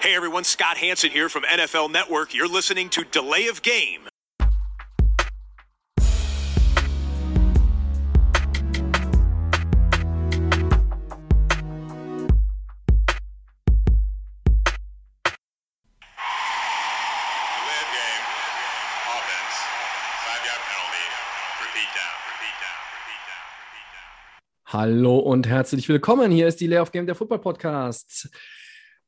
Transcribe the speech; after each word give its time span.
Hey 0.00 0.14
everyone, 0.14 0.44
Scott 0.44 0.76
Hanson 0.78 1.10
here 1.10 1.28
from 1.28 1.42
NFL 1.42 1.90
Network. 1.90 2.32
You're 2.32 2.46
listening 2.46 2.88
to 2.90 3.02
Delay 3.02 3.48
of 3.48 3.62
Game. 3.62 4.02
Delay 17.58 17.80
of 17.82 17.90
game. 17.98 18.24
Offense. 19.10 19.56
Five 20.24 20.42
yard 20.46 20.62
penalty. 20.70 21.06
Repeat 21.64 21.90
down. 21.98 22.14
Repeat 22.30 22.56
down. 22.62 22.78
Repeat 22.94 23.22
down. 23.26 23.44
Repeat 23.66 23.88
down. 23.98 24.06
Hallo 24.72 25.18
und 25.18 25.48
herzlich 25.48 25.88
willkommen. 25.88 26.30
Hier 26.30 26.46
ist 26.46 26.60
die 26.60 26.68
Lay 26.68 26.78
of 26.78 26.92
Game 26.92 27.06
der 27.06 27.16
Football 27.16 27.40
Podcast. 27.40 28.30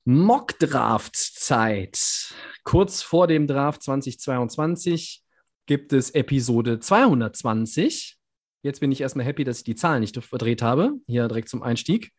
Mock 0.05 0.59
Draft 0.59 1.15
Zeit. 1.15 2.33
Kurz 2.65 3.03
vor 3.03 3.27
dem 3.27 3.47
Draft 3.47 3.83
2022 3.83 5.23
gibt 5.67 5.93
es 5.93 6.11
Episode 6.11 6.81
220. 6.81 8.17
Jetzt 8.63 8.81
bin 8.81 8.93
ich 8.93 9.03
erstmal 9.03 9.27
happy, 9.27 9.45
dass 9.45 9.59
ich 9.59 9.65
die 9.65 9.75
Zahlen 9.75 10.01
nicht 10.01 10.17
verdreht 10.17 10.63
habe. 10.63 10.95
Hier 11.07 11.29
direkt 11.29 11.51
zum 11.51 11.63
Einstieg. 11.63 12.13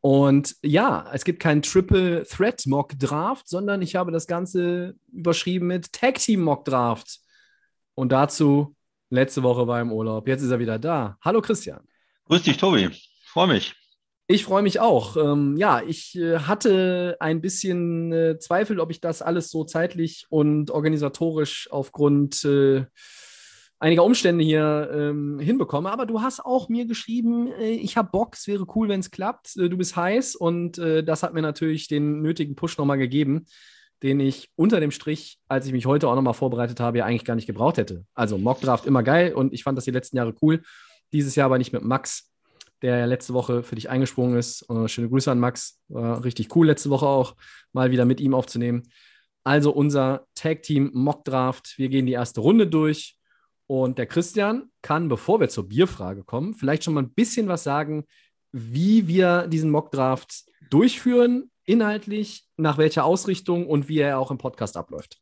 Und 0.00 0.54
ja, 0.62 1.10
es 1.12 1.24
gibt 1.24 1.40
keinen 1.40 1.62
Triple 1.62 2.24
Threat 2.24 2.66
Mock 2.66 2.96
Draft, 2.98 3.48
sondern 3.48 3.82
ich 3.82 3.96
habe 3.96 4.12
das 4.12 4.28
Ganze 4.28 4.94
überschrieben 5.12 5.66
mit 5.66 5.92
Tag 5.92 6.18
Team 6.18 6.42
Mock 6.42 6.64
Draft. 6.64 7.18
Und 7.94 8.12
dazu, 8.12 8.76
letzte 9.10 9.42
Woche 9.42 9.66
war 9.66 9.80
im 9.80 9.90
Urlaub. 9.90 10.28
Jetzt 10.28 10.42
ist 10.42 10.50
er 10.50 10.60
wieder 10.60 10.78
da. 10.78 11.18
Hallo 11.20 11.40
Christian. 11.40 11.80
Grüß 12.26 12.42
dich, 12.44 12.56
Tobi. 12.56 12.90
Freue 13.24 13.48
mich. 13.48 13.81
Ich 14.32 14.44
freue 14.44 14.62
mich 14.62 14.80
auch. 14.80 15.18
Ähm, 15.18 15.58
ja, 15.58 15.82
ich 15.86 16.16
äh, 16.16 16.38
hatte 16.38 17.18
ein 17.20 17.42
bisschen 17.42 18.14
äh, 18.14 18.38
Zweifel, 18.38 18.80
ob 18.80 18.90
ich 18.90 18.98
das 18.98 19.20
alles 19.20 19.50
so 19.50 19.62
zeitlich 19.64 20.24
und 20.30 20.70
organisatorisch 20.70 21.68
aufgrund 21.70 22.42
äh, 22.46 22.86
einiger 23.78 24.02
Umstände 24.02 24.42
hier 24.42 24.90
ähm, 24.90 25.38
hinbekomme. 25.38 25.92
Aber 25.92 26.06
du 26.06 26.22
hast 26.22 26.40
auch 26.40 26.70
mir 26.70 26.86
geschrieben, 26.86 27.52
äh, 27.60 27.72
ich 27.72 27.98
habe 27.98 28.08
Bock, 28.10 28.34
es 28.34 28.46
wäre 28.46 28.64
cool, 28.74 28.88
wenn 28.88 29.00
es 29.00 29.10
klappt. 29.10 29.54
Äh, 29.58 29.68
du 29.68 29.76
bist 29.76 29.96
heiß 29.96 30.34
und 30.34 30.78
äh, 30.78 31.04
das 31.04 31.22
hat 31.22 31.34
mir 31.34 31.42
natürlich 31.42 31.86
den 31.88 32.22
nötigen 32.22 32.54
Push 32.54 32.78
nochmal 32.78 32.96
gegeben, 32.96 33.44
den 34.02 34.18
ich 34.18 34.48
unter 34.56 34.80
dem 34.80 34.92
Strich, 34.92 35.40
als 35.46 35.66
ich 35.66 35.72
mich 35.72 35.84
heute 35.84 36.08
auch 36.08 36.14
nochmal 36.14 36.32
vorbereitet 36.32 36.80
habe, 36.80 36.96
ja 36.96 37.04
eigentlich 37.04 37.26
gar 37.26 37.34
nicht 37.34 37.46
gebraucht 37.46 37.76
hätte. 37.76 38.06
Also 38.14 38.38
Mockdraft 38.38 38.86
immer 38.86 39.02
geil 39.02 39.34
und 39.34 39.52
ich 39.52 39.62
fand 39.62 39.76
das 39.76 39.84
die 39.84 39.90
letzten 39.90 40.16
Jahre 40.16 40.34
cool. 40.40 40.62
Dieses 41.12 41.34
Jahr 41.34 41.44
aber 41.44 41.58
nicht 41.58 41.74
mit 41.74 41.84
Max, 41.84 42.31
der 42.82 42.98
ja 42.98 43.04
letzte 43.06 43.32
Woche 43.34 43.62
für 43.62 43.74
dich 43.74 43.88
eingesprungen 43.88 44.36
ist. 44.36 44.68
Äh, 44.68 44.88
schöne 44.88 45.08
Grüße 45.08 45.30
an 45.30 45.38
Max. 45.38 45.80
War 45.88 46.24
richtig 46.24 46.54
cool 46.54 46.66
letzte 46.66 46.90
Woche 46.90 47.06
auch, 47.06 47.34
mal 47.72 47.90
wieder 47.90 48.04
mit 48.04 48.20
ihm 48.20 48.34
aufzunehmen. 48.34 48.82
Also 49.44 49.72
unser 49.72 50.26
Tag-Team 50.34 50.90
Mock-Draft. 50.92 51.74
Wir 51.78 51.88
gehen 51.88 52.06
die 52.06 52.12
erste 52.12 52.40
Runde 52.40 52.66
durch. 52.66 53.16
Und 53.66 53.98
der 53.98 54.06
Christian 54.06 54.70
kann, 54.82 55.08
bevor 55.08 55.40
wir 55.40 55.48
zur 55.48 55.68
Bierfrage 55.68 56.24
kommen, 56.24 56.54
vielleicht 56.54 56.84
schon 56.84 56.94
mal 56.94 57.02
ein 57.02 57.14
bisschen 57.14 57.48
was 57.48 57.64
sagen, 57.64 58.04
wie 58.50 59.08
wir 59.08 59.46
diesen 59.46 59.70
Mock-Draft 59.70 60.44
durchführen, 60.68 61.50
inhaltlich, 61.64 62.46
nach 62.56 62.76
welcher 62.76 63.04
Ausrichtung 63.04 63.66
und 63.66 63.88
wie 63.88 63.98
er 63.98 64.18
auch 64.18 64.30
im 64.30 64.38
Podcast 64.38 64.76
abläuft. 64.76 65.21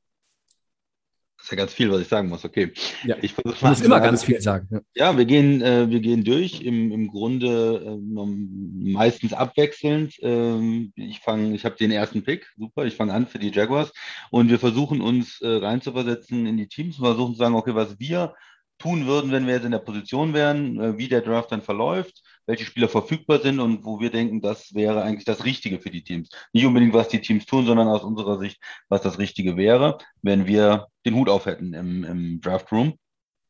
Das 1.41 1.47
ist 1.47 1.53
ja 1.53 1.57
ganz 1.57 1.73
viel, 1.73 1.91
was 1.91 2.03
ich 2.03 2.09
sagen 2.09 2.29
muss. 2.29 2.45
Okay. 2.45 2.71
Ja, 3.03 3.17
Ich 3.23 3.33
versuche 3.33 3.59
Du 3.59 3.67
musst 3.67 3.83
immer 3.83 4.01
ganz 4.01 4.25
viel 4.25 4.43
sagen. 4.43 4.69
Ja. 4.71 4.81
Ja, 4.95 5.17
wir 5.17 5.25
gehen, 5.25 5.63
äh, 5.63 5.89
wir 5.89 6.01
gehen 6.01 6.23
durch, 6.23 6.61
im, 6.61 6.93
im 6.93 7.09
Grunde 7.09 7.83
äh, 7.83 8.91
meistens 8.93 9.33
abwechselnd. 9.33 10.17
Ähm, 10.21 10.93
ich 10.97 11.21
fange, 11.21 11.55
ich 11.55 11.65
habe 11.65 11.77
den 11.77 11.93
ersten 11.93 12.23
Pick, 12.25 12.47
super, 12.59 12.85
ich 12.85 12.95
fange 12.95 13.15
an 13.15 13.27
für 13.27 13.39
die 13.39 13.51
Jaguars 13.51 13.91
und 14.31 14.51
wir 14.51 14.59
versuchen 14.59 15.01
uns 15.01 15.41
äh, 15.41 15.49
reinzuversetzen 15.49 16.45
in 16.45 16.59
die 16.59 16.69
Teams, 16.69 16.97
versuchen 16.97 17.33
zu 17.33 17.39
sagen, 17.39 17.55
okay, 17.55 17.75
was 17.75 17.99
wir 17.99 18.35
tun 18.79 19.07
würden, 19.07 19.33
wenn 19.33 19.47
wir 19.47 19.55
jetzt 19.55 19.65
in 19.65 19.73
der 19.73 19.79
Position 19.79 20.35
wären, 20.35 20.79
äh, 20.79 20.99
wie 20.99 21.09
der 21.09 21.23
Draft 21.23 21.53
dann 21.53 21.63
verläuft, 21.63 22.23
welche 22.47 22.65
Spieler 22.65 22.89
verfügbar 22.89 23.41
sind 23.41 23.61
und 23.61 23.85
wo 23.85 24.01
wir 24.01 24.11
denken, 24.11 24.41
das 24.41 24.75
wäre 24.75 25.03
eigentlich 25.03 25.25
das 25.25 25.45
Richtige 25.45 25.81
für 25.81 25.91
die 25.91 26.03
Teams. 26.03 26.31
Nicht 26.53 26.67
unbedingt, 26.67 26.95
was 26.95 27.09
die 27.09 27.21
Teams 27.21 27.47
tun, 27.47 27.67
sondern 27.67 27.89
aus 27.89 28.03
unserer 28.03 28.39
Sicht, 28.39 28.61
was 28.89 29.03
das 29.03 29.19
Richtige 29.19 29.57
wäre, 29.57 29.99
wenn 30.23 30.47
wir 30.47 30.89
den 31.07 31.15
Hut 31.15 31.29
auf 31.29 31.47
hätten 31.47 31.75
im, 31.75 32.05
im 32.05 32.41
Draft 32.41 32.73
Room. 32.73 32.95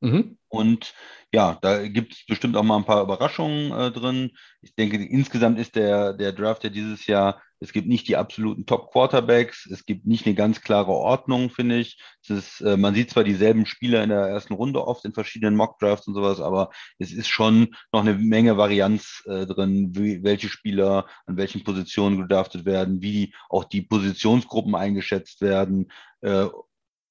Mhm. 0.00 0.38
Und 0.48 0.94
ja, 1.32 1.58
da 1.60 1.86
gibt 1.86 2.14
es 2.14 2.24
bestimmt 2.26 2.56
auch 2.56 2.62
mal 2.62 2.76
ein 2.76 2.84
paar 2.84 3.02
Überraschungen 3.02 3.70
äh, 3.72 3.90
drin. 3.92 4.30
Ich 4.62 4.74
denke, 4.74 4.96
insgesamt 4.96 5.58
ist 5.58 5.76
der, 5.76 6.14
der 6.14 6.32
Draft 6.32 6.64
ja 6.64 6.70
dieses 6.70 7.06
Jahr, 7.06 7.40
es 7.60 7.72
gibt 7.72 7.86
nicht 7.86 8.08
die 8.08 8.16
absoluten 8.16 8.66
Top-Quarterbacks, 8.66 9.66
es 9.70 9.84
gibt 9.84 10.06
nicht 10.06 10.26
eine 10.26 10.34
ganz 10.34 10.62
klare 10.62 10.92
Ordnung, 10.92 11.50
finde 11.50 11.78
ich. 11.78 12.02
Ist, 12.26 12.60
äh, 12.62 12.76
man 12.76 12.94
sieht 12.94 13.10
zwar 13.10 13.24
dieselben 13.24 13.66
Spieler 13.66 14.02
in 14.02 14.10
der 14.10 14.20
ersten 14.20 14.54
Runde 14.54 14.86
oft 14.86 15.04
in 15.04 15.12
verschiedenen 15.12 15.56
Mock-Drafts 15.56 16.06
und 16.06 16.14
sowas, 16.14 16.40
aber 16.40 16.70
es 16.98 17.12
ist 17.12 17.28
schon 17.28 17.74
noch 17.92 18.00
eine 18.00 18.14
Menge 18.14 18.56
Varianz 18.56 19.22
äh, 19.26 19.46
drin, 19.46 19.90
wie, 19.94 20.22
welche 20.22 20.48
Spieler 20.48 21.06
an 21.26 21.36
welchen 21.36 21.62
Positionen 21.64 22.18
gedraftet 22.18 22.64
werden, 22.64 23.02
wie 23.02 23.34
auch 23.48 23.64
die 23.64 23.82
Positionsgruppen 23.82 24.74
eingeschätzt 24.74 25.42
werden. 25.42 25.90
Äh, 26.22 26.46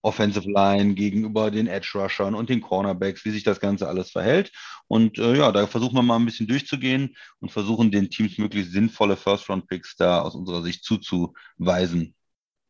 Offensive 0.02 0.50
Line 0.50 0.94
gegenüber 0.94 1.52
den 1.52 1.68
Edge 1.68 1.92
Rushern 1.96 2.36
und 2.36 2.50
den 2.50 2.62
Cornerbacks, 2.62 3.26
wie 3.26 3.32
sich 3.32 3.44
das 3.44 3.60
Ganze 3.60 3.88
alles 3.88 4.12
verhält. 4.12 4.52
Und 4.88 5.18
äh, 5.18 5.38
ja, 5.38 5.52
da 5.52 5.68
versuchen 5.68 5.96
wir 5.96 6.02
mal 6.02 6.16
ein 6.16 6.26
bisschen 6.26 6.48
durchzugehen 6.48 7.16
und 7.40 7.52
versuchen 7.52 7.92
den 7.92 8.10
Teams 8.10 8.38
möglichst 8.38 8.72
sinnvolle 8.72 9.18
First-Round-Picks 9.18 9.98
da 9.98 10.22
aus 10.22 10.36
unserer 10.36 10.64
Sicht 10.64 10.84
zuzuweisen. 10.84 12.16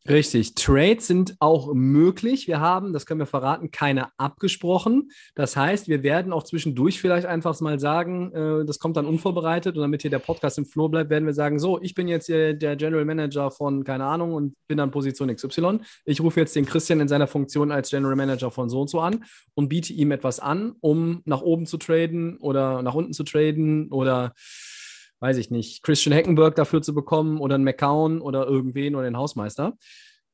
Richtig. 0.09 0.55
Trades 0.55 1.05
sind 1.05 1.35
auch 1.39 1.71
möglich. 1.71 2.47
Wir 2.47 2.59
haben, 2.59 2.93
das 2.93 3.05
können 3.05 3.19
wir 3.19 3.27
verraten, 3.27 3.69
keine 3.69 4.07
abgesprochen. 4.17 5.11
Das 5.35 5.55
heißt, 5.55 5.87
wir 5.87 6.01
werden 6.01 6.33
auch 6.33 6.41
zwischendurch 6.41 6.99
vielleicht 6.99 7.27
einfach 7.27 7.59
mal 7.61 7.79
sagen, 7.79 8.31
äh, 8.33 8.65
das 8.65 8.79
kommt 8.79 8.97
dann 8.97 9.05
unvorbereitet 9.05 9.75
und 9.75 9.81
damit 9.81 10.01
hier 10.01 10.09
der 10.09 10.17
Podcast 10.17 10.57
im 10.57 10.65
Flow 10.65 10.89
bleibt, 10.89 11.11
werden 11.11 11.27
wir 11.27 11.35
sagen, 11.35 11.59
so, 11.59 11.79
ich 11.79 11.93
bin 11.93 12.07
jetzt 12.07 12.25
hier 12.25 12.55
der 12.55 12.75
General 12.75 13.05
Manager 13.05 13.51
von, 13.51 13.83
keine 13.83 14.05
Ahnung, 14.05 14.33
und 14.33 14.55
bin 14.67 14.79
an 14.79 14.89
Position 14.89 15.33
XY. 15.33 15.81
Ich 16.05 16.21
rufe 16.21 16.39
jetzt 16.39 16.55
den 16.55 16.65
Christian 16.65 17.01
in 17.01 17.07
seiner 17.07 17.27
Funktion 17.27 17.71
als 17.71 17.91
General 17.91 18.15
Manager 18.15 18.49
von 18.49 18.67
so 18.67 18.81
und 18.81 18.89
so 18.89 19.01
an 19.01 19.25
und 19.53 19.69
biete 19.69 19.93
ihm 19.93 20.09
etwas 20.09 20.39
an, 20.39 20.73
um 20.81 21.21
nach 21.25 21.41
oben 21.41 21.67
zu 21.67 21.77
traden 21.77 22.37
oder 22.37 22.81
nach 22.81 22.95
unten 22.95 23.13
zu 23.13 23.23
traden 23.23 23.91
oder 23.91 24.33
weiß 25.19 25.37
ich 25.37 25.51
nicht, 25.51 25.83
Christian 25.83 26.13
Heckenberg 26.13 26.55
dafür 26.55 26.81
zu 26.81 26.93
bekommen 26.93 27.39
oder 27.39 27.55
einen 27.55 27.63
McCown 27.63 28.21
oder 28.21 28.45
irgendwen 28.45 28.95
oder 28.95 29.05
den 29.05 29.17
Hausmeister. 29.17 29.77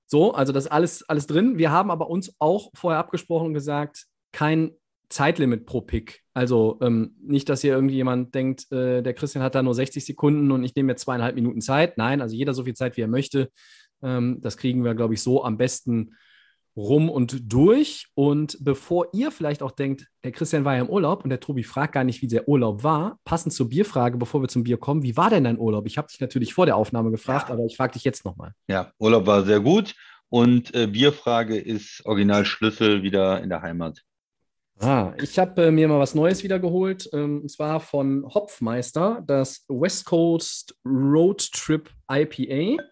So, 0.07 0.33
also 0.33 0.53
das 0.53 0.65
ist 0.65 0.71
alles, 0.71 1.09
alles 1.09 1.27
drin. 1.27 1.57
Wir 1.57 1.71
haben 1.71 1.89
aber 1.89 2.09
uns 2.09 2.35
auch 2.39 2.69
vorher 2.75 2.99
abgesprochen 2.99 3.47
und 3.47 3.53
gesagt, 3.53 4.05
kein 4.31 4.71
Zeitlimit 5.09 5.65
pro 5.65 5.81
Pick. 5.81 6.23
Also 6.33 6.77
ähm, 6.81 7.15
nicht, 7.21 7.49
dass 7.49 7.61
hier 7.61 7.73
irgendwie 7.73 7.95
jemand 7.95 8.35
denkt, 8.35 8.71
äh, 8.71 9.01
der 9.01 9.13
Christian 9.13 9.43
hat 9.43 9.55
da 9.55 9.63
nur 9.63 9.73
60 9.73 10.05
Sekunden 10.05 10.51
und 10.51 10.63
ich 10.63 10.75
nehme 10.75 10.87
mir 10.87 10.95
zweieinhalb 10.95 11.35
Minuten 11.35 11.61
Zeit. 11.61 11.97
Nein, 11.97 12.21
also 12.21 12.35
jeder 12.35 12.53
so 12.53 12.63
viel 12.63 12.73
Zeit, 12.75 12.97
wie 12.97 13.01
er 13.01 13.07
möchte. 13.07 13.49
Ähm, 14.03 14.39
das 14.41 14.57
kriegen 14.57 14.83
wir, 14.83 14.93
glaube 14.93 15.13
ich, 15.13 15.21
so 15.21 15.43
am 15.43 15.57
besten 15.57 16.15
rum 16.75 17.09
und 17.09 17.51
durch. 17.51 18.07
Und 18.13 18.57
bevor 18.61 19.07
ihr 19.13 19.31
vielleicht 19.31 19.63
auch 19.63 19.71
denkt, 19.71 20.07
der 20.23 20.31
Christian 20.31 20.65
war 20.65 20.75
ja 20.75 20.81
im 20.81 20.89
Urlaub 20.89 21.23
und 21.23 21.29
der 21.29 21.39
Tobi 21.39 21.63
fragt 21.63 21.93
gar 21.93 22.03
nicht, 22.03 22.21
wie 22.21 22.27
der 22.27 22.47
Urlaub 22.47 22.83
war, 22.83 23.19
passend 23.23 23.53
zur 23.53 23.69
Bierfrage, 23.69 24.17
bevor 24.17 24.41
wir 24.41 24.47
zum 24.47 24.63
Bier 24.63 24.77
kommen, 24.77 25.03
wie 25.03 25.17
war 25.17 25.29
denn 25.29 25.45
dein 25.45 25.59
Urlaub? 25.59 25.85
Ich 25.87 25.97
habe 25.97 26.07
dich 26.07 26.19
natürlich 26.19 26.53
vor 26.53 26.65
der 26.65 26.75
Aufnahme 26.75 27.11
gefragt, 27.11 27.49
aber 27.49 27.65
ich 27.65 27.77
frage 27.77 27.93
dich 27.93 28.03
jetzt 28.03 28.25
nochmal. 28.25 28.53
Ja, 28.67 28.91
Urlaub 28.99 29.25
war 29.25 29.43
sehr 29.43 29.59
gut 29.59 29.95
und 30.29 30.73
äh, 30.75 30.87
Bierfrage 30.87 31.57
ist 31.57 32.05
Original 32.05 32.45
Schlüssel 32.45 33.03
wieder 33.03 33.41
in 33.41 33.49
der 33.49 33.61
Heimat. 33.61 34.01
Ah, 34.79 35.13
ich 35.21 35.39
habe 35.39 35.67
äh, 35.67 35.71
mir 35.71 35.87
mal 35.87 35.99
was 35.99 36.15
Neues 36.15 36.43
wieder 36.43 36.59
geholt, 36.59 37.09
ähm, 37.13 37.43
und 37.43 37.49
zwar 37.49 37.79
von 37.79 38.25
Hopfmeister, 38.25 39.23
das 39.25 39.63
West 39.69 40.05
Coast 40.05 40.75
Road 40.83 41.49
Trip 41.53 41.89
IPA. 42.11 42.83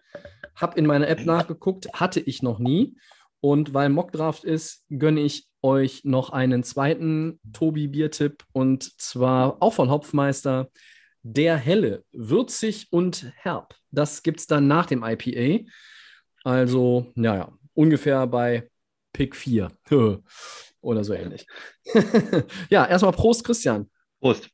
Habe 0.56 0.78
in 0.78 0.86
meiner 0.86 1.08
App 1.08 1.26
nachgeguckt, 1.26 1.92
hatte 1.92 2.20
ich 2.20 2.42
noch 2.42 2.58
nie. 2.58 2.96
Und 3.44 3.74
weil 3.74 3.90
Mockdraft 3.90 4.42
ist, 4.44 4.86
gönne 4.88 5.20
ich 5.20 5.46
euch 5.60 6.02
noch 6.02 6.30
einen 6.30 6.64
zweiten 6.64 7.40
Tobi-Biertipp 7.52 8.42
und 8.52 8.98
zwar 8.98 9.62
auch 9.62 9.74
von 9.74 9.90
Hopfmeister. 9.90 10.70
Der 11.20 11.58
Helle, 11.58 12.06
würzig 12.10 12.86
und 12.90 13.30
herb. 13.36 13.74
Das 13.90 14.22
gibt 14.22 14.40
es 14.40 14.46
dann 14.46 14.66
nach 14.66 14.86
dem 14.86 15.04
IPA. 15.04 15.70
Also, 16.42 17.12
naja, 17.16 17.52
ungefähr 17.74 18.26
bei 18.26 18.70
Pick 19.12 19.36
4 19.36 19.70
oder 20.80 21.04
so 21.04 21.12
ähnlich. 21.12 21.46
ja, 22.70 22.86
erstmal 22.86 23.12
Prost, 23.12 23.44
Christian. 23.44 23.90
Prost. 24.22 24.48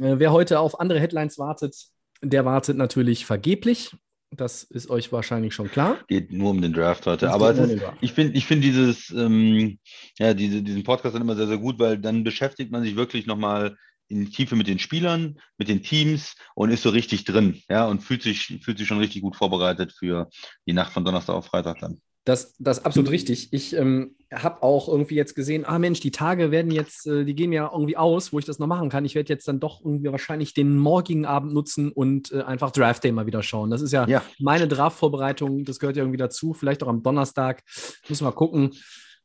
Äh, 0.00 0.18
wer 0.18 0.32
heute 0.32 0.58
auf 0.58 0.80
andere 0.80 0.98
Headlines 0.98 1.38
wartet, 1.38 1.86
der 2.20 2.44
wartet 2.44 2.76
natürlich 2.76 3.26
vergeblich. 3.26 3.96
Das 4.36 4.62
ist 4.62 4.90
euch 4.90 5.12
wahrscheinlich 5.12 5.54
schon 5.54 5.70
klar. 5.70 5.98
Geht 6.08 6.32
nur 6.32 6.50
um 6.50 6.60
den 6.60 6.72
Draft 6.72 7.06
heute. 7.06 7.26
Es 7.26 7.32
Aber 7.32 7.52
ist, 7.52 7.82
ich 8.00 8.12
finde 8.12 8.36
ich 8.36 8.46
find 8.46 8.62
dieses, 8.62 9.10
ähm, 9.10 9.78
ja, 10.18 10.34
diese, 10.34 10.62
diesen 10.62 10.84
Podcast 10.84 11.14
dann 11.14 11.22
immer 11.22 11.36
sehr, 11.36 11.46
sehr 11.46 11.58
gut, 11.58 11.78
weil 11.78 11.98
dann 11.98 12.24
beschäftigt 12.24 12.70
man 12.70 12.82
sich 12.82 12.96
wirklich 12.96 13.26
nochmal 13.26 13.76
in 14.08 14.24
die 14.24 14.30
Tiefe 14.30 14.54
mit 14.54 14.68
den 14.68 14.78
Spielern, 14.78 15.38
mit 15.58 15.68
den 15.68 15.82
Teams 15.82 16.36
und 16.54 16.70
ist 16.70 16.82
so 16.82 16.90
richtig 16.90 17.24
drin, 17.24 17.62
ja, 17.68 17.86
und 17.86 18.02
fühlt 18.02 18.22
sich, 18.22 18.60
fühlt 18.62 18.78
sich 18.78 18.86
schon 18.86 18.98
richtig 18.98 19.22
gut 19.22 19.36
vorbereitet 19.36 19.92
für 19.92 20.28
die 20.66 20.72
Nacht 20.72 20.92
von 20.92 21.04
Donnerstag 21.04 21.34
auf 21.34 21.46
Freitag 21.46 21.80
dann. 21.80 22.00
Das, 22.26 22.54
das 22.58 22.78
ist 22.78 22.84
absolut 22.84 23.10
richtig. 23.10 23.52
Ich 23.52 23.72
ähm, 23.76 24.16
habe 24.34 24.60
auch 24.64 24.88
irgendwie 24.88 25.14
jetzt 25.14 25.36
gesehen, 25.36 25.64
ah 25.64 25.78
Mensch, 25.78 26.00
die 26.00 26.10
Tage 26.10 26.50
werden 26.50 26.72
jetzt, 26.72 27.06
äh, 27.06 27.24
die 27.24 27.36
gehen 27.36 27.52
ja 27.52 27.70
irgendwie 27.72 27.96
aus, 27.96 28.32
wo 28.32 28.40
ich 28.40 28.44
das 28.44 28.58
noch 28.58 28.66
machen 28.66 28.88
kann. 28.88 29.04
Ich 29.04 29.14
werde 29.14 29.32
jetzt 29.32 29.46
dann 29.46 29.60
doch 29.60 29.80
irgendwie 29.84 30.10
wahrscheinlich 30.10 30.52
den 30.52 30.76
morgigen 30.76 31.24
Abend 31.24 31.54
nutzen 31.54 31.92
und 31.92 32.32
äh, 32.32 32.42
einfach 32.42 32.72
Draft 32.72 33.04
Day 33.04 33.12
mal 33.12 33.26
wieder 33.26 33.44
schauen. 33.44 33.70
Das 33.70 33.80
ist 33.80 33.92
ja, 33.92 34.08
Ja. 34.08 34.24
meine 34.40 34.66
Draft-Vorbereitung, 34.66 35.64
das 35.64 35.78
gehört 35.78 35.96
ja 35.96 36.02
irgendwie 36.02 36.18
dazu. 36.18 36.52
Vielleicht 36.52 36.82
auch 36.82 36.88
am 36.88 37.04
Donnerstag. 37.04 37.62
Muss 38.08 38.20
mal 38.20 38.32
gucken. 38.32 38.72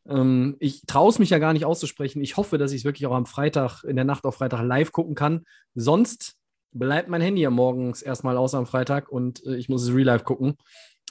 Ähm, 0.08 0.58
ich 0.60 0.84
traue 0.86 1.10
es 1.10 1.18
mich 1.18 1.32
ja 1.32 1.40
gar 1.40 1.54
nicht 1.54 1.66
auszusprechen. 1.66 2.22
Ich 2.22 2.38
hoffe, 2.38 2.60
dass 2.60 2.72
ich 2.72 2.82
es 2.82 2.86
wirklich 2.86 3.08
auch 3.08 3.16
am 3.16 3.26
Freitag, 3.26 3.84
in 3.84 3.96
der 3.96 4.06
Nacht 4.06 4.26
auf 4.26 4.36
Freitag 4.36 4.62
live 4.64 4.92
gucken 4.92 5.16
kann. 5.16 5.46
Sonst 5.74 6.36
bleibt 6.72 7.10
mein 7.10 7.22
Handy 7.22 7.42
ja 7.42 7.50
morgens 7.50 8.04
erstmal 8.04 8.38
aus 8.38 8.54
am 8.54 8.68
Freitag 8.68 9.10
und 9.10 9.44
äh, 9.48 9.56
ich 9.56 9.70
muss 9.70 9.82
es 9.82 9.92
real 9.92 10.06
life 10.06 10.24
gucken. 10.24 10.54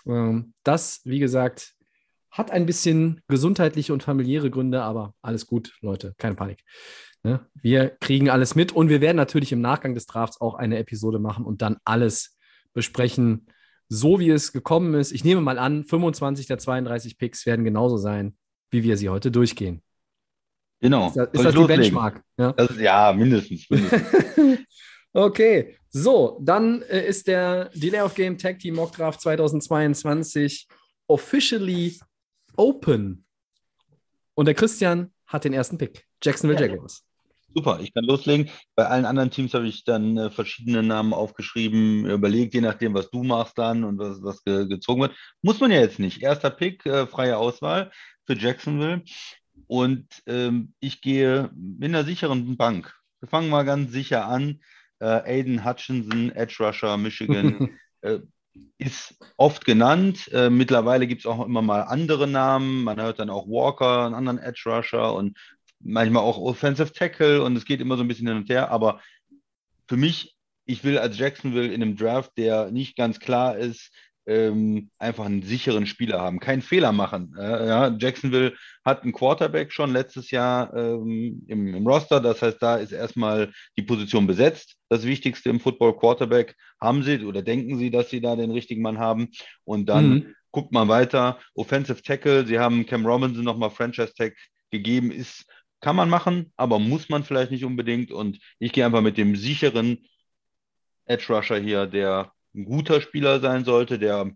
Ähm, 0.06 0.54
das, 0.62 1.00
wie 1.02 1.18
gesagt, 1.18 1.74
hat 2.30 2.50
ein 2.50 2.66
bisschen 2.66 3.20
gesundheitliche 3.28 3.92
und 3.92 4.02
familiäre 4.02 4.50
Gründe, 4.50 4.82
aber 4.82 5.14
alles 5.22 5.46
gut, 5.46 5.76
Leute, 5.80 6.14
keine 6.18 6.34
Panik. 6.34 6.62
Ne? 7.22 7.40
Wir 7.54 7.90
kriegen 8.00 8.30
alles 8.30 8.54
mit 8.54 8.72
und 8.72 8.88
wir 8.88 9.00
werden 9.00 9.16
natürlich 9.16 9.52
im 9.52 9.60
Nachgang 9.60 9.94
des 9.94 10.06
Drafts 10.06 10.40
auch 10.40 10.54
eine 10.54 10.78
Episode 10.78 11.18
machen 11.18 11.44
und 11.44 11.60
dann 11.60 11.76
alles 11.84 12.38
besprechen, 12.72 13.46
so 13.88 14.20
wie 14.20 14.30
es 14.30 14.52
gekommen 14.52 14.94
ist. 14.94 15.12
Ich 15.12 15.24
nehme 15.24 15.40
mal 15.40 15.58
an, 15.58 15.84
25 15.84 16.46
der 16.46 16.58
32 16.58 17.18
Picks 17.18 17.44
werden 17.46 17.64
genauso 17.64 17.96
sein, 17.96 18.36
wie 18.70 18.84
wir 18.84 18.96
sie 18.96 19.08
heute 19.08 19.30
durchgehen. 19.30 19.82
Genau. 20.80 21.08
Ist 21.08 21.16
das, 21.16 21.28
ist 21.32 21.44
das 21.44 21.52
die 21.52 21.58
loslegen? 21.58 21.82
Benchmark? 21.82 22.22
Ja. 22.38 22.50
Ist, 22.50 22.78
ja, 22.78 23.12
mindestens. 23.12 23.68
mindestens. 23.68 24.58
Okay, 25.12 25.76
so, 25.88 26.38
dann 26.40 26.82
äh, 26.82 27.08
ist 27.08 27.26
der 27.26 27.70
Delay 27.74 28.00
of 28.00 28.14
Game 28.14 28.38
Tag 28.38 28.60
Team 28.60 28.76
Mock 28.76 28.92
Draft 28.92 29.20
2022 29.20 30.68
officially 31.08 31.98
open. 32.60 33.24
Und 34.34 34.46
der 34.46 34.54
Christian 34.54 35.12
hat 35.26 35.44
den 35.44 35.52
ersten 35.52 35.78
Pick. 35.78 36.06
Jacksonville 36.22 36.60
Ja. 36.60 36.66
Jaguars. 36.66 37.04
Super, 37.54 37.80
ich 37.80 37.92
kann 37.92 38.04
loslegen. 38.04 38.48
Bei 38.76 38.86
allen 38.86 39.04
anderen 39.04 39.30
Teams 39.30 39.54
habe 39.54 39.66
ich 39.66 39.82
dann 39.84 40.16
äh, 40.16 40.30
verschiedene 40.30 40.84
Namen 40.84 41.12
aufgeschrieben, 41.12 42.06
überlegt, 42.06 42.54
je 42.54 42.60
nachdem, 42.60 42.94
was 42.94 43.10
du 43.10 43.24
machst 43.24 43.58
dann 43.58 43.82
und 43.82 43.98
was, 43.98 44.22
was 44.22 44.44
ge 44.44 44.68
gezogen 44.68 45.00
wird. 45.00 45.16
Muss 45.42 45.58
man 45.58 45.72
ja 45.72 45.80
jetzt 45.80 45.98
nicht. 45.98 46.22
Erster 46.22 46.50
Pick, 46.50 46.86
äh, 46.86 47.06
freie 47.08 47.38
Auswahl 47.38 47.90
für 48.26 48.36
Jacksonville. 48.36 49.02
Und 49.66 50.06
ähm, 50.26 50.74
ich 50.80 51.00
gehe 51.00 51.50
mit 51.54 51.88
einer 51.88 52.04
sicheren 52.04 52.56
Bank. 52.56 52.94
Wir 53.20 53.28
fangen 53.28 53.48
mal 53.48 53.64
ganz 53.64 53.90
sicher 53.90 54.26
an. 54.26 54.60
Äh, 55.00 55.06
Aiden 55.06 55.64
Hutchinson, 55.64 56.30
Edge 56.30 56.56
Rusher, 56.60 56.96
Michigan, 56.98 57.70
äh, 58.02 58.20
ist 58.78 59.16
oft 59.36 59.64
genannt. 59.64 60.30
Äh, 60.32 60.50
mittlerweile 60.50 61.06
gibt 61.06 61.20
es 61.20 61.26
auch 61.26 61.44
immer 61.44 61.62
mal 61.62 61.82
andere 61.82 62.26
Namen. 62.26 62.84
Man 62.84 63.00
hört 63.00 63.18
dann 63.18 63.30
auch 63.30 63.46
Walker, 63.46 64.06
einen 64.06 64.14
anderen 64.14 64.38
Edge 64.38 64.62
Rusher 64.66 65.14
und 65.14 65.38
manchmal 65.80 66.22
auch 66.22 66.38
Offensive 66.38 66.92
Tackle 66.92 67.42
und 67.42 67.56
es 67.56 67.64
geht 67.64 67.80
immer 67.80 67.96
so 67.96 68.02
ein 68.02 68.08
bisschen 68.08 68.28
hin 68.28 68.36
und 68.36 68.48
her. 68.50 68.70
Aber 68.70 69.00
für 69.88 69.96
mich, 69.96 70.36
ich 70.66 70.84
will 70.84 70.98
als 70.98 71.18
Jacksonville 71.18 71.72
in 71.72 71.82
einem 71.82 71.96
Draft, 71.96 72.32
der 72.36 72.70
nicht 72.70 72.96
ganz 72.96 73.18
klar 73.18 73.56
ist, 73.56 73.90
ähm, 74.26 74.90
einfach 74.98 75.24
einen 75.24 75.42
sicheren 75.42 75.86
Spieler 75.86 76.20
haben, 76.20 76.40
keinen 76.40 76.62
Fehler 76.62 76.92
machen. 76.92 77.34
Äh, 77.38 77.66
ja, 77.66 77.96
Jacksonville 77.98 78.54
hat 78.84 79.02
einen 79.02 79.12
Quarterback 79.12 79.72
schon 79.72 79.92
letztes 79.92 80.30
Jahr 80.30 80.74
ähm, 80.76 81.42
im, 81.48 81.74
im 81.74 81.86
Roster, 81.86 82.20
das 82.20 82.40
heißt, 82.42 82.58
da 82.60 82.76
ist 82.76 82.92
erstmal 82.92 83.52
die 83.76 83.82
Position 83.82 84.26
besetzt. 84.26 84.76
Das 84.88 85.04
Wichtigste 85.04 85.50
im 85.50 85.60
Football 85.60 85.98
Quarterback 85.98 86.54
haben 86.80 87.02
sie 87.02 87.24
oder 87.24 87.42
denken 87.42 87.78
sie, 87.78 87.90
dass 87.90 88.10
sie 88.10 88.20
da 88.20 88.36
den 88.36 88.50
richtigen 88.50 88.82
Mann 88.82 88.98
haben 88.98 89.28
und 89.64 89.86
dann 89.88 90.10
Mhm. 90.10 90.34
guckt 90.52 90.72
man 90.72 90.88
weiter. 90.88 91.38
Offensive 91.54 92.02
Tackle, 92.02 92.46
sie 92.46 92.58
haben 92.58 92.86
Cam 92.86 93.06
Robinson 93.06 93.44
nochmal 93.44 93.70
Franchise 93.70 94.14
Tag 94.14 94.34
gegeben, 94.70 95.10
ist, 95.10 95.46
kann 95.80 95.96
man 95.96 96.10
machen, 96.10 96.52
aber 96.56 96.78
muss 96.78 97.08
man 97.08 97.24
vielleicht 97.24 97.50
nicht 97.50 97.64
unbedingt. 97.64 98.10
Und 98.12 98.38
ich 98.58 98.72
gehe 98.72 98.84
einfach 98.84 99.00
mit 99.00 99.16
dem 99.16 99.34
sicheren 99.36 99.98
Edge 101.06 101.32
Rusher 101.32 101.58
hier, 101.58 101.86
der 101.86 102.32
ein 102.54 102.64
guter 102.64 103.00
Spieler 103.00 103.40
sein 103.40 103.64
sollte, 103.64 103.98
der, 103.98 104.30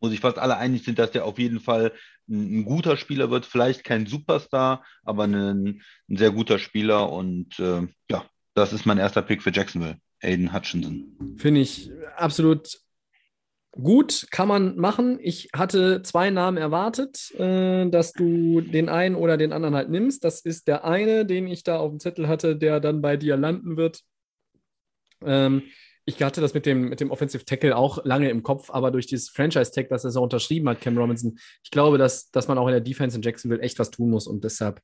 wo 0.00 0.08
sich 0.08 0.20
fast 0.20 0.38
alle 0.38 0.56
einig 0.56 0.84
sind, 0.84 0.98
dass 0.98 1.10
der 1.10 1.24
auf 1.24 1.38
jeden 1.38 1.60
Fall 1.60 1.92
ein, 2.28 2.60
ein 2.60 2.64
guter 2.64 2.96
Spieler 2.96 3.30
wird. 3.30 3.46
Vielleicht 3.46 3.84
kein 3.84 4.06
Superstar, 4.06 4.84
aber 5.04 5.24
ein, 5.24 5.82
ein 6.08 6.16
sehr 6.16 6.30
guter 6.30 6.58
Spieler. 6.58 7.12
Und 7.12 7.58
äh, 7.58 7.86
ja, 8.10 8.24
das 8.54 8.72
ist 8.72 8.86
mein 8.86 8.98
erster 8.98 9.22
Pick 9.22 9.42
für 9.42 9.52
Jacksonville, 9.52 9.98
Aiden 10.22 10.52
Hutchinson. 10.52 11.36
Finde 11.36 11.60
ich 11.60 11.90
absolut 12.16 12.80
gut, 13.72 14.26
kann 14.30 14.48
man 14.48 14.76
machen. 14.76 15.18
Ich 15.20 15.50
hatte 15.54 16.02
zwei 16.02 16.30
Namen 16.30 16.56
erwartet, 16.56 17.32
äh, 17.38 17.88
dass 17.88 18.12
du 18.12 18.60
den 18.60 18.88
einen 18.88 19.14
oder 19.14 19.36
den 19.36 19.52
anderen 19.52 19.74
halt 19.74 19.90
nimmst. 19.90 20.24
Das 20.24 20.40
ist 20.40 20.66
der 20.66 20.84
eine, 20.84 21.26
den 21.26 21.46
ich 21.46 21.62
da 21.62 21.78
auf 21.78 21.90
dem 21.90 22.00
Zettel 22.00 22.28
hatte, 22.28 22.56
der 22.56 22.80
dann 22.80 23.02
bei 23.02 23.16
dir 23.16 23.36
landen 23.36 23.76
wird. 23.76 24.02
Ähm, 25.24 25.62
ich 26.08 26.22
hatte 26.22 26.40
das 26.40 26.54
mit 26.54 26.66
dem, 26.66 26.88
mit 26.88 27.00
dem 27.00 27.10
Offensive 27.10 27.44
Tackle 27.44 27.76
auch 27.76 28.04
lange 28.04 28.30
im 28.30 28.44
Kopf, 28.44 28.70
aber 28.70 28.92
durch 28.92 29.06
dieses 29.06 29.28
Franchise-Tag, 29.28 29.88
das 29.88 30.04
er 30.04 30.12
so 30.12 30.22
unterschrieben 30.22 30.68
hat, 30.68 30.80
Cam 30.80 30.96
Robinson, 30.96 31.36
ich 31.64 31.72
glaube, 31.72 31.98
dass, 31.98 32.30
dass 32.30 32.46
man 32.46 32.58
auch 32.58 32.68
in 32.68 32.72
der 32.72 32.80
Defense 32.80 33.16
in 33.16 33.22
Jacksonville 33.22 33.60
echt 33.60 33.78
was 33.80 33.90
tun 33.90 34.10
muss 34.10 34.28
und 34.28 34.44
deshalb 34.44 34.80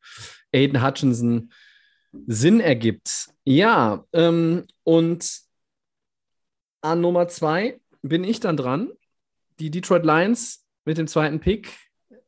Aiden 0.53 0.85
Hutchinson 0.85 1.53
Sinn 2.27 2.61
ergibt. 2.61 3.29
Ja, 3.45 4.05
ähm, 4.13 4.67
und 4.83 5.41
an 6.83 7.01
Nummer 7.01 7.29
zwei 7.29 7.81
bin 8.03 8.25
ich 8.25 8.41
dann 8.41 8.57
dran. 8.57 8.91
Die 9.61 9.71
Detroit 9.71 10.05
Lions 10.05 10.67
mit 10.85 10.99
dem 10.99 11.07
zweiten 11.07 11.39
Pick. 11.39 11.73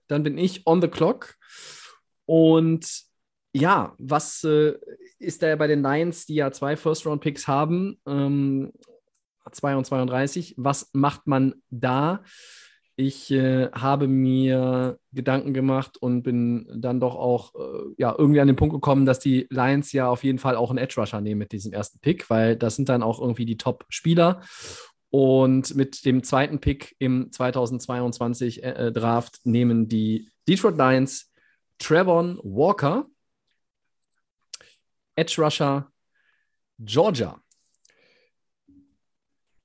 Dann 0.06 0.22
bin 0.22 0.38
ich 0.38 0.66
on 0.66 0.80
the 0.80 0.88
clock. 0.88 1.34
Und 2.26 2.88
ja, 3.52 3.94
was 3.98 4.44
äh, 4.44 4.74
ist 5.24 5.42
da 5.42 5.56
bei 5.56 5.66
den 5.66 5.82
Lions, 5.82 6.26
die 6.26 6.36
ja 6.36 6.50
zwei 6.52 6.76
First-Round-Picks 6.76 7.48
haben, 7.48 7.98
ähm, 8.06 8.72
2 9.50 9.76
und 9.76 9.84
32, 9.84 10.54
was 10.56 10.90
macht 10.92 11.26
man 11.26 11.54
da? 11.70 12.22
Ich 12.96 13.32
äh, 13.32 13.70
habe 13.72 14.06
mir 14.06 14.98
Gedanken 15.12 15.52
gemacht 15.52 15.96
und 16.00 16.22
bin 16.22 16.68
dann 16.76 17.00
doch 17.00 17.16
auch 17.16 17.52
äh, 17.54 17.94
ja, 17.98 18.14
irgendwie 18.16 18.40
an 18.40 18.46
den 18.46 18.56
Punkt 18.56 18.72
gekommen, 18.72 19.04
dass 19.04 19.18
die 19.18 19.48
Lions 19.50 19.90
ja 19.92 20.08
auf 20.08 20.22
jeden 20.22 20.38
Fall 20.38 20.54
auch 20.54 20.70
einen 20.70 20.78
Edge 20.78 21.00
Rusher 21.00 21.20
nehmen 21.20 21.40
mit 21.40 21.50
diesem 21.50 21.72
ersten 21.72 21.98
Pick, 21.98 22.30
weil 22.30 22.56
das 22.56 22.76
sind 22.76 22.88
dann 22.88 23.02
auch 23.02 23.20
irgendwie 23.20 23.46
die 23.46 23.56
Top-Spieler. 23.56 24.42
Und 25.10 25.74
mit 25.74 26.04
dem 26.04 26.22
zweiten 26.22 26.60
Pick 26.60 26.94
im 26.98 27.32
2022 27.32 28.62
äh, 28.62 28.92
Draft 28.92 29.40
nehmen 29.44 29.88
die 29.88 30.28
Detroit 30.48 30.76
Lions 30.76 31.32
Trevon 31.78 32.38
Walker, 32.44 33.06
Edge 35.16 35.40
Rusher, 35.40 35.90
Georgia. 36.78 37.40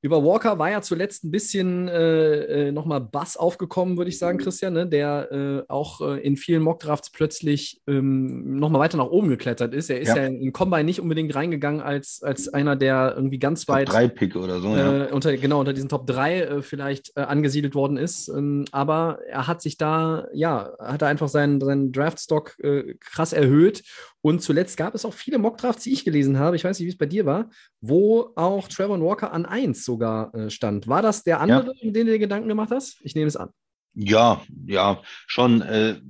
Über 0.02 0.24
Walker 0.24 0.58
war 0.58 0.72
ja 0.72 0.82
zuletzt 0.82 1.26
ein 1.26 1.32
bisschen 1.32 1.90
äh, 1.90 2.68
äh, 2.68 2.72
nochmal 2.72 3.02
Bass 3.02 3.36
aufgekommen, 3.36 3.98
würde 3.98 4.08
ich 4.08 4.18
sagen, 4.18 4.38
Christian, 4.38 4.72
ne? 4.72 4.88
der 4.88 5.30
äh, 5.30 5.64
auch 5.68 6.00
äh, 6.00 6.22
in 6.22 6.38
vielen 6.38 6.64
Mockdrafts 6.64 7.10
plötzlich 7.12 7.82
ähm, 7.86 8.60
nochmal 8.60 8.80
weiter 8.80 8.96
nach 8.96 9.08
oben 9.08 9.28
geklettert 9.28 9.74
ist. 9.74 9.90
Er 9.90 10.00
ist 10.00 10.08
ja, 10.08 10.16
Ja. 10.16 10.26
in 10.28 10.54
Combine 10.54 10.86
nicht 10.86 11.02
unbedingt 11.02 11.36
reingegangen 11.36 11.82
als, 11.82 12.24
als 12.24 12.48
einer, 12.48 12.78
der 12.78 13.14
irgendwie 13.18 13.40
ganz 13.40 13.66
Top 13.66 13.76
weit 13.76 13.92
3 13.92 14.08
Pick 14.08 14.38
oder 14.38 14.62
so, 14.62 14.70
ja. 14.70 15.08
äh, 15.08 15.12
unter, 15.12 15.36
genau, 15.36 15.60
unter 15.60 15.74
diesen 15.74 15.90
Top 15.90 16.08
3 16.08 16.40
äh, 16.40 16.62
vielleicht 16.62 17.12
äh, 17.18 17.22
angesiedelt 17.22 17.76
worden 17.76 17.98
ist. 17.98 18.30
Ähm, 18.30 18.64
aber 18.72 19.20
er 19.28 19.48
hat 19.48 19.62
sich 19.62 19.78
da, 19.78 20.28
ja, 20.32 20.72
hat 20.80 21.02
er 21.02 21.10
einfach 21.10 21.28
seinen, 21.28 21.60
seinen 21.60 21.92
Draftstock 21.92 22.56
krass 23.02 23.34
erhöht. 23.34 23.84
Und 24.22 24.42
zuletzt 24.42 24.76
gab 24.78 24.96
es 24.96 25.06
auch 25.06 25.14
viele 25.14 25.38
Mockdrafts, 25.38 25.84
die 25.84 25.94
ich 25.94 26.04
gelesen 26.04 26.38
habe. 26.40 26.56
Ich 26.56 26.64
weiß 26.64 26.78
nicht, 26.80 26.88
wie 26.88 26.92
es 26.92 26.98
bei 26.98 27.06
dir 27.06 27.26
war, 27.26 27.50
wo 27.80 28.32
auch 28.36 28.68
Trevor 28.68 29.00
Walker 29.02 29.32
an 29.32 29.46
1 29.46 29.86
sogar 29.86 30.34
äh, 30.36 30.50
stand. 30.50 30.88
War 30.88 31.02
das 31.02 31.24
der 31.24 31.40
andere, 31.40 31.74
den 31.82 31.94
du 31.94 32.12
dir 32.12 32.20
Gedanken 32.20 32.50
gemacht 32.50 32.72
hast? 32.72 32.98
Ich 33.02 33.16
nehme 33.16 33.28
es 33.28 33.38
an. 33.38 33.50
Ja, 33.94 34.42
ja, 34.66 35.02
schon. 35.28 35.62
Äh, 35.62 36.02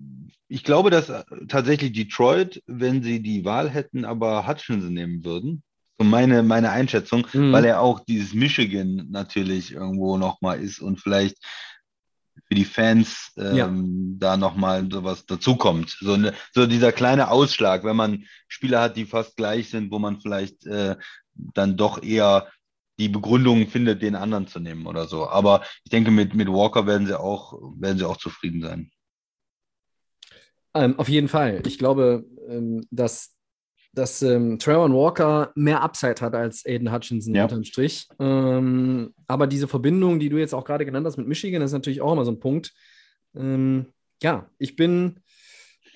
ich 0.47 0.63
glaube, 0.63 0.89
dass 0.89 1.09
äh, 1.09 1.23
tatsächlich 1.47 1.93
Detroit, 1.93 2.63
wenn 2.65 3.03
sie 3.03 3.21
die 3.21 3.45
Wahl 3.45 3.69
hätten, 3.69 4.05
aber 4.05 4.47
Hutchinson 4.47 4.93
nehmen 4.93 5.23
würden. 5.23 5.61
So 5.99 6.05
meine, 6.05 6.41
meine 6.43 6.71
Einschätzung, 6.71 7.27
Mhm. 7.33 7.51
weil 7.51 7.65
er 7.65 7.81
auch 7.81 7.99
dieses 7.99 8.33
Michigan 8.33 9.07
natürlich 9.11 9.73
irgendwo 9.73 10.17
nochmal 10.17 10.59
ist 10.61 10.79
und 10.79 10.99
vielleicht 10.99 11.37
für 12.45 12.55
die 12.55 12.65
Fans 12.65 13.31
ähm, 13.37 13.55
Ja. 13.55 13.69
da 14.19 14.37
nochmal 14.37 14.87
sowas 14.91 15.25
dazukommt. 15.25 15.97
So, 15.99 16.13
eine, 16.13 16.33
so 16.53 16.65
dieser 16.65 16.91
kleine 16.91 17.31
Ausschlag, 17.31 17.83
wenn 17.83 17.95
man 17.95 18.25
Spieler 18.47 18.81
hat, 18.81 18.97
die 18.97 19.05
fast 19.05 19.35
gleich 19.37 19.69
sind, 19.69 19.91
wo 19.91 19.99
man 19.99 20.19
vielleicht 20.21 20.65
äh, 20.65 20.95
dann 21.33 21.77
doch 21.77 22.01
eher 22.03 22.47
die 22.97 23.09
Begründung 23.09 23.67
findet, 23.67 24.01
den 24.01 24.15
anderen 24.15 24.47
zu 24.47 24.59
nehmen 24.59 24.85
oder 24.85 25.07
so. 25.07 25.29
Aber 25.29 25.63
ich 25.85 25.91
denke, 25.91 26.11
mit, 26.11 26.33
mit 26.35 26.49
Walker 26.49 26.85
werden 26.85 27.07
sie 27.07 27.17
auch, 27.17 27.53
werden 27.77 27.97
sie 27.97 28.05
auch 28.05 28.17
zufrieden 28.17 28.61
sein. 28.61 28.91
Ähm, 30.73 30.99
auf 30.99 31.09
jeden 31.09 31.29
Fall. 31.29 31.63
Ich 31.65 31.77
glaube, 31.77 32.25
ähm, 32.47 32.85
dass 32.91 33.35
dass 33.93 34.21
ähm, 34.21 34.59
Trevor 34.59 34.91
Walker 34.93 35.51
mehr 35.55 35.81
Upside 35.81 36.21
hat 36.21 36.35
als 36.35 36.65
Aiden 36.65 36.91
Hutchinson 36.91 37.33
Ja. 37.35 37.43
unterm 37.43 37.63
Strich. 37.63 38.07
Ähm, 38.19 39.13
aber 39.27 39.47
diese 39.47 39.67
Verbindung, 39.67 40.19
die 40.19 40.29
du 40.29 40.37
jetzt 40.37 40.53
auch 40.53 40.63
gerade 40.65 40.85
genannt 40.85 41.05
hast 41.07 41.17
mit 41.17 41.27
Michigan, 41.27 41.61
ist 41.61 41.71
natürlich 41.73 42.01
auch 42.01 42.13
immer 42.13 42.25
so 42.25 42.31
ein 42.31 42.39
Punkt. 42.39 42.73
Ähm, 43.35 43.87
ja, 44.21 44.49
ich 44.57 44.75
bin 44.75 45.19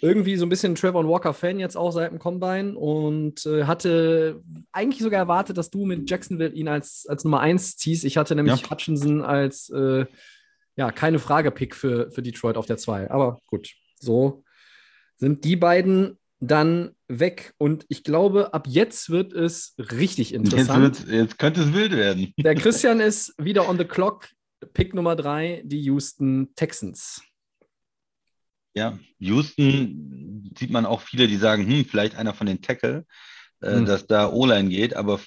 irgendwie 0.01 0.35
so 0.35 0.45
ein 0.45 0.49
bisschen 0.49 0.75
Trevor 0.75 1.07
Walker-Fan 1.07 1.59
jetzt 1.59 1.77
auch 1.77 1.91
seit 1.91 2.11
dem 2.11 2.19
Combine 2.19 2.77
und 2.77 3.45
äh, 3.45 3.63
hatte 3.63 4.41
eigentlich 4.73 5.01
sogar 5.01 5.19
erwartet, 5.19 5.57
dass 5.57 5.69
du 5.69 5.85
mit 5.85 6.09
Jacksonville 6.09 6.51
ihn 6.53 6.67
als, 6.67 7.05
als 7.07 7.23
Nummer 7.23 7.39
1 7.39 7.77
ziehst. 7.77 8.03
Ich 8.03 8.17
hatte 8.17 8.35
nämlich 8.35 8.61
Ja. 8.61 8.69
Hutchinson 8.69 9.21
als 9.21 9.69
äh, 9.69 10.05
ja, 10.75 10.91
keine 10.91 11.19
Frage-Pick 11.19 11.73
für, 11.75 12.11
für 12.11 12.21
Detroit 12.21 12.57
auf 12.57 12.65
der 12.65 12.77
2. 12.77 13.11
Aber 13.11 13.39
gut, 13.47 13.69
so 13.99 14.43
sind 15.15 15.45
die 15.45 15.55
beiden 15.55 16.17
dann 16.47 16.91
weg. 17.07 17.53
Und 17.57 17.85
ich 17.89 18.03
glaube, 18.03 18.53
ab 18.53 18.67
jetzt 18.67 19.09
wird 19.09 19.33
es 19.33 19.75
richtig 19.77 20.31
Jetzt, 20.31 20.39
interessant. 20.45 20.81
wird's- 20.83 21.05
jetzt 21.11 21.39
könnte 21.39 21.61
es 21.61 21.73
wild 21.73 21.91
werden. 21.93 22.33
Der 22.37 22.55
Christian 22.55 22.99
ist 22.99 23.33
wieder 23.37 23.67
on 23.69 23.77
the 23.77 23.85
clock. 23.85 24.27
Pick 24.73 24.93
Nummer 24.93 25.15
3, 25.15 25.61
die 25.65 25.81
Houston 25.81 26.53
Texans. 26.55 27.21
Ja, 28.75 28.97
Houston 29.19 30.51
sieht 30.57 30.71
man 30.71 30.85
auch 30.85 31.01
viele, 31.01 31.27
die 31.27 31.37
sagen, 31.37 31.65
hm, 31.67 31.85
vielleicht 31.85 32.15
einer 32.15 32.33
von 32.33 32.47
den 32.47 32.61
Tackle, 32.61 33.05
äh, 33.61 33.75
Hm. 33.75 33.85
dass 33.85 34.07
da 34.07 34.31
O-Line 34.31 34.69
geht, 34.69 34.95
aber 34.95 35.19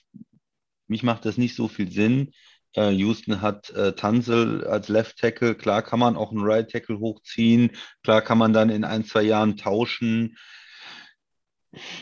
mich 0.88 1.02
macht 1.02 1.24
das 1.24 1.36
nicht 1.36 1.54
so 1.54 1.68
viel 1.68 1.90
Sinn. 1.92 2.32
Äh, 2.74 2.90
Houston 2.92 3.40
hat 3.42 3.70
äh, 3.70 3.92
Tunzel 3.94 4.64
als 4.66 4.88
Left 4.88 5.18
Tackle, 5.18 5.54
klar 5.54 5.82
kann 5.82 5.98
man 6.00 6.16
auch 6.16 6.30
einen 6.32 6.42
Right 6.42 6.70
Tackle 6.70 6.98
hochziehen, 6.98 7.70
klar 8.02 8.20
kann 8.22 8.38
man 8.38 8.52
dann 8.52 8.70
in 8.70 8.84
ein, 8.84 9.04
zwei 9.04 9.22
Jahren 9.22 9.56
tauschen. 9.56 10.36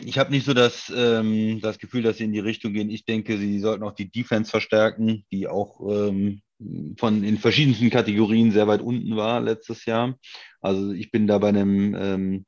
Ich 0.03 0.17
habe 0.17 0.31
nicht 0.31 0.45
so 0.45 0.53
das, 0.53 0.91
ähm, 0.95 1.59
das 1.61 1.79
Gefühl, 1.79 2.03
dass 2.03 2.17
sie 2.17 2.23
in 2.25 2.31
die 2.33 2.39
Richtung 2.39 2.73
gehen. 2.73 2.89
Ich 2.89 3.05
denke, 3.05 3.37
sie 3.37 3.59
sollten 3.59 3.83
auch 3.83 3.93
die 3.93 4.09
Defense 4.09 4.49
verstärken, 4.49 5.25
die 5.31 5.47
auch 5.47 5.79
ähm, 5.89 6.41
von 6.97 7.23
in 7.23 7.37
verschiedensten 7.37 7.89
Kategorien 7.89 8.51
sehr 8.51 8.67
weit 8.67 8.81
unten 8.81 9.15
war 9.15 9.41
letztes 9.41 9.85
Jahr. 9.85 10.15
Also 10.61 10.91
ich 10.91 11.11
bin 11.11 11.27
da 11.27 11.37
bei 11.37 11.49
einem, 11.49 11.95
ähm, 11.95 12.45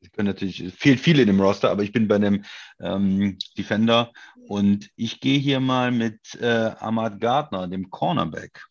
Sie 0.00 0.10
können 0.10 0.28
natürlich, 0.28 0.60
es 0.60 0.74
fehlt 0.74 1.00
viel 1.00 1.18
in 1.18 1.26
dem 1.26 1.40
Roster, 1.40 1.70
aber 1.70 1.82
ich 1.82 1.90
bin 1.90 2.06
bei 2.06 2.14
einem 2.14 2.44
ähm, 2.80 3.36
Defender 3.56 4.12
und 4.46 4.90
ich 4.94 5.18
gehe 5.18 5.40
hier 5.40 5.58
mal 5.58 5.90
mit 5.90 6.20
äh, 6.40 6.70
Ahmad 6.78 7.20
Gardner, 7.20 7.66
dem 7.66 7.90
Cornerback, 7.90 8.64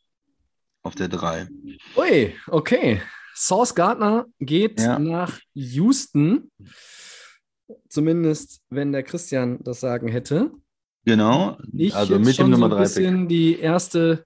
auf 0.84 0.96
der 0.96 1.10
3. 1.10 1.50
Ui, 1.98 2.34
okay. 2.48 3.01
Source 3.36 3.75
Gardner 3.75 4.25
geht 4.39 4.80
Ja. 4.80 4.98
nach 5.00 5.38
Houston. 5.54 6.50
Zumindest, 7.90 8.62
wenn 8.70 8.92
der 8.92 9.04
Christian 9.04 9.60
das 9.64 9.80
Sagen 9.80 10.08
hätte. 10.08 10.52
Genau, 11.06 11.58
Ich 11.74 11.96
also 11.96 12.20
mit 12.20 12.38
dem 12.38 12.50
Nummer 12.50 12.68
so 12.70 12.76
ein 12.76 12.80
3 12.80 12.84
bisschen 12.84 13.28
die 13.28 13.60
erste 13.60 14.26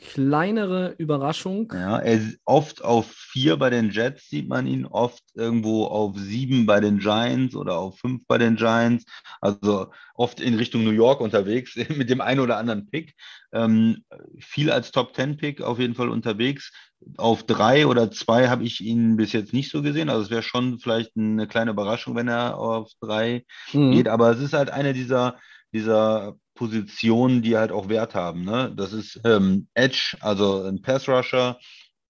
kleinere 0.00 0.94
Überraschung. 0.98 1.70
Ja, 1.72 1.98
er 1.98 2.14
ist 2.14 2.38
oft 2.44 2.82
auf 2.82 3.06
4 3.12 3.56
bei 3.58 3.70
den 3.70 3.90
Jets 3.90 4.28
sieht 4.28 4.48
man 4.48 4.66
ihn, 4.66 4.86
oft 4.86 5.22
irgendwo 5.34 5.84
auf 5.84 6.16
7 6.16 6.66
bei 6.66 6.80
den 6.80 6.98
Giants 6.98 7.54
oder 7.54 7.78
auf 7.78 7.98
5 7.98 8.26
bei 8.26 8.38
den 8.38 8.56
Giants. 8.56 9.04
Also 9.40 9.92
oft 10.14 10.40
in 10.40 10.54
Richtung 10.54 10.84
New 10.84 10.90
York 10.90 11.20
unterwegs 11.20 11.76
mit 11.96 12.10
dem 12.10 12.20
einen 12.20 12.40
oder 12.40 12.56
anderen 12.56 12.88
Pick. 12.88 13.14
Ähm, 13.52 14.04
viel 14.38 14.70
als 14.70 14.90
Top 14.90 15.14
10 15.14 15.36
Pick 15.36 15.60
auf 15.60 15.78
jeden 15.78 15.94
Fall 15.94 16.08
unterwegs. 16.08 16.72
Auf 17.16 17.44
3 17.44 17.86
oder 17.86 18.10
2 18.10 18.48
habe 18.48 18.64
ich 18.64 18.80
ihn 18.80 19.16
bis 19.16 19.32
jetzt 19.32 19.52
nicht 19.52 19.70
so 19.70 19.82
gesehen. 19.82 20.10
Also 20.10 20.22
es 20.24 20.30
wäre 20.30 20.42
schon 20.42 20.78
vielleicht 20.78 21.16
eine 21.16 21.46
kleine 21.48 21.70
Überraschung, 21.72 22.14
wenn 22.16 22.28
er 22.28 22.58
auf 22.58 22.90
3 23.00 23.44
Mhm. 23.72 23.92
geht, 23.92 24.08
aber 24.08 24.30
es 24.30 24.40
ist 24.40 24.52
halt 24.52 24.70
eine 24.70 24.92
dieser, 24.92 25.36
dieser 25.72 26.34
Positionen, 26.54 27.42
die 27.42 27.56
halt 27.56 27.72
auch 27.72 27.88
Wert 27.88 28.14
haben. 28.14 28.44
Ne? 28.44 28.72
Das 28.76 28.92
ist 28.92 29.20
ähm, 29.24 29.68
Edge, 29.74 30.16
also 30.20 30.62
ein 30.64 30.82
Pass 30.82 31.08
Rusher, 31.08 31.58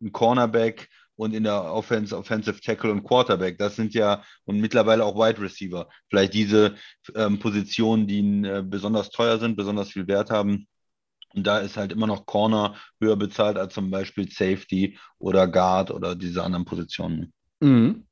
ein 0.02 0.12
Cornerback 0.12 0.88
und 1.16 1.34
in 1.34 1.44
der 1.44 1.72
Offense, 1.72 2.16
Offensive 2.16 2.60
Tackle 2.60 2.90
und 2.90 3.04
Quarterback. 3.04 3.58
Das 3.58 3.76
sind 3.76 3.94
ja 3.94 4.22
und 4.44 4.58
mittlerweile 4.60 5.04
auch 5.04 5.14
Wide 5.14 5.40
Receiver. 5.40 5.88
Vielleicht 6.08 6.34
diese 6.34 6.74
ähm, 7.14 7.38
Positionen, 7.38 8.06
die 8.06 8.20
äh, 8.46 8.62
besonders 8.66 9.10
teuer 9.10 9.38
sind, 9.38 9.56
besonders 9.56 9.90
viel 9.90 10.06
Wert 10.08 10.30
haben. 10.30 10.66
Und 11.34 11.46
da 11.46 11.58
ist 11.58 11.76
halt 11.76 11.92
immer 11.92 12.06
noch 12.06 12.26
Corner 12.26 12.74
höher 13.00 13.16
bezahlt 13.16 13.56
als 13.56 13.74
zum 13.74 13.90
Beispiel 13.90 14.30
Safety 14.30 14.98
oder 15.18 15.46
Guard 15.46 15.90
oder 15.90 16.14
diese 16.14 16.42
anderen 16.42 16.64
Positionen. 16.64 17.32
Mhm. 17.60 18.06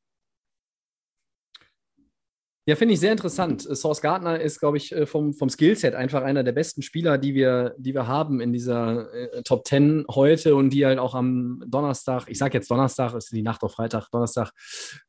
Ja, 2.69 2.77
finde 2.77 2.93
ich 2.93 3.01
sehr 3.01 3.13
interessant. 3.13 3.63
Source 3.63 4.03
Gardner 4.03 4.39
ist, 4.39 4.61
glaube 4.61 4.77
ich, 4.77 4.93
äh, 4.93 5.07
vom, 5.07 5.33
vom 5.33 5.49
Skillset 5.49 5.95
einfach 5.95 6.23
einer 6.23 6.45
der 6.45 6.53
besten 6.53 6.83
Spieler, 6.83 7.17
die 7.17 7.35
wir, 7.35 7.75
die 7.79 7.95
wir 7.95 8.07
haben 8.07 8.43
in 8.43 8.53
dieser 8.53 9.11
äh, 9.15 9.43
Top 9.43 9.67
10 9.67 10.05
heute 10.11 10.55
und 10.55 10.69
die 10.69 10.85
halt 10.85 10.99
auch 10.99 11.15
am 11.15 11.65
Donnerstag, 11.67 12.27
ich 12.29 12.37
sage 12.37 12.59
jetzt 12.59 12.71
Donnerstag, 12.71 13.15
ist 13.15 13.33
die 13.33 13.41
Nacht 13.41 13.63
auf 13.63 13.73
Freitag, 13.73 14.11
Donnerstag 14.11 14.51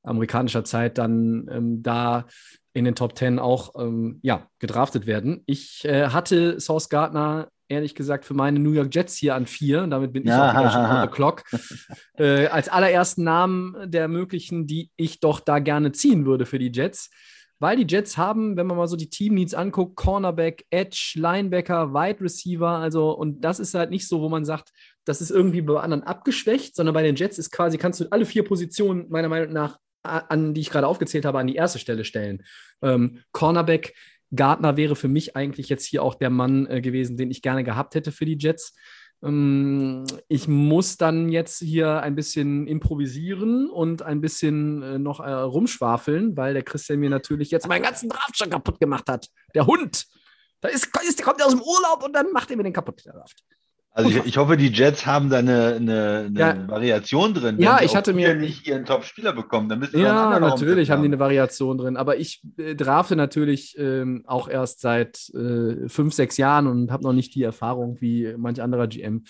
amerikanischer 0.03 0.63
Zeit, 0.63 0.97
dann 0.97 1.49
ähm, 1.51 1.83
da 1.83 2.27
in 2.71 2.85
den 2.85 2.95
Top 2.95 3.17
10 3.17 3.39
auch 3.39 3.75
ähm, 3.77 4.19
ja, 4.21 4.47
gedraftet 4.59 5.05
werden. 5.05 5.43
Ich 5.45 5.83
äh, 5.83 6.07
hatte 6.07 6.61
Source 6.61 6.87
Gardner 6.87 7.49
ehrlich 7.69 7.95
gesagt 7.95 8.25
für 8.25 8.33
meine 8.33 8.59
New 8.59 8.71
York 8.73 8.93
Jets 8.93 9.15
hier 9.15 9.35
an 9.35 9.45
vier. 9.45 9.83
Und 9.83 9.91
damit 9.91 10.11
bin 10.11 10.23
ich 10.23 10.31
auch 10.31 10.53
wieder 10.53 10.71
schon 10.71 10.85
on 10.85 11.01
the 11.03 11.07
clock. 11.11 11.43
Äh, 12.17 12.47
als 12.47 12.67
allerersten 12.67 13.23
Namen 13.23 13.89
der 13.89 14.07
möglichen, 14.07 14.67
die 14.67 14.89
ich 14.97 15.19
doch 15.19 15.39
da 15.39 15.59
gerne 15.59 15.91
ziehen 15.91 16.25
würde 16.25 16.45
für 16.45 16.59
die 16.59 16.71
Jets. 16.73 17.09
Weil 17.61 17.75
die 17.75 17.85
Jets 17.93 18.17
haben, 18.17 18.55
wenn 18.55 18.67
man 18.67 18.77
mal 18.77 18.88
so 18.88 18.95
die 18.95 19.09
Team-Needs 19.09 19.53
anguckt, 19.53 19.97
Cornerback, 19.97 20.65
Edge, 20.69 21.15
Linebacker, 21.15 21.93
Wide 21.93 22.21
Receiver, 22.21 22.69
also 22.69 23.11
und 23.11 23.41
das 23.41 23.59
ist 23.59 23.73
halt 23.73 23.89
nicht 23.89 24.07
so, 24.07 24.21
wo 24.21 24.29
man 24.29 24.45
sagt, 24.45 24.69
das 25.05 25.19
ist 25.21 25.29
irgendwie 25.29 25.61
bei 25.61 25.77
anderen 25.79 26.03
abgeschwächt, 26.03 26.73
sondern 26.75 26.93
bei 26.93 27.03
den 27.03 27.15
Jets 27.17 27.38
ist 27.38 27.51
quasi, 27.51 27.77
kannst 27.77 27.99
du 27.99 28.05
alle 28.11 28.25
vier 28.25 28.45
Positionen 28.45 29.07
meiner 29.09 29.27
Meinung 29.27 29.51
nach, 29.51 29.77
a- 30.03 30.19
an 30.29 30.53
die 30.53 30.61
ich 30.61 30.69
gerade 30.69 30.88
aufgezählt 30.88 31.25
habe, 31.25 31.38
an 31.38 31.47
die 31.47 31.55
erste 31.55 31.79
Stelle 31.79 32.05
stellen. 32.05 32.43
Ähm, 32.81 33.19
Cornerback, 33.33 33.93
Gardner 34.36 34.77
wäre 34.77 34.95
für 34.95 35.07
mich 35.07 35.36
eigentlich 35.36 35.69
jetzt 35.69 35.86
hier 35.86 36.03
auch 36.03 36.15
der 36.15 36.29
Mann 36.29 36.67
äh, 36.67 36.81
gewesen, 36.81 37.17
den 37.17 37.31
ich 37.31 37.41
gerne 37.41 37.63
gehabt 37.63 37.95
hätte 37.95 38.12
für 38.12 38.25
die 38.25 38.38
Jets. 38.38 38.74
Ähm, 39.24 40.05
ich 40.27 40.48
muss 40.48 40.98
dann 40.98 41.29
jetzt 41.29 41.59
hier 41.59 42.01
ein 42.01 42.15
bisschen 42.15 42.67
improvisieren 42.67 43.69
und 43.69 44.01
ein 44.01 44.21
bisschen 44.21 44.81
äh, 44.83 45.00
noch 45.00 45.19
äh, 45.19 45.31
rumschwafeln, 45.31 46.38
weil 46.38 46.53
der 46.53 46.63
Christian 46.63 47.00
mir 47.00 47.09
natürlich 47.09 47.51
jetzt 47.51 47.67
meinen 47.67 47.83
ganzen 47.83 48.09
Draft 48.09 48.38
schon 48.38 48.50
kaputt 48.50 48.79
gemacht 48.79 49.09
hat. 49.09 49.27
Der 49.55 49.65
Hund. 49.65 50.05
Da 50.62 50.67
ist, 50.67 50.89
ist, 51.07 51.19
der 51.19 51.25
kommt 51.25 51.41
aus 51.41 51.51
dem 51.51 51.62
Urlaub 51.62 52.03
und 52.03 52.13
dann 52.13 52.31
macht 52.33 52.51
er 52.51 52.57
mir 52.57 52.63
den 52.63 52.74
kaputt, 52.74 53.05
der 53.05 53.13
Draft. 53.13 53.43
Also 54.06 54.20
ich, 54.20 54.25
ich 54.25 54.38
hoffe, 54.38 54.56
die 54.58 54.68
Jets 54.70 55.06
haben 55.06 55.29
da 55.29 55.39
eine, 55.39 55.75
eine, 55.75 56.24
eine 56.27 56.39
Ja. 56.39 56.68
Variation 56.68 57.34
drin. 57.34 57.60
Ja, 57.60 57.82
ich 57.82 57.96
hatte 57.96 58.13
mir- 58.13 58.34
nicht 58.36 58.68
ihren 58.68 58.86
Top-Spieler 58.86 59.34
bekommen, 59.34 59.68
dann 59.70 59.79
müssen 59.79 60.00
Ja, 60.00 60.39
natürlich 60.39 60.89
haben 60.89 61.01
die 61.01 61.08
eine 61.10 61.20
Variation 61.20 61.77
drin, 61.77 61.98
aber 61.98 62.18
ich 62.18 62.41
äh, 62.58 62.75
drafte 62.75 63.15
natürlich 63.15 63.75
ähm, 63.77 64.24
auch 64.25 64.48
erst 64.48 64.82
seit 64.82 65.29
äh, 65.34 65.88
fünf, 65.89 66.13
sechs 66.13 66.38
Jahren 66.38 66.68
und 66.68 66.91
habe 66.91 67.03
noch 67.03 67.13
nicht 67.13 67.36
die 67.36 67.44
Erfahrung 67.44 67.98
wie 68.00 68.34
manch 68.38 68.62
anderer 68.62 68.88
GM. 68.88 69.24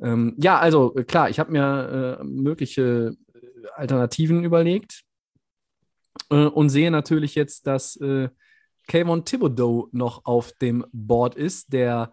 Ähm, 0.00 0.34
ja, 0.38 0.58
also 0.58 0.94
äh, 0.96 1.04
klar, 1.04 1.28
ich 1.28 1.38
habe 1.38 1.52
mir 1.52 2.18
äh, 2.20 2.24
mögliche 2.24 3.14
äh, 3.34 3.66
Alternativen 3.74 4.44
überlegt 4.44 5.02
äh, 6.30 6.46
und 6.46 6.70
sehe 6.70 6.90
natürlich 6.90 7.34
jetzt, 7.34 7.66
dass 7.66 7.96
äh, 7.96 8.28
Kayvon 8.86 9.24
Thibodeau 9.24 9.88
noch 9.92 10.24
auf 10.24 10.52
dem 10.52 10.86
Board 10.92 11.34
ist, 11.34 11.72
der 11.72 12.10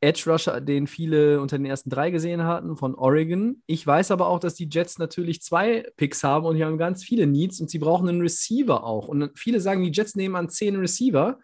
Edge 0.00 0.30
Rusher, 0.30 0.60
den 0.60 0.86
viele 0.86 1.40
unter 1.40 1.58
den 1.58 1.66
ersten 1.66 1.90
drei 1.90 2.10
gesehen 2.10 2.44
hatten, 2.44 2.76
von 2.76 2.94
Oregon. 2.94 3.62
Ich 3.66 3.84
weiß 3.84 4.12
aber 4.12 4.28
auch, 4.28 4.38
dass 4.38 4.54
die 4.54 4.68
Jets 4.70 4.98
natürlich 4.98 5.42
zwei 5.42 5.90
Picks 5.96 6.22
haben 6.22 6.46
und 6.46 6.56
die 6.56 6.64
haben 6.64 6.78
ganz 6.78 7.02
viele 7.02 7.26
Needs 7.26 7.60
und 7.60 7.68
sie 7.68 7.78
brauchen 7.78 8.08
einen 8.08 8.20
Receiver 8.20 8.84
auch. 8.84 9.08
Und 9.08 9.36
viele 9.36 9.60
sagen, 9.60 9.82
die 9.82 9.90
Jets 9.90 10.14
nehmen 10.14 10.36
an 10.36 10.50
zehn 10.50 10.76
Receiver. 10.76 11.38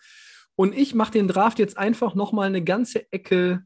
Und 0.56 0.76
ich 0.76 0.94
mache 0.94 1.12
den 1.12 1.26
Draft 1.26 1.58
jetzt 1.58 1.76
einfach 1.76 2.14
nochmal 2.14 2.46
eine 2.46 2.62
ganze 2.62 3.10
Ecke 3.12 3.64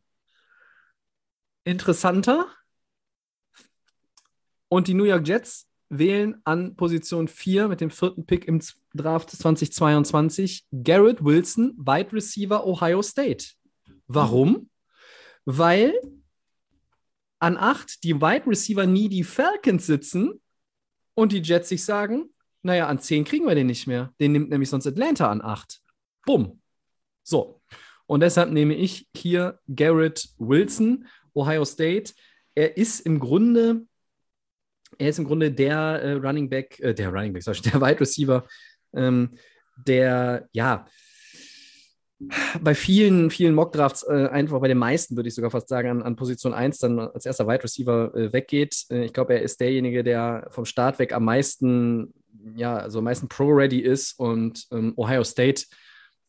interessanter. 1.64 2.46
Und 4.68 4.88
die 4.88 4.94
New 4.94 5.04
York 5.04 5.26
Jets 5.26 5.68
wählen 5.90 6.40
an 6.44 6.76
Position 6.76 7.28
4 7.28 7.68
mit 7.68 7.80
dem 7.80 7.90
vierten 7.90 8.26
Pick 8.26 8.46
im 8.46 8.60
Draft 8.94 9.30
2022 9.30 10.66
Garrett 10.82 11.22
Wilson, 11.22 11.74
Wide 11.78 12.12
Receiver 12.12 12.66
Ohio 12.66 13.02
State. 13.02 13.48
Warum? 14.06 14.70
Weil 15.50 15.98
an 17.38 17.56
8 17.56 18.04
die 18.04 18.20
Wide 18.20 18.46
Receiver 18.46 18.84
nie 18.84 19.08
die 19.08 19.24
Falcons 19.24 19.86
sitzen 19.86 20.42
und 21.14 21.32
die 21.32 21.40
Jets 21.40 21.70
sich 21.70 21.86
sagen, 21.86 22.28
naja, 22.62 22.86
an 22.86 23.00
10 23.00 23.24
kriegen 23.24 23.46
wir 23.46 23.54
den 23.54 23.68
nicht 23.68 23.86
mehr. 23.86 24.12
Den 24.20 24.32
nimmt 24.32 24.50
nämlich 24.50 24.68
sonst 24.68 24.86
Atlanta 24.86 25.30
an 25.30 25.40
8. 25.40 25.80
Bumm. 26.26 26.60
So. 27.22 27.62
Und 28.04 28.20
deshalb 28.20 28.50
nehme 28.50 28.74
ich 28.74 29.08
hier 29.16 29.58
Garrett 29.74 30.28
Wilson, 30.36 31.06
Ohio 31.32 31.64
State. 31.64 32.12
Er 32.54 32.76
ist 32.76 33.00
im 33.00 33.18
Grunde, 33.18 33.86
er 34.98 35.08
ist 35.08 35.18
im 35.18 35.24
Grunde 35.24 35.50
der 35.50 35.78
äh, 35.78 36.12
Running 36.12 36.50
Back, 36.50 36.78
äh, 36.80 36.92
der 36.92 37.08
Running 37.08 37.32
Back, 37.32 37.48
ich, 37.48 37.62
der 37.62 37.80
Wide 37.80 38.00
Receiver, 38.00 38.46
ähm, 38.92 39.30
der, 39.86 40.46
ja, 40.52 40.84
bei 42.60 42.74
vielen, 42.74 43.30
vielen 43.30 43.54
Mockdrafts, 43.54 44.02
äh, 44.02 44.28
einfach 44.30 44.60
bei 44.60 44.68
den 44.68 44.78
meisten, 44.78 45.16
würde 45.16 45.28
ich 45.28 45.34
sogar 45.34 45.50
fast 45.50 45.68
sagen, 45.68 45.88
an, 45.88 46.02
an 46.02 46.16
Position 46.16 46.52
1 46.52 46.78
dann 46.78 46.98
als 46.98 47.26
erster 47.26 47.46
Wide 47.46 47.62
Receiver 47.62 48.14
äh, 48.14 48.32
weggeht. 48.32 48.86
Äh, 48.90 49.04
ich 49.04 49.12
glaube, 49.12 49.34
er 49.34 49.42
ist 49.42 49.60
derjenige, 49.60 50.02
der 50.02 50.48
vom 50.50 50.64
Start 50.64 50.98
weg 50.98 51.12
am 51.12 51.24
meisten, 51.24 52.12
ja, 52.56 52.76
also 52.76 52.98
am 52.98 53.04
meisten 53.04 53.28
Pro-Ready 53.28 53.80
ist 53.80 54.18
und 54.18 54.66
ähm, 54.72 54.94
Ohio 54.96 55.22
State 55.22 55.64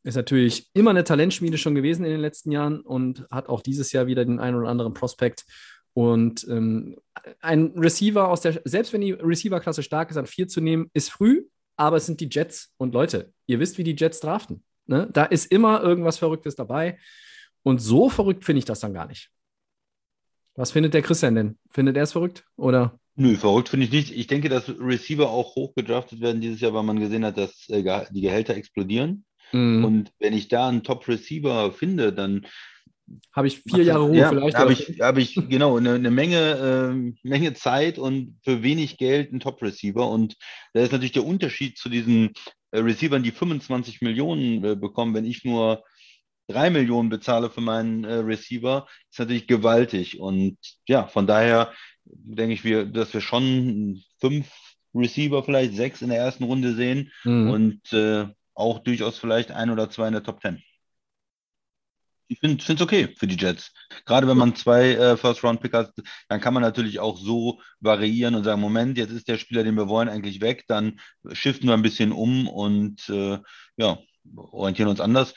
ist 0.03 0.15
natürlich 0.15 0.69
immer 0.74 0.91
eine 0.91 1.03
Talentschmiede 1.03 1.58
schon 1.58 1.75
gewesen 1.75 2.05
in 2.05 2.12
den 2.12 2.22
letzten 2.22 2.51
Jahren 2.51 2.81
und 2.81 3.25
hat 3.31 3.50
auch 3.50 3.62
dieses 3.62 3.91
Jahr 3.91 4.08
wieder 4.08 4.24
den 4.24 4.39
einen 4.39 4.58
oder 4.58 4.69
anderen 4.69 4.93
Prospekt. 4.93 5.46
Und 5.93 6.48
ähm, 6.50 6.98
ein 7.41 7.74
Receiver 7.75 8.27
aus 8.29 8.41
der, 8.41 8.62
selbst 8.63 8.93
wenn 8.93 9.01
die 9.01 9.12
Receiver-Klasse 9.12 9.84
stark 9.84 10.12
ist, 10.12 10.17
an 10.17 10.27
vier 10.27 10.48
zu 10.48 10.62
nehmen, 10.62 10.89
ist 10.93 11.12
früh, 11.12 11.46
aber 11.75 11.98
es 11.98 12.05
sind 12.05 12.22
die 12.22 12.29
Jets. 12.31 12.72
Und 12.77 12.93
Leute, 12.93 13.34
ihr 13.48 13.60
wisst, 13.60 13.77
wie 13.77 13.84
die 13.84 13.96
Jets 13.96 14.19
draften. 14.19 14.63
Ne? 14.89 15.08
Da 15.13 15.25
ist 15.25 15.51
immer 15.51 15.84
irgendwas 15.84 16.17
Verrücktes 16.17 16.55
dabei. 16.55 16.98
Und 17.62 17.79
so 17.79 18.10
verrückt 18.10 18.43
finde 18.43 18.60
ich 18.60 18.65
das 18.65 18.79
dann 18.79 18.93
gar 18.93 19.05
nicht. 19.08 19.29
Was 20.55 20.72
findet 20.72 20.96
der 20.96 21.03
Christian 21.03 21.36
denn? 21.36 21.58
Findet 21.69 21.96
er 21.96 22.03
es 22.03 22.12
verrückt? 22.12 22.43
Oder? 22.58 23.00
Nö, 23.15 23.36
verrückt 23.36 23.69
finde 23.69 23.86
ich 23.86 23.91
nicht. 23.91 24.12
Ich 24.12 24.27
denke, 24.27 24.50
dass 24.50 24.67
Receiver 24.67 25.29
auch 25.29 25.55
hoch 25.55 25.75
gedraftet 25.75 26.22
werden 26.22 26.41
dieses 26.41 26.60
Jahr, 26.60 26.74
weil 26.74 26.84
man 26.84 27.00
gesehen 27.00 27.24
hat, 27.24 27.38
dass 27.38 27.69
äh, 27.69 27.84
die 28.10 28.22
Gehälter 28.22 28.55
explodieren. 28.55 29.25
Mhm. 29.51 29.86
Und 29.86 30.12
wenn 30.19 30.34
ich 30.34 30.48
da 30.48 30.67
einen 30.67 30.84
Top-Receiver 30.84 31.72
finde, 31.72 32.12
dann 32.12 32.48
habe 33.33 33.47
ich 33.47 33.61
vier 33.61 33.83
Jahre 33.83 34.03
Ruhe 34.03 34.17
ja, 34.17 34.29
vielleicht. 34.29 34.57
Habe 34.57 34.73
ich, 34.73 34.99
hab 34.99 35.17
ich 35.17 35.35
genau 35.49 35.77
eine, 35.77 35.93
eine 35.93 36.11
Menge, 36.11 36.37
äh, 36.37 37.27
Menge 37.27 37.53
Zeit 37.53 37.97
und 37.97 38.37
für 38.43 38.63
wenig 38.63 38.97
Geld 38.97 39.31
einen 39.31 39.39
Top-Receiver. 39.39 40.07
Und 40.07 40.35
da 40.73 40.81
ist 40.81 40.91
natürlich 40.91 41.13
der 41.13 41.25
Unterschied 41.25 41.77
zu 41.77 41.89
diesen 41.89 42.33
äh, 42.71 42.79
Receivern, 42.79 43.23
die 43.23 43.31
25 43.31 44.01
Millionen 44.01 44.63
äh, 44.63 44.75
bekommen, 44.75 45.13
wenn 45.13 45.25
ich 45.25 45.43
nur 45.43 45.83
drei 46.47 46.69
Millionen 46.69 47.09
bezahle 47.09 47.49
für 47.49 47.61
meinen 47.61 48.03
äh, 48.03 48.15
Receiver, 48.15 48.87
ist 49.11 49.19
natürlich 49.19 49.47
gewaltig. 49.47 50.19
Und 50.19 50.57
ja, 50.87 51.07
von 51.07 51.27
daher 51.27 51.71
denke 52.05 52.53
ich, 52.53 52.63
wir, 52.63 52.85
dass 52.85 53.13
wir 53.13 53.21
schon 53.21 54.01
fünf 54.19 54.51
Receiver, 54.93 55.43
vielleicht 55.43 55.75
sechs 55.75 56.01
in 56.01 56.09
der 56.09 56.17
ersten 56.17 56.43
Runde 56.43 56.73
sehen 56.73 57.11
mhm. 57.23 57.49
und 57.49 57.93
äh, 57.93 58.27
auch 58.55 58.79
durchaus 58.79 59.17
vielleicht 59.17 59.51
ein 59.51 59.69
oder 59.69 59.89
zwei 59.89 60.07
in 60.07 60.13
der 60.13 60.23
Top 60.23 60.41
Ten. 60.41 60.61
Ich 62.31 62.39
finde 62.39 62.63
es 62.63 62.81
okay 62.81 63.15
für 63.17 63.25
die 63.25 63.36
Jets. 63.36 63.74
Gerade 64.05 64.27
wenn 64.27 64.38
man 64.38 64.55
zwei 64.55 64.91
äh, 64.91 65.17
First-Round-Pick 65.17 65.74
hat, 65.74 65.91
dann 66.27 66.39
kann 66.39 66.53
man 66.53 66.62
natürlich 66.62 67.00
auch 67.00 67.17
so 67.17 67.59
variieren 67.79 68.36
und 68.36 68.43
sagen, 68.43 68.62
Moment, 68.62 69.00
jetzt 69.00 69.12
ist 69.12 69.27
der 69.27 69.39
Spieler, 69.39 69.63
den 69.63 69.74
wir 69.74 69.89
wollen, 69.89 70.09
eigentlich 70.09 70.39
weg, 70.39 70.65
dann 70.67 71.00
shiften 71.31 71.67
wir 71.67 71.74
ein 71.74 71.81
bisschen 71.81 72.12
um 72.12 72.48
und 72.48 73.09
äh, 73.09 73.39
ja, 73.77 73.98
orientieren 74.36 74.89
uns 74.89 75.01
anders. 75.01 75.33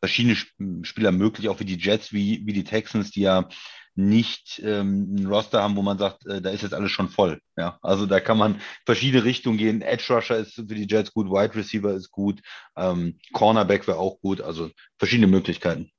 Verschiedene 0.00 0.36
Spieler 0.82 1.10
möglich, 1.10 1.48
auch 1.48 1.58
wie 1.60 1.64
die 1.64 1.78
Jets, 1.78 2.12
wie, 2.12 2.42
wie 2.44 2.52
die 2.52 2.64
Texans, 2.64 3.10
die 3.12 3.22
ja 3.22 3.48
nicht 3.94 4.60
ähm, 4.62 5.14
ein 5.14 5.26
Roster 5.26 5.62
haben, 5.62 5.74
wo 5.74 5.80
man 5.80 5.96
sagt, 5.96 6.26
äh, 6.26 6.42
da 6.42 6.50
ist 6.50 6.62
jetzt 6.62 6.74
alles 6.74 6.92
schon 6.92 7.08
voll. 7.08 7.40
Ja, 7.56 7.78
also 7.80 8.04
da 8.04 8.20
kann 8.20 8.36
man 8.36 8.60
verschiedene 8.84 9.24
Richtungen 9.24 9.56
gehen. 9.56 9.80
Edge 9.80 10.12
Rusher 10.12 10.36
ist 10.36 10.52
für 10.52 10.66
die 10.66 10.86
Jets 10.86 11.14
gut, 11.14 11.30
Wide 11.30 11.54
Receiver 11.54 11.94
ist 11.94 12.10
gut, 12.10 12.42
ähm, 12.76 13.18
Cornerback 13.32 13.86
wäre 13.88 13.96
auch 13.96 14.20
gut, 14.20 14.42
also 14.42 14.70
verschiedene 14.98 15.28
Möglichkeiten. 15.28 15.90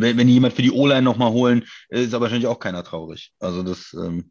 Wenn, 0.00 0.16
wenn 0.16 0.28
jemand 0.28 0.54
für 0.54 0.62
die 0.62 0.70
O-Line 0.70 1.02
nochmal 1.02 1.32
holen, 1.32 1.64
ist 1.88 2.14
aber 2.14 2.22
wahrscheinlich 2.22 2.46
auch 2.46 2.60
keiner 2.60 2.84
traurig. 2.84 3.32
Also 3.40 3.62
das 3.62 3.94
ähm, 3.94 4.30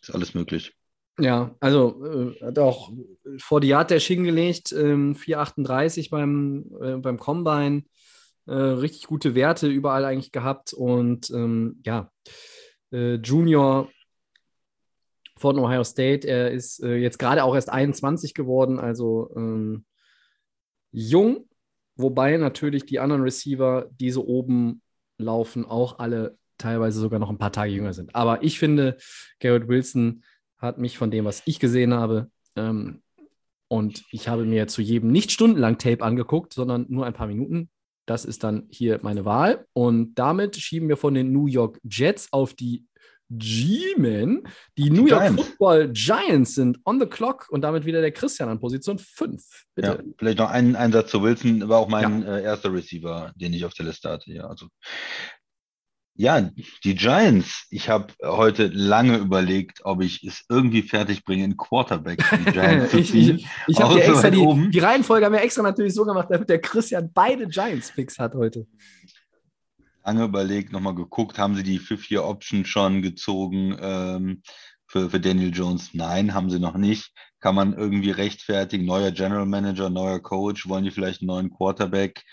ist 0.00 0.14
alles 0.14 0.34
möglich. 0.34 0.72
Ja, 1.18 1.56
also 1.58 2.04
äh, 2.04 2.44
hat 2.44 2.58
auch 2.60 2.92
vor 3.38 3.60
die 3.60 3.68
Yard 3.68 3.90
der 3.90 3.98
hingelegt, 3.98 4.72
ähm, 4.72 5.16
4,38 5.16 6.10
beim, 6.10 6.66
äh, 6.80 6.96
beim 6.96 7.18
Combine. 7.18 7.82
Äh, 8.46 8.52
richtig 8.52 9.08
gute 9.08 9.34
Werte 9.34 9.66
überall 9.66 10.04
eigentlich 10.04 10.30
gehabt. 10.30 10.72
Und 10.72 11.30
ähm, 11.30 11.82
ja, 11.84 12.10
äh, 12.92 13.16
Junior 13.16 13.90
von 15.36 15.58
Ohio 15.58 15.82
State, 15.84 16.26
er 16.26 16.52
ist 16.52 16.82
äh, 16.82 16.96
jetzt 16.96 17.18
gerade 17.18 17.42
auch 17.42 17.54
erst 17.54 17.70
21 17.70 18.34
geworden, 18.34 18.78
also 18.78 19.30
ähm, 19.36 19.84
jung, 20.90 21.48
wobei 21.96 22.36
natürlich 22.36 22.86
die 22.86 22.98
anderen 22.98 23.22
Receiver, 23.22 23.88
die 23.90 24.10
so 24.10 24.24
oben 24.26 24.82
laufen, 25.18 25.64
auch 25.64 25.98
alle 25.98 26.38
teilweise 26.56 27.00
sogar 27.00 27.18
noch 27.18 27.30
ein 27.30 27.38
paar 27.38 27.52
Tage 27.52 27.72
jünger 27.72 27.92
sind. 27.92 28.14
Aber 28.14 28.42
ich 28.42 28.58
finde, 28.58 28.96
Garrett 29.40 29.68
Wilson 29.68 30.24
hat 30.58 30.78
mich 30.78 30.98
von 30.98 31.10
dem, 31.10 31.24
was 31.24 31.42
ich 31.44 31.60
gesehen 31.60 31.94
habe, 31.94 32.30
ähm, 32.56 33.02
und 33.68 34.04
ich 34.10 34.28
habe 34.28 34.44
mir 34.44 34.66
zu 34.66 34.80
jedem 34.80 35.12
nicht 35.12 35.30
stundenlang 35.30 35.78
Tape 35.78 36.02
angeguckt, 36.02 36.54
sondern 36.54 36.86
nur 36.88 37.04
ein 37.04 37.12
paar 37.12 37.26
Minuten. 37.26 37.68
Das 38.06 38.24
ist 38.24 38.42
dann 38.42 38.66
hier 38.70 39.00
meine 39.02 39.26
Wahl. 39.26 39.66
Und 39.74 40.14
damit 40.14 40.56
schieben 40.56 40.88
wir 40.88 40.96
von 40.96 41.12
den 41.12 41.32
New 41.32 41.46
York 41.46 41.78
Jets 41.84 42.32
auf 42.32 42.54
die 42.54 42.86
G-Men. 43.30 44.42
Die 44.76 44.90
New 44.90 45.06
York 45.06 45.22
Giants. 45.22 45.42
Football 45.42 45.92
Giants 45.92 46.54
sind 46.54 46.78
on 46.84 46.98
the 47.00 47.06
clock 47.06 47.48
und 47.50 47.62
damit 47.62 47.84
wieder 47.84 48.00
der 48.00 48.12
Christian 48.12 48.48
an 48.48 48.60
Position 48.60 48.98
5. 48.98 49.42
Bitte. 49.74 49.88
Ja, 49.88 49.98
vielleicht 50.18 50.38
noch 50.38 50.50
einen 50.50 50.76
Einsatz 50.76 51.10
zu 51.10 51.22
Wilson, 51.22 51.68
war 51.68 51.78
auch 51.78 51.88
mein 51.88 52.22
ja. 52.22 52.36
äh, 52.36 52.42
erster 52.42 52.72
Receiver, 52.72 53.32
den 53.36 53.52
ich 53.52 53.64
auf 53.64 53.74
der 53.74 53.86
Liste 53.86 54.08
hatte. 54.10 54.32
Ja, 54.32 54.46
also 54.46 54.68
ja, 56.20 56.50
die 56.82 56.96
Giants. 56.96 57.66
Ich 57.70 57.88
habe 57.88 58.12
heute 58.24 58.66
lange 58.66 59.18
überlegt, 59.18 59.82
ob 59.84 60.02
ich 60.02 60.24
es 60.24 60.44
irgendwie 60.48 60.82
fertig 60.82 61.24
bringe, 61.24 61.44
in 61.44 61.56
Quarterback 61.56 62.24
die 62.32 62.44
Giants 62.52 62.90
zu 62.90 63.02
ziehen. 63.04 63.36
ich, 63.36 63.44
ich, 63.44 63.50
ich 63.68 63.80
habe 63.80 64.02
extra 64.02 64.28
die, 64.28 64.70
die, 64.70 64.78
Reihenfolge 64.80 65.24
haben 65.24 65.32
wir 65.32 65.42
extra 65.42 65.62
natürlich 65.62 65.94
so 65.94 66.04
gemacht, 66.04 66.26
damit 66.28 66.48
der 66.48 66.60
Christian 66.60 67.12
beide 67.14 67.46
Giants-Picks 67.46 68.18
hat 68.18 68.34
heute 68.34 68.66
lange 70.08 70.24
überlegt, 70.24 70.72
nochmal 70.72 70.94
geguckt, 70.94 71.38
haben 71.38 71.54
sie 71.54 71.62
die 71.62 71.78
Fifth-Year-Option 71.78 72.64
schon 72.64 73.02
gezogen 73.02 73.76
ähm, 73.78 74.42
für, 74.86 75.10
für 75.10 75.20
Daniel 75.20 75.54
Jones? 75.54 75.90
Nein, 75.92 76.32
haben 76.32 76.48
sie 76.48 76.58
noch 76.58 76.78
nicht. 76.78 77.12
Kann 77.40 77.54
man 77.54 77.74
irgendwie 77.74 78.10
rechtfertigen? 78.10 78.86
Neuer 78.86 79.10
General 79.10 79.44
Manager, 79.44 79.90
neuer 79.90 80.18
Coach, 80.20 80.66
wollen 80.66 80.84
die 80.84 80.90
vielleicht 80.90 81.20
einen 81.20 81.26
neuen 81.26 81.50
Quarterback? 81.50 82.24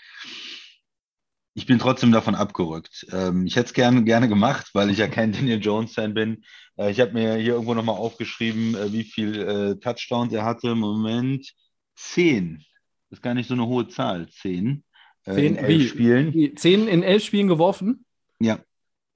Ich 1.52 1.66
bin 1.66 1.78
trotzdem 1.78 2.12
davon 2.12 2.34
abgerückt. 2.34 3.06
Ähm, 3.12 3.46
ich 3.46 3.56
hätte 3.56 3.66
es 3.66 3.74
gerne, 3.74 4.04
gerne 4.04 4.28
gemacht, 4.28 4.70
weil 4.72 4.88
ich 4.88 4.96
ja 4.96 5.06
kein 5.08 5.32
Daniel 5.32 5.60
Jones-Fan 5.60 6.14
bin. 6.14 6.44
Äh, 6.78 6.90
ich 6.90 7.00
habe 7.00 7.12
mir 7.12 7.34
hier 7.34 7.54
irgendwo 7.54 7.74
nochmal 7.74 7.96
aufgeschrieben, 7.96 8.74
äh, 8.74 8.90
wie 8.90 9.04
viel 9.04 9.38
äh, 9.38 9.78
Touchdowns 9.78 10.32
er 10.32 10.46
hatte. 10.46 10.74
Moment 10.74 11.52
zehn. 11.94 12.64
Das 13.10 13.18
ist 13.18 13.22
gar 13.22 13.34
nicht 13.34 13.48
so 13.48 13.54
eine 13.54 13.66
hohe 13.66 13.86
Zahl, 13.88 14.30
zehn. 14.30 14.82
Äh, 15.26 15.34
zehn, 15.34 15.56
in 15.56 15.56
elf 15.56 15.68
wie, 15.68 15.88
Spielen. 15.88 16.34
Wie, 16.34 16.54
zehn 16.54 16.88
in 16.88 17.02
elf 17.02 17.22
Spielen 17.22 17.48
geworfen? 17.48 18.04
Ja. 18.38 18.60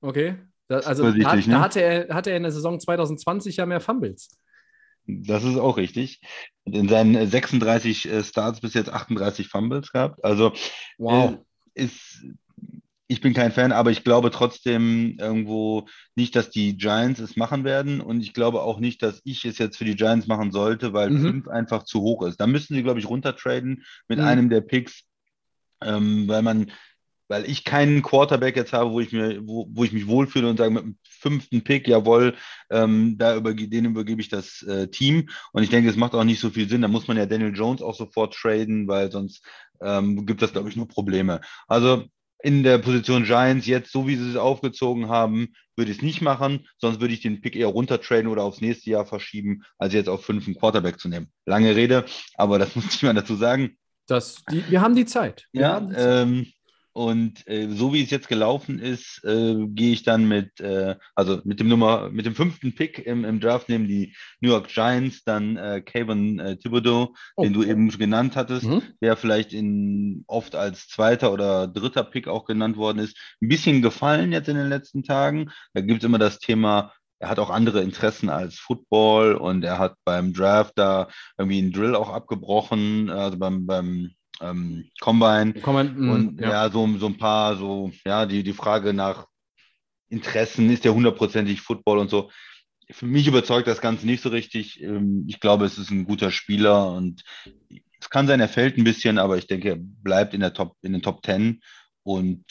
Okay. 0.00 0.36
Da, 0.68 0.78
also 0.80 1.10
da, 1.10 1.34
ne? 1.34 1.42
da, 1.48 1.60
hatte, 1.60 1.82
er, 1.82 2.14
hatte 2.14 2.30
er 2.30 2.36
in 2.36 2.42
der 2.42 2.52
Saison 2.52 2.78
2020 2.78 3.56
ja 3.56 3.66
mehr 3.66 3.80
Fumbles. 3.80 4.30
Das 5.06 5.42
ist 5.44 5.56
auch 5.56 5.76
richtig. 5.76 6.20
Und 6.64 6.76
in 6.76 6.88
seinen 6.88 7.28
36 7.28 8.08
äh, 8.08 8.22
Starts 8.22 8.60
bis 8.60 8.74
jetzt 8.74 8.90
38 8.90 9.48
Fumbles 9.48 9.92
gehabt. 9.92 10.24
Also 10.24 10.52
wow. 10.98 11.32
Äh, 11.74 11.82
ist, 11.82 12.24
ich 13.08 13.20
bin 13.20 13.34
kein 13.34 13.50
Fan, 13.50 13.72
aber 13.72 13.90
ich 13.90 14.04
glaube 14.04 14.30
trotzdem 14.30 15.16
irgendwo 15.18 15.88
nicht, 16.14 16.36
dass 16.36 16.50
die 16.50 16.76
Giants 16.76 17.18
es 17.18 17.36
machen 17.36 17.64
werden. 17.64 18.00
Und 18.00 18.20
ich 18.20 18.32
glaube 18.32 18.62
auch 18.62 18.78
nicht, 18.78 19.02
dass 19.02 19.20
ich 19.24 19.44
es 19.44 19.58
jetzt 19.58 19.76
für 19.76 19.84
die 19.84 19.96
Giants 19.96 20.28
machen 20.28 20.52
sollte, 20.52 20.92
weil 20.92 21.10
mhm. 21.10 21.20
fünf 21.20 21.48
einfach 21.48 21.82
zu 21.82 22.00
hoch 22.00 22.24
ist. 22.24 22.36
Da 22.40 22.46
müssten 22.46 22.74
sie, 22.74 22.82
glaube 22.82 23.00
ich, 23.00 23.08
runtertraden 23.08 23.82
mit 24.06 24.18
mhm. 24.18 24.24
einem 24.24 24.50
der 24.50 24.60
Picks 24.60 25.04
ähm, 25.82 26.28
weil 26.28 26.42
man, 26.42 26.70
weil 27.28 27.48
ich 27.48 27.64
keinen 27.64 28.02
Quarterback 28.02 28.56
jetzt 28.56 28.72
habe, 28.72 28.90
wo 28.90 29.00
ich 29.00 29.12
mir, 29.12 29.40
wo, 29.46 29.68
wo 29.70 29.84
ich 29.84 29.92
mich 29.92 30.08
wohlfühle 30.08 30.48
und 30.48 30.56
sage, 30.56 30.70
mit 30.70 30.82
dem 30.82 30.98
fünften 31.04 31.62
Pick, 31.62 31.86
jawohl, 31.86 32.34
ähm, 32.70 33.16
da 33.18 33.36
überge 33.36 33.68
den 33.68 33.84
übergebe 33.84 34.20
ich 34.20 34.28
das 34.28 34.62
äh, 34.62 34.88
Team. 34.88 35.28
Und 35.52 35.62
ich 35.62 35.70
denke, 35.70 35.88
es 35.88 35.96
macht 35.96 36.14
auch 36.14 36.24
nicht 36.24 36.40
so 36.40 36.50
viel 36.50 36.68
Sinn. 36.68 36.82
Da 36.82 36.88
muss 36.88 37.06
man 37.06 37.16
ja 37.16 37.26
Daniel 37.26 37.54
Jones 37.54 37.82
auch 37.82 37.94
sofort 37.94 38.34
traden, 38.34 38.88
weil 38.88 39.12
sonst 39.12 39.44
ähm, 39.80 40.26
gibt 40.26 40.42
das, 40.42 40.52
glaube 40.52 40.68
ich, 40.68 40.76
nur 40.76 40.88
Probleme. 40.88 41.40
Also 41.68 42.04
in 42.42 42.62
der 42.62 42.78
Position 42.78 43.24
Giants 43.24 43.66
jetzt, 43.66 43.92
so 43.92 44.06
wie 44.06 44.16
sie 44.16 44.30
es 44.30 44.36
aufgezogen 44.36 45.08
haben, 45.08 45.48
würde 45.76 45.90
ich 45.90 45.98
es 45.98 46.02
nicht 46.02 46.20
machen, 46.22 46.66
sonst 46.78 47.00
würde 47.00 47.14
ich 47.14 47.20
den 47.20 47.40
Pick 47.40 47.56
eher 47.56 47.68
runtertraden 47.68 48.28
oder 48.28 48.42
aufs 48.42 48.60
nächste 48.60 48.90
Jahr 48.90 49.06
verschieben, 49.06 49.62
als 49.78 49.94
jetzt 49.94 50.08
auf 50.08 50.24
fünf 50.24 50.46
einen 50.46 50.56
Quarterback 50.56 50.98
zu 50.98 51.08
nehmen. 51.08 51.30
Lange 51.46 51.76
Rede, 51.76 52.04
aber 52.34 52.58
das 52.58 52.74
muss 52.76 52.94
ich 52.94 53.02
mal 53.02 53.14
dazu 53.14 53.36
sagen. 53.36 53.76
Das, 54.10 54.44
die, 54.50 54.68
wir 54.68 54.80
haben 54.80 54.96
die 54.96 55.06
Zeit. 55.06 55.46
Wir 55.52 55.62
ja, 55.62 55.80
die 55.80 55.94
Zeit. 55.94 56.22
Ähm, 56.22 56.46
und 56.92 57.46
äh, 57.46 57.68
so 57.70 57.92
wie 57.92 58.02
es 58.02 58.10
jetzt 58.10 58.28
gelaufen 58.28 58.80
ist, 58.80 59.22
äh, 59.24 59.54
gehe 59.68 59.92
ich 59.92 60.02
dann 60.02 60.26
mit, 60.26 60.58
äh, 60.58 60.96
also 61.14 61.40
mit 61.44 61.60
dem 61.60 61.68
Nummer, 61.68 62.10
mit 62.10 62.26
dem 62.26 62.34
fünften 62.34 62.74
Pick 62.74 62.98
im, 63.06 63.24
im 63.24 63.38
Draft 63.38 63.68
nehmen 63.68 63.86
die 63.86 64.16
New 64.40 64.50
York 64.50 64.66
Giants, 64.66 65.22
dann 65.22 65.56
äh, 65.56 65.82
Kevin 65.82 66.40
äh, 66.40 66.56
Thibodeau, 66.56 67.14
oh. 67.36 67.42
den 67.44 67.52
du 67.52 67.62
eben 67.62 67.88
genannt 67.90 68.34
hattest, 68.34 68.66
mhm. 68.66 68.82
der 69.00 69.16
vielleicht 69.16 69.52
in 69.52 70.24
oft 70.26 70.56
als 70.56 70.88
zweiter 70.88 71.32
oder 71.32 71.68
dritter 71.68 72.02
Pick 72.02 72.26
auch 72.26 72.44
genannt 72.44 72.76
worden 72.76 72.98
ist. 72.98 73.16
Ein 73.40 73.48
bisschen 73.48 73.82
gefallen 73.82 74.32
jetzt 74.32 74.48
in 74.48 74.56
den 74.56 74.68
letzten 74.68 75.04
Tagen. 75.04 75.52
Da 75.74 75.82
gibt 75.82 76.02
es 76.02 76.04
immer 76.04 76.18
das 76.18 76.40
Thema 76.40 76.92
er 77.20 77.28
hat 77.28 77.38
auch 77.38 77.50
andere 77.50 77.82
Interessen 77.82 78.30
als 78.30 78.58
Football 78.58 79.34
und 79.34 79.62
er 79.62 79.78
hat 79.78 79.94
beim 80.04 80.32
Draft 80.32 80.72
da 80.76 81.08
irgendwie 81.36 81.58
einen 81.58 81.72
Drill 81.72 81.94
auch 81.94 82.08
abgebrochen, 82.08 83.10
also 83.10 83.38
beim, 83.38 83.66
beim 83.66 84.10
ähm, 84.40 84.90
Combine. 85.00 85.52
Combine, 85.60 85.90
mm, 85.90 86.10
und 86.10 86.40
ja, 86.40 86.50
ja 86.50 86.70
so, 86.70 86.88
so 86.96 87.06
ein 87.06 87.18
paar, 87.18 87.56
so, 87.56 87.92
ja, 88.06 88.24
die, 88.24 88.42
die 88.42 88.54
Frage 88.54 88.94
nach 88.94 89.26
Interessen, 90.08 90.70
ist 90.70 90.84
der 90.84 90.94
hundertprozentig 90.94 91.60
Football 91.60 91.98
und 91.98 92.10
so. 92.10 92.30
Für 92.90 93.06
mich 93.06 93.26
überzeugt 93.26 93.68
das 93.68 93.82
Ganze 93.82 94.06
nicht 94.06 94.22
so 94.22 94.30
richtig. 94.30 94.82
Ähm, 94.82 95.26
ich 95.28 95.40
glaube, 95.40 95.66
es 95.66 95.76
ist 95.76 95.90
ein 95.90 96.06
guter 96.06 96.30
Spieler 96.30 96.90
und 96.90 97.22
es 98.00 98.08
kann 98.08 98.26
sein, 98.26 98.40
er 98.40 98.48
fällt 98.48 98.78
ein 98.78 98.84
bisschen, 98.84 99.18
aber 99.18 99.36
ich 99.36 99.46
denke, 99.46 99.68
er 99.68 99.78
bleibt 99.78 100.32
in 100.32 100.40
der 100.40 100.54
Top, 100.54 100.74
in 100.80 100.92
den 100.92 101.02
Top 101.02 101.24
10 101.24 101.60
und 102.02 102.44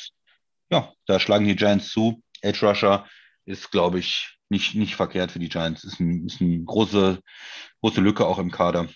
ja, 0.72 0.94
da 1.08 1.20
schlagen 1.20 1.48
die 1.48 1.56
Giants 1.56 1.90
zu. 1.90 2.22
Edge 2.42 2.68
Rusher 2.68 3.08
ist, 3.46 3.72
glaube 3.72 3.98
ich, 3.98 4.39
nicht, 4.50 4.76
nicht 4.76 4.96
verkehrt 4.96 5.32
für 5.32 5.40
die 5.40 5.50
Giants. 5.50 5.84
Ist, 5.84 6.00
ein, 6.00 6.26
ist 6.26 6.42
eine 6.42 6.64
große, 6.64 7.20
große 7.82 8.02
Lücke 8.02 8.26
auch 8.26 8.40
im 8.40 8.52
Kader. 8.52 8.88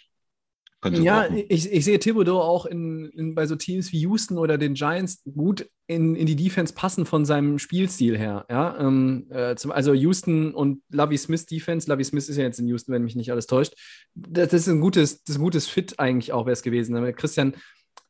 Ja, 0.92 1.30
ich, 1.34 1.72
ich 1.72 1.86
sehe 1.86 1.98
Thibodeau 1.98 2.42
auch 2.42 2.66
in, 2.66 3.06
in, 3.12 3.36
bei 3.36 3.46
so 3.46 3.56
Teams 3.56 3.94
wie 3.94 4.02
Houston 4.02 4.38
oder 4.38 4.58
den 4.58 4.74
Giants 4.74 5.24
gut 5.24 5.70
in, 5.88 6.16
in 6.16 6.26
die 6.26 6.36
Defense 6.36 6.74
passen 6.74 7.06
von 7.06 7.26
seinem 7.26 7.58
Spielstil 7.58 8.18
her. 8.18 8.46
Ja? 8.50 8.78
Ähm, 8.80 9.28
äh, 9.30 9.56
zum, 9.56 9.72
also 9.72 9.94
Houston 9.94 10.54
und 10.54 10.82
Lovey 10.90 11.18
Smith 11.18 11.46
Defense. 11.46 11.90
Lovey 11.90 12.04
Smith 12.04 12.28
ist 12.28 12.38
ja 12.38 12.44
jetzt 12.44 12.60
in 12.60 12.68
Houston, 12.68 12.92
wenn 12.92 13.04
mich 13.04 13.16
nicht 13.16 13.32
alles 13.32 13.48
täuscht. 13.48 13.76
Das, 14.14 14.50
das 14.50 14.62
ist 14.62 14.68
ein 14.68 14.82
gutes, 14.82 15.24
das 15.24 15.36
ist 15.36 15.40
ein 15.40 15.44
gutes 15.44 15.68
Fit 15.68 16.00
eigentlich 16.00 16.34
auch 16.34 16.46
wäre 16.46 16.54
es 16.54 16.64
gewesen. 16.64 16.96
Aber 16.96 17.14
Christian 17.14 17.56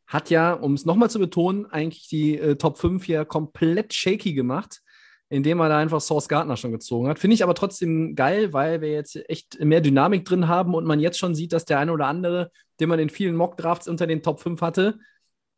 hat 0.08 0.30
ja, 0.30 0.54
um 0.54 0.74
es 0.74 0.86
nochmal 0.86 1.10
zu 1.10 1.20
betonen, 1.20 1.66
eigentlich 1.68 2.08
die 2.08 2.38
äh, 2.38 2.56
Top 2.56 2.80
5 2.80 3.04
hier 3.04 3.26
komplett 3.26 3.94
shaky 3.94 4.34
gemacht 4.34 4.82
indem 5.34 5.60
er 5.62 5.70
da 5.70 5.80
einfach 5.80 6.00
Source 6.00 6.30
Gardner 6.30 6.58
schon 6.58 6.72
gezogen 6.72 7.08
hat. 7.08 7.18
Finde 7.18 7.34
ich 7.34 7.44
aber 7.44 7.56
trotzdem 7.56 8.16
geil, 8.16 8.54
weil 8.54 8.82
wir 8.82 8.92
jetzt 8.92 9.18
echt 9.30 9.60
mehr 9.60 9.82
Dynamik 9.82 10.26
drin 10.26 10.48
haben 10.48 10.76
und 10.76 10.86
man 10.86 11.00
jetzt 11.00 11.18
schon 11.18 11.34
sieht, 11.34 11.54
dass 11.54 11.66
der 11.66 11.80
eine 11.80 11.92
oder 11.92 12.06
andere, 12.06 12.52
den 12.80 12.88
man 12.88 13.00
in 13.00 13.10
vielen 13.10 13.36
Mock-Drafts 13.36 13.88
unter 13.88 14.06
den 14.06 14.22
Top 14.22 14.42
5 14.42 14.62
hatte, 14.62 15.00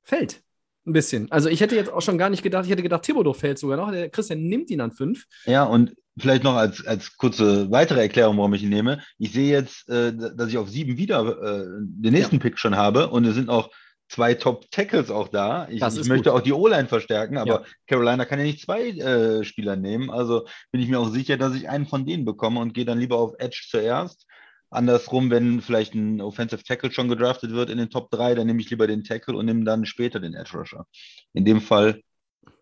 fällt. 0.01 0.41
Ein 0.87 0.93
bisschen. 0.93 1.29
Also 1.29 1.49
ich 1.49 1.59
hätte 1.59 1.75
jetzt 1.75 1.91
auch 1.91 2.01
schon 2.01 2.17
gar 2.17 2.29
nicht 2.29 2.41
gedacht, 2.41 2.63
ich 2.65 2.71
hätte 2.71 2.83
gedacht, 2.83 3.03
Thibodeau 3.03 3.33
fällt 3.33 3.59
sogar 3.59 3.75
noch. 3.75 3.91
Der 3.91 4.09
Christian 4.09 4.43
nimmt 4.43 4.69
ihn 4.69 4.79
an 4.79 4.91
5. 4.91 5.25
Ja, 5.45 5.63
und 5.63 5.93
vielleicht 6.17 6.43
noch 6.43 6.55
als, 6.55 6.85
als 6.85 7.17
kurze 7.17 7.69
weitere 7.69 8.01
Erklärung, 8.01 8.37
warum 8.37 8.53
ich 8.53 8.63
ihn 8.63 8.69
nehme. 8.69 9.01
Ich 9.17 9.33
sehe 9.33 9.51
jetzt, 9.51 9.89
äh, 9.89 10.13
dass 10.15 10.47
ich 10.47 10.57
auf 10.57 10.69
7 10.69 10.97
wieder 10.97 11.41
äh, 11.41 11.65
den 11.81 12.13
nächsten 12.13 12.35
ja. 12.37 12.41
Pick 12.41 12.59
schon 12.59 12.77
habe 12.77 13.09
und 13.09 13.25
es 13.25 13.35
sind 13.35 13.49
auch 13.49 13.71
zwei 14.07 14.33
Top-Tackles 14.35 15.09
auch 15.09 15.29
da. 15.29 15.67
Ich, 15.69 15.81
ich 15.81 16.07
möchte 16.07 16.29
gut. 16.29 16.39
auch 16.39 16.41
die 16.41 16.53
O-Line 16.53 16.87
verstärken, 16.87 17.37
aber 17.37 17.61
ja. 17.61 17.63
Carolina 17.87 18.25
kann 18.25 18.39
ja 18.39 18.45
nicht 18.45 18.61
zwei 18.61 18.89
äh, 18.89 19.43
Spieler 19.43 19.75
nehmen. 19.75 20.09
Also 20.09 20.45
bin 20.71 20.81
ich 20.81 20.89
mir 20.89 20.99
auch 20.99 21.09
sicher, 21.09 21.37
dass 21.37 21.55
ich 21.55 21.69
einen 21.69 21.87
von 21.87 22.05
denen 22.05 22.25
bekomme 22.25 22.59
und 22.59 22.73
gehe 22.73 22.85
dann 22.85 22.99
lieber 22.99 23.17
auf 23.17 23.33
Edge 23.39 23.65
zuerst. 23.69 24.25
Andersrum, 24.69 25.29
wenn 25.29 25.61
vielleicht 25.61 25.93
ein 25.93 26.21
Offensive 26.21 26.63
Tackle 26.63 26.91
schon 26.91 27.07
gedraftet 27.07 27.51
wird 27.51 27.69
in 27.69 27.77
den 27.77 27.89
Top 27.89 28.11
3, 28.11 28.35
dann 28.35 28.47
nehme 28.47 28.61
ich 28.61 28.69
lieber 28.69 28.87
den 28.87 29.03
Tackle 29.03 29.35
und 29.35 29.45
nehme 29.45 29.63
dann 29.63 29.85
später 29.85 30.19
den 30.19 30.33
Edge 30.33 30.57
Rusher. 30.57 30.85
In 31.33 31.45
dem 31.45 31.61
Fall 31.61 32.01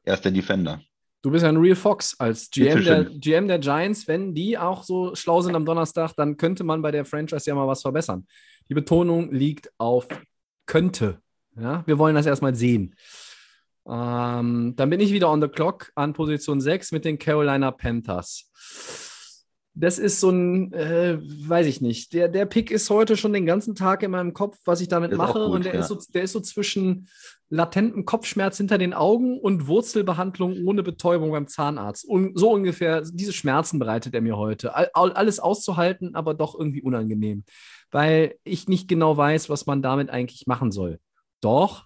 erst 0.04 0.26
der 0.26 0.32
Defender. 0.32 0.82
Du 1.24 1.32
bist 1.32 1.46
ein 1.46 1.56
Real 1.56 1.76
Fox 1.76 2.20
als 2.20 2.50
GM 2.50 2.84
der, 2.84 3.06
GM 3.06 3.48
der 3.48 3.58
Giants. 3.60 4.08
Wenn 4.08 4.36
die 4.36 4.58
auch 4.58 4.84
so 4.84 5.16
schlau 5.16 5.42
sind 5.42 5.56
am 5.56 5.66
Donnerstag, 5.66 6.14
dann 6.18 6.36
könnte 6.36 6.66
man 6.66 6.82
bei 6.82 6.92
der 6.92 7.06
Franchise 7.06 7.50
ja 7.50 7.56
mal 7.56 7.68
was 7.68 7.82
verbessern. 7.82 8.28
Die 8.70 8.74
Betonung 8.74 9.32
liegt 9.32 9.72
auf 9.78 10.08
könnte. 10.66 11.23
Ja, 11.60 11.84
wir 11.86 12.00
wollen 12.00 12.16
das 12.16 12.26
erstmal 12.26 12.56
sehen. 12.56 12.96
Ähm, 13.86 14.74
dann 14.76 14.90
bin 14.90 15.00
ich 15.00 15.12
wieder 15.12 15.30
on 15.30 15.42
the 15.42 15.48
clock 15.48 15.92
an 15.96 16.14
Position 16.14 16.62
6 16.62 16.92
mit 16.94 17.06
den 17.06 17.20
Carolina 17.20 17.72
Panthers. 17.72 18.50
Das 19.76 19.98
ist 19.98 20.20
so 20.20 20.30
ein, 20.30 20.72
äh, 20.74 21.18
weiß 21.20 21.66
ich 21.66 21.82
nicht. 21.82 22.14
Der, 22.14 22.28
der 22.28 22.46
Pick 22.46 22.70
ist 22.70 22.92
heute 22.92 23.18
schon 23.18 23.34
den 23.34 23.48
ganzen 23.48 23.74
Tag 23.74 24.04
in 24.04 24.12
meinem 24.12 24.34
Kopf, 24.34 24.60
was 24.66 24.82
ich 24.82 24.88
damit 24.88 25.16
mache. 25.18 25.40
Gut, 25.40 25.50
und 25.50 25.66
der, 25.66 25.74
ja. 25.74 25.80
ist 25.80 25.88
so, 25.88 25.98
der 26.14 26.24
ist 26.24 26.34
so 26.34 26.40
zwischen 26.42 27.08
latentem 27.50 28.06
Kopfschmerz 28.06 28.58
hinter 28.58 28.78
den 28.78 28.94
Augen 28.94 29.40
und 29.40 29.68
Wurzelbehandlung 29.68 30.64
ohne 30.64 30.84
Betäubung 30.84 31.32
beim 31.32 31.48
Zahnarzt. 31.48 32.06
Und 32.06 32.38
so 32.38 32.52
ungefähr, 32.52 33.02
diese 33.02 33.34
Schmerzen 33.34 33.80
bereitet 33.80 34.14
er 34.14 34.22
mir 34.22 34.38
heute. 34.38 34.76
All, 34.76 35.12
alles 35.14 35.40
auszuhalten, 35.40 36.14
aber 36.14 36.36
doch 36.36 36.58
irgendwie 36.58 36.84
unangenehm. 36.84 37.44
Weil 37.90 38.36
ich 38.44 38.68
nicht 38.68 38.88
genau 38.88 39.18
weiß, 39.18 39.50
was 39.50 39.66
man 39.66 39.82
damit 39.82 40.12
eigentlich 40.12 40.46
machen 40.46 40.72
soll. 40.72 41.00
Doch, 41.44 41.86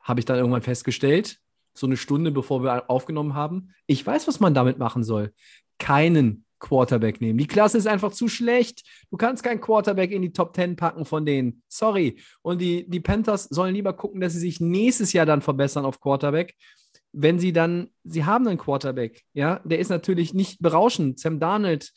habe 0.00 0.20
ich 0.20 0.26
dann 0.26 0.38
irgendwann 0.38 0.62
festgestellt, 0.62 1.38
so 1.74 1.86
eine 1.86 1.96
Stunde 1.96 2.30
bevor 2.30 2.62
wir 2.62 2.90
aufgenommen 2.90 3.34
haben, 3.34 3.74
ich 3.86 4.04
weiß, 4.04 4.26
was 4.26 4.40
man 4.40 4.54
damit 4.54 4.78
machen 4.78 5.04
soll. 5.04 5.32
Keinen 5.78 6.44
Quarterback 6.58 7.20
nehmen. 7.20 7.38
Die 7.38 7.46
Klasse 7.46 7.78
ist 7.78 7.86
einfach 7.86 8.12
zu 8.12 8.28
schlecht. 8.28 8.84
Du 9.10 9.16
kannst 9.16 9.42
keinen 9.42 9.60
Quarterback 9.60 10.12
in 10.12 10.22
die 10.22 10.32
Top 10.32 10.54
10 10.54 10.76
packen 10.76 11.04
von 11.04 11.24
denen. 11.24 11.62
Sorry. 11.68 12.18
Und 12.42 12.60
die, 12.60 12.88
die 12.88 13.00
Panthers 13.00 13.44
sollen 13.44 13.74
lieber 13.74 13.94
gucken, 13.94 14.20
dass 14.20 14.34
sie 14.34 14.40
sich 14.40 14.60
nächstes 14.60 15.12
Jahr 15.12 15.26
dann 15.26 15.40
verbessern 15.40 15.84
auf 15.84 16.00
Quarterback. 16.00 16.54
Wenn 17.12 17.38
sie 17.38 17.52
dann, 17.52 17.88
sie 18.04 18.24
haben 18.24 18.46
einen 18.46 18.58
Quarterback, 18.58 19.22
ja, 19.32 19.60
der 19.64 19.78
ist 19.78 19.88
natürlich 19.88 20.34
nicht 20.34 20.60
berauschend. 20.60 21.18
Sam 21.18 21.40
Darnold 21.40 21.92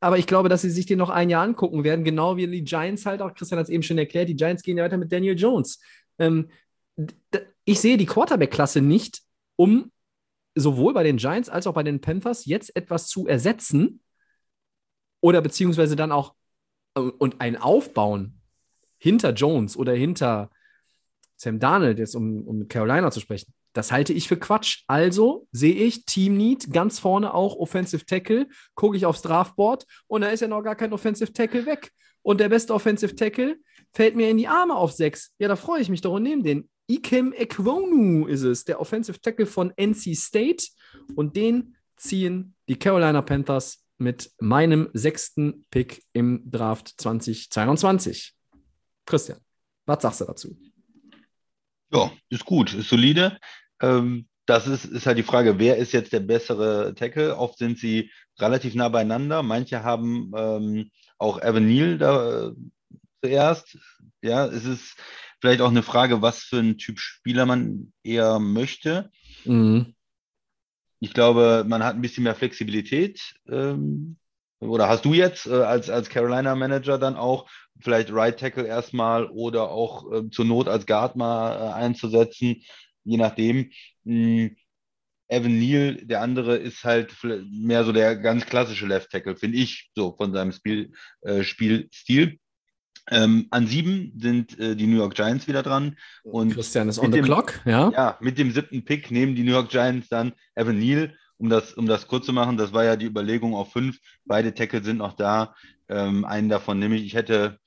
aber 0.00 0.18
ich 0.18 0.26
glaube, 0.26 0.48
dass 0.48 0.62
sie 0.62 0.70
sich 0.70 0.86
den 0.86 0.98
noch 0.98 1.10
ein 1.10 1.30
Jahr 1.30 1.42
angucken 1.42 1.84
werden, 1.84 2.04
genau 2.04 2.36
wie 2.36 2.46
die 2.46 2.64
Giants 2.64 3.06
halt 3.06 3.20
auch, 3.20 3.34
Christian 3.34 3.58
hat 3.58 3.64
es 3.64 3.70
eben 3.70 3.82
schon 3.82 3.98
erklärt, 3.98 4.28
die 4.28 4.36
Giants 4.36 4.62
gehen 4.62 4.78
ja 4.78 4.84
weiter 4.84 4.96
mit 4.96 5.12
Daniel 5.12 5.38
Jones. 5.38 5.80
Ähm, 6.18 6.50
ich 7.64 7.80
sehe 7.80 7.96
die 7.96 8.06
Quarterback-Klasse 8.06 8.80
nicht, 8.80 9.22
um 9.56 9.92
sowohl 10.54 10.94
bei 10.94 11.02
den 11.02 11.18
Giants 11.18 11.48
als 11.48 11.66
auch 11.66 11.74
bei 11.74 11.82
den 11.82 12.00
Panthers 12.00 12.44
jetzt 12.46 12.74
etwas 12.74 13.08
zu 13.08 13.26
ersetzen 13.26 14.00
oder 15.20 15.40
beziehungsweise 15.40 15.96
dann 15.96 16.12
auch 16.12 16.34
äh, 16.94 17.00
und 17.00 17.40
ein 17.40 17.56
Aufbauen 17.56 18.40
hinter 18.98 19.32
Jones 19.32 19.76
oder 19.76 19.92
hinter 19.92 20.50
Sam 21.38 21.58
Darnold, 21.58 21.98
jetzt 21.98 22.14
um, 22.14 22.46
um 22.46 22.68
Carolina 22.68 23.10
zu 23.10 23.20
sprechen, 23.20 23.52
das 23.72 23.92
halte 23.92 24.12
ich 24.12 24.28
für 24.28 24.36
Quatsch. 24.36 24.82
Also 24.88 25.46
sehe 25.52 25.74
ich 25.74 26.04
Team 26.04 26.36
Need 26.36 26.72
ganz 26.72 26.98
vorne 26.98 27.32
auch 27.32 27.56
Offensive 27.56 28.04
Tackle, 28.04 28.48
gucke 28.74 28.96
ich 28.96 29.06
aufs 29.06 29.22
Draftboard 29.22 29.86
und 30.08 30.22
da 30.22 30.28
ist 30.28 30.40
ja 30.40 30.48
noch 30.48 30.62
gar 30.62 30.76
kein 30.76 30.92
Offensive 30.92 31.32
Tackle 31.32 31.64
weg. 31.64 31.92
Und 32.22 32.40
der 32.40 32.48
beste 32.48 32.74
Offensive 32.74 33.14
Tackle 33.14 33.56
fällt 33.92 34.16
mir 34.16 34.28
in 34.28 34.36
die 34.36 34.48
Arme 34.48 34.74
auf 34.74 34.92
sechs. 34.92 35.32
Ja, 35.38 35.48
da 35.48 35.56
freue 35.56 35.80
ich 35.80 35.88
mich 35.88 36.00
doch 36.00 36.12
und 36.14 36.24
nehme 36.24 36.42
den. 36.42 36.68
Ikem 36.90 37.32
Ekwonu 37.32 38.26
ist 38.26 38.42
es, 38.42 38.64
der 38.64 38.80
Offensive 38.80 39.20
Tackle 39.20 39.46
von 39.46 39.72
NC 39.76 40.16
State. 40.16 40.66
Und 41.14 41.36
den 41.36 41.76
ziehen 41.96 42.54
die 42.68 42.78
Carolina 42.78 43.22
Panthers 43.22 43.84
mit 43.98 44.32
meinem 44.40 44.88
sechsten 44.92 45.66
Pick 45.70 46.02
im 46.12 46.42
Draft 46.50 46.94
2022. 47.00 48.34
Christian, 49.04 49.38
was 49.86 50.02
sagst 50.02 50.20
du 50.20 50.24
dazu? 50.24 50.56
Ja, 51.92 52.10
ist 52.28 52.44
gut, 52.44 52.74
ist 52.74 52.88
solide. 52.88 53.38
Ähm, 53.80 54.26
das 54.46 54.66
ist, 54.66 54.86
ist 54.86 55.06
halt 55.06 55.18
die 55.18 55.22
Frage, 55.22 55.58
wer 55.58 55.76
ist 55.76 55.92
jetzt 55.92 56.12
der 56.12 56.20
bessere 56.20 56.94
Tackle? 56.94 57.36
Oft 57.36 57.58
sind 57.58 57.78
sie 57.78 58.10
relativ 58.38 58.74
nah 58.74 58.88
beieinander. 58.88 59.42
Manche 59.42 59.82
haben 59.82 60.32
ähm, 60.36 60.90
auch 61.18 61.40
Evan 61.42 61.66
Neal 61.66 61.98
da 61.98 62.48
äh, 62.48 62.52
zuerst. 63.22 63.78
Ja, 64.22 64.46
es 64.46 64.64
ist 64.64 64.96
vielleicht 65.40 65.60
auch 65.60 65.68
eine 65.68 65.82
Frage, 65.82 66.22
was 66.22 66.40
für 66.40 66.58
ein 66.58 66.78
Typ 66.78 66.98
Spieler 66.98 67.46
man 67.46 67.92
eher 68.02 68.38
möchte. 68.38 69.10
Mhm. 69.44 69.94
Ich 71.00 71.12
glaube, 71.12 71.64
man 71.66 71.84
hat 71.84 71.94
ein 71.94 72.02
bisschen 72.02 72.24
mehr 72.24 72.34
Flexibilität. 72.34 73.34
Ähm, 73.48 74.16
oder 74.60 74.88
hast 74.88 75.04
du 75.04 75.14
jetzt 75.14 75.46
äh, 75.46 75.62
als, 75.62 75.90
als 75.90 76.08
Carolina 76.08 76.54
Manager 76.54 76.98
dann 76.98 77.16
auch 77.16 77.48
vielleicht 77.80 78.12
Right 78.12 78.38
Tackle 78.38 78.66
erstmal 78.66 79.26
oder 79.26 79.70
auch 79.70 80.10
äh, 80.12 80.30
zur 80.30 80.44
Not 80.44 80.68
als 80.68 80.86
Guard 80.86 81.16
mal 81.16 81.56
äh, 81.56 81.72
einzusetzen, 81.72 82.62
je 83.04 83.16
nachdem. 83.16 83.70
Hm, 84.04 84.56
Evan 85.28 85.58
Neal, 85.58 85.96
der 85.96 86.22
andere, 86.22 86.56
ist 86.56 86.84
halt 86.84 87.14
mehr 87.50 87.84
so 87.84 87.92
der 87.92 88.16
ganz 88.16 88.46
klassische 88.46 88.86
Left 88.86 89.10
Tackle, 89.10 89.36
finde 89.36 89.58
ich, 89.58 89.90
so 89.94 90.16
von 90.16 90.32
seinem 90.32 90.52
Spiel, 90.52 90.92
äh, 91.20 91.42
Spielstil. 91.42 92.38
Ähm, 93.10 93.46
an 93.50 93.66
sieben 93.66 94.12
sind 94.18 94.58
äh, 94.58 94.74
die 94.74 94.86
New 94.86 94.96
York 94.96 95.14
Giants 95.14 95.48
wieder 95.48 95.62
dran. 95.62 95.96
Und 96.24 96.54
Christian 96.54 96.88
ist 96.88 96.98
on 96.98 97.12
the 97.12 97.18
dem, 97.18 97.24
clock, 97.24 97.60
ja. 97.64 97.90
Ja, 97.90 98.18
mit 98.20 98.38
dem 98.38 98.52
siebten 98.52 98.84
Pick 98.84 99.10
nehmen 99.10 99.34
die 99.34 99.44
New 99.44 99.52
York 99.52 99.70
Giants 99.70 100.08
dann 100.08 100.32
Evan 100.54 100.78
Neal. 100.78 101.14
Um 101.40 101.48
das, 101.48 101.72
um 101.74 101.86
das 101.86 102.08
kurz 102.08 102.26
zu 102.26 102.32
machen, 102.32 102.56
das 102.56 102.72
war 102.72 102.84
ja 102.84 102.96
die 102.96 103.06
Überlegung 103.06 103.54
auf 103.54 103.72
fünf. 103.72 103.98
Beide 104.24 104.54
Tackle 104.54 104.82
sind 104.82 104.98
noch 104.98 105.12
da. 105.12 105.54
Ähm, 105.88 106.24
einen 106.24 106.48
davon 106.48 106.80
nehme 106.80 106.96
ich. 106.96 107.04
Ich 107.04 107.14
hätte 107.14 107.60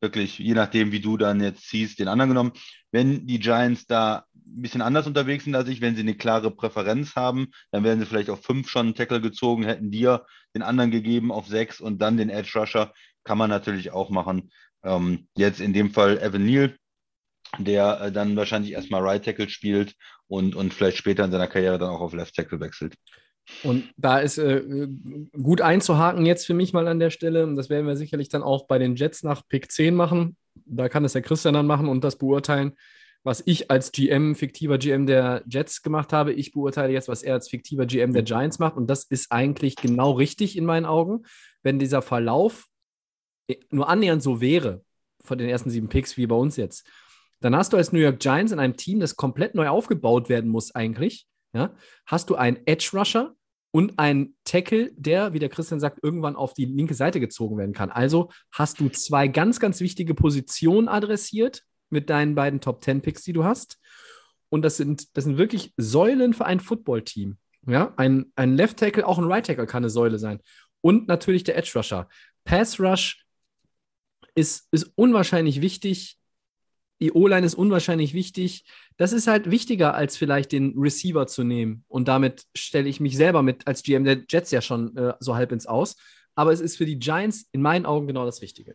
wirklich, 0.00 0.38
je 0.38 0.54
nachdem, 0.54 0.92
wie 0.92 1.00
du 1.00 1.16
dann 1.16 1.40
jetzt 1.40 1.68
siehst, 1.68 1.98
den 1.98 2.08
anderen 2.08 2.30
genommen. 2.30 2.52
Wenn 2.90 3.26
die 3.26 3.38
Giants 3.38 3.86
da 3.86 4.24
ein 4.34 4.62
bisschen 4.62 4.82
anders 4.82 5.06
unterwegs 5.06 5.44
sind 5.44 5.54
als 5.54 5.68
ich, 5.68 5.80
wenn 5.80 5.94
sie 5.94 6.02
eine 6.02 6.14
klare 6.14 6.50
Präferenz 6.50 7.16
haben, 7.16 7.48
dann 7.70 7.84
werden 7.84 8.00
sie 8.00 8.06
vielleicht 8.06 8.30
auf 8.30 8.42
fünf 8.42 8.68
schon 8.68 8.86
einen 8.86 8.94
Tackle 8.94 9.20
gezogen, 9.20 9.64
hätten 9.64 9.90
dir 9.90 10.24
den 10.54 10.62
anderen 10.62 10.90
gegeben 10.90 11.30
auf 11.30 11.46
sechs 11.46 11.80
und 11.80 12.00
dann 12.00 12.16
den 12.16 12.30
Edge 12.30 12.58
Rusher. 12.58 12.92
Kann 13.24 13.38
man 13.38 13.50
natürlich 13.50 13.90
auch 13.90 14.10
machen. 14.10 14.50
Ähm, 14.82 15.28
jetzt 15.36 15.60
in 15.60 15.72
dem 15.72 15.90
Fall 15.90 16.18
Evan 16.18 16.44
Neal, 16.44 16.76
der 17.58 18.00
äh, 18.00 18.12
dann 18.12 18.36
wahrscheinlich 18.36 18.72
erstmal 18.72 19.02
Right 19.02 19.24
Tackle 19.24 19.50
spielt 19.50 19.94
und, 20.28 20.54
und 20.54 20.72
vielleicht 20.72 20.96
später 20.96 21.24
in 21.24 21.32
seiner 21.32 21.48
Karriere 21.48 21.78
dann 21.78 21.90
auch 21.90 22.00
auf 22.00 22.14
Left 22.14 22.34
Tackle 22.34 22.60
wechselt. 22.60 22.94
Und 23.62 23.90
da 23.96 24.18
ist 24.18 24.38
äh, 24.38 24.88
gut 25.32 25.60
einzuhaken 25.60 26.26
jetzt 26.26 26.46
für 26.46 26.54
mich 26.54 26.72
mal 26.72 26.86
an 26.86 27.00
der 27.00 27.10
Stelle. 27.10 27.52
Das 27.54 27.70
werden 27.70 27.86
wir 27.86 27.96
sicherlich 27.96 28.28
dann 28.28 28.42
auch 28.42 28.66
bei 28.66 28.78
den 28.78 28.94
Jets 28.94 29.22
nach 29.22 29.42
Pick 29.48 29.70
10 29.70 29.94
machen. 29.94 30.36
Da 30.66 30.88
kann 30.88 31.04
es 31.04 31.12
der 31.12 31.22
Christian 31.22 31.54
dann 31.54 31.66
machen 31.66 31.88
und 31.88 32.04
das 32.04 32.16
beurteilen, 32.16 32.72
was 33.24 33.42
ich 33.46 33.70
als 33.70 33.92
GM, 33.92 34.34
fiktiver 34.34 34.78
GM 34.78 35.06
der 35.06 35.42
Jets 35.48 35.82
gemacht 35.82 36.12
habe. 36.12 36.32
Ich 36.32 36.52
beurteile 36.52 36.92
jetzt, 36.92 37.08
was 37.08 37.22
er 37.22 37.34
als 37.34 37.48
fiktiver 37.48 37.86
GM 37.86 38.12
der 38.12 38.22
Giants 38.22 38.58
macht. 38.58 38.76
Und 38.76 38.88
das 38.88 39.04
ist 39.04 39.32
eigentlich 39.32 39.76
genau 39.76 40.12
richtig 40.12 40.56
in 40.56 40.64
meinen 40.64 40.86
Augen. 40.86 41.24
Wenn 41.62 41.78
dieser 41.78 42.02
Verlauf 42.02 42.66
nur 43.70 43.88
annähernd 43.88 44.22
so 44.22 44.40
wäre 44.40 44.82
von 45.20 45.38
den 45.38 45.48
ersten 45.48 45.70
sieben 45.70 45.88
Picks 45.88 46.16
wie 46.16 46.26
bei 46.26 46.36
uns 46.36 46.56
jetzt, 46.56 46.86
dann 47.40 47.56
hast 47.56 47.72
du 47.72 47.76
als 47.76 47.92
New 47.92 48.00
York 48.00 48.18
Giants 48.18 48.52
in 48.52 48.58
einem 48.58 48.76
Team, 48.76 49.00
das 49.00 49.16
komplett 49.16 49.54
neu 49.54 49.68
aufgebaut 49.68 50.28
werden 50.28 50.50
muss 50.50 50.74
eigentlich, 50.74 51.26
ja, 51.52 51.74
hast 52.06 52.30
du 52.30 52.34
einen 52.34 52.58
Edge 52.66 52.90
Rusher 52.92 53.34
und 53.70 53.98
einen 53.98 54.34
Tackle, 54.44 54.92
der, 54.96 55.32
wie 55.32 55.38
der 55.38 55.48
Christian 55.48 55.80
sagt, 55.80 56.02
irgendwann 56.02 56.36
auf 56.36 56.54
die 56.54 56.64
linke 56.64 56.94
Seite 56.94 57.20
gezogen 57.20 57.58
werden 57.58 57.74
kann. 57.74 57.90
Also 57.90 58.30
hast 58.50 58.80
du 58.80 58.88
zwei 58.88 59.28
ganz, 59.28 59.60
ganz 59.60 59.80
wichtige 59.80 60.14
Positionen 60.14 60.88
adressiert 60.88 61.64
mit 61.90 62.10
deinen 62.10 62.34
beiden 62.34 62.60
Top 62.60 62.82
10 62.82 63.02
Picks, 63.02 63.22
die 63.22 63.32
du 63.32 63.44
hast. 63.44 63.78
Und 64.48 64.62
das 64.62 64.76
sind, 64.78 65.16
das 65.16 65.24
sind 65.24 65.36
wirklich 65.36 65.74
Säulen 65.76 66.32
für 66.32 66.46
ein 66.46 66.60
Footballteam. 66.60 67.36
Ja, 67.66 67.92
ein, 67.96 68.32
ein 68.34 68.56
Left 68.56 68.78
Tackle, 68.78 69.06
auch 69.06 69.18
ein 69.18 69.24
Right 69.24 69.44
Tackle 69.44 69.66
kann 69.66 69.82
eine 69.82 69.90
Säule 69.90 70.18
sein. 70.18 70.40
Und 70.80 71.08
natürlich 71.08 71.44
der 71.44 71.56
Edge 71.58 71.72
Rusher. 71.74 72.08
Pass 72.44 72.80
Rush 72.80 73.26
ist, 74.34 74.68
ist 74.70 74.92
unwahrscheinlich 74.94 75.60
wichtig. 75.60 76.18
Die 77.00 77.12
O-Line 77.12 77.46
ist 77.46 77.54
unwahrscheinlich 77.54 78.12
wichtig. 78.14 78.64
Das 78.96 79.12
ist 79.12 79.26
halt 79.26 79.50
wichtiger, 79.50 79.94
als 79.94 80.16
vielleicht 80.16 80.52
den 80.52 80.74
Receiver 80.76 81.26
zu 81.26 81.44
nehmen. 81.44 81.84
Und 81.88 82.08
damit 82.08 82.44
stelle 82.56 82.88
ich 82.88 83.00
mich 83.00 83.16
selber 83.16 83.42
mit 83.42 83.66
als 83.66 83.82
GM 83.82 84.04
der 84.04 84.22
Jets 84.28 84.50
ja 84.50 84.60
schon 84.60 84.96
äh, 84.96 85.14
so 85.20 85.36
halb 85.36 85.52
ins 85.52 85.66
Aus. 85.66 85.96
Aber 86.34 86.52
es 86.52 86.60
ist 86.60 86.76
für 86.76 86.86
die 86.86 86.98
Giants 86.98 87.48
in 87.52 87.62
meinen 87.62 87.86
Augen 87.86 88.06
genau 88.06 88.24
das 88.24 88.42
Richtige. 88.42 88.74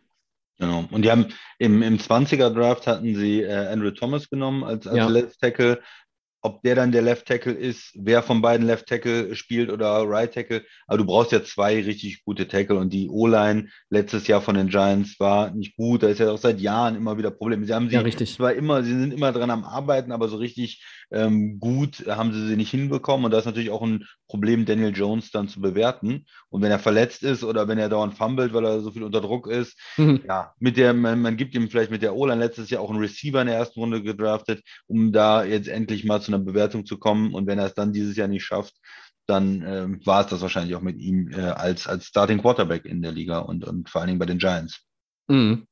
Genau. 0.58 0.84
Und 0.90 1.02
die 1.02 1.10
haben 1.10 1.26
im, 1.58 1.82
im 1.82 1.98
20er 1.98 2.50
Draft 2.50 2.86
hatten 2.86 3.16
sie 3.16 3.42
äh, 3.42 3.66
Andrew 3.66 3.90
Thomas 3.90 4.30
genommen 4.30 4.62
als, 4.62 4.86
als 4.86 4.96
ja. 4.96 5.08
Left 5.08 5.40
Tackle. 5.40 5.80
Ob 6.46 6.62
der 6.62 6.74
dann 6.74 6.92
der 6.92 7.00
Left 7.00 7.26
Tackle 7.26 7.54
ist, 7.54 7.92
wer 7.94 8.22
von 8.22 8.42
beiden 8.42 8.66
Left 8.66 8.86
Tackle 8.86 9.34
spielt 9.34 9.70
oder 9.70 10.02
Right 10.06 10.34
Tackle. 10.34 10.62
Aber 10.86 10.98
du 10.98 11.06
brauchst 11.06 11.32
ja 11.32 11.42
zwei 11.42 11.82
richtig 11.82 12.22
gute 12.22 12.46
Tackle 12.46 12.76
und 12.76 12.92
die 12.92 13.08
O-Line 13.08 13.68
letztes 13.88 14.26
Jahr 14.26 14.42
von 14.42 14.54
den 14.54 14.68
Giants 14.68 15.18
war 15.18 15.52
nicht 15.52 15.74
gut. 15.74 16.02
Da 16.02 16.08
ist 16.08 16.20
ja 16.20 16.30
auch 16.30 16.38
seit 16.38 16.60
Jahren 16.60 16.96
immer 16.96 17.16
wieder 17.16 17.30
Probleme. 17.30 17.64
Sie 17.64 17.72
haben 17.72 17.88
sie 17.88 17.94
ja, 17.94 18.02
richtig. 18.02 18.34
zwar 18.34 18.52
immer, 18.52 18.82
sie 18.82 18.90
sind 18.90 19.14
immer 19.14 19.32
dran 19.32 19.48
am 19.48 19.64
Arbeiten, 19.64 20.12
aber 20.12 20.28
so 20.28 20.36
richtig 20.36 20.84
ähm, 21.10 21.58
gut 21.60 22.04
haben 22.08 22.34
sie 22.34 22.46
sie 22.46 22.56
nicht 22.56 22.70
hinbekommen. 22.70 23.24
Und 23.24 23.30
da 23.30 23.38
ist 23.38 23.46
natürlich 23.46 23.70
auch 23.70 23.82
ein 23.82 24.04
Problem, 24.28 24.66
Daniel 24.66 24.94
Jones 24.94 25.30
dann 25.30 25.48
zu 25.48 25.60
bewerten. 25.60 26.26
Und 26.50 26.60
wenn 26.60 26.70
er 26.70 26.78
verletzt 26.78 27.22
ist 27.22 27.44
oder 27.44 27.68
wenn 27.68 27.78
er 27.78 27.88
dauernd 27.88 28.14
fummelt, 28.14 28.52
weil 28.52 28.64
er 28.64 28.80
so 28.80 28.90
viel 28.90 29.04
unter 29.04 29.20
Druck 29.20 29.46
ist, 29.46 29.78
mhm. 29.96 30.20
ja, 30.26 30.52
mit 30.58 30.76
der, 30.76 30.92
man, 30.92 31.22
man, 31.22 31.36
gibt 31.36 31.54
ihm 31.54 31.70
vielleicht 31.70 31.90
mit 31.90 32.02
der 32.02 32.14
O-Line 32.14 32.40
letztes 32.40 32.68
Jahr 32.68 32.82
auch 32.82 32.90
einen 32.90 32.98
Receiver 32.98 33.40
in 33.40 33.46
der 33.46 33.56
ersten 33.56 33.80
Runde 33.80 34.02
gedraftet, 34.02 34.62
um 34.86 35.12
da 35.12 35.44
jetzt 35.44 35.68
endlich 35.68 36.04
mal 36.04 36.20
zu 36.20 36.32
einer 36.34 36.44
Bewertung 36.44 36.86
zu 36.86 36.98
kommen. 36.98 37.34
Und 37.34 37.46
wenn 37.46 37.58
er 37.58 37.66
es 37.66 37.74
dann 37.74 37.92
dieses 37.92 38.16
Jahr 38.16 38.28
nicht 38.28 38.44
schafft, 38.44 38.74
dann 39.26 39.62
ähm, 39.66 40.06
war 40.06 40.22
es 40.22 40.26
das 40.28 40.42
wahrscheinlich 40.42 40.74
auch 40.74 40.82
mit 40.82 40.98
ihm 40.98 41.30
äh, 41.32 41.40
als, 41.40 41.86
als 41.86 42.06
Starting 42.06 42.40
Quarterback 42.40 42.84
in 42.84 43.00
der 43.02 43.12
Liga 43.12 43.38
und, 43.38 43.64
und 43.64 43.88
vor 43.88 44.00
allen 44.00 44.08
Dingen 44.08 44.18
bei 44.18 44.26
den 44.26 44.38
Giants. 44.38 44.82
Mhm. 45.28 45.66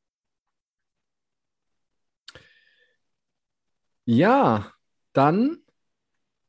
Ja, 4.05 4.73
dann 5.13 5.59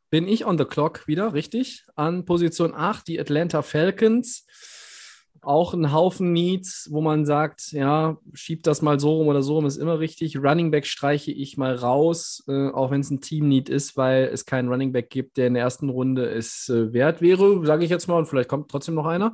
bin 0.09 0.27
ich 0.27 0.45
on 0.45 0.57
the 0.57 0.65
clock 0.65 1.07
wieder, 1.07 1.33
richtig? 1.33 1.85
An 1.95 2.25
Position 2.25 2.73
8, 2.73 3.07
die 3.07 3.19
Atlanta 3.19 3.61
Falcons. 3.61 4.45
Auch 5.41 5.73
ein 5.73 5.91
Haufen 5.91 6.31
Needs, 6.31 6.87
wo 6.91 7.01
man 7.01 7.25
sagt, 7.25 7.73
ja, 7.73 8.17
schiebt 8.33 8.65
das 8.65 8.81
mal 8.81 8.99
so 8.99 9.17
rum 9.17 9.27
oder 9.27 9.43
so 9.43 9.55
rum, 9.55 9.65
ist 9.65 9.77
immer 9.77 9.99
richtig. 9.99 10.37
Running 10.37 10.71
Back 10.71 10.85
streiche 10.85 11.31
ich 11.31 11.57
mal 11.57 11.75
raus, 11.75 12.43
äh, 12.47 12.69
auch 12.69 12.91
wenn 12.91 13.01
es 13.01 13.11
ein 13.11 13.19
Team-Need 13.19 13.67
ist, 13.67 13.97
weil 13.97 14.29
es 14.31 14.45
keinen 14.45 14.69
Running 14.69 14.93
Back 14.93 15.09
gibt, 15.09 15.35
der 15.37 15.47
in 15.47 15.55
der 15.55 15.63
ersten 15.63 15.89
Runde 15.89 16.29
es 16.29 16.69
äh, 16.69 16.93
wert 16.93 17.21
wäre, 17.21 17.65
sage 17.65 17.83
ich 17.83 17.89
jetzt 17.89 18.07
mal, 18.07 18.17
und 18.17 18.27
vielleicht 18.27 18.47
kommt 18.47 18.71
trotzdem 18.71 18.95
noch 18.95 19.05
einer. 19.05 19.33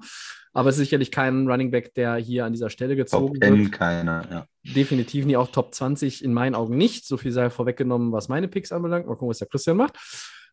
Aber 0.51 0.69
es 0.69 0.75
ist 0.75 0.81
sicherlich 0.81 1.11
kein 1.11 1.47
Running 1.47 1.71
Back, 1.71 1.93
der 1.93 2.15
hier 2.15 2.45
an 2.45 2.53
dieser 2.53 2.69
Stelle 2.69 2.95
gezogen 2.95 3.39
Top 3.39 3.57
wird. 3.57 3.71
keiner, 3.71 4.25
ja. 4.31 4.45
Definitiv 4.63 5.25
nie 5.25 5.37
auch 5.37 5.51
Top 5.51 5.73
20 5.73 6.23
in 6.23 6.33
meinen 6.33 6.55
Augen 6.55 6.75
nicht. 6.75 7.05
So 7.05 7.17
viel 7.17 7.31
sei 7.31 7.49
vorweggenommen, 7.49 8.11
was 8.11 8.29
meine 8.29 8.47
Picks 8.47 8.71
anbelangt. 8.71 9.05
Mal 9.05 9.13
gucken, 9.13 9.29
was 9.29 9.37
der 9.37 9.47
Christian 9.47 9.77
macht. 9.77 9.97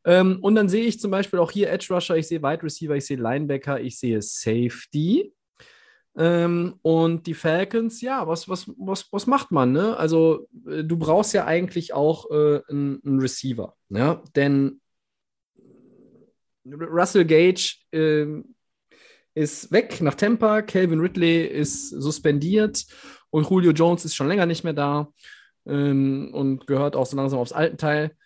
Ähm, 0.04 0.38
und 0.40 0.54
dann 0.54 0.68
sehe 0.68 0.84
ich 0.84 1.00
zum 1.00 1.10
Beispiel 1.10 1.38
auch 1.38 1.50
hier 1.50 1.70
Edge 1.70 1.86
Rusher, 1.90 2.16
ich 2.16 2.28
sehe 2.28 2.42
Wide 2.42 2.62
Receiver, 2.62 2.96
ich 2.96 3.06
sehe 3.06 3.16
Linebacker, 3.16 3.80
ich 3.80 3.98
sehe 3.98 4.22
Safety. 4.22 5.32
Ähm, 6.18 6.78
und 6.82 7.26
die 7.26 7.34
Falcons, 7.34 8.00
ja, 8.00 8.26
was, 8.26 8.48
was, 8.48 8.70
was, 8.78 9.12
was 9.12 9.26
macht 9.26 9.50
man? 9.50 9.72
Ne? 9.72 9.96
Also, 9.96 10.48
äh, 10.66 10.82
du 10.82 10.96
brauchst 10.96 11.34
ja 11.34 11.44
eigentlich 11.44 11.92
auch 11.92 12.30
äh, 12.30 12.60
einen, 12.68 13.00
einen 13.04 13.20
Receiver. 13.20 13.74
Ja? 13.90 14.22
Denn 14.34 14.80
Russell 16.64 17.24
Gage 17.24 17.76
äh, 17.92 18.26
ist 19.34 19.70
weg 19.70 20.00
nach 20.00 20.14
Tampa, 20.14 20.62
Calvin 20.62 21.00
Ridley 21.00 21.44
ist 21.44 21.90
suspendiert 21.90 22.86
und 23.30 23.48
Julio 23.48 23.72
Jones 23.72 24.04
ist 24.04 24.14
schon 24.14 24.28
länger 24.28 24.46
nicht 24.46 24.64
mehr 24.64 24.72
da 24.72 25.12
ähm, 25.66 26.30
und 26.32 26.66
gehört 26.66 26.96
auch 26.96 27.06
so 27.06 27.16
langsam 27.16 27.38
aufs 27.38 27.52
alten 27.52 27.76
Teil. 27.76 28.16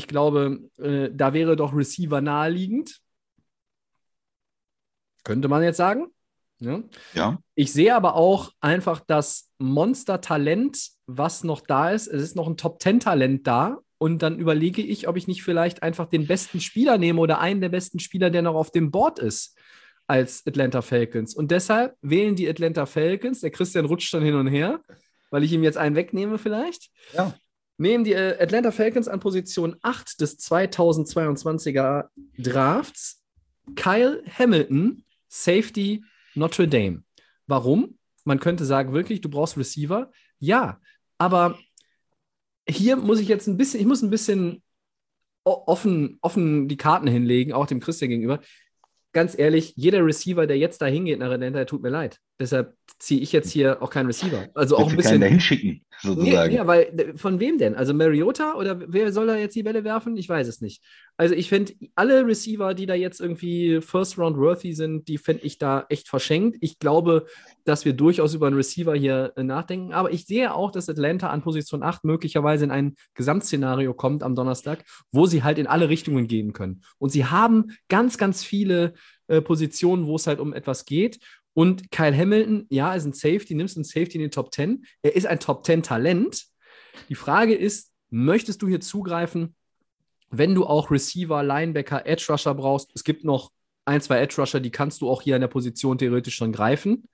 Ich 0.00 0.06
glaube, 0.06 0.70
äh, 0.78 1.10
da 1.12 1.34
wäre 1.34 1.56
doch 1.56 1.76
Receiver 1.76 2.22
naheliegend. 2.22 3.02
Könnte 5.24 5.48
man 5.48 5.62
jetzt 5.62 5.76
sagen. 5.76 6.06
Ja. 6.58 6.82
ja. 7.12 7.38
Ich 7.54 7.70
sehe 7.74 7.94
aber 7.94 8.14
auch 8.14 8.50
einfach 8.62 9.00
das 9.06 9.50
Monster-Talent, 9.58 10.88
was 11.04 11.44
noch 11.44 11.60
da 11.60 11.90
ist. 11.90 12.06
Es 12.06 12.22
ist 12.22 12.34
noch 12.34 12.48
ein 12.48 12.56
Top-10-Talent 12.56 13.46
da. 13.46 13.80
Und 13.98 14.22
dann 14.22 14.38
überlege 14.38 14.80
ich, 14.80 15.06
ob 15.06 15.18
ich 15.18 15.28
nicht 15.28 15.42
vielleicht 15.42 15.82
einfach 15.82 16.06
den 16.06 16.26
besten 16.26 16.60
Spieler 16.62 16.96
nehme 16.96 17.20
oder 17.20 17.38
einen 17.40 17.60
der 17.60 17.68
besten 17.68 17.98
Spieler, 17.98 18.30
der 18.30 18.40
noch 18.40 18.54
auf 18.54 18.70
dem 18.70 18.90
Board 18.90 19.18
ist 19.18 19.54
als 20.06 20.46
Atlanta 20.46 20.80
Falcons. 20.80 21.34
Und 21.34 21.50
deshalb 21.50 21.94
wählen 22.00 22.36
die 22.36 22.48
Atlanta 22.48 22.86
Falcons, 22.86 23.42
der 23.42 23.50
Christian 23.50 23.84
rutscht 23.84 24.14
dann 24.14 24.22
hin 24.22 24.34
und 24.34 24.46
her, 24.46 24.80
weil 25.28 25.44
ich 25.44 25.52
ihm 25.52 25.62
jetzt 25.62 25.76
einen 25.76 25.94
wegnehme 25.94 26.38
vielleicht. 26.38 26.88
Ja. 27.12 27.34
Nehmen 27.80 28.04
die 28.04 28.12
äh, 28.12 28.36
Atlanta 28.38 28.72
Falcons 28.72 29.08
an 29.08 29.20
Position 29.20 29.76
8 29.82 30.20
des 30.20 30.38
2022er 30.38 32.08
Drafts 32.38 33.24
Kyle 33.74 34.22
Hamilton, 34.38 35.04
Safety 35.28 36.04
Notre 36.34 36.68
Dame. 36.68 37.04
Warum? 37.46 37.98
Man 38.24 38.38
könnte 38.38 38.64
sagen, 38.64 38.92
wirklich, 38.92 39.22
du 39.22 39.30
brauchst 39.30 39.56
Receiver. 39.56 40.10
Ja, 40.38 40.78
aber 41.16 41.58
hier 42.68 42.96
muss 42.96 43.18
ich 43.18 43.28
jetzt 43.28 43.46
ein 43.46 43.56
bisschen, 43.56 43.80
ich 43.80 43.86
muss 43.86 44.02
ein 44.02 44.10
bisschen 44.10 44.62
offen, 45.44 46.18
offen 46.20 46.68
die 46.68 46.76
Karten 46.76 47.06
hinlegen, 47.06 47.52
auch 47.54 47.66
dem 47.66 47.80
Christian 47.80 48.10
gegenüber 48.10 48.40
ganz 49.12 49.38
ehrlich, 49.38 49.72
jeder 49.76 50.04
Receiver, 50.04 50.46
der 50.46 50.58
jetzt 50.58 50.82
da 50.82 50.86
hingeht 50.86 51.18
nach 51.18 51.30
Atlanta, 51.30 51.64
tut 51.64 51.82
mir 51.82 51.88
leid. 51.88 52.20
Deshalb 52.40 52.74
ziehe 52.98 53.20
ich 53.20 53.32
jetzt 53.32 53.50
hier 53.50 53.82
auch 53.82 53.90
keinen 53.90 54.06
Receiver. 54.06 54.48
Also 54.54 54.78
auch 54.78 54.88
ein 54.88 54.96
bisschen. 54.96 55.20
Keinen 55.20 55.30
hinschicken, 55.30 55.84
sozusagen. 56.00 56.54
Ja, 56.54 56.66
weil 56.66 57.12
von 57.16 57.38
wem 57.38 57.58
denn? 57.58 57.74
Also 57.74 57.92
Mariota 57.92 58.54
oder 58.54 58.80
wer 58.88 59.12
soll 59.12 59.26
da 59.26 59.36
jetzt 59.36 59.54
die 59.54 59.62
Bälle 59.62 59.84
werfen? 59.84 60.16
Ich 60.16 60.26
weiß 60.26 60.48
es 60.48 60.62
nicht. 60.62 60.82
Also 61.18 61.34
ich 61.34 61.50
finde, 61.50 61.74
alle 61.94 62.26
Receiver, 62.26 62.72
die 62.72 62.86
da 62.86 62.94
jetzt 62.94 63.20
irgendwie 63.20 63.82
First 63.82 64.18
Round 64.18 64.38
worthy 64.38 64.72
sind, 64.72 65.06
die 65.08 65.18
finde 65.18 65.44
ich 65.44 65.58
da 65.58 65.84
echt 65.90 66.08
verschenkt. 66.08 66.56
Ich 66.62 66.78
glaube, 66.78 67.26
dass 67.64 67.84
wir 67.84 67.92
durchaus 67.92 68.34
über 68.34 68.46
einen 68.46 68.56
Receiver 68.56 68.94
hier 68.94 69.34
äh, 69.36 69.42
nachdenken. 69.42 69.92
Aber 69.92 70.10
ich 70.10 70.24
sehe 70.24 70.54
auch, 70.54 70.70
dass 70.70 70.88
Atlanta 70.88 71.28
an 71.28 71.42
Position 71.42 71.82
8 71.82 72.04
möglicherweise 72.04 72.64
in 72.64 72.70
ein 72.70 72.96
Gesamtszenario 73.14 73.92
kommt 73.92 74.22
am 74.22 74.34
Donnerstag, 74.34 74.84
wo 75.12 75.26
sie 75.26 75.42
halt 75.42 75.58
in 75.58 75.66
alle 75.66 75.90
Richtungen 75.90 76.26
gehen 76.26 76.54
können. 76.54 76.82
Und 76.98 77.10
sie 77.10 77.26
haben 77.26 77.76
ganz, 77.88 78.16
ganz 78.16 78.42
viele 78.42 78.94
äh, 79.30 79.40
Positionen, 79.40 80.06
wo 80.06 80.16
es 80.16 80.26
halt 80.26 80.40
um 80.40 80.52
etwas 80.52 80.84
geht. 80.86 81.20
Und 81.60 81.90
Kyle 81.90 82.16
Hamilton, 82.16 82.64
ja, 82.70 82.94
ist 82.94 83.04
ein 83.04 83.12
Safety, 83.12 83.54
nimmst 83.54 83.76
einen 83.76 83.84
Safety 83.84 84.14
in 84.14 84.22
den 84.22 84.30
Top 84.30 84.50
10. 84.54 84.82
Er 85.02 85.14
ist 85.14 85.26
ein 85.26 85.40
Top 85.40 85.66
10 85.66 85.82
Talent. 85.82 86.46
Die 87.10 87.14
Frage 87.14 87.54
ist, 87.54 87.92
möchtest 88.08 88.62
du 88.62 88.66
hier 88.66 88.80
zugreifen, 88.80 89.54
wenn 90.30 90.54
du 90.54 90.64
auch 90.64 90.90
Receiver, 90.90 91.42
Linebacker, 91.42 92.06
Edge 92.06 92.24
Rusher 92.30 92.54
brauchst? 92.54 92.90
Es 92.94 93.04
gibt 93.04 93.24
noch 93.24 93.50
ein, 93.84 94.00
zwei 94.00 94.20
Edge 94.20 94.36
Rusher, 94.40 94.58
die 94.58 94.70
kannst 94.70 95.02
du 95.02 95.10
auch 95.10 95.20
hier 95.20 95.34
in 95.34 95.42
der 95.42 95.48
Position 95.48 95.98
theoretisch 95.98 96.34
schon 96.34 96.50
greifen. 96.50 97.06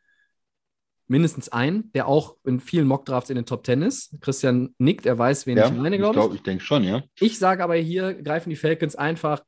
Mindestens 1.08 1.48
ein, 1.48 1.90
der 1.90 2.06
auch 2.06 2.36
in 2.44 2.60
vielen 2.60 2.86
Mockdrafts 2.86 3.30
in 3.30 3.34
den 3.34 3.46
Top 3.46 3.66
10 3.66 3.82
ist. 3.82 4.14
Christian 4.20 4.76
nickt, 4.78 5.06
er 5.06 5.18
weiß, 5.18 5.48
wen 5.48 5.58
ja, 5.58 5.66
ich 5.66 5.72
meine, 5.72 5.98
glaube 5.98 6.20
ich. 6.20 6.22
Glaub, 6.22 6.34
ich 6.36 6.44
denke 6.44 6.62
schon, 6.62 6.84
ja. 6.84 7.02
Ich 7.18 7.40
sage 7.40 7.64
aber 7.64 7.74
hier, 7.74 8.14
greifen 8.14 8.50
die 8.50 8.56
Falcons 8.56 8.94
einfach 8.94 9.42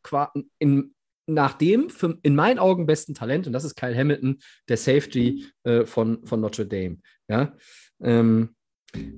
in, 0.58 0.92
nach 1.28 1.54
dem 1.54 1.90
für, 1.90 2.18
in 2.22 2.34
meinen 2.34 2.58
Augen 2.58 2.86
besten 2.86 3.14
Talent, 3.14 3.46
und 3.46 3.52
das 3.52 3.64
ist 3.64 3.76
Kyle 3.76 3.96
Hamilton, 3.96 4.38
der 4.68 4.76
Safety 4.76 5.46
äh, 5.64 5.84
von, 5.84 6.24
von 6.26 6.40
Notre 6.40 6.66
Dame. 6.66 6.98
Ja? 7.28 7.54
Ähm, 8.00 8.56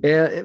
er, 0.02 0.44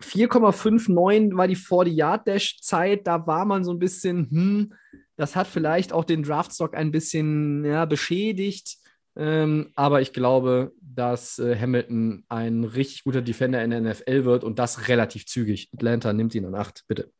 4,59 0.00 1.36
war 1.36 1.48
die 1.48 1.56
40-Yard-Dash-Zeit, 1.56 3.06
da 3.06 3.26
war 3.26 3.44
man 3.44 3.64
so 3.64 3.72
ein 3.72 3.78
bisschen, 3.78 4.30
hm, 4.30 4.74
Das 5.16 5.34
hat 5.34 5.48
vielleicht 5.48 5.92
auch 5.92 6.04
den 6.04 6.22
Draftstock 6.22 6.76
ein 6.76 6.92
bisschen 6.92 7.64
ja, 7.64 7.84
beschädigt. 7.84 8.78
Ähm, 9.16 9.72
aber 9.74 10.00
ich 10.00 10.12
glaube, 10.12 10.72
dass 10.80 11.40
äh, 11.40 11.58
Hamilton 11.58 12.24
ein 12.28 12.62
richtig 12.62 13.02
guter 13.02 13.20
Defender 13.20 13.62
in 13.64 13.70
der 13.70 13.80
NFL 13.80 14.24
wird 14.24 14.44
und 14.44 14.60
das 14.60 14.86
relativ 14.86 15.26
zügig. 15.26 15.70
Atlanta 15.74 16.12
nimmt 16.12 16.36
ihn 16.36 16.44
an 16.44 16.54
acht, 16.54 16.84
bitte. 16.86 17.10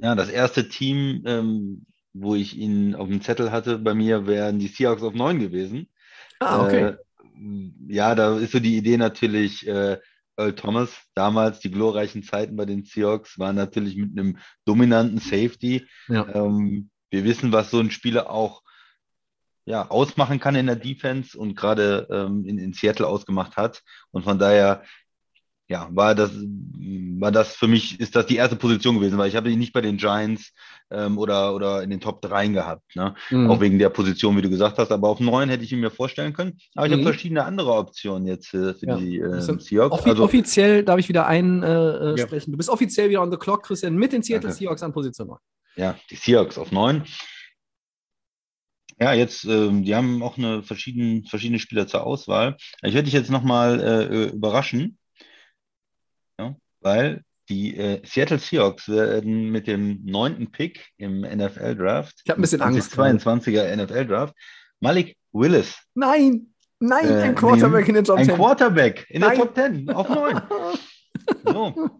Ja, 0.00 0.14
das 0.14 0.28
erste 0.28 0.68
Team, 0.68 1.22
ähm, 1.26 1.86
wo 2.12 2.34
ich 2.34 2.56
ihn 2.56 2.94
auf 2.94 3.08
dem 3.08 3.22
Zettel 3.22 3.50
hatte 3.50 3.78
bei 3.78 3.94
mir, 3.94 4.26
wären 4.26 4.58
die 4.58 4.68
Seahawks 4.68 5.02
auf 5.02 5.14
neun 5.14 5.38
gewesen. 5.38 5.88
Ah, 6.40 6.64
okay. 6.64 6.82
Äh, 6.82 6.96
ja, 7.88 8.14
da 8.14 8.38
ist 8.38 8.52
so 8.52 8.60
die 8.60 8.76
Idee 8.76 8.96
natürlich, 8.96 9.66
äh, 9.66 9.98
Earl 10.36 10.54
Thomas, 10.54 10.90
damals 11.14 11.60
die 11.60 11.70
glorreichen 11.70 12.22
Zeiten 12.22 12.56
bei 12.56 12.64
den 12.64 12.84
Seahawks, 12.84 13.38
waren 13.38 13.56
natürlich 13.56 13.96
mit 13.96 14.18
einem 14.18 14.38
dominanten 14.64 15.18
Safety. 15.18 15.86
Ja. 16.08 16.26
Ähm, 16.34 16.90
wir 17.10 17.24
wissen, 17.24 17.52
was 17.52 17.70
so 17.70 17.78
ein 17.78 17.90
Spieler 17.90 18.30
auch 18.30 18.62
ja, 19.66 19.88
ausmachen 19.88 20.40
kann 20.40 20.56
in 20.56 20.66
der 20.66 20.76
Defense 20.76 21.38
und 21.38 21.54
gerade 21.54 22.06
ähm, 22.10 22.44
in, 22.44 22.58
in 22.58 22.72
Seattle 22.72 23.06
ausgemacht 23.06 23.56
hat. 23.56 23.82
Und 24.10 24.24
von 24.24 24.38
daher 24.38 24.82
ja, 25.68 25.88
war 25.92 26.14
das, 26.14 26.30
war 26.34 27.32
das 27.32 27.56
für 27.56 27.68
mich, 27.68 27.98
ist 27.98 28.14
das 28.14 28.26
die 28.26 28.36
erste 28.36 28.56
Position 28.56 28.96
gewesen, 28.96 29.16
weil 29.16 29.28
ich 29.28 29.36
habe 29.36 29.50
ihn 29.50 29.58
nicht 29.58 29.72
bei 29.72 29.80
den 29.80 29.96
Giants 29.96 30.52
ähm, 30.90 31.16
oder, 31.16 31.54
oder 31.54 31.82
in 31.82 31.88
den 31.88 32.00
Top 32.00 32.20
3 32.20 32.48
gehabt. 32.48 32.94
Ne? 32.96 33.14
Mhm. 33.30 33.50
Auch 33.50 33.60
wegen 33.60 33.78
der 33.78 33.88
Position, 33.88 34.36
wie 34.36 34.42
du 34.42 34.50
gesagt 34.50 34.76
hast. 34.78 34.92
Aber 34.92 35.08
auf 35.08 35.20
9 35.20 35.48
hätte 35.48 35.64
ich 35.64 35.72
ihn 35.72 35.80
mir 35.80 35.90
vorstellen 35.90 36.34
können. 36.34 36.58
Aber 36.74 36.86
ich 36.86 36.92
Mhm. 36.92 36.96
habe 36.96 37.10
verschiedene 37.12 37.44
andere 37.46 37.72
Optionen 37.72 38.26
jetzt 38.26 38.52
äh, 38.52 38.74
für 38.74 38.86
Ja. 38.86 38.96
die 38.98 39.18
äh, 39.18 39.40
Seahawks. 39.58 39.94
Offi 40.00 40.10
Also, 40.10 40.24
offiziell 40.24 40.84
darf 40.84 40.98
ich 40.98 41.08
wieder 41.08 41.26
einsprechen. 41.26 41.62
Äh, 41.62 42.20
Ja. 42.20 42.26
sprechen. 42.26 42.50
Du 42.52 42.58
bist 42.58 42.68
offiziell 42.68 43.08
wieder 43.08 43.22
on 43.22 43.30
the 43.30 43.38
clock, 43.38 43.62
Christian, 43.62 43.94
mit 43.94 44.12
den 44.12 44.22
Seattle 44.22 44.48
Danke. 44.50 44.62
Seahawks 44.62 44.82
an 44.82 44.92
Position 44.92 45.28
9. 45.28 45.38
ja, 45.76 45.96
die 46.10 46.16
Seahawks 46.16 46.58
auf 46.58 46.72
9. 46.72 47.04
Ja, 49.00 49.12
jetzt, 49.12 49.44
ähm, 49.44 49.82
die 49.84 49.94
haben 49.94 50.22
auch 50.22 50.38
eine 50.38 50.62
verschiedene, 50.62 51.22
verschiedene 51.28 51.58
Spieler 51.58 51.86
zur 51.88 52.04
Auswahl. 52.06 52.56
Ich 52.82 52.94
werde 52.94 53.04
dich 53.04 53.12
jetzt 53.14 53.30
nochmal 53.30 53.80
äh, 53.80 54.26
überraschen, 54.28 54.98
ja, 56.38 56.56
weil 56.80 57.22
die 57.48 57.76
äh, 57.76 58.00
Seattle 58.04 58.38
Seahawks 58.38 58.88
werden 58.88 59.50
mit 59.50 59.66
dem 59.66 60.04
neunten 60.04 60.50
Pick 60.50 60.88
im 60.96 61.20
NFL-Draft, 61.20 62.22
Ich 62.24 62.30
hab 62.30 62.38
ein 62.38 62.42
bisschen 62.42 62.62
Angst 62.62 62.92
gerade. 62.92 63.18
22er 63.18 63.76
NFL-Draft, 63.76 64.34
Malik 64.80 65.16
Willis, 65.32 65.76
Nein, 65.94 66.54
nein, 66.80 67.08
äh, 67.08 67.22
ein 67.22 67.34
Quarterback 67.34 67.88
in 67.88 67.94
den 67.96 68.04
Top 68.04 68.18
ein 68.18 68.26
10. 68.26 68.36
Quarterback 68.36 69.06
in 69.10 69.20
Nein. 69.20 69.36
der 69.36 69.46
Top 69.46 69.54
10 69.54 69.90
auf 69.90 70.08
9. 70.08 70.40
So. 71.44 71.90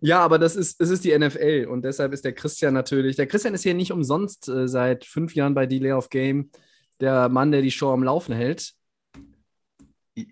Ja, 0.00 0.20
aber 0.20 0.38
das 0.38 0.54
ist, 0.54 0.80
es 0.80 0.90
ist 0.90 1.04
die 1.04 1.18
NFL 1.18 1.66
und 1.70 1.82
deshalb 1.82 2.12
ist 2.12 2.24
der 2.24 2.34
Christian 2.34 2.74
natürlich. 2.74 3.16
Der 3.16 3.26
Christian 3.26 3.54
ist 3.54 3.62
hier 3.62 3.74
nicht 3.74 3.90
umsonst 3.90 4.48
äh, 4.48 4.68
seit 4.68 5.04
fünf 5.04 5.34
Jahren 5.34 5.54
bei 5.54 5.66
Delay 5.66 5.92
of 5.92 6.10
Game 6.10 6.50
der 7.00 7.28
Mann, 7.28 7.50
der 7.50 7.62
die 7.62 7.70
Show 7.70 7.92
am 7.92 8.04
Laufen 8.04 8.34
hält. 8.34 8.72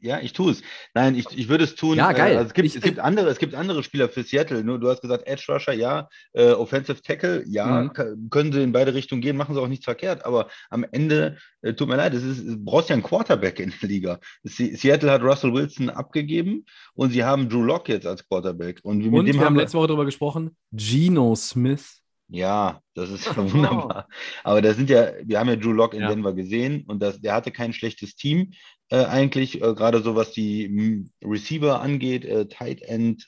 Ja, 0.01 0.21
ich 0.21 0.33
tue 0.33 0.53
es. 0.53 0.63
Nein, 0.95 1.17
ich, 1.17 1.27
ich 1.37 1.49
würde 1.49 1.65
es 1.65 1.75
tun. 1.75 1.97
Ja, 1.97 2.13
geil. 2.13 2.35
Äh, 2.35 2.37
also 2.37 2.47
es, 2.49 2.55
gibt, 2.55 2.67
Ich- 2.69 2.77
es, 2.77 2.83
gibt 2.83 3.01
andere, 3.01 3.29
es 3.31 3.39
gibt 3.39 3.55
andere 3.57 3.83
Spieler 3.83 4.09
für 4.09 4.23
Seattle. 4.23 4.63
Nur 4.63 4.79
du 4.79 4.89
hast 4.89 5.03
gesagt, 5.03 5.27
Edge 5.27 5.45
Rusher, 5.49 5.73
ja. 5.73 6.09
Äh, 6.35 6.51
Offensive 6.53 7.03
Tackle, 7.03 7.43
ja. 7.49 7.91
Mhm. 7.97 8.31
Können 8.31 8.53
sie 8.53 8.63
in 8.63 8.71
beide 8.73 8.95
Richtungen 8.95 9.23
gehen, 9.23 9.37
machen 9.37 9.55
sie 9.55 9.61
auch 9.61 9.67
nichts 9.67 9.85
verkehrt. 9.85 10.25
Aber 10.25 10.49
am 10.71 10.85
Ende, 10.93 11.37
äh, 11.63 11.75
tut 11.75 11.89
mir 11.89 11.97
leid, 11.97 12.15
es 12.15 12.23
ist, 12.23 12.47
du 12.47 12.59
brauchst 12.59 12.91
ja 12.91 12.95
einen 12.95 13.03
Quarterback 13.03 13.59
in 13.59 13.73
der 13.83 13.89
Liga. 13.89 14.19
Se 14.45 14.77
Seattle 14.77 15.11
hat 15.11 15.23
Russell 15.23 15.53
Wilson 15.53 15.91
abgegeben 15.91 16.65
und 16.95 17.11
sie 17.11 17.25
haben 17.25 17.49
Drew 17.49 17.63
Lock 17.65 17.89
jetzt 17.89 18.07
als 18.07 18.27
Quarterback. 18.29 18.79
Und, 18.85 18.99
mit 18.99 19.13
Und 19.13 19.27
dem 19.27 19.35
wir 19.35 19.45
haben 19.45 19.57
letzte 19.57 19.79
Woche 19.79 19.89
darüber 19.89 20.05
gesprochen. 20.05 20.57
Geno 20.71 21.35
Smith. 21.35 22.02
Ja, 22.33 22.81
das 22.95 23.11
ist 23.11 23.27
ja 23.27 23.37
wunderbar. 23.53 24.09
Aber 24.43 24.63
da 24.63 24.73
sind 24.75 24.89
ja, 24.91 25.13
wir 25.23 25.39
haben 25.39 25.49
ja 25.49 25.57
Drew 25.57 25.73
Lock 25.73 25.95
in 25.95 26.01
Ja. 26.01 26.09
Denver 26.09 26.33
gesehen 26.33 26.85
und 26.87 27.01
das, 27.03 27.21
der 27.21 27.35
hatte 27.35 27.51
kein 27.51 27.73
schlechtes 27.73 28.17
Team 28.17 28.53
äh, 28.89 29.05
eigentlich, 29.05 29.57
äh, 29.63 29.75
gerade 29.75 30.03
so 30.03 30.17
was 30.17 30.33
die 30.33 30.65
m, 30.65 31.11
Receiver 31.23 31.81
angeht, 31.81 32.25
äh, 32.25 32.47
Tight 32.47 32.83
End. 32.83 33.27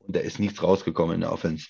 Und 0.00 0.16
da 0.16 0.20
ist 0.20 0.38
nichts 0.38 0.62
rausgekommen 0.62 1.16
in 1.16 1.20
der 1.22 1.32
Offense. 1.32 1.68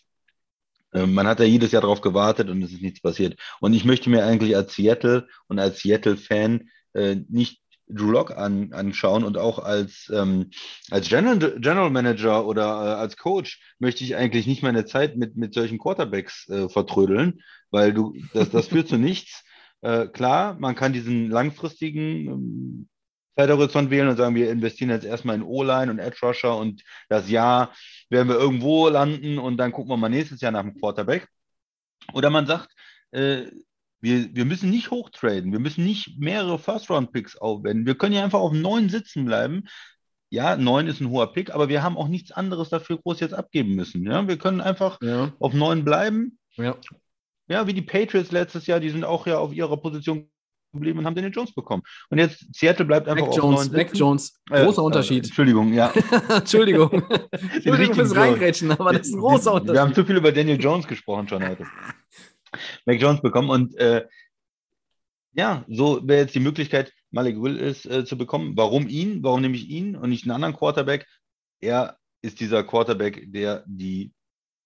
Äh, 0.92 1.07
man 1.07 1.27
hat 1.27 1.40
ja 1.40 1.47
jedes 1.47 1.73
Jahr 1.73 1.83
darauf 1.83 2.01
gewartet 2.01 2.49
und 2.51 2.62
es 2.62 2.73
ist 2.73 2.83
nichts 2.83 3.01
passiert. 3.01 3.38
Und 3.61 3.73
ich 3.75 3.85
möchte 3.85 4.11
mir 4.11 4.25
eigentlich 4.25 4.57
als 4.57 4.75
Seattle 4.75 5.27
und 5.49 5.59
als 5.59 5.81
Seattle-Fan 5.81 6.68
äh, 6.94 7.16
nicht 7.29 7.61
Drew 7.88 8.11
Lock 8.11 8.31
an, 8.37 8.72
anschauen 8.72 9.24
und 9.24 9.38
auch 9.38 9.59
als, 9.59 10.11
ähm, 10.14 10.51
als 10.90 11.09
General, 11.09 11.38
General 11.61 11.90
Manager 11.90 12.46
oder 12.46 12.64
äh, 12.64 12.94
als 12.94 13.16
Coach 13.16 13.61
möchte 13.79 14.05
ich 14.05 14.16
eigentlich 14.16 14.46
nicht 14.46 14.62
meine 14.62 14.85
Zeit 14.85 15.16
mit, 15.16 15.37
mit 15.37 15.55
solchen 15.55 15.79
Quarterbacks 15.79 16.48
äh, 16.48 16.68
vertrödeln, 16.68 17.42
weil 17.70 17.92
du, 17.92 18.14
das, 18.35 18.51
das 18.51 18.68
führt 18.68 18.88
zu 18.88 18.96
nichts. 18.98 19.44
Äh, 19.81 20.07
klar, 20.09 20.57
man 20.59 20.74
kann 20.74 20.92
diesen 20.92 21.31
langfristigen 21.31 22.27
ähm, 22.27 22.88
Zeithorizont 23.37 23.90
wählen 23.90 24.09
und 24.09 24.16
sagen, 24.16 24.35
wir 24.35 24.51
investieren 24.51 24.90
jetzt 24.90 25.05
erstmal 25.07 25.37
in 25.37 25.44
O-Line 25.44 25.92
und 25.92 26.01
Edge 26.01 26.18
Rusher 26.22 26.57
und 26.57 26.83
das 27.09 27.31
Jahr 27.31 27.72
werden 28.11 28.29
wir 28.29 28.37
irgendwo 28.37 28.88
landen 28.88 29.38
und 29.38 29.59
dann 29.59 29.70
gucken 29.70 29.90
wir 29.90 29.96
mal 29.96 30.09
nächstes 30.09 30.40
Jahr 30.40 30.51
nach 30.51 30.62
dem 30.62 30.74
Quarterback. 30.74 31.29
Oder 32.14 32.31
man 32.31 32.46
sagt, 32.46 32.70
äh, 33.12 33.46
wir, 34.00 34.34
wir 34.34 34.44
müssen 34.44 34.70
nicht 34.70 34.90
hochtraden, 34.90 35.52
wir 35.52 35.58
müssen 35.58 35.84
nicht 35.84 36.18
mehrere 36.18 36.58
First-Round-Picks 36.58 37.37
aufwenden. 37.37 37.87
Wir 37.87 37.96
können 37.96 38.14
ja 38.14 38.24
einfach 38.24 38.40
auf 38.40 38.52
neun 38.52 38.88
sitzen 38.88 39.24
bleiben. 39.24 39.64
Ja, 40.30 40.56
neun 40.56 40.87
ist 40.87 41.00
ein 41.00 41.08
hoher 41.11 41.32
Pick, 41.32 41.54
aber 41.54 41.68
wir 41.68 41.82
haben 41.82 41.96
auch 41.96 42.08
nichts 42.08 42.32
anderes 42.32 42.68
dafür 42.68 42.98
groß 42.98 43.20
jetzt 43.20 43.32
abgeben 43.34 43.74
müssen. 43.74 44.04
Ja, 44.04 44.28
wir 44.28 44.37
können 44.37 44.61
einfach 44.61 44.98
Ja, 45.02 45.32
auf 45.40 45.54
neun 45.54 45.84
bleiben. 45.84 46.38
ja. 46.56 46.76
Ja, 47.50 47.66
wie 47.66 47.72
die 47.72 47.80
Patriots 47.80 48.30
letztes 48.30 48.66
Jahr, 48.66 48.78
die 48.78 48.90
sind 48.90 49.04
auch 49.04 49.26
ja 49.26 49.38
auf 49.38 49.54
ihrer 49.54 49.78
Position 49.78 50.28
geblieben 50.74 50.98
und 50.98 51.06
haben 51.06 51.14
Daniel 51.14 51.32
Jones 51.32 51.54
bekommen. 51.54 51.82
Und 52.11 52.18
jetzt 52.18 52.44
Seattle 52.54 52.84
bleibt 52.84 53.08
einfach 53.08 53.22
Mac 53.24 53.30
auf 53.30 53.38
Jones, 53.38 53.66
neun 53.70 53.76
Mac. 53.76 53.96
Jones. 53.96 54.34
Äh, 54.50 54.64
Großer 54.64 54.82
äh, 54.82 54.84
Unterschied. 54.84 55.24
Entschuldigung, 55.24 55.72
ja. 55.72 55.90
Entschuldigung. 56.28 56.90
Entschuldigung 57.30 57.94
fürs. 57.94 58.14
Reingrätschen, 58.14 58.70
aber 58.70 58.92
das 58.92 59.06
ist 59.08 59.14
ein 59.14 59.20
großer 59.20 59.52
Wir 59.52 59.56
haben 59.56 59.68
Unterschied. 59.68 59.94
zu 59.94 60.04
viel 60.04 60.16
über 60.18 60.30
Daniel 60.30 60.61
Jones 60.61 60.87
gesprochen 60.87 61.26
schon 61.26 61.42
heute. 61.48 61.64
Mac 62.88 63.01
Jones 63.01 63.20
bekommen 63.20 63.51
und 63.51 63.77
äh, 63.77 64.07
ja, 65.35 65.64
so 65.68 66.01
wäre 66.09 66.22
jetzt 66.22 66.35
die 66.35 66.40
Möglichkeit, 66.40 66.92
Malik 67.11 67.40
Willis 67.40 67.85
äh, 67.85 68.07
zu 68.07 68.16
bekommen. 68.16 68.57
Warum 68.57 68.88
ihn? 68.88 69.22
Warum 69.22 69.42
nehme 69.42 69.57
ich 69.57 69.68
ihn 69.68 69.94
und 69.94 70.09
nicht 70.09 70.24
einen 70.24 70.33
anderen 70.33 70.57
Quarterback? 70.57 71.07
Er 71.61 71.98
ist 72.22 72.40
dieser 72.40 72.64
Quarterback, 72.64 73.31
der 73.31 73.62
die 73.66 74.12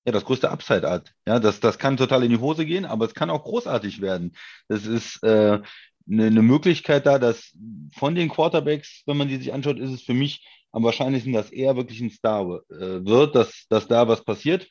ja, 0.06 0.12
das 0.12 0.24
größte 0.24 0.50
Upside 0.50 0.88
hat. 0.88 1.12
Ja, 1.26 1.40
das, 1.40 1.58
das 1.58 1.78
kann 1.78 1.96
total 1.96 2.22
in 2.22 2.30
die 2.30 2.38
Hose 2.38 2.64
gehen, 2.64 2.84
aber 2.84 3.06
es 3.06 3.14
kann 3.14 3.28
auch 3.28 3.42
großartig 3.42 4.00
werden. 4.00 4.36
Das 4.68 4.86
ist 4.86 5.20
äh, 5.24 5.60
eine, 6.08 6.26
eine 6.26 6.42
Möglichkeit 6.42 7.06
da, 7.06 7.18
dass 7.18 7.52
von 7.96 8.14
den 8.14 8.28
Quarterbacks, 8.28 9.02
wenn 9.06 9.16
man 9.16 9.28
die 9.28 9.36
sich 9.36 9.52
anschaut, 9.52 9.80
ist 9.80 9.90
es 9.90 10.02
für 10.02 10.14
mich 10.14 10.46
am 10.70 10.84
wahrscheinlichsten, 10.84 11.32
dass 11.32 11.50
er 11.50 11.76
wirklich 11.76 12.00
ein 12.00 12.10
Star 12.10 12.62
äh, 12.70 13.04
wird, 13.04 13.34
dass, 13.34 13.66
dass 13.68 13.88
da 13.88 14.06
was 14.06 14.24
passiert. 14.24 14.68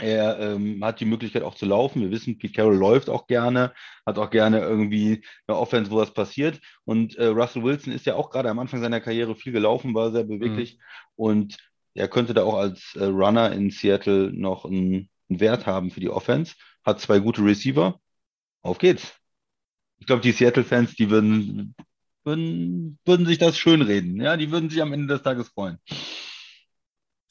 Er 0.00 0.38
ähm, 0.38 0.84
hat 0.84 1.00
die 1.00 1.04
Möglichkeit 1.04 1.42
auch 1.42 1.54
zu 1.54 1.66
laufen. 1.66 2.02
Wir 2.02 2.10
wissen, 2.10 2.38
Pete 2.38 2.54
Carroll 2.54 2.76
läuft 2.76 3.08
auch 3.08 3.26
gerne, 3.26 3.72
hat 4.06 4.18
auch 4.18 4.30
gerne 4.30 4.60
irgendwie 4.60 5.22
eine 5.46 5.58
Offense, 5.58 5.90
wo 5.90 5.96
was 5.96 6.12
passiert. 6.12 6.60
Und 6.84 7.16
äh, 7.16 7.26
Russell 7.26 7.62
Wilson 7.62 7.92
ist 7.92 8.06
ja 8.06 8.14
auch 8.14 8.30
gerade 8.30 8.50
am 8.50 8.58
Anfang 8.58 8.80
seiner 8.80 9.00
Karriere 9.00 9.34
viel 9.34 9.52
gelaufen, 9.52 9.94
war 9.94 10.12
sehr 10.12 10.24
beweglich. 10.24 10.78
Und 11.16 11.56
er 11.94 12.08
könnte 12.08 12.34
da 12.34 12.44
auch 12.44 12.54
als 12.54 12.94
äh, 12.96 13.04
Runner 13.04 13.52
in 13.52 13.70
Seattle 13.70 14.32
noch 14.32 14.64
einen, 14.64 15.08
einen 15.28 15.40
Wert 15.40 15.66
haben 15.66 15.90
für 15.90 16.00
die 16.00 16.10
Offense. 16.10 16.54
Hat 16.84 17.00
zwei 17.00 17.18
gute 17.18 17.44
Receiver. 17.44 18.00
Auf 18.62 18.78
geht's. 18.78 19.14
Ich 19.98 20.06
glaube, 20.06 20.22
die 20.22 20.32
Seattle-Fans, 20.32 20.94
die 20.94 21.10
würden, 21.10 21.74
würden, 22.24 22.98
würden 23.04 23.26
sich 23.26 23.38
das 23.38 23.58
schönreden. 23.58 24.20
Ja, 24.20 24.36
die 24.36 24.50
würden 24.50 24.70
sich 24.70 24.80
am 24.80 24.92
Ende 24.92 25.08
des 25.08 25.22
Tages 25.22 25.48
freuen. 25.48 25.78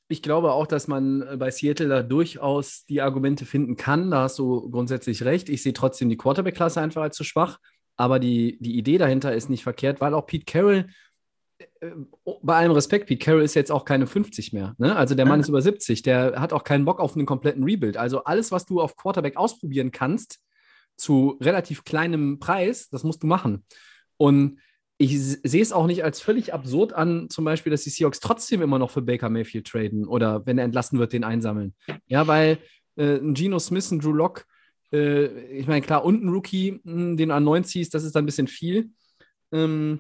Ich 0.10 0.22
glaube 0.22 0.54
auch, 0.54 0.68
dass 0.68 0.88
man 0.88 1.22
äh, 1.22 1.38
bei 1.38 1.52
Seattle 1.52 1.90
da 1.90 2.04
durchaus 2.04 2.86
die 2.86 3.02
Argumente 3.02 3.46
finden 3.46 3.76
kann. 3.76 4.12
Da 4.12 4.22
hast 4.24 4.40
du 4.40 4.70
grundsätzlich 4.70 5.24
recht. 5.24 5.50
Ich 5.50 5.64
sehe 5.64 5.74
trotzdem 5.74 6.10
die 6.10 6.18
Quarterback-Klasse 6.18 6.82
einfach 6.82 7.02
als 7.02 7.18
zu 7.18 7.24
schwach. 7.24 7.60
Aber 7.98 8.20
die, 8.20 8.58
die 8.62 8.78
Idee 8.78 8.98
dahinter 8.98 9.34
ist 9.34 9.50
nicht 9.50 9.64
verkehrt, 9.64 10.00
weil 10.02 10.14
auch 10.14 10.26
Pete 10.28 10.46
Carroll, 10.46 10.86
äh, 11.80 11.92
bei 12.42 12.56
allem 12.56 12.72
Respekt, 12.72 13.08
Pete 13.08 13.24
Carroll 13.26 13.42
ist 13.42 13.56
jetzt 13.56 13.72
auch 13.72 13.84
keine 13.86 14.08
50 14.08 14.54
mehr. 14.54 14.76
Ne? 14.78 14.96
Also 14.96 15.16
der 15.16 15.26
Mann 15.26 15.40
Ja. 15.40 15.44
ist 15.44 15.50
über 15.50 15.62
70. 15.62 16.04
Der 16.04 16.40
hat 16.40 16.54
auch 16.54 16.64
keinen 16.64 16.86
Bock 16.86 17.00
auf 17.00 17.16
einen 17.16 17.26
kompletten 17.26 17.64
Rebuild. 17.64 17.98
Also 17.98 18.24
alles, 18.24 18.52
was 18.52 18.66
du 18.66 18.80
auf 18.80 18.96
Quarterback 18.96 19.36
ausprobieren 19.36 19.92
kannst, 19.92 20.40
zu 20.96 21.38
relativ 21.42 21.84
kleinem 21.84 22.40
Preis, 22.40 22.90
das 22.90 23.04
musst 23.04 23.22
du 23.24 23.28
machen. 23.28 23.66
Und 24.18 24.60
ich 24.98 25.20
sehe 25.20 25.62
es 25.62 25.72
auch 25.72 25.86
nicht 25.86 26.04
als 26.04 26.20
völlig 26.20 26.54
absurd 26.54 26.94
an, 26.94 27.30
zum 27.30 27.46
Beispiel, 27.46 27.72
dass 27.72 27.84
die 27.84 27.92
Seahawks 27.92 28.20
trotzdem 28.20 28.62
immer 28.62 28.80
noch 28.80 28.90
für 28.90 29.02
Baker 29.02 29.30
Mayfield 29.30 29.68
traden 29.68 30.08
oder 30.08 30.46
wenn 30.46 30.58
er 30.58 30.66
entlassen 30.66 30.98
wird, 30.98 31.14
den 31.14 31.24
einsammeln. 31.24 31.76
Ja, 32.08 32.26
weil 32.26 32.58
äh, 32.96 33.18
ein 33.18 33.36
Geno 33.36 33.60
Smith, 33.60 33.92
ein 33.92 34.00
Drew 34.00 34.12
Lock, 34.12 34.46
äh, 34.92 35.26
ich 35.50 35.68
meine, 35.68 35.82
klar, 35.82 36.04
und 36.04 36.24
ein 36.24 36.30
Rookie, 36.30 36.80
mh, 36.84 37.16
den 37.16 37.30
du 37.30 37.36
an 37.36 37.44
9 37.44 37.64
ziehst, 37.64 37.94
das 37.94 38.04
ist 38.04 38.16
dann 38.16 38.24
ein 38.24 38.26
bisschen 38.28 38.48
viel. 38.48 38.90
Ähm, 39.52 40.00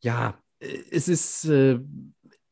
ja, 0.00 0.38
äh, 0.60 0.78
es 0.90 1.08
ist, 1.08 1.44
äh, 1.46 1.80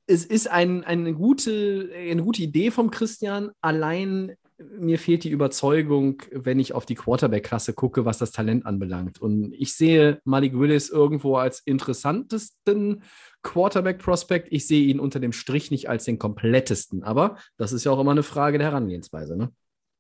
es 0.07 0.25
ist 0.25 0.49
ein, 0.49 0.83
eine, 0.83 1.15
gute, 1.15 1.91
eine 1.95 2.23
gute 2.23 2.43
Idee 2.43 2.73
vom 2.73 2.91
Christian. 2.91 3.51
Allein 3.61 4.35
mir 4.79 4.99
fehlt 4.99 5.25
die 5.25 5.31
Überzeugung, 5.31 6.23
wenn 6.33 6.59
ich 6.59 6.75
auf 6.75 6.87
die 6.87 6.95
Quarterback-Klasse 6.95 7.73
gucke, 7.73 8.05
was 8.05 8.19
das 8.19 8.33
Talent 8.33 8.67
anbelangt. 8.67 9.21
Und 9.21 9.55
ich 9.55 9.75
sehe 9.75 10.21
Malik 10.25 10.59
Willis 10.59 10.91
irgendwo 10.91 11.37
als 11.37 11.61
interessantesten 11.61 13.03
Quarterback-Prospect. 13.43 14.49
Ich 14.51 14.67
sehe 14.67 14.85
ihn 14.87 15.01
unter 15.01 15.21
dem 15.21 15.33
Strich 15.33 15.71
nicht 15.71 15.89
als 15.89 16.05
den 16.05 16.19
komplettesten. 16.19 17.03
Aber 17.03 17.39
das 17.57 17.73
ist 17.73 17.85
ja 17.85 17.93
auch 17.93 18.01
immer 18.01 18.11
eine 18.11 18.23
Frage 18.23 18.59
der 18.59 18.69
Herangehensweise, 18.69 19.37
ne? 19.37 19.53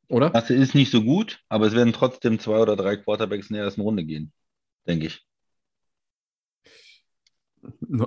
Oder? 0.09 0.31
Das 0.31 0.51
ist 0.51 0.75
nicht 0.75 0.91
so 0.91 1.05
gut, 1.05 1.41
aber 1.49 1.67
es 1.67 1.75
werden 1.75 1.93
trotzdem 1.93 2.41
zwei 2.41 2.61
oder 2.61 2.77
drei 2.77 2.97
Quarterbacks 2.97 3.49
in 3.49 3.55
der 3.55 3.65
ersten 3.65 3.81
Runde 3.81 4.05
gehen, 4.05 4.33
denke 4.87 5.07
ich. 5.07 5.25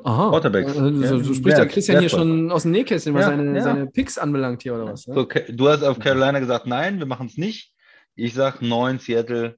Aha. 0.03 0.29
Quarterbacks. 0.29 0.77
Also, 0.77 0.89
Ja, 1.17 1.23
sprichst 1.23 1.45
ja 1.45 1.57
wert- 1.57 1.71
Christian 1.71 1.99
hier 1.99 2.09
schon 2.09 2.51
aus 2.51 2.63
dem 2.63 2.71
Nähkästchen, 2.71 3.13
was 3.13 3.21
Ja, 3.25 3.27
seine, 3.29 3.55
ja. 3.55 3.61
seine 3.63 3.85
Picks 3.87 4.17
anbelangt 4.17 4.63
hier 4.63 4.73
oder 4.75 4.85
was? 4.87 5.05
Ne? 5.07 5.13
So, 5.13 5.25
du 5.25 5.67
hast 5.69 5.83
auf 5.83 5.99
Carolina 5.99 6.39
gesagt, 6.39 6.65
nein, 6.65 6.97
wir 6.99 7.05
machen 7.05 7.27
es 7.27 7.37
nicht. 7.37 7.71
Ich 8.15 8.33
sage 8.33 8.65
9 8.65 8.99
Seattle 8.99 9.57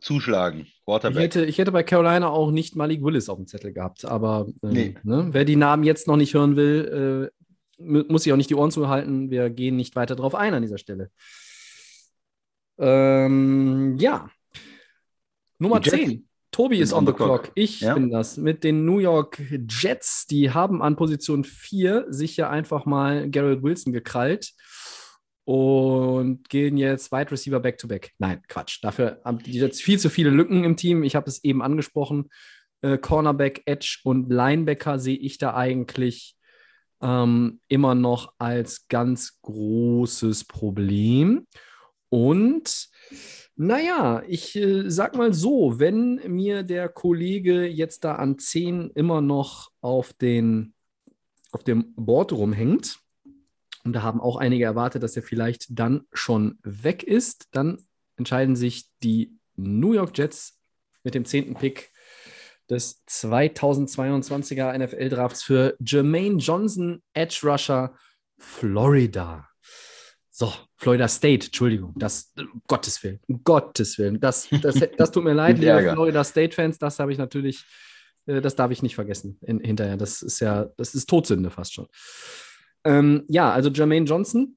zuschlagen. 0.00 0.60
Ich 0.66 0.82
Quarterback. 0.84 1.22
hätte, 1.22 1.44
ich 1.44 1.58
hätte 1.58 1.72
bei 1.72 1.82
Carolina 1.82 2.28
auch 2.28 2.50
nicht 2.50 2.74
Malik 2.76 3.02
Willis 3.02 3.28
auf 3.28 3.38
dem 3.38 3.46
Zettel 3.46 3.72
gehabt, 3.72 4.04
aber 4.04 4.48
äh, 4.62 4.66
Nee. 4.66 4.94
ne, 5.04 5.28
wer 5.30 5.44
die 5.44 5.56
Namen 5.56 5.84
jetzt 5.84 6.06
noch 6.08 6.16
nicht 6.16 6.34
hören 6.34 6.56
will, 6.56 7.30
äh, 7.78 7.82
mu- 7.82 8.04
muss 8.08 8.24
sich 8.24 8.32
auch 8.32 8.36
nicht 8.36 8.50
die 8.50 8.54
Ohren 8.56 8.70
zuhalten. 8.70 9.30
Wir 9.30 9.48
gehen 9.48 9.76
nicht 9.76 9.94
weiter 9.96 10.16
drauf 10.16 10.34
ein 10.34 10.52
an 10.54 10.62
dieser 10.62 10.78
Stelle. 10.78 11.10
Ähm, 12.78 13.96
ja. 13.98 14.28
Nummer 15.58 15.80
Die 15.80 15.90
Jets 15.90 16.02
10. 16.04 16.28
Tobi 16.52 16.78
ist 16.78 16.92
on 16.92 17.06
the 17.06 17.12
clock. 17.12 17.44
clock. 17.44 17.52
Ich 17.54 17.80
Ja. 17.80 17.94
bin 17.94 18.10
das. 18.10 18.36
Mit 18.36 18.62
den 18.62 18.84
New 18.84 18.98
York 18.98 19.40
Jets, 19.68 20.26
die 20.26 20.50
haben 20.50 20.82
an 20.82 20.94
Position 20.96 21.42
4 21.44 22.06
sich 22.10 22.36
ja 22.36 22.48
einfach 22.50 22.84
mal 22.84 23.28
Garrett 23.30 23.62
Wilson 23.62 23.92
gekrallt 23.92 24.52
und 25.44 26.48
gehen 26.48 26.76
jetzt 26.76 27.10
Wide 27.10 27.30
Receiver 27.32 27.58
Back-to-Back. 27.58 28.12
Nein, 28.18 28.42
Quatsch. 28.48 28.78
Dafür 28.82 29.20
haben 29.24 29.38
die 29.42 29.52
Jets 29.52 29.80
viel 29.80 29.98
zu 29.98 30.08
viele 30.10 30.30
Lücken 30.30 30.62
im 30.64 30.76
Team. 30.76 31.02
Ich 31.02 31.16
habe 31.16 31.28
es 31.28 31.42
eben 31.42 31.62
angesprochen. 31.62 32.28
Äh, 32.82 32.98
Cornerback, 32.98 33.62
Edge 33.66 33.98
und 34.04 34.30
Linebacker 34.30 34.98
sehe 34.98 35.16
ich 35.16 35.38
da 35.38 35.54
eigentlich 35.54 36.36
ähm, 37.00 37.60
immer 37.68 37.94
noch 37.94 38.34
als 38.38 38.86
ganz 38.88 39.40
großes 39.42 40.44
Problem. 40.44 41.46
Und 42.08 42.88
naja, 43.56 44.22
ich 44.26 44.56
äh, 44.56 44.88
sag 44.90 45.16
mal 45.16 45.32
so, 45.34 45.78
wenn 45.78 46.20
mir 46.26 46.62
der 46.62 46.88
Kollege 46.88 47.66
jetzt 47.66 48.04
da 48.04 48.16
an 48.16 48.38
10 48.38 48.90
immer 48.94 49.20
noch 49.20 49.70
auf, 49.80 50.12
den, 50.12 50.74
auf 51.52 51.64
dem 51.64 51.94
Board 51.94 52.32
rumhängt, 52.32 52.98
und 53.84 53.94
da 53.94 54.02
haben 54.02 54.20
auch 54.20 54.36
einige 54.36 54.64
erwartet, 54.64 55.02
dass 55.02 55.16
er 55.16 55.22
vielleicht 55.22 55.66
dann 55.70 56.06
schon 56.12 56.58
weg 56.62 57.02
ist, 57.02 57.48
dann 57.50 57.84
entscheiden 58.16 58.54
sich 58.54 58.88
die 59.02 59.36
New 59.56 59.92
York 59.92 60.16
Jets 60.16 60.60
mit 61.02 61.14
dem 61.14 61.24
10. 61.24 61.54
Pick 61.54 61.90
des 62.70 63.04
2022er 63.08 64.78
NFL-Drafts 64.78 65.42
für 65.42 65.76
Jermaine 65.80 66.36
Johnson, 66.36 67.02
Edge 67.12 67.40
Rusher, 67.42 67.94
Florida. 68.38 69.48
So, 70.30 70.52
Florida 70.82 71.06
State, 71.06 71.46
Entschuldigung, 71.46 71.94
das, 71.96 72.32
um 72.36 72.60
Gottes 72.66 73.00
Willen, 73.04 73.20
um 73.28 73.44
Gottes 73.44 73.98
Willen, 73.98 74.18
das, 74.18 74.48
das, 74.62 74.74
das 74.96 75.12
tut 75.12 75.22
mir 75.22 75.32
leid, 75.32 75.58
liebe. 75.58 75.92
Florida 75.92 76.24
State-Fans, 76.24 76.78
das 76.78 76.98
habe 76.98 77.12
ich 77.12 77.18
natürlich, 77.18 77.64
äh, 78.26 78.40
das 78.40 78.56
darf 78.56 78.72
ich 78.72 78.82
nicht 78.82 78.96
vergessen 78.96 79.38
in, 79.42 79.60
hinterher. 79.60 79.96
Das 79.96 80.22
ist 80.22 80.40
ja, 80.40 80.66
das 80.76 80.96
ist 80.96 81.08
Todsünde 81.08 81.50
fast 81.50 81.74
schon. 81.74 81.86
Ähm, 82.82 83.22
ja, 83.28 83.52
also 83.52 83.70
Jermaine 83.70 84.06
Johnson. 84.06 84.56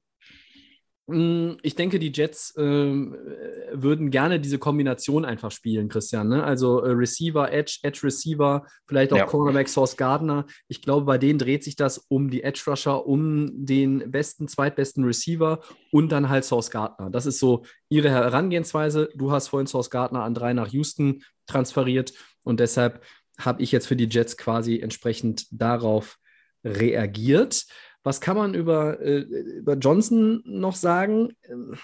Mm, 1.08 1.52
Ich 1.62 1.76
denke, 1.76 1.98
die 1.98 2.10
Jets 2.12 2.52
ähm, 2.58 3.14
äh, 3.14 3.70
würden 3.72 4.10
gerne 4.10 4.40
diese 4.40 4.58
Kombination 4.58 5.24
einfach 5.24 5.50
spielen, 5.52 5.88
Christian. 5.88 6.28
Ne? 6.28 6.42
Also 6.42 6.80
äh, 6.80 6.90
Receiver, 6.90 7.52
Edge, 7.52 7.78
Edge 7.82 8.00
Receiver, 8.02 8.66
vielleicht 8.86 9.12
auch 9.12 9.18
Ja. 9.18 9.26
Cornerback 9.26 9.68
Source 9.68 9.96
Gardner. 9.96 10.46
Ich 10.68 10.82
glaube, 10.82 11.06
bei 11.06 11.18
denen 11.18 11.38
dreht 11.38 11.62
sich 11.62 11.76
das 11.76 11.98
um 12.08 12.28
die 12.30 12.42
Edge 12.42 12.62
Rusher, 12.66 13.06
um 13.06 13.50
den 13.64 14.10
besten, 14.10 14.48
zweitbesten 14.48 15.04
Receiver 15.04 15.60
und 15.92 16.10
dann 16.10 16.28
halt 16.28 16.44
Source 16.44 16.70
Gardner. 16.70 17.08
Das 17.10 17.26
ist 17.26 17.38
so 17.38 17.64
ihre 17.88 18.10
Herangehensweise. 18.10 19.08
Du 19.14 19.30
hast 19.30 19.48
vorhin 19.48 19.68
Source 19.68 19.90
Gardner 19.90 20.24
an 20.24 20.34
drei 20.34 20.54
nach 20.54 20.68
Houston 20.68 21.22
transferiert 21.46 22.12
und 22.42 22.58
deshalb 22.58 23.04
habe 23.38 23.62
ich 23.62 23.70
jetzt 23.70 23.86
für 23.86 23.96
die 23.96 24.08
Jets 24.10 24.36
quasi 24.36 24.80
entsprechend 24.80 25.46
darauf 25.50 26.18
reagiert. 26.64 27.66
Was 28.06 28.20
kann 28.20 28.36
man 28.36 28.54
über, 28.54 29.00
äh, 29.00 29.18
über 29.18 29.74
Johnson 29.74 30.40
noch 30.44 30.76
sagen? 30.76 31.32
Ähm, 31.42 31.74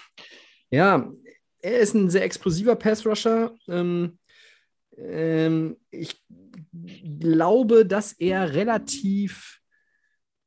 ja, 0.71 1.11
er 1.59 1.79
ist 1.79 1.95
ein 1.95 2.09
sehr 2.09 2.23
explosiver 2.23 2.77
Pass-Rusher. 2.77 3.53
Ähm, 3.67 4.17
ähm, 4.97 5.75
ich 5.91 6.23
glaube, 7.19 7.85
dass 7.85 8.13
er 8.13 8.53
relativ, 8.53 9.59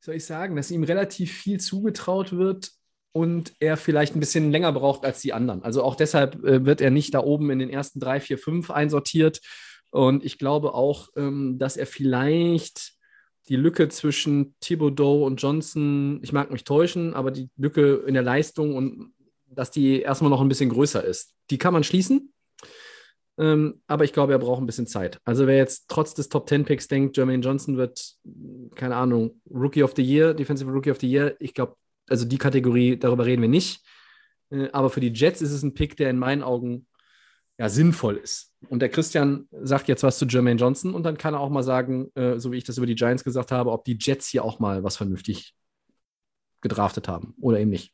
wie 0.01 0.05
soll 0.07 0.14
ich 0.14 0.24
sagen, 0.24 0.57
dass 0.57 0.70
ihm 0.70 0.83
relativ 0.83 1.31
viel 1.31 1.61
zugetraut 1.61 2.33
wird 2.33 2.70
und 3.12 3.53
er 3.61 3.77
vielleicht 3.77 4.16
ein 4.16 4.20
bisschen 4.20 4.51
länger 4.51 4.72
braucht 4.72 5.05
als 5.05 5.20
die 5.20 5.35
anderen. 5.35 5.62
Also 5.62 5.83
auch 5.83 5.95
deshalb 5.95 6.43
äh, 6.43 6.64
wird 6.64 6.81
er 6.81 6.91
nicht 6.91 7.12
da 7.12 7.20
oben 7.20 7.51
in 7.51 7.59
den 7.59 7.68
ersten 7.68 8.01
drei, 8.01 8.18
vier, 8.18 8.39
fünf 8.39 8.70
einsortiert. 8.70 9.43
Und 9.91 10.24
ich 10.24 10.39
glaube 10.39 10.72
auch, 10.72 11.11
ähm, 11.16 11.59
dass 11.59 11.77
er 11.77 11.87
vielleicht 11.87 12.95
die 13.49 13.57
Lücke 13.57 13.88
zwischen 13.88 14.55
Thibodeau 14.61 15.24
und 15.24 15.40
Johnson, 15.40 16.20
ich 16.22 16.32
mag 16.32 16.51
mich 16.51 16.64
täuschen, 16.64 17.14
aber 17.14 17.30
die 17.30 17.49
Lücke 17.57 18.03
in 18.07 18.14
der 18.14 18.22
Leistung 18.22 18.74
und 18.74 19.12
dass 19.49 19.70
die 19.70 20.01
erstmal 20.01 20.30
noch 20.30 20.40
ein 20.40 20.49
bisschen 20.49 20.70
größer 20.70 21.05
ist. 21.05 21.34
Die 21.51 21.59
kann 21.59 21.72
man 21.72 21.84
schließen. 21.84 22.32
Ähm, 23.38 23.82
aber 23.86 24.05
ich 24.05 24.12
glaube, 24.12 24.32
er 24.32 24.38
braucht 24.38 24.61
ein 24.61 24.66
bisschen 24.66 24.86
Zeit. 24.86 25.20
Also 25.24 25.47
wer 25.47 25.57
jetzt 25.57 25.86
trotz 25.88 26.14
des 26.14 26.28
Top 26.28 26.49
10 26.49 26.64
Picks 26.64 26.88
denkt, 26.88 27.16
Jermaine 27.16 27.42
Johnson 27.42 27.76
wird, 27.76 28.16
keine 28.74 28.97
Ahnung, 28.97 29.40
Rookie 29.51 29.82
of 29.82 29.94
the 29.94 30.03
Year, 30.03 30.32
Defensive 30.34 30.70
Rookie 30.70 30.90
of 30.90 31.01
the 31.01 31.11
Year, 31.11 31.36
ich 31.38 31.53
glaube, 31.53 31.76
also 32.09 32.24
die 32.24 32.38
Kategorie, 32.38 32.99
darüber 32.99 33.26
reden 33.26 33.42
wir 33.42 33.49
nicht. 33.49 33.82
Äh, 34.51 34.68
aber 34.72 34.90
für 34.90 35.01
die 35.01 35.12
Jets 35.12 35.42
ist 35.42 35.53
es 35.53 35.62
ein 35.62 35.74
Pick, 35.74 35.97
der 35.97 36.11
in 36.11 36.18
meinen 36.18 36.42
Augen 36.42 36.86
ja, 37.59 37.68
sinnvoll 37.68 38.16
ist. 38.16 38.52
Und 38.68 38.80
der 38.80 38.88
Christian 38.88 39.48
sagt 39.50 39.88
jetzt 39.88 40.02
was 40.02 40.18
zu 40.18 40.26
Jermaine 40.26 40.61
Johnson 40.61 40.94
und 40.94 41.04
dann 41.04 41.16
kann 41.16 41.34
er 41.34 41.40
auch 41.40 41.50
mal 41.50 41.62
sagen, 41.62 42.11
äh, 42.14 42.38
so 42.38 42.52
wie 42.52 42.57
ich 42.57 42.64
das 42.64 42.76
über 42.76 42.86
die 42.86 42.94
Giants 42.94 43.24
gesagt 43.24 43.52
habe, 43.52 43.72
ob 43.72 43.84
die 43.84 43.96
Jets 43.98 44.28
hier 44.28 44.44
auch 44.44 44.59
mal 44.59 44.82
was 44.82 44.96
vernünftig 44.96 45.54
gedraftet 46.61 47.09
haben 47.09 47.34
oder 47.40 47.61
eben 47.61 47.70
nicht. 47.70 47.92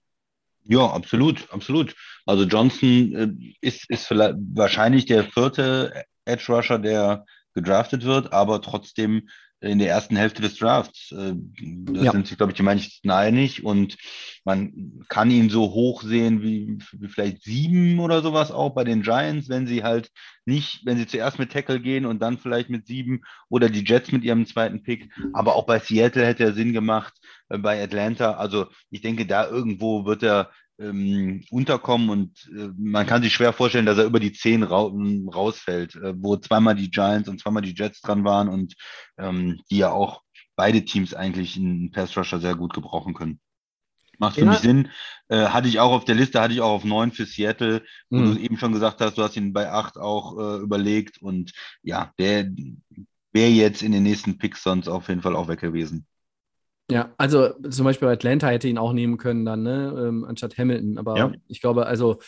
Ja, 0.64 0.86
absolut, 0.86 1.52
absolut. 1.52 1.94
Also 2.24 2.44
Johnson 2.44 3.14
äh, 3.14 3.56
ist, 3.60 3.88
ist 3.90 4.06
vielleicht 4.06 4.36
wahrscheinlich 4.54 5.06
der 5.06 5.24
vierte 5.24 6.04
Edge 6.24 6.52
Rusher, 6.52 6.78
der 6.78 7.24
gedraftet 7.54 8.04
wird, 8.04 8.32
aber 8.32 8.62
trotzdem 8.62 9.28
in 9.62 9.78
der 9.78 9.88
ersten 9.88 10.16
Hälfte 10.16 10.42
des 10.42 10.56
Drafts. 10.56 11.12
Äh, 11.12 11.34
da 11.36 12.02
Ja. 12.02 12.12
sind 12.12 12.26
sich, 12.26 12.36
glaube 12.36 12.52
ich, 12.52 12.56
die 12.56 12.62
meisten 12.64 13.10
einig 13.10 13.64
und 13.64 13.96
man 14.44 15.00
kann 15.08 15.30
ihn 15.30 15.50
so 15.50 15.72
hoch 15.72 16.02
sehen 16.02 16.42
wie, 16.42 16.78
wie 16.92 17.08
vielleicht 17.08 17.42
sieben 17.44 18.00
oder 18.00 18.22
sowas 18.22 18.50
auch 18.50 18.70
bei 18.74 18.84
den 18.84 19.02
Giants, 19.02 19.48
wenn 19.48 19.66
sie 19.66 19.84
halt 19.84 20.10
nicht, 20.44 20.84
wenn 20.84 20.98
sie 20.98 21.06
zuerst 21.06 21.38
mit 21.38 21.52
Tackle 21.52 21.80
gehen 21.80 22.06
und 22.06 22.20
dann 22.20 22.38
vielleicht 22.38 22.70
mit 22.70 22.86
sieben 22.86 23.22
oder 23.48 23.70
die 23.70 23.84
Jets 23.84 24.10
mit 24.10 24.24
ihrem 24.24 24.46
zweiten 24.46 24.82
Pick. 24.82 25.12
Aber 25.32 25.54
auch 25.54 25.64
bei 25.66 25.78
Seattle 25.78 26.26
hätte 26.26 26.42
er 26.44 26.52
Sinn 26.54 26.72
gemacht, 26.72 27.14
äh, 27.48 27.58
bei 27.58 27.82
Atlanta. 27.82 28.32
Also 28.32 28.66
ich 28.90 29.00
denke, 29.00 29.26
da 29.26 29.48
irgendwo 29.48 30.04
wird 30.04 30.24
er 30.24 30.50
ähm, 30.83 31.45
unterkommen 31.51 32.11
und 32.11 32.51
äh, 32.57 32.68
man 32.76 33.07
kann 33.07 33.22
sich 33.22 33.33
schwer 33.33 33.53
vorstellen, 33.53 33.87
dass 33.87 33.99
er 33.99 34.05
über 34.05 34.20
die 34.20 34.33
zehn 34.33 34.62
ra 34.62 34.91
rausfällt, 35.35 35.95
äh, 35.97 36.14
wo 36.16 36.37
zweimal 36.37 36.74
die 36.74 36.91
Giants 36.91 37.28
und 37.28 37.41
zweimal 37.41 37.62
die 37.62 37.74
Jets 37.74 38.01
dran 38.01 38.24
waren 38.24 38.49
und 38.49 38.74
ähm, 39.18 39.61
die 39.70 39.78
ja 39.78 39.91
auch 39.93 40.22
beide 40.57 40.85
Teams 40.85 41.14
eigentlich 41.14 41.57
einen 41.57 41.91
Pass 41.91 42.16
Rusher 42.16 42.41
sehr 42.41 42.55
gut 42.57 42.74
gebrauchen 42.74 43.14
können. 43.14 43.41
Macht 44.18 44.37
für 44.37 44.45
Ja. 44.45 44.51
mich 44.51 44.61
Sinn. 44.61 44.91
Äh, 45.28 45.47
hatte 45.49 45.68
ich 45.68 45.80
auch 45.80 45.93
auf 45.93 46.05
der 46.05 46.14
Liste, 46.14 46.41
hatte 46.41 46.55
ich 46.55 46.61
auch 46.61 46.70
auf 46.72 46.85
neun 46.85 47.12
für 47.12 47.26
Seattle, 47.26 47.83
wo 48.12 48.18
Mhm. 48.18 48.35
du 48.35 48.41
eben 48.41 48.57
schon 48.59 48.72
gesagt 48.72 49.01
hast, 49.01 49.18
du 49.18 49.22
hast 49.22 49.37
ihn 49.37 49.53
bei 49.53 49.70
acht 49.70 49.97
auch 49.99 50.39
äh, 50.39 50.57
überlegt 50.62 51.20
und 51.22 51.53
ja, 51.83 52.12
der 52.18 52.51
wäre 53.33 53.51
jetzt 53.51 53.83
in 53.83 53.93
den 53.93 54.03
nächsten 54.03 54.39
Picks 54.39 54.62
sonst 54.62 54.89
auf 54.89 55.09
jeden 55.09 55.22
Fall 55.22 55.37
auch 55.37 55.49
weg 55.49 55.61
gewesen. 55.61 56.07
Ja, 56.91 57.14
also 57.16 57.51
zum 57.70 57.85
Beispiel 57.85 58.07
bei 58.07 58.12
Atlanta 58.14 58.49
hätte 58.49 58.68
ihn 58.68 58.78
auch 58.78 58.93
nehmen 58.93 59.16
können 59.16 59.45
dann, 59.45 59.62
ne, 59.62 59.95
ähm, 60.09 60.24
anstatt 60.24 60.59
Hamilton. 60.59 60.99
Aber 60.99 61.16
Ja. 61.16 61.33
ich 61.49 61.61
glaube, 61.61 61.87
also, 61.87 62.18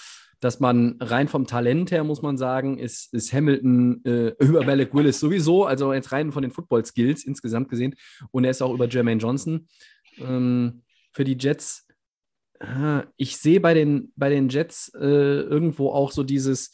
dass 0.41 0.61
man 0.61 0.97
rein 1.01 1.29
vom 1.29 1.47
Talent 1.47 1.91
her, 1.91 2.05
muss 2.05 2.23
man 2.23 2.37
sagen, 2.37 2.79
ist, 2.79 3.13
ist 3.13 3.33
Hamilton 3.33 4.05
äh, 4.05 4.29
über 4.41 4.65
Malik 4.65 4.95
Willis 4.95 5.21
sowieso, 5.21 5.65
also 5.65 5.93
jetzt 5.93 6.13
rein 6.13 6.33
von 6.33 6.43
den 6.43 6.53
Football-Skills 6.53 7.25
insgesamt 7.25 7.69
gesehen. 7.69 7.95
Und 8.31 8.45
er 8.45 8.51
ist 8.51 8.63
auch 8.63 8.73
über 8.75 8.89
Jermaine 8.89 9.21
Johnson. 9.21 9.69
Ähm, 10.19 10.83
für 11.13 11.25
die 11.25 11.37
Jets, 11.39 11.87
äh, 12.61 13.03
ich 13.17 13.37
sehe 13.37 13.61
bei 13.61 13.75
den, 13.75 14.13
bei 14.17 14.31
den 14.31 14.49
Jets 14.49 14.93
äh, 14.95 15.01
irgendwo 15.05 15.91
auch 15.91 16.13
so 16.13 16.23
dieses, 16.23 16.73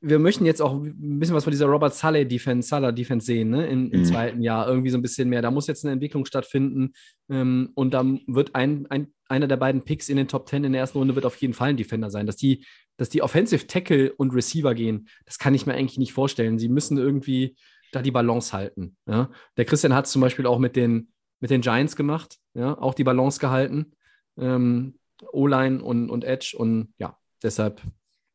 wir 0.00 0.18
möchten 0.18 0.44
jetzt 0.46 0.60
auch 0.62 0.74
ein 0.74 1.18
bisschen 1.18 1.34
was 1.34 1.44
von 1.44 1.50
dieser 1.50 1.66
Robert 1.66 1.94
Saleh 1.94 2.24
Defense, 2.24 2.68
Salah 2.68 2.92
Defense 2.92 3.26
sehen, 3.26 3.50
ne? 3.50 3.66
Im, 3.66 3.90
im 3.90 4.00
Mhm. 4.00 4.04
zweiten 4.04 4.42
Jahr 4.42 4.68
irgendwie 4.68 4.90
so 4.90 4.98
ein 4.98 5.02
bisschen 5.02 5.28
mehr. 5.28 5.42
Da 5.42 5.50
muss 5.50 5.66
jetzt 5.66 5.84
eine 5.84 5.92
Entwicklung 5.92 6.24
stattfinden 6.26 6.92
ähm, 7.30 7.70
und 7.74 7.92
dann 7.94 8.20
wird 8.26 8.54
ein, 8.54 8.86
ein 8.90 9.12
einer 9.28 9.48
der 9.48 9.56
beiden 9.56 9.82
Picks 9.82 10.08
in 10.08 10.16
den 10.16 10.28
Top 10.28 10.48
10 10.48 10.62
in 10.64 10.72
der 10.72 10.80
ersten 10.82 10.98
Runde 10.98 11.16
wird 11.16 11.26
auf 11.26 11.34
jeden 11.36 11.54
Fall 11.54 11.70
ein 11.70 11.76
Defender 11.76 12.10
sein. 12.10 12.26
Dass 12.26 12.36
die, 12.36 12.64
dass 12.96 13.08
die 13.08 13.22
Offensive 13.22 13.66
Tackle 13.66 14.12
und 14.12 14.32
Receiver 14.32 14.72
gehen, 14.74 15.08
das 15.24 15.38
kann 15.38 15.54
ich 15.54 15.66
mir 15.66 15.74
eigentlich 15.74 15.98
nicht 15.98 16.12
vorstellen. 16.12 16.58
Sie 16.60 16.68
müssen 16.68 16.96
irgendwie 16.96 17.56
da 17.90 18.02
die 18.02 18.12
Balance 18.12 18.52
halten. 18.52 18.96
Ja? 19.08 19.30
Der 19.56 19.64
Christian 19.64 19.94
hat 19.94 20.04
es 20.06 20.12
zum 20.12 20.20
Beispiel 20.22 20.46
auch 20.46 20.58
mit 20.60 20.76
den, 20.76 21.08
mit 21.40 21.50
den 21.50 21.60
Giants 21.60 21.96
gemacht, 21.96 22.36
ja? 22.54 22.78
auch 22.78 22.94
die 22.94 23.02
Balance 23.04 23.40
gehalten. 23.40 23.92
Ähm, 24.38 24.98
O-Line 25.32 25.82
und, 25.82 26.08
und 26.10 26.22
Edge 26.24 26.54
und 26.56 26.92
ja, 26.98 27.16
deshalb, 27.42 27.80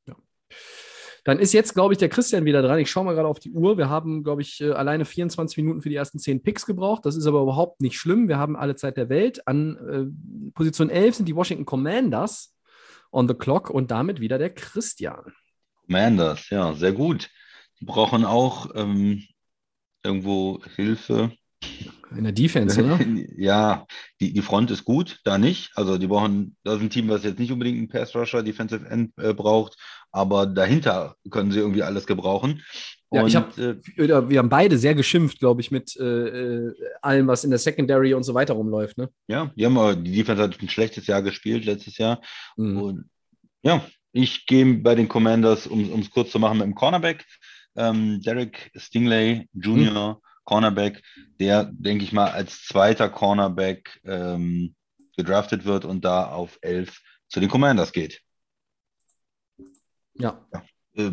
ja. 0.08 0.16
Dann 1.24 1.38
ist 1.38 1.54
jetzt, 1.54 1.76
glaube 1.76 1.94
ich, 1.94 2.00
der 2.00 2.10
Christian 2.10 2.46
wieder 2.46 2.64
dran. 2.64 2.80
Ich 2.80 2.90
schaue 2.90 3.06
mal 3.06 3.14
gerade 3.14 3.28
auf 3.28 3.40
die 3.40 3.52
Uhr. 3.52 3.78
Wir 3.78 3.90
haben, 3.90 4.24
glaube 4.24 4.42
ich, 4.42 4.60
äh, 4.62 4.72
alleine 4.72 5.06
24 5.06 5.58
Minuten 5.58 5.82
für 5.82 5.90
die 5.90 5.96
ersten 5.96 6.18
10 6.18 6.42
Picks 6.42 6.66
gebraucht. 6.66 7.06
Das 7.06 7.16
ist 7.16 7.28
aber 7.28 7.42
überhaupt 7.42 7.82
nicht 7.82 7.98
schlimm. 7.98 8.28
Wir 8.28 8.38
haben 8.38 8.56
alle 8.56 8.76
Zeit 8.76 8.98
der 8.98 9.10
Welt. 9.10 9.48
An 9.48 9.78
äh, 9.78 10.52
Position 10.54 10.90
11 10.90 11.16
sind 11.16 11.26
die 11.28 11.36
Washington 11.36 11.66
Commanders 11.66 12.56
on 13.12 13.28
the 13.28 13.36
clock 13.36 13.70
und 13.70 13.92
damit 13.92 14.20
wieder 14.20 14.40
der 14.40 14.50
Christian. 14.50 15.34
Commanders, 15.86 16.50
ja, 16.50 16.74
sehr 16.74 16.94
gut. 16.94 17.30
Die 17.80 17.86
brauchen 17.86 18.26
auch 18.26 18.72
ähm, 18.76 19.24
irgendwo 20.04 20.60
Hilfe. 20.76 21.32
In 22.16 22.24
der 22.24 22.34
Defense, 22.34 22.84
oder? 22.84 23.00
ja, 23.38 23.86
die, 24.20 24.34
die 24.34 24.42
Front 24.42 24.72
ist 24.72 24.86
gut, 24.86 25.20
da 25.24 25.38
nicht. 25.38 25.72
Also 25.76 25.98
die 25.98 26.08
brauchen, 26.08 26.56
das 26.64 26.76
ist 26.76 26.82
ein 26.82 26.90
Team, 26.90 27.10
was 27.10 27.24
jetzt 27.24 27.40
nicht 27.40 27.52
unbedingt 27.52 27.78
einen 27.78 27.90
Pass-Rusher, 27.90 28.44
Defensive 28.44 28.88
End 28.90 29.12
äh, 29.18 29.34
braucht, 29.34 29.78
aber 30.12 30.46
dahinter 30.46 31.16
können 31.30 31.52
sie 31.52 31.60
irgendwie 31.60 31.84
alles 31.84 32.06
gebrauchen. 32.06 32.62
Ja, 33.14 33.26
ich 33.28 33.36
hab, 33.36 33.58
äh, 33.58 33.76
wir 33.98 34.40
haben 34.40 34.50
beide 34.50 34.78
sehr 34.78 34.96
geschimpft, 34.96 35.40
glaube 35.40 35.62
ich, 35.62 35.70
mit 35.70 35.98
äh, 35.98 36.04
äh, 36.04 36.74
allem, 37.02 37.28
was 37.28 37.44
in 37.44 37.50
der 37.50 37.60
Secondary 37.60 38.14
und 38.14 38.24
so 38.24 38.34
weiter 38.34 38.54
rumläuft. 38.54 38.98
Ne? 38.98 39.10
Ja, 39.28 39.52
die, 39.56 39.66
haben, 39.66 40.04
die 40.04 40.14
Defense 40.14 40.42
hat 40.42 40.62
ein 40.62 40.70
schlechtes 40.70 41.08
Jahr 41.08 41.22
gespielt 41.22 41.66
letztes 41.66 41.98
Jahr. 41.98 42.22
Mhm. 42.56 42.82
Und 42.82 43.10
ja, 43.64 43.86
ich 44.14 44.46
gehe 44.46 44.76
bei 44.76 44.96
den 44.96 45.10
Commanders, 45.10 45.68
um 45.68 46.00
es 46.00 46.10
kurz 46.10 46.32
zu 46.32 46.40
machen, 46.40 46.60
mit 46.60 46.68
dem 46.68 46.76
Cornerback. 46.76 47.26
Ähm, 47.76 48.22
Derek 48.22 48.72
Stingley 48.76 49.48
Jr., 49.54 50.14
mhm. 50.14 50.31
Cornerback, 50.44 51.02
der, 51.40 51.66
denke 51.74 52.04
ich 52.04 52.12
mal, 52.12 52.32
als 52.32 52.66
zweiter 52.66 53.10
Cornerback 53.10 54.02
ähm, 54.04 54.76
gedraftet 55.16 55.66
wird 55.66 55.86
und 55.86 56.04
da 56.04 56.26
auf 56.26 56.58
11 56.62 57.02
zu 57.28 57.40
den 57.40 57.50
Commanders 57.50 57.92
geht. 57.92 58.22
Ja. 60.16 60.46
ja. 60.54 60.64
Äh, 60.96 61.12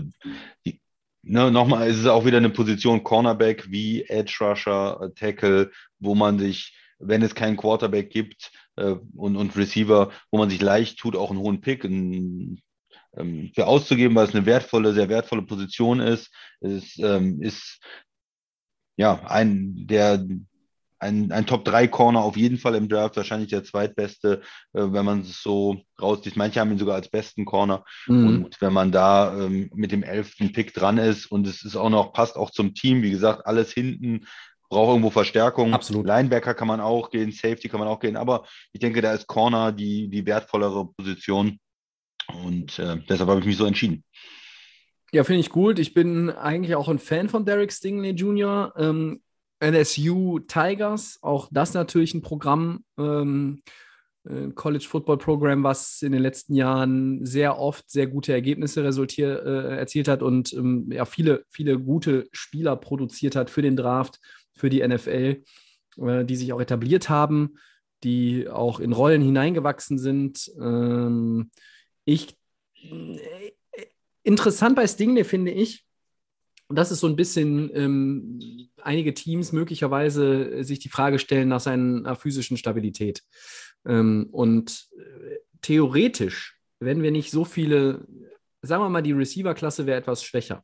die, 0.65 0.81
ne, 1.23 1.51
nochmal, 1.51 1.89
es 1.89 1.99
ist 1.99 2.07
auch 2.07 2.25
wieder 2.25 2.39
eine 2.39 2.51
Position 2.51 3.05
Cornerback 3.05 3.71
wie 3.71 4.05
Edge 4.05 4.37
Rusher, 4.41 5.01
äh, 5.03 5.11
Tackle, 5.15 5.71
wo 5.99 6.15
man 6.15 6.39
sich, 6.39 6.77
wenn 6.99 7.23
es 7.23 7.35
keinen 7.35 7.57
Quarterback 7.57 8.11
gibt 8.11 8.51
äh, 8.77 8.97
und, 9.15 9.37
und 9.37 9.57
Receiver, 9.57 10.11
wo 10.31 10.39
man 10.39 10.51
sich 10.51 10.61
leicht 10.61 10.99
tut, 10.99 11.17
auch 11.17 11.31
einen 11.31 11.41
hohen 11.41 11.61
Pick, 11.61 11.85
einen 11.85 12.61
ähm, 13.17 13.51
für 13.55 13.67
auszugeben, 13.67 14.17
weil 14.17 14.27
es 14.27 14.35
eine 14.35 14.47
wertvolle, 14.47 14.93
sehr 14.93 15.09
wertvolle 15.09 15.43
Position 15.43 16.01
ist. 16.01 16.31
Es 16.61 16.99
ähm, 16.99 17.41
ist 17.41 17.81
ja 18.99 19.21
ein 19.27 19.87
der 19.87 20.23
ein, 21.01 21.31
ein 21.33 21.47
Top-3-Corner 21.47 22.21
auf 22.21 22.37
jeden 22.37 22.59
Fall 22.59 22.75
im 22.75 22.89
Draft, 22.89 23.17
wahrscheinlich 23.17 23.51
der 23.51 23.65
zweitbeste, 23.65 24.43
äh, 24.73 24.83
wenn 24.83 25.05
man 25.05 25.21
es 25.21 25.43
so 25.43 25.81
rauszieht. 26.01 26.37
Manche 26.37 26.61
haben 26.61 26.73
ihn 26.73 26.79
sogar 26.79 26.97
als 26.97 27.09
besten 27.09 27.45
Corner. 27.45 27.85
Mhm. 28.07 28.27
Und 28.27 28.61
wenn 28.61 28.73
man 28.73 28.91
da 28.91 29.33
ähm, 29.39 29.71
mit 29.75 29.93
dem 29.93 30.03
elften 30.03 30.53
Pick 30.53 30.75
dran 30.75 30.99
ist 30.99 31.27
und 31.27 31.47
es 31.47 31.65
ist 31.65 31.77
auch 31.77 31.91
noch, 31.91 32.13
passt 32.13 32.37
auch 32.37 32.51
zum 32.51 32.75
Team, 32.75 33.03
wie 33.03 33.11
gesagt, 33.11 33.47
alles 33.47 33.73
hinten, 33.73 34.27
braucht 34.69 34.89
irgendwo 34.89 35.11
Verstärkung. 35.11 35.73
Absolut. 35.73 36.07
Linebacker 36.07 36.55
kann 36.55 36.69
man 36.69 36.81
auch 36.81 37.11
gehen, 37.11 37.33
Safety 37.33 37.69
kann 37.69 37.81
man 37.81 37.89
auch 37.89 38.01
gehen, 38.01 38.17
aber 38.17 38.45
ich 38.73 38.81
denke, 38.81 39.01
da 39.01 39.13
ist 39.13 39.27
Corner 39.27 39.73
die, 39.73 40.09
die 40.09 40.27
wertvollere 40.27 40.87
Position. 40.93 41.59
Und 42.43 42.79
äh, 42.79 42.99
deshalb 43.09 43.31
habe 43.31 43.41
ich 43.41 43.47
mich 43.47 43.57
so 43.57 43.65
entschieden. 43.65 44.05
Ja, 45.13 45.25
finde 45.25 45.41
ich 45.41 45.51
gut. 45.51 45.79
Ich 45.79 45.95
bin 45.95 46.31
eigentlich 46.31 46.75
auch 46.75 46.89
ein 46.89 46.99
Fan 46.99 47.29
von 47.29 47.47
Derek 47.47 47.73
Stingley 47.73 48.11
Jr. 48.11 48.75
Ähm, 48.77 49.23
NSU 49.61 50.39
Tigers, 50.41 51.19
auch 51.23 51.49
das 51.51 51.75
natürlich 51.75 52.15
ein 52.15 52.21
Programm, 52.21 52.85
ähm, 52.99 53.63
ein 54.29 54.55
College 54.55 54.87
Football 54.87 55.19
Program, 55.19 55.65
was 55.65 56.03
in 56.03 56.13
den 56.13 56.21
letzten 56.21 56.55
Jahren 56.55 57.25
sehr 57.25 57.59
oft 57.59 57.91
sehr 57.91 58.07
gute 58.07 58.33
Ergebnisse 58.33 58.85
resultiert, 58.85 59.45
äh, 59.45 59.79
erzielt 59.79 60.09
hat 60.09 60.23
und 60.23 60.53
ähm, 60.53 60.91
ja, 60.93 61.07
viele, 61.07 61.45
viele 61.49 61.79
gute 61.79 62.29
Spieler 62.33 62.77
produziert 62.77 63.35
hat 63.35 63.49
für 63.49 63.63
den 63.63 63.77
Draft, 63.77 64.21
für 64.55 64.69
die 64.69 64.87
NFL, 64.87 65.43
äh, 65.97 66.25
die 66.25 66.37
sich 66.37 66.53
auch 66.53 66.61
etabliert 66.61 67.09
haben, 67.09 67.55
die 68.05 68.49
auch 68.49 68.81
in 68.81 68.93
Rollen 68.93 69.23
hineingewachsen 69.23 69.99
sind. 69.99 70.53
Ähm, 70.61 71.51
ich 72.05 72.37
äh, 72.75 73.53
interessant 74.29 74.77
bei 74.77 74.87
Stingley 74.87 75.25
finde 75.25 75.51
ich, 75.51 75.85
und 76.69 76.77
das 76.77 76.93
ist 76.93 77.01
so 77.01 77.07
ein 77.07 77.17
bisschen, 77.17 77.71
ähm, 77.75 78.69
einige 78.83 79.15
Teams 79.15 79.53
möglicherweise 79.53 80.63
sich 80.63 80.79
die 80.79 80.91
Frage 80.91 81.19
stellen 81.19 81.49
nach 81.49 81.61
seiner 81.61 82.15
physischen 82.15 82.59
Stabilität. 82.59 83.23
Ähm, 83.87 84.29
und 84.31 84.87
äh, 84.99 85.39
theoretisch, 85.63 86.59
wenn 86.79 87.03
wir 87.03 87.11
nicht 87.11 87.31
so 87.31 87.47
viele, 87.47 88.07
sagen 88.61 88.83
wir 88.83 88.91
mal, 88.91 89.03
die 89.03 89.13
Receiver-Klasse 89.13 89.87
wäre 89.87 89.99
etwas 89.99 90.23
schwächer 90.23 90.63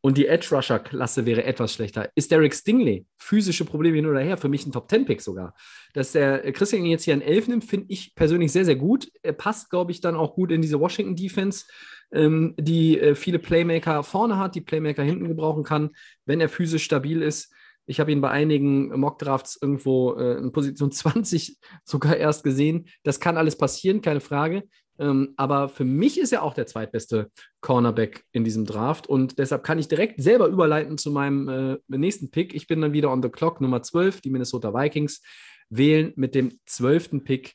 und 0.00 0.16
die 0.16 0.28
Edge-Rusher-Klasse 0.28 1.26
wäre 1.26 1.42
etwas 1.42 1.72
schlechter. 1.72 2.10
Ist 2.14 2.30
Derek 2.30 2.54
Stingley 2.54 3.06
physische 3.16 3.64
Probleme 3.64 3.96
hin 3.96 4.06
oder 4.06 4.20
her? 4.20 4.36
Für 4.36 4.48
mich 4.48 4.66
ein 4.66 4.72
Top-10-Pick 4.72 5.20
sogar. 5.20 5.56
Dass 5.94 6.12
der 6.12 6.52
Christian 6.52 6.84
jetzt 6.84 7.04
hier 7.04 7.14
einen 7.14 7.22
Elf 7.22 7.48
nimmt, 7.48 7.64
finde 7.64 7.86
ich 7.88 8.14
persönlich 8.14 8.52
sehr, 8.52 8.66
sehr 8.66 8.76
gut. 8.76 9.10
Er 9.22 9.32
passt, 9.32 9.70
glaube 9.70 9.90
ich, 9.90 10.00
dann 10.00 10.14
auch 10.14 10.34
gut 10.34 10.52
in 10.52 10.62
diese 10.62 10.78
Washington-Defense, 10.78 11.64
ähm, 12.12 12.54
die 12.58 12.98
äh, 12.98 13.14
viele 13.14 13.38
Playmaker 13.38 14.02
vorne 14.02 14.38
hat, 14.38 14.54
die 14.54 14.60
Playmaker 14.60 15.02
hinten 15.02 15.28
gebrauchen 15.28 15.64
kann, 15.64 15.90
wenn 16.26 16.40
er 16.40 16.48
physisch 16.48 16.84
stabil 16.84 17.22
ist. 17.22 17.52
Ich 17.86 18.00
habe 18.00 18.12
ihn 18.12 18.20
bei 18.20 18.30
einigen 18.30 18.98
Mock-Drafts 18.98 19.58
irgendwo 19.60 20.14
äh, 20.14 20.38
in 20.38 20.52
Position 20.52 20.92
20 20.92 21.58
sogar 21.84 22.16
erst 22.16 22.44
gesehen. 22.44 22.86
Das 23.02 23.20
kann 23.20 23.36
alles 23.36 23.56
passieren, 23.56 24.00
keine 24.00 24.20
Frage. 24.20 24.64
Ähm, 24.98 25.34
aber 25.36 25.68
für 25.68 25.84
mich 25.84 26.20
ist 26.20 26.32
er 26.32 26.42
auch 26.42 26.54
der 26.54 26.66
zweitbeste 26.66 27.30
Cornerback 27.60 28.24
in 28.30 28.44
diesem 28.44 28.64
Draft 28.64 29.08
und 29.08 29.38
deshalb 29.40 29.64
kann 29.64 29.80
ich 29.80 29.88
direkt 29.88 30.22
selber 30.22 30.46
überleiten 30.46 30.98
zu 30.98 31.10
meinem 31.10 31.48
äh, 31.48 31.78
nächsten 31.88 32.30
Pick. 32.30 32.54
Ich 32.54 32.68
bin 32.68 32.80
dann 32.80 32.92
wieder 32.92 33.10
on 33.10 33.22
the 33.22 33.28
clock, 33.28 33.60
Nummer 33.60 33.82
12, 33.82 34.20
die 34.20 34.30
Minnesota 34.30 34.72
Vikings 34.72 35.20
wählen 35.68 36.12
mit 36.14 36.36
dem 36.36 36.60
zwölften 36.66 37.24
Pick 37.24 37.54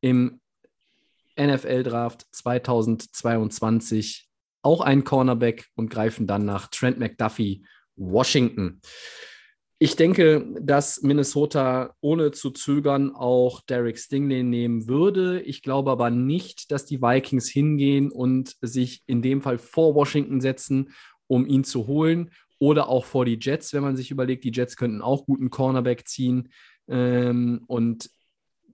im 0.00 0.40
NFL-Draft 1.38 2.26
2022 2.32 4.28
auch 4.62 4.80
einen 4.80 5.04
Cornerback 5.04 5.66
und 5.76 5.90
greifen 5.90 6.26
dann 6.26 6.44
nach 6.44 6.68
Trent 6.68 6.98
McDuffie, 6.98 7.64
Washington. 7.96 8.80
Ich 9.80 9.94
denke, 9.94 10.44
dass 10.60 11.02
Minnesota 11.02 11.94
ohne 12.00 12.32
zu 12.32 12.50
zögern 12.50 13.14
auch 13.14 13.60
Derek 13.60 13.96
Stingley 13.96 14.42
nehmen 14.42 14.88
würde. 14.88 15.40
Ich 15.42 15.62
glaube 15.62 15.92
aber 15.92 16.10
nicht, 16.10 16.72
dass 16.72 16.84
die 16.84 17.00
Vikings 17.00 17.48
hingehen 17.48 18.10
und 18.10 18.56
sich 18.60 19.02
in 19.06 19.22
dem 19.22 19.40
Fall 19.40 19.58
vor 19.58 19.94
Washington 19.94 20.40
setzen, 20.40 20.90
um 21.28 21.46
ihn 21.46 21.62
zu 21.62 21.86
holen. 21.86 22.30
Oder 22.58 22.88
auch 22.88 23.04
vor 23.04 23.24
die 23.24 23.38
Jets, 23.40 23.72
wenn 23.72 23.84
man 23.84 23.96
sich 23.96 24.10
überlegt, 24.10 24.42
die 24.42 24.50
Jets 24.50 24.76
könnten 24.76 25.00
auch 25.00 25.26
guten 25.26 25.48
Cornerback 25.48 26.08
ziehen. 26.08 26.48
Ähm, 26.88 27.62
und 27.68 28.10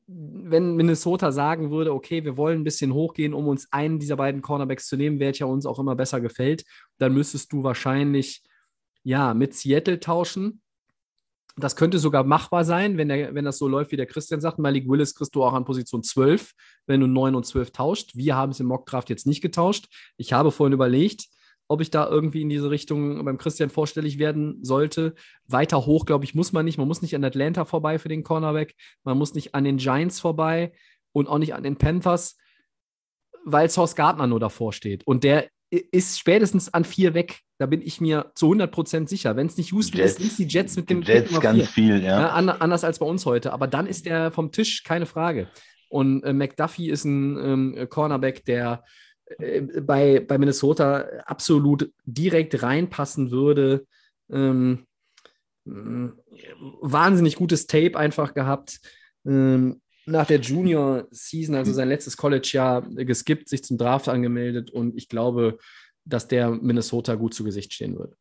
wenn 0.06 0.76
Minnesota 0.76 1.32
sagen 1.32 1.70
würde, 1.70 1.92
okay, 1.92 2.24
wir 2.24 2.36
wollen 2.36 2.60
ein 2.60 2.64
bisschen 2.64 2.92
hochgehen, 2.92 3.32
um 3.32 3.48
uns 3.48 3.72
einen 3.72 3.98
dieser 3.98 4.16
beiden 4.16 4.42
Cornerbacks 4.42 4.86
zu 4.86 4.96
nehmen, 4.96 5.20
welcher 5.20 5.48
uns 5.48 5.66
auch 5.66 5.78
immer 5.78 5.96
besser 5.96 6.20
gefällt, 6.20 6.64
dann 6.98 7.14
müsstest 7.14 7.52
du 7.52 7.62
wahrscheinlich 7.62 8.42
ja 9.02 9.34
mit 9.34 9.54
Seattle 9.54 10.00
tauschen 10.00 10.62
das 11.56 11.76
könnte 11.76 11.98
sogar 11.98 12.24
machbar 12.24 12.64
sein, 12.64 12.96
wenn, 12.96 13.08
der, 13.08 13.34
wenn 13.34 13.44
das 13.44 13.58
so 13.58 13.68
läuft, 13.68 13.92
wie 13.92 13.96
der 13.96 14.06
Christian 14.06 14.40
sagt. 14.40 14.58
Malik 14.58 14.88
Willis 14.88 15.14
kriegst 15.14 15.34
du 15.34 15.44
auch 15.44 15.52
an 15.52 15.64
Position 15.64 16.02
12, 16.02 16.52
wenn 16.86 17.00
du 17.00 17.06
9 17.06 17.34
und 17.34 17.46
12 17.46 17.70
tauscht. 17.70 18.16
Wir 18.16 18.34
haben 18.34 18.50
es 18.50 18.60
im 18.60 18.66
Mockdraft 18.66 19.08
jetzt 19.08 19.26
nicht 19.26 19.40
getauscht. 19.40 19.86
Ich 20.16 20.32
habe 20.32 20.50
vorhin 20.50 20.72
überlegt, 20.72 21.26
ob 21.68 21.80
ich 21.80 21.90
da 21.90 22.08
irgendwie 22.08 22.42
in 22.42 22.48
diese 22.48 22.70
Richtung 22.70 23.24
beim 23.24 23.38
Christian 23.38 23.70
vorstellig 23.70 24.18
werden 24.18 24.62
sollte. 24.62 25.14
Weiter 25.46 25.86
hoch, 25.86 26.06
glaube 26.06 26.24
ich, 26.24 26.34
muss 26.34 26.52
man 26.52 26.64
nicht. 26.64 26.78
Man 26.78 26.88
muss 26.88 27.02
nicht 27.02 27.14
an 27.14 27.24
Atlanta 27.24 27.64
vorbei 27.64 27.98
für 27.98 28.08
den 28.08 28.22
Cornerback. 28.22 28.74
Man 29.02 29.16
muss 29.16 29.34
nicht 29.34 29.54
an 29.54 29.64
den 29.64 29.78
Giants 29.78 30.20
vorbei 30.20 30.72
und 31.12 31.28
auch 31.28 31.38
nicht 31.38 31.54
an 31.54 31.62
den 31.62 31.76
Panthers, 31.76 32.36
weil 33.44 33.70
Source 33.70 33.94
Gardner 33.94 34.26
nur 34.26 34.40
davor 34.40 34.72
steht. 34.72 35.06
Und 35.06 35.24
der 35.24 35.48
ist 35.70 36.18
spätestens 36.18 36.72
an 36.72 36.84
vier 36.84 37.14
weg. 37.14 37.40
Da 37.58 37.66
bin 37.66 37.82
ich 37.82 38.00
mir 38.00 38.32
zu 38.34 38.52
100% 38.52 39.08
sicher. 39.08 39.36
Wenn 39.36 39.46
es 39.46 39.56
nicht 39.56 39.72
Houston 39.72 39.98
Jets, 39.98 40.12
ist, 40.12 40.18
sind 40.18 40.30
es 40.30 40.36
die 40.36 40.46
Jets 40.46 40.76
mit 40.76 40.90
dem 40.90 41.02
Jets 41.02 41.40
ganz 41.40 41.68
viel, 41.68 42.02
ja. 42.02 42.20
ja. 42.20 42.28
Anders 42.30 42.84
als 42.84 42.98
bei 42.98 43.06
uns 43.06 43.26
heute. 43.26 43.52
Aber 43.52 43.66
dann 43.66 43.86
ist 43.86 44.06
der 44.06 44.30
vom 44.30 44.52
Tisch, 44.52 44.82
keine 44.84 45.06
Frage. 45.06 45.48
Und 45.88 46.22
äh, 46.24 46.32
McDuffie 46.32 46.90
ist 46.90 47.04
ein 47.04 47.38
ähm, 47.38 47.88
Cornerback, 47.88 48.44
der 48.44 48.84
bei, 49.82 50.20
bei 50.20 50.38
Minnesota 50.38 51.00
absolut 51.24 51.90
direkt 52.04 52.62
reinpassen 52.62 53.30
würde. 53.30 53.86
Ähm, 54.30 54.86
wahnsinnig 55.64 57.36
gutes 57.36 57.66
Tape 57.66 57.98
einfach 57.98 58.34
gehabt. 58.34 58.80
Ähm, 59.26 59.80
nach 60.06 60.26
der 60.26 60.40
Junior-Season, 60.40 61.54
also 61.54 61.72
sein 61.72 61.88
letztes 61.88 62.16
College-Jahr, 62.16 62.82
geskippt, 62.82 63.48
sich 63.48 63.64
zum 63.64 63.78
Draft 63.78 64.08
angemeldet 64.08 64.70
und 64.70 64.96
ich 64.96 65.08
glaube, 65.08 65.58
dass 66.04 66.28
der 66.28 66.50
Minnesota 66.50 67.14
gut 67.14 67.32
zu 67.32 67.44
Gesicht 67.44 67.72
stehen 67.72 67.96
würde. 67.96 68.14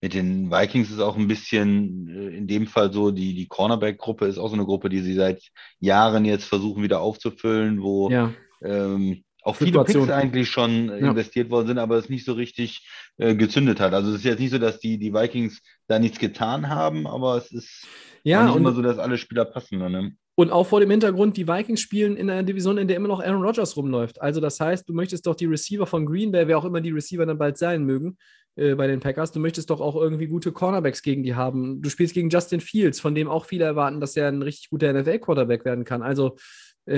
Mit 0.00 0.14
den 0.14 0.50
Vikings 0.50 0.90
ist 0.90 0.98
auch 0.98 1.16
ein 1.16 1.28
bisschen 1.28 2.08
äh, 2.08 2.36
in 2.36 2.48
dem 2.48 2.66
Fall 2.66 2.92
so, 2.92 3.12
die, 3.12 3.34
die 3.34 3.46
Cornerback-Gruppe 3.46 4.26
ist 4.26 4.38
auch 4.38 4.48
so 4.48 4.54
eine 4.54 4.64
Gruppe, 4.64 4.88
die 4.88 5.00
sie 5.00 5.14
seit 5.14 5.40
Jahren 5.78 6.24
jetzt 6.24 6.44
versuchen 6.44 6.82
wieder 6.82 7.00
aufzufüllen, 7.00 7.80
wo 7.80 8.10
Ja, 8.10 8.34
ähm, 8.64 9.22
auch 9.42 9.56
viele 9.56 9.82
Picks 9.84 10.08
eigentlich 10.10 10.48
schon 10.48 10.88
äh, 10.88 11.00
Ja. 11.00 11.10
investiert 11.10 11.50
worden 11.50 11.68
sind, 11.68 11.78
aber 11.78 11.96
es 11.96 12.08
nicht 12.08 12.24
so 12.24 12.32
richtig 12.32 12.88
äh, 13.18 13.34
gezündet 13.34 13.80
hat. 13.80 13.92
Also 13.92 14.10
es 14.10 14.18
ist 14.18 14.24
jetzt 14.24 14.40
nicht 14.40 14.52
so, 14.52 14.58
dass 14.58 14.78
die, 14.80 14.98
die 14.98 15.12
Vikings 15.12 15.60
da 15.88 15.98
nichts 15.98 16.18
getan 16.18 16.68
haben, 16.68 17.06
aber 17.06 17.36
es 17.36 17.50
ist 17.52 17.86
ja 18.22 18.46
nicht 18.46 18.56
immer 18.56 18.72
so, 18.72 18.82
dass 18.82 18.98
alle 18.98 19.18
Spieler 19.18 19.44
passen. 19.44 19.78
Ne? 19.78 20.12
und 20.34 20.50
auch 20.50 20.66
vor 20.66 20.80
dem 20.80 20.90
Hintergrund, 20.90 21.36
die 21.36 21.46
Vikings 21.46 21.80
spielen 21.80 22.16
in 22.16 22.30
einer 22.30 22.42
Division, 22.42 22.78
in 22.78 22.88
der 22.88 22.96
immer 22.96 23.08
noch 23.08 23.20
Aaron 23.20 23.42
Rodgers 23.42 23.76
rumläuft. 23.76 24.20
Also 24.20 24.40
das 24.40 24.58
heißt, 24.58 24.88
du 24.88 24.94
möchtest 24.94 25.26
doch 25.26 25.34
die 25.34 25.44
Receiver 25.46 25.86
von 25.86 26.06
Green 26.06 26.32
Bay, 26.32 26.48
wer 26.48 26.56
auch 26.56 26.64
immer 26.64 26.80
die 26.80 26.90
Receiver 26.90 27.26
dann 27.26 27.36
bald 27.38 27.58
sein 27.58 27.84
mögen, 27.84 28.16
äh, 28.56 28.74
bei 28.74 28.86
den 28.86 29.00
Packers, 29.00 29.32
du 29.32 29.40
möchtest 29.40 29.70
doch 29.70 29.80
auch 29.80 29.96
irgendwie 29.96 30.26
gute 30.26 30.52
Cornerbacks 30.52 31.02
gegen 31.02 31.22
die 31.22 31.34
haben. 31.34 31.82
Du 31.82 31.90
spielst 31.90 32.14
gegen 32.14 32.30
Justin 32.30 32.60
Fields, 32.60 33.00
von 33.00 33.14
dem 33.14 33.28
auch 33.28 33.44
viele 33.44 33.64
erwarten, 33.64 34.00
dass 34.00 34.16
er 34.16 34.28
ein 34.28 34.42
richtig 34.42 34.70
guter 34.70 34.92
NFL-Quarterback 34.92 35.64
werden 35.64 35.84
kann. 35.84 36.02
Also 36.02 36.36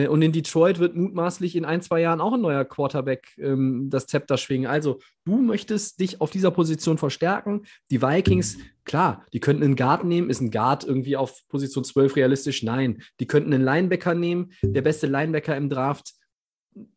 und 0.07 0.23
in 0.23 0.33
Detroit 0.33 0.79
wird 0.79 0.97
mutmaßlich 0.97 1.57
in 1.57 1.65
ein, 1.65 1.83
zwei 1.83 2.01
Jahren 2.01 2.21
auch 2.21 2.33
ein 2.33 2.41
neuer 2.41 2.65
Quarterback 2.65 3.29
ähm, 3.39 3.91
das 3.91 4.07
Zepter 4.07 4.39
schwingen. 4.39 4.67
Also, 4.67 4.99
du 5.25 5.37
möchtest 5.37 6.01
dich 6.01 6.21
auf 6.21 6.31
dieser 6.31 6.51
Position 6.51 6.97
verstärken. 6.97 7.67
Die 7.91 8.01
Vikings, 8.01 8.57
klar, 8.85 9.27
die 9.33 9.41
könnten 9.41 9.63
einen 9.63 9.77
Guard 9.77 10.05
nehmen. 10.05 10.31
Ist 10.31 10.41
ein 10.41 10.51
Guard 10.51 10.85
irgendwie 10.85 11.17
auf 11.17 11.43
Position 11.49 11.85
12 11.85 12.17
realistisch? 12.17 12.63
Nein. 12.63 13.03
Die 13.21 13.27
könnten 13.27 13.53
einen 13.53 13.65
Linebacker 13.65 14.15
nehmen. 14.15 14.53
Der 14.63 14.83
beste 14.83 15.07
Linebacker 15.07 15.57
im 15.57 15.69
Draft. 15.69 16.15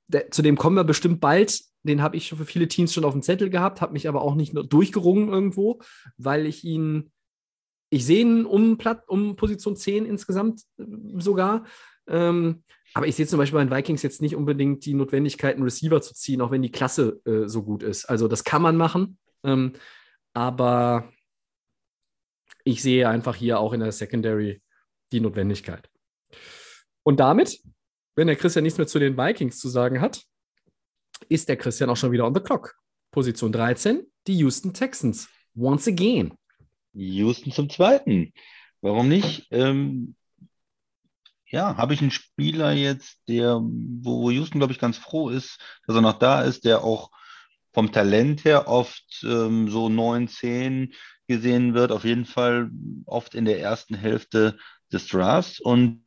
Der, 0.07 0.31
zu 0.31 0.41
dem 0.41 0.57
kommen 0.57 0.77
wir 0.77 0.85
bestimmt 0.85 1.19
bald. 1.19 1.61
Den 1.83 2.01
habe 2.01 2.15
ich 2.15 2.29
für 2.29 2.45
viele 2.45 2.67
Teams 2.67 2.93
schon 2.93 3.05
auf 3.05 3.13
dem 3.13 3.21
Zettel 3.21 3.49
gehabt, 3.49 3.81
habe 3.81 3.93
mich 3.93 4.07
aber 4.07 4.21
auch 4.21 4.35
nicht 4.35 4.53
durchgerungen 4.53 5.29
irgendwo, 5.29 5.79
weil 6.17 6.45
ich 6.45 6.63
ihn, 6.63 7.11
ich 7.89 8.05
sehe 8.05 8.21
ihn 8.21 8.45
um, 8.45 8.77
um 9.07 9.35
Position 9.35 9.75
10 9.75 10.05
insgesamt 10.05 10.61
äh, 10.77 10.83
sogar. 11.17 11.65
Ähm, 12.07 12.63
aber 12.93 13.07
ich 13.07 13.15
sehe 13.15 13.27
zum 13.27 13.37
Beispiel 13.37 13.59
bei 13.59 13.65
den 13.65 13.73
Vikings 13.73 14.01
jetzt 14.01 14.21
nicht 14.21 14.35
unbedingt 14.35 14.85
die 14.85 14.93
Notwendigkeit, 14.93 15.55
einen 15.55 15.63
Receiver 15.63 16.01
zu 16.01 16.13
ziehen, 16.13 16.41
auch 16.41 16.51
wenn 16.51 16.61
die 16.61 16.71
Klasse 16.71 17.21
äh, 17.25 17.47
so 17.47 17.63
gut 17.63 17.83
ist. 17.83 18.05
Also 18.05 18.27
das 18.27 18.43
kann 18.43 18.61
man 18.61 18.75
machen, 18.75 19.17
ähm, 19.43 19.73
aber 20.33 21.11
ich 22.63 22.81
sehe 22.81 23.07
einfach 23.07 23.35
hier 23.35 23.59
auch 23.59 23.73
in 23.73 23.79
der 23.79 23.91
Secondary 23.91 24.61
die 25.11 25.19
Notwendigkeit. 25.19 25.89
Und 27.03 27.19
damit, 27.19 27.59
wenn 28.15 28.27
der 28.27 28.35
Christian 28.35 28.63
nichts 28.63 28.77
mehr 28.77 28.87
zu 28.87 28.99
den 28.99 29.17
Vikings 29.17 29.59
zu 29.59 29.69
sagen 29.69 30.01
hat, 30.01 30.23
ist 31.29 31.49
der 31.49 31.57
Christian 31.57 31.89
auch 31.89 31.97
schon 31.97 32.11
wieder 32.11 32.25
on 32.25 32.35
the 32.35 32.41
clock. 32.41 32.75
Position 33.11 33.51
13, 33.51 34.05
die 34.27 34.37
Houston 34.39 34.73
Texans. 34.73 35.29
Once 35.55 35.87
again. 35.87 36.33
Houston 36.93 37.51
zum 37.51 37.69
Zweiten. 37.69 38.33
Warum 38.81 39.07
nicht? 39.07 39.47
Ähm, 39.51 40.15
ja, 41.49 41.77
habe 41.77 41.93
ich 41.93 42.01
einen 42.01 42.11
Spieler 42.11 42.71
jetzt, 42.73 43.17
der, 43.27 43.59
wo 43.61 44.21
wo 44.23 44.31
Houston, 44.31 44.59
glaube 44.59 44.73
ich, 44.73 44.79
ganz 44.79 44.97
froh 44.97 45.29
ist, 45.29 45.59
dass 45.85 45.95
er 45.95 46.01
noch 46.01 46.19
da 46.19 46.41
ist, 46.41 46.65
der 46.65 46.83
auch 46.83 47.09
vom 47.73 47.91
Talent 47.91 48.43
her 48.43 48.67
oft 48.67 49.23
ähm, 49.23 49.69
so 49.69 49.87
9, 49.89 50.27
10 50.27 50.93
gesehen 51.27 51.73
wird, 51.73 51.91
auf 51.91 52.05
jeden 52.05 52.25
Fall 52.25 52.69
oft 53.05 53.35
in 53.35 53.45
der 53.45 53.59
ersten 53.59 53.95
Hälfte 53.95 54.57
des 54.91 55.07
Drafts. 55.07 55.59
Und 55.59 56.03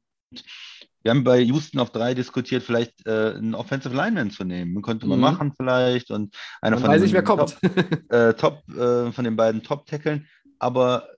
wir 1.03 1.11
haben 1.11 1.25
bei 1.25 1.41
Houston 1.41 1.79
auf 1.79 1.91
drei 1.91 2.15
diskutiert, 2.15 2.63
vielleicht 2.63 3.07
äh, 3.07 3.35
einen 3.35 3.55
Offensive 3.55 3.95
Lineman 3.95 4.31
zu 4.31 4.45
nehmen. 4.45 4.83
Könnte 4.83 5.07
man 5.07 5.19
Mhm. 5.19 5.25
machen 5.25 5.53
vielleicht. 5.57 6.11
Und 6.11 6.35
einer 6.61 6.77
Dann 6.77 6.83
von 6.83 6.91
weiß 6.91 7.01
den 7.03 7.09
ich, 7.09 7.13
wer 7.15 7.25
Top, 7.25 7.39
kommt. 7.61 8.13
äh, 8.13 8.35
Top 8.35 8.63
äh, 8.71 9.13
von 9.13 9.25
den 9.25 9.37
beiden 9.37 9.63
Top-Tackeln, 9.63 10.27
aber 10.59 11.09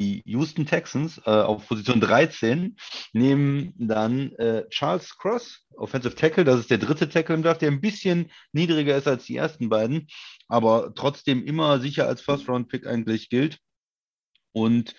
die 0.00 0.22
Houston 0.24 0.66
Texans 0.66 1.18
äh, 1.26 1.30
auf 1.30 1.68
Position 1.68 2.00
13 2.00 2.76
nehmen 3.12 3.74
dann 3.76 4.32
äh, 4.32 4.66
Charles 4.70 5.16
Cross, 5.16 5.66
Offensive 5.76 6.14
Tackle, 6.14 6.44
das 6.44 6.60
ist 6.60 6.70
der 6.70 6.78
dritte 6.78 7.08
Tackle 7.08 7.34
im 7.34 7.42
Draft, 7.42 7.60
der 7.60 7.70
ein 7.70 7.82
bisschen 7.82 8.30
niedriger 8.52 8.96
ist 8.96 9.06
als 9.06 9.26
die 9.26 9.36
ersten 9.36 9.68
beiden, 9.68 10.08
aber 10.48 10.92
trotzdem 10.94 11.44
immer 11.44 11.80
sicher 11.80 12.08
als 12.08 12.22
First-Round-Pick 12.22 12.86
eigentlich 12.86 13.28
gilt. 13.28 13.58
Und 14.52 14.94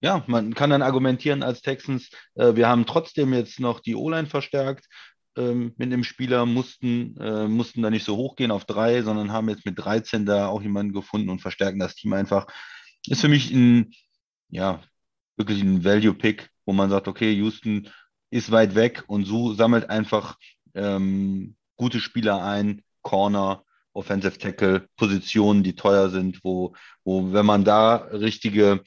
ja, 0.00 0.24
man 0.26 0.54
kann 0.54 0.70
dann 0.70 0.82
argumentieren 0.82 1.42
als 1.42 1.62
Texans, 1.62 2.10
äh, 2.34 2.56
wir 2.56 2.68
haben 2.68 2.84
trotzdem 2.84 3.32
jetzt 3.32 3.60
noch 3.60 3.80
die 3.80 3.94
O-Line 3.94 4.26
verstärkt 4.26 4.86
ähm, 5.36 5.72
mit 5.76 5.92
einem 5.92 6.04
Spieler, 6.04 6.46
mussten, 6.46 7.16
äh, 7.18 7.46
mussten 7.46 7.82
da 7.82 7.90
nicht 7.90 8.04
so 8.04 8.16
hoch 8.16 8.34
gehen 8.36 8.50
auf 8.50 8.64
drei, 8.64 9.02
sondern 9.02 9.32
haben 9.32 9.48
jetzt 9.48 9.64
mit 9.64 9.78
13 9.78 10.26
da 10.26 10.48
auch 10.48 10.62
jemanden 10.62 10.92
gefunden 10.92 11.28
und 11.28 11.40
verstärken 11.40 11.78
das 11.78 11.94
Team 11.94 12.12
einfach. 12.12 12.46
Ist 13.06 13.20
für 13.20 13.28
mich 13.28 13.52
ein, 13.52 13.92
ja, 14.48 14.82
wirklich 15.36 15.60
ein 15.62 15.84
Value-Pick, 15.84 16.50
wo 16.64 16.72
man 16.72 16.90
sagt, 16.90 17.08
okay, 17.08 17.32
Houston 17.34 17.88
ist 18.30 18.50
weit 18.50 18.74
weg 18.74 19.04
und 19.06 19.24
so 19.24 19.54
sammelt 19.54 19.90
einfach 19.90 20.36
ähm, 20.74 21.56
gute 21.76 22.00
Spieler 22.00 22.42
ein, 22.42 22.82
Corner, 23.02 23.64
Offensive 23.92 24.38
Tackle, 24.38 24.88
Positionen, 24.96 25.62
die 25.62 25.74
teuer 25.74 26.10
sind, 26.10 26.40
wo, 26.42 26.74
wo 27.04 27.32
wenn 27.32 27.46
man 27.46 27.64
da 27.64 27.96
richtige 27.96 28.82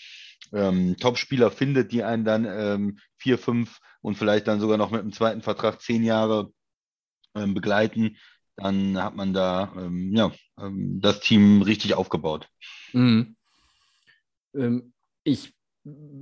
ähm, 0.54 0.98
Top-Spieler 0.98 1.52
findet, 1.52 1.92
die 1.92 2.04
einen 2.04 2.26
dann 2.26 2.46
ähm, 2.46 3.00
vier, 3.18 3.38
fünf 3.38 3.80
und 4.02 4.16
vielleicht 4.16 4.48
dann 4.48 4.60
sogar 4.60 4.78
noch 4.78 4.92
mit 4.92 5.02
einem 5.02 5.14
zweiten 5.14 5.42
Vertrag 5.42 5.82
zehn 5.82 6.04
Jahre 6.04 6.52
ähm, 7.36 7.54
begleiten, 7.54 8.18
dann 8.56 9.02
hat 9.02 9.16
man 9.16 9.34
da 9.34 9.74
ähm, 9.78 10.14
ja, 10.14 10.32
ähm, 10.60 11.00
das 11.02 11.22
Team 11.22 11.62
richtig 11.62 11.96
aufgebaut. 11.96 12.48
Mhm. 12.94 13.36
Ähm, 14.54 14.94
ich 15.24 15.54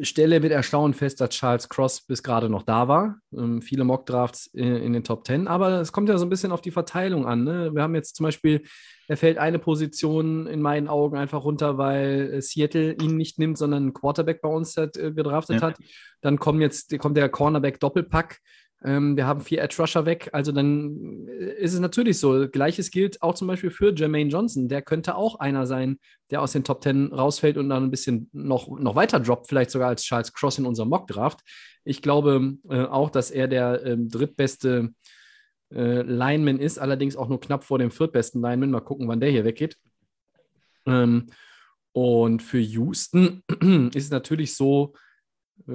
stelle 0.02 0.40
mit 0.40 0.52
Erstaunen 0.52 0.94
fest, 0.94 1.20
dass 1.20 1.32
Charles 1.32 1.68
Cross 1.68 2.02
bis 2.02 2.22
gerade 2.24 2.50
noch 2.50 2.64
da 2.64 2.88
war. 2.88 3.20
Ähm, 3.36 3.62
viele 3.62 3.84
Mockdrafts 3.84 4.48
in, 4.48 4.76
in 4.76 4.94
den 4.94 5.04
Top 5.04 5.26
10, 5.26 5.48
aber 5.48 5.82
es 5.82 5.92
kommt 5.92 6.10
ja 6.10 6.18
so 6.18 6.26
ein 6.26 6.30
bisschen 6.30 6.52
auf 6.52 6.62
die 6.62 6.72
Verteilung 6.72 7.26
an. 7.26 7.44
Ne? 7.44 7.74
Wir 7.74 7.82
haben 7.82 7.96
jetzt 7.96 8.16
zum 8.16 8.26
Beispiel, 8.26 8.64
er 9.08 9.18
fällt 9.18 9.38
eine 9.40 9.60
Position 9.60 10.48
in 10.48 10.62
meinen 10.62 10.88
Augen 10.88 11.18
einfach 11.18 11.44
runter, 11.44 11.78
weil 11.78 12.34
äh, 12.36 12.42
Seattle 12.42 12.94
ihn 13.02 13.18
nicht 13.18 13.40
nimmt, 13.40 13.58
sondern 13.58 13.84
einen 13.84 13.94
Quarterback 13.94 14.42
bei 14.42 14.50
uns 14.50 14.78
hat, 14.78 14.96
äh, 14.98 15.12
gedraftet 15.12 15.62
Ja. 15.62 15.68
hat. 15.68 15.78
Dann 16.22 16.40
kommt 16.40 16.62
jetzt 16.62 16.98
kommt 17.00 17.18
der 17.18 17.30
Cornerback 17.30 17.80
Doppelpack. 17.80 18.40
Ähm, 18.84 19.18
wir 19.18 19.26
haben 19.26 19.42
vier 19.42 19.62
Edge 19.62 19.76
Rusher 19.80 20.06
weg. 20.06 20.30
Also 20.34 20.52
dann 20.52 21.28
äh, 21.28 21.54
ist 21.60 21.74
es 21.74 21.80
natürlich 21.80 22.20
so. 22.20 22.48
Gleiches 22.48 22.92
gilt 22.92 23.22
auch 23.22 23.34
zum 23.34 23.48
Beispiel 23.48 23.72
für 23.72 23.94
Jermaine 23.94 24.30
Johnson. 24.30 24.68
Der 24.68 24.82
könnte 24.82 25.16
auch 25.16 25.40
einer 25.40 25.66
sein, 25.66 26.00
der 26.30 26.42
aus 26.42 26.52
den 26.52 26.64
Top 26.64 26.82
Ten 26.82 27.12
rausfällt 27.12 27.58
und 27.58 27.70
dann 27.70 27.86
ein 27.86 27.92
bisschen 27.92 28.30
noch, 28.34 28.68
noch 28.68 28.96
weiter 28.96 29.20
droppt, 29.20 29.48
vielleicht 29.48 29.72
sogar 29.72 29.90
als 29.90 30.04
Charles 30.04 30.34
Cross 30.34 30.60
in 30.60 30.66
unserem 30.66 30.90
Mock-Draft. 30.90 31.40
Ich 31.84 32.02
glaube 32.02 32.58
äh, 32.70 32.84
auch, 32.84 33.10
dass 33.10 33.32
er 33.32 33.48
der 33.48 33.84
ähm, 33.86 34.10
drittbeste 34.10 34.94
äh, 35.74 36.02
Lineman 36.02 36.60
ist, 36.60 36.78
allerdings 36.78 37.16
auch 37.16 37.30
nur 37.30 37.40
knapp 37.40 37.64
vor 37.64 37.80
dem 37.80 37.92
viertbesten 37.92 38.42
Lineman. 38.42 38.72
Mal 38.72 38.82
gucken, 38.82 39.08
wann 39.08 39.20
der 39.20 39.32
hier 39.32 39.46
weggeht. 39.46 39.78
Ähm, 40.86 41.28
und 41.94 42.44
für 42.44 42.60
Houston 42.60 43.42
ist 43.94 44.06
es 44.06 44.12
natürlich 44.12 44.56
so, 44.56 44.94
äh, 44.94 45.00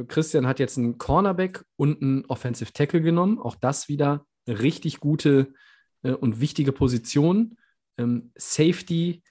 Christian 0.09 0.47
hat 0.47 0.59
jetzt 0.59 0.78
einen 0.78 0.99
Cornerback 0.99 1.64
und 1.76 2.03
einen 2.03 2.24
Offensive 2.26 2.72
Tackle 2.72 3.03
genommen. 3.03 3.39
Auch 3.39 3.57
das 3.57 3.89
wieder 3.89 4.26
eine 4.47 4.61
richtig 4.61 5.01
gute 5.01 5.53
äh, 6.03 6.12
und 6.12 6.41
wichtige 6.41 6.72
Position. 6.72 7.57
Ähm, 7.99 8.33
Safety, 8.37 9.22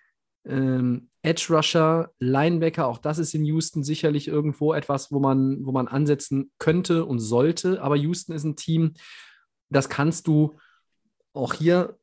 ähm, 0.45 1.09
Edge 1.23 1.47
Rusher, 1.49 2.11
Linebacker, 2.19 2.87
auch 2.87 2.97
das 2.97 3.19
ist 3.19 3.35
in 3.35 3.45
Houston 3.45 3.83
sicherlich 3.83 4.27
irgendwo 4.27 4.73
etwas, 4.73 5.11
wo 5.11 5.19
man, 5.19 5.65
wo 5.65 5.71
man 5.71 5.87
ansetzen 5.87 6.51
könnte 6.57 7.05
und 7.05 7.19
sollte. 7.19 7.81
Aber 7.81 7.95
Houston 7.95 8.33
ist 8.33 8.43
ein 8.43 8.55
Team, 8.55 8.93
das 9.69 9.87
kannst 9.87 10.27
du 10.27 10.57
auch 11.33 11.53
hier 11.53 11.97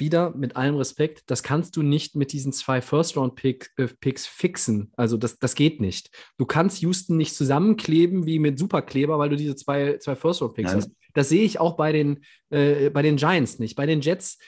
wieder 0.00 0.34
mit 0.34 0.56
allem 0.56 0.76
Respekt, 0.76 1.22
das 1.26 1.42
kannst 1.42 1.76
du 1.76 1.82
nicht 1.82 2.16
mit 2.16 2.32
diesen 2.32 2.52
zwei 2.52 2.80
First-Round-Picks 2.80 3.70
äh, 3.76 3.88
Picks 4.00 4.26
fixen. 4.26 4.92
Also 4.96 5.16
das, 5.16 5.38
das 5.38 5.54
geht 5.54 5.80
nicht. 5.80 6.10
Du 6.38 6.46
kannst 6.46 6.80
Houston 6.82 7.16
nicht 7.16 7.34
zusammenkleben 7.34 8.26
wie 8.26 8.38
mit 8.38 8.58
Superkleber, 8.58 9.18
weil 9.18 9.28
du 9.28 9.36
diese 9.36 9.56
zwei, 9.56 9.98
zwei 9.98 10.16
First-Round-Picks 10.16 10.74
hast. 10.74 10.90
Das 11.14 11.28
sehe 11.28 11.44
ich 11.44 11.60
auch 11.60 11.76
bei 11.76 11.92
den, 11.92 12.24
äh, 12.50 12.90
bei 12.90 13.02
den 13.02 13.16
Giants 13.16 13.58
nicht. 13.58 13.76
Bei 13.76 13.86
den 13.86 14.00
Jets, 14.00 14.38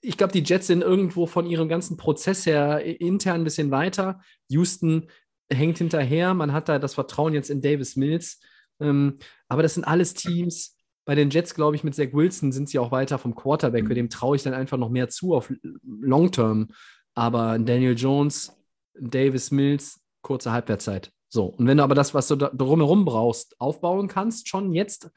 ich 0.00 0.16
glaube, 0.16 0.32
die 0.32 0.42
Jets 0.42 0.66
sind 0.66 0.82
irgendwo 0.82 1.26
von 1.26 1.46
ihrem 1.46 1.68
ganzen 1.68 1.96
Prozess 1.96 2.44
her 2.46 2.84
intern 2.84 3.42
ein 3.42 3.44
bisschen 3.44 3.70
weiter. 3.70 4.20
Houston 4.48 5.08
hängt 5.50 5.78
hinterher. 5.78 6.34
Man 6.34 6.52
hat 6.52 6.68
da 6.68 6.78
das 6.78 6.94
Vertrauen 6.94 7.34
jetzt 7.34 7.50
in 7.50 7.62
Davis 7.62 7.96
Mills. 7.96 8.40
Ähm, 8.80 9.18
aber 9.48 9.62
das 9.62 9.74
sind 9.74 9.84
alles 9.84 10.14
Teams. 10.14 10.76
Bei 11.04 11.14
den 11.14 11.30
Jets, 11.30 11.54
glaube 11.54 11.74
ich, 11.76 11.82
mit 11.82 11.94
Zach 11.94 12.12
Wilson 12.12 12.52
sind 12.52 12.68
sie 12.68 12.78
auch 12.78 12.92
weiter 12.92 13.18
vom 13.18 13.34
Quarterback. 13.34 13.88
Dem 13.88 14.08
traue 14.08 14.36
ich 14.36 14.42
dann 14.42 14.54
einfach 14.54 14.78
noch 14.78 14.88
mehr 14.90 15.08
zu 15.08 15.34
auf 15.34 15.52
Long 15.82 16.30
Term. 16.30 16.68
Aber 17.14 17.58
Daniel 17.58 17.96
Jones, 17.96 18.52
Davis 18.94 19.50
Mills, 19.50 20.00
kurze 20.22 20.52
Halbwertszeit. 20.52 21.12
So, 21.28 21.46
und 21.46 21.66
wenn 21.66 21.78
du 21.78 21.82
aber 21.82 21.94
das, 21.94 22.14
was 22.14 22.28
du 22.28 22.36
drumherum 22.36 23.04
brauchst, 23.04 23.58
aufbauen 23.58 24.06
kannst, 24.06 24.48
schon 24.48 24.72
jetzt, 24.72 25.10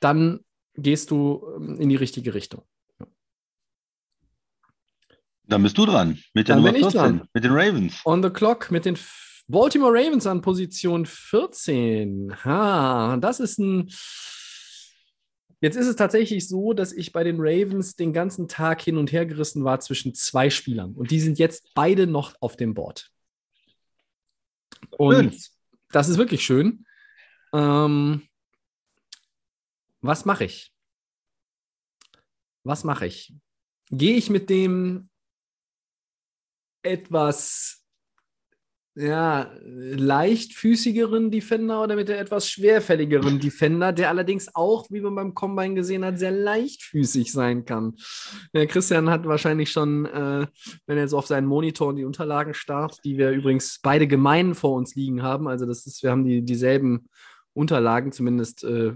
dann 0.00 0.40
gehst 0.74 1.10
du 1.10 1.46
ähm, 1.56 1.78
in 1.78 1.88
die 1.88 1.96
richtige 1.96 2.34
Richtung. 2.34 2.62
Dann 5.44 5.62
bist 5.62 5.78
du 5.78 5.86
dran 5.86 6.18
mit 6.34 6.48
der 6.48 6.56
Dann 6.56 6.64
Nummer 6.64 6.72
bin 6.72 6.80
ich 6.86 6.92
14, 6.92 7.00
dran. 7.00 7.28
mit 7.32 7.44
den 7.44 7.52
Ravens. 7.52 8.00
On 8.04 8.22
the 8.22 8.30
clock 8.30 8.70
mit 8.70 8.84
den 8.84 8.98
Baltimore 9.46 9.92
Ravens 9.92 10.26
an 10.26 10.40
Position 10.40 11.06
14. 11.06 12.44
Ha, 12.44 13.16
das 13.18 13.38
ist 13.38 13.58
ein. 13.58 13.88
Jetzt 15.60 15.76
ist 15.76 15.86
es 15.86 15.96
tatsächlich 15.96 16.46
so, 16.48 16.74
dass 16.74 16.92
ich 16.92 17.12
bei 17.12 17.24
den 17.24 17.36
Ravens 17.38 17.96
den 17.96 18.12
ganzen 18.12 18.46
Tag 18.46 18.82
hin 18.82 18.98
und 18.98 19.10
her 19.12 19.24
gerissen 19.24 19.64
war 19.64 19.80
zwischen 19.80 20.14
zwei 20.14 20.50
Spielern. 20.50 20.94
Und 20.94 21.10
die 21.10 21.20
sind 21.20 21.38
jetzt 21.38 21.72
beide 21.74 22.06
noch 22.06 22.34
auf 22.40 22.56
dem 22.56 22.74
Board. 22.74 23.10
Und 24.90 25.32
Schön. 25.32 25.42
das 25.90 26.08
ist 26.08 26.18
wirklich 26.18 26.44
schön. 26.44 26.84
Ähm, 27.54 28.28
was 30.02 30.24
mache 30.26 30.44
ich? 30.44 30.72
Was 32.62 32.84
mache 32.84 33.06
ich? 33.06 33.32
Gehe 33.90 34.16
ich 34.16 34.28
mit 34.28 34.50
dem 34.50 35.08
etwas 36.82 37.85
ja, 38.98 39.50
leichtfüßigeren 39.62 41.30
Defender 41.30 41.82
oder 41.82 41.96
mit 41.96 42.08
der 42.08 42.18
etwas 42.18 42.48
schwerfälligeren 42.48 43.38
Defender, 43.38 43.92
der 43.92 44.08
allerdings 44.08 44.54
auch, 44.54 44.86
wie 44.90 45.02
man 45.02 45.14
beim 45.14 45.34
Combine 45.34 45.74
gesehen 45.74 46.02
hat, 46.02 46.18
sehr 46.18 46.30
leichtfüßig 46.30 47.30
sein 47.30 47.66
kann. 47.66 47.96
Der 48.54 48.66
Christian 48.66 49.10
hat 49.10 49.26
wahrscheinlich 49.26 49.70
schon, 49.70 50.06
äh, 50.06 50.46
wenn 50.86 50.96
er 50.96 51.02
jetzt 51.02 51.12
auf 51.12 51.26
seinen 51.26 51.46
Monitor 51.46 51.88
und 51.88 51.96
die 51.96 52.06
Unterlagen 52.06 52.54
starrt, 52.54 52.98
die 53.04 53.18
wir 53.18 53.32
übrigens 53.32 53.80
beide 53.82 54.06
gemein 54.06 54.54
vor 54.54 54.72
uns 54.72 54.94
liegen 54.94 55.22
haben, 55.22 55.46
also 55.46 55.66
das 55.66 55.86
ist, 55.86 56.02
wir 56.02 56.10
haben 56.10 56.24
die, 56.24 56.40
dieselben 56.42 57.10
Unterlagen, 57.52 58.12
zumindest 58.12 58.64
äh, 58.64 58.92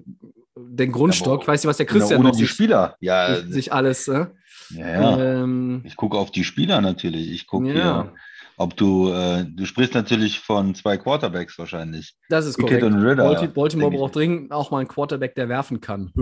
den 0.57 0.93
Grundstock. 0.93 1.43
Ich 1.43 1.49
weiß 1.49 1.63
nicht, 1.63 1.69
was 1.69 1.77
der 1.77 1.87
Christian 1.87 2.21
ohne 2.21 2.33
die 2.33 2.39
sich, 2.39 2.51
Spieler. 2.51 2.97
Ja, 3.01 3.37
sich, 3.37 3.53
sich 3.53 3.73
alles. 3.73 4.09
Äh, 4.09 4.27
ja, 4.71 5.19
ja. 5.19 5.43
ähm, 5.43 5.83
Ich 5.85 5.97
gucke 5.97 6.17
auf 6.17 6.31
die 6.31 6.45
Spieler 6.45 6.81
natürlich. 6.81 7.31
Ich 7.33 7.47
gucke 7.47 7.69
Ja. 7.69 7.73
hier, 7.75 8.15
ob 8.61 8.77
du, 8.77 9.11
äh, 9.11 9.47
du 9.49 9.65
sprichst 9.65 9.95
natürlich 9.95 10.39
von 10.39 10.75
zwei 10.75 10.99
Quarterbacks 10.99 11.59
wahrscheinlich. 11.59 12.15
Das 12.29 12.45
ist 12.45 12.59
Pickett 12.59 12.81
korrekt. 12.81 12.95
und 12.95 13.03
Ritter, 13.03 13.25
Balti- 13.25 13.49
Baltimore 13.49 13.91
braucht 13.91 14.15
dringend 14.15 14.53
auch 14.53 14.71
mal 14.71 14.81
einen 14.81 14.89
Quarterback, 14.89 15.35
der 15.35 15.49
werfen 15.49 15.81
kann. 15.81 16.13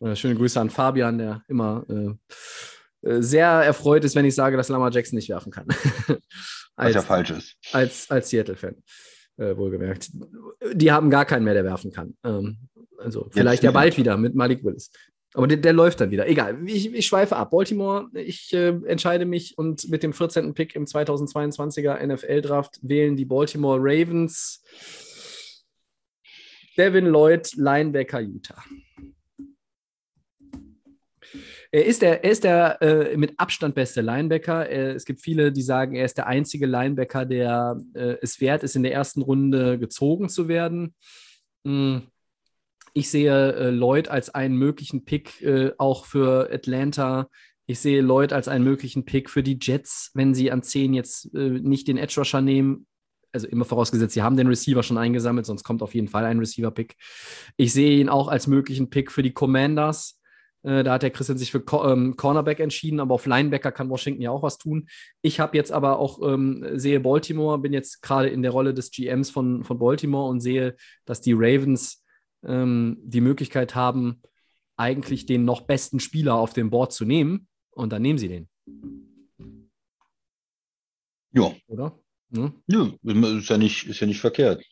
Äh, 0.00 0.16
Schöne 0.16 0.34
Grüße 0.34 0.60
an 0.60 0.70
Fabian, 0.70 1.18
der 1.18 1.42
immer 1.46 1.84
äh, 1.88 3.08
äh, 3.08 3.22
sehr 3.22 3.46
erfreut 3.46 4.04
ist, 4.04 4.16
wenn 4.16 4.24
ich 4.24 4.34
sage, 4.34 4.56
dass 4.56 4.68
Lamar 4.68 4.90
Jackson 4.90 5.16
nicht 5.16 5.28
werfen 5.28 5.52
kann. 5.52 5.66
Was 6.08 6.18
als, 6.74 6.94
ja 6.96 7.02
falsch 7.02 7.30
ist. 7.30 7.54
als, 7.72 8.10
als 8.10 8.28
Seattle-Fan, 8.28 8.74
äh, 9.36 9.56
wohlgemerkt. 9.56 10.10
Die 10.72 10.90
haben 10.90 11.10
gar 11.10 11.24
keinen 11.24 11.44
mehr, 11.44 11.54
der 11.54 11.64
werfen 11.64 11.92
kann. 11.92 12.16
Ähm, 12.24 12.58
also 12.98 13.28
vielleicht 13.30 13.62
ja 13.62 13.70
bald 13.70 13.96
wieder 13.96 14.16
mit 14.16 14.34
Malik 14.34 14.64
Willis. 14.64 14.90
Aber 15.34 15.46
der, 15.46 15.58
der 15.58 15.72
läuft 15.72 16.00
dann 16.00 16.10
wieder. 16.10 16.28
Egal, 16.28 16.58
ich, 16.66 16.94
ich 16.94 17.06
schweife 17.06 17.36
ab. 17.36 17.50
Baltimore, 17.50 18.08
ich 18.14 18.52
äh, 18.54 18.68
entscheide 18.86 19.26
mich 19.26 19.58
und 19.58 19.88
mit 19.90 20.02
dem 20.02 20.12
14. 20.12 20.54
Pick 20.54 20.74
im 20.74 20.86
2022er 20.86 22.04
NFL-Draft 22.06 22.78
wählen 22.82 23.16
die 23.16 23.26
Baltimore 23.26 23.78
Ravens 23.80 24.62
Devin 26.76 27.06
Lloyd, 27.06 27.54
Linebacker 27.56 28.20
Utah. 28.20 28.62
Er 31.72 31.84
ist 31.84 32.02
der, 32.02 32.24
er 32.24 32.30
ist 32.30 32.44
der 32.44 32.80
äh, 32.80 33.16
mit 33.16 33.38
Abstand 33.38 33.74
beste 33.74 34.00
Linebacker. 34.00 34.68
Äh, 34.68 34.92
es 34.92 35.04
gibt 35.04 35.20
viele, 35.20 35.52
die 35.52 35.62
sagen, 35.62 35.94
er 35.94 36.04
ist 36.04 36.16
der 36.16 36.26
einzige 36.26 36.66
Linebacker, 36.66 37.26
der 37.26 37.76
äh, 37.94 38.16
es 38.22 38.40
wert 38.40 38.62
ist, 38.62 38.76
in 38.76 38.82
der 38.82 38.92
ersten 38.92 39.22
Runde 39.22 39.78
gezogen 39.78 40.28
zu 40.28 40.48
werden. 40.48 40.94
Mm. 41.64 41.98
Ich 42.96 43.10
sehe 43.10 43.52
äh, 43.52 43.68
Lloyd 43.68 44.08
als 44.08 44.30
einen 44.30 44.56
möglichen 44.56 45.04
Pick 45.04 45.42
äh, 45.42 45.72
auch 45.76 46.06
für 46.06 46.50
Atlanta. 46.50 47.28
Ich 47.66 47.78
sehe 47.78 48.00
Lloyd 48.00 48.32
als 48.32 48.48
einen 48.48 48.64
möglichen 48.64 49.04
Pick 49.04 49.28
für 49.28 49.42
die 49.42 49.58
Jets, 49.60 50.10
wenn 50.14 50.34
sie 50.34 50.50
an 50.50 50.62
10 50.62 50.94
jetzt 50.94 51.34
äh, 51.34 51.50
nicht 51.60 51.88
den 51.88 51.98
Edge 51.98 52.14
Rusher 52.16 52.40
nehmen. 52.40 52.86
Also 53.32 53.48
immer 53.48 53.66
vorausgesetzt, 53.66 54.14
sie 54.14 54.22
haben 54.22 54.38
den 54.38 54.46
Receiver 54.46 54.82
schon 54.82 54.96
eingesammelt, 54.96 55.44
sonst 55.44 55.62
kommt 55.62 55.82
auf 55.82 55.94
jeden 55.94 56.08
Fall 56.08 56.24
ein 56.24 56.38
Receiver-Pick. 56.38 56.96
Ich 57.58 57.74
sehe 57.74 58.00
ihn 58.00 58.08
auch 58.08 58.28
als 58.28 58.46
möglichen 58.46 58.88
Pick 58.88 59.12
für 59.12 59.22
die 59.22 59.34
Commanders. 59.34 60.18
Äh, 60.62 60.82
da 60.82 60.94
hat 60.94 61.02
der 61.02 61.10
Christian 61.10 61.36
sich 61.36 61.52
für 61.52 61.60
Co 61.60 61.84
ähm, 61.84 62.16
Cornerback 62.16 62.60
entschieden, 62.60 63.00
aber 63.00 63.12
auf 63.12 63.26
Linebacker 63.26 63.72
kann 63.72 63.90
Washington 63.90 64.22
ja 64.22 64.30
auch 64.30 64.42
was 64.42 64.56
tun. 64.56 64.88
Ich 65.20 65.38
habe 65.38 65.54
jetzt 65.54 65.70
aber 65.70 65.98
auch, 65.98 66.26
ähm, 66.26 66.66
sehe 66.76 67.00
Baltimore, 67.00 67.58
bin 67.58 67.74
jetzt 67.74 68.00
gerade 68.00 68.30
in 68.30 68.40
der 68.40 68.52
Rolle 68.52 68.72
des 68.72 68.90
GMs 68.90 69.28
von, 69.28 69.64
von 69.64 69.78
Baltimore 69.78 70.30
und 70.30 70.40
sehe, 70.40 70.76
dass 71.04 71.20
die 71.20 71.34
Ravens 71.34 72.02
ähm, 72.46 72.98
die 73.02 73.20
Möglichkeit 73.20 73.74
haben, 73.74 74.22
eigentlich 74.76 75.26
den 75.26 75.44
noch 75.44 75.62
besten 75.62 76.00
Spieler 76.00 76.34
auf 76.34 76.52
dem 76.52 76.70
Board 76.70 76.92
zu 76.92 77.04
nehmen. 77.04 77.48
Und 77.70 77.92
dann 77.92 78.02
nehmen 78.02 78.18
sie 78.18 78.28
den, 78.28 78.48
Ja, 81.32 81.52
oder? 81.66 81.98
Ne? 82.30 82.52
ja 82.66 82.90
ist, 83.02 83.48
ja 83.50 83.58
nicht, 83.58 83.86
ist 83.86 84.00
ja 84.00 84.06
nicht 84.06 84.20
verkehrt. 84.20 84.64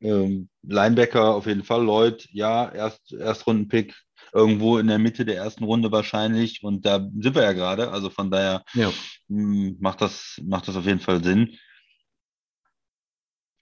Ähm, 0.00 0.48
Linebacker 0.62 1.34
auf 1.34 1.46
jeden 1.46 1.62
Fall, 1.62 1.84
Lloyd, 1.84 2.26
ja, 2.32 2.70
Erst, 2.72 3.12
Erstrunden-Pick 3.12 3.94
irgendwo 4.32 4.78
in 4.78 4.88
der 4.88 4.98
Mitte 4.98 5.24
der 5.24 5.36
ersten 5.36 5.64
Runde 5.64 5.92
wahrscheinlich. 5.92 6.62
Und 6.62 6.84
da 6.84 6.98
sind 6.98 7.34
wir 7.34 7.42
ja 7.42 7.52
gerade. 7.52 7.90
Also 7.90 8.10
von 8.10 8.30
daher 8.30 8.64
Ja. 8.74 8.92
mh, 9.28 9.76
macht 9.78 10.00
das, 10.00 10.40
macht 10.44 10.66
das 10.68 10.76
auf 10.76 10.86
jeden 10.86 11.00
Fall 11.00 11.22
Sinn. 11.22 11.56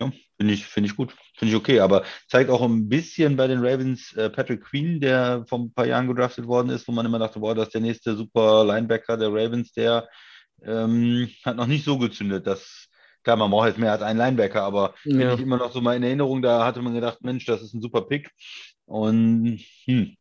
Ja, 0.06 0.12
finde 0.36 0.54
ich, 0.54 0.66
finde 0.66 0.88
ich 0.90 0.96
gut. 0.96 1.14
Finde 1.36 1.52
ich 1.54 1.58
okay. 1.60 1.80
Aber 1.80 2.04
zeigt 2.28 2.50
auch 2.50 2.62
ein 2.62 2.88
bisschen 2.88 3.36
bei 3.36 3.46
den 3.46 3.64
Ravens 3.64 4.12
äh, 4.14 4.30
Patrick 4.30 4.62
Queen, 4.64 5.00
der 5.00 5.44
vor 5.48 5.60
ein 5.60 5.72
paar 5.72 5.86
Jahren 5.86 6.08
gedraftet 6.08 6.46
worden 6.46 6.70
ist, 6.70 6.86
wo 6.88 6.92
man 6.92 7.06
immer 7.06 7.18
dachte, 7.18 7.40
boah, 7.40 7.54
das 7.54 7.68
ist 7.68 7.74
der 7.74 7.80
nächste 7.80 8.16
super 8.16 8.64
Linebacker 8.64 9.16
der 9.16 9.28
Ravens, 9.32 9.72
der 9.72 10.08
ähm, 10.64 11.28
hat 11.44 11.56
noch 11.56 11.66
nicht 11.66 11.84
so 11.84 11.98
gezündet. 11.98 12.46
Das, 12.46 12.88
klar, 13.22 13.36
man 13.36 13.50
braucht 13.50 13.68
jetzt 13.68 13.78
mehr 13.78 13.92
als 13.92 14.02
einen 14.02 14.18
Linebacker, 14.18 14.62
aber 14.62 14.94
finde 15.02 15.24
Ja. 15.24 15.34
ich 15.34 15.40
immer 15.40 15.56
noch 15.58 15.72
so 15.72 15.80
mal 15.80 15.96
in 15.96 16.02
Erinnerung, 16.02 16.42
da 16.42 16.64
hatte 16.64 16.82
man 16.82 16.94
gedacht, 16.94 17.18
Mensch, 17.22 17.44
das 17.44 17.62
ist 17.62 17.74
ein 17.74 17.80
super 17.82 18.02
Pick. 18.02 18.30
Und 18.86 19.60
hm, 19.84 20.16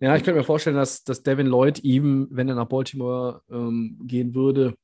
Ja, 0.00 0.14
ich 0.16 0.22
könnte 0.22 0.38
mir 0.38 0.44
vorstellen, 0.44 0.76
dass, 0.76 1.02
dass 1.02 1.22
Devin 1.22 1.46
Lloyd 1.46 1.80
ihm, 1.82 2.28
wenn 2.30 2.48
er 2.48 2.54
nach 2.54 2.68
Baltimore 2.68 3.42
ähm, 3.50 3.98
gehen 4.04 4.34
würde, 4.34 4.74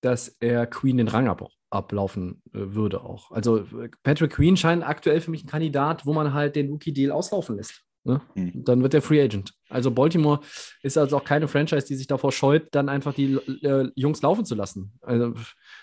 dass 0.00 0.28
er 0.40 0.66
Queen 0.66 0.96
den 0.98 1.08
Rang 1.08 1.28
ab, 1.28 1.48
ablaufen 1.72 2.42
äh, 2.52 2.58
würde 2.74 3.02
auch. 3.02 3.30
Also 3.30 3.58
äh, 3.58 3.90
Patrick 4.02 4.32
Queen 4.32 4.56
scheint 4.56 4.86
aktuell 4.86 5.20
für 5.20 5.30
mich 5.30 5.44
ein 5.44 5.48
Kandidat, 5.48 6.06
wo 6.06 6.12
man 6.12 6.32
halt 6.32 6.56
den 6.56 6.70
Rookie-Deal 6.70 7.10
auslaufen 7.10 7.56
lässt. 7.56 7.82
Ne? 8.04 8.20
Hm. 8.34 8.64
Dann 8.64 8.82
wird 8.82 8.94
der 8.94 9.02
Free 9.02 9.22
Agent. 9.22 9.54
Also 9.68 9.92
Baltimore 9.92 10.40
ist 10.82 10.98
also 10.98 11.16
auch 11.16 11.24
keine 11.24 11.46
Franchise, 11.46 11.86
die 11.86 11.94
sich 11.94 12.08
davor 12.08 12.32
scheut, 12.32 12.66
dann 12.72 12.88
einfach 12.88 13.14
die 13.14 13.34
äh, 13.62 13.90
Jungs 13.94 14.20
laufen 14.22 14.44
zu 14.44 14.56
lassen. 14.56 14.92
Also 15.02 15.34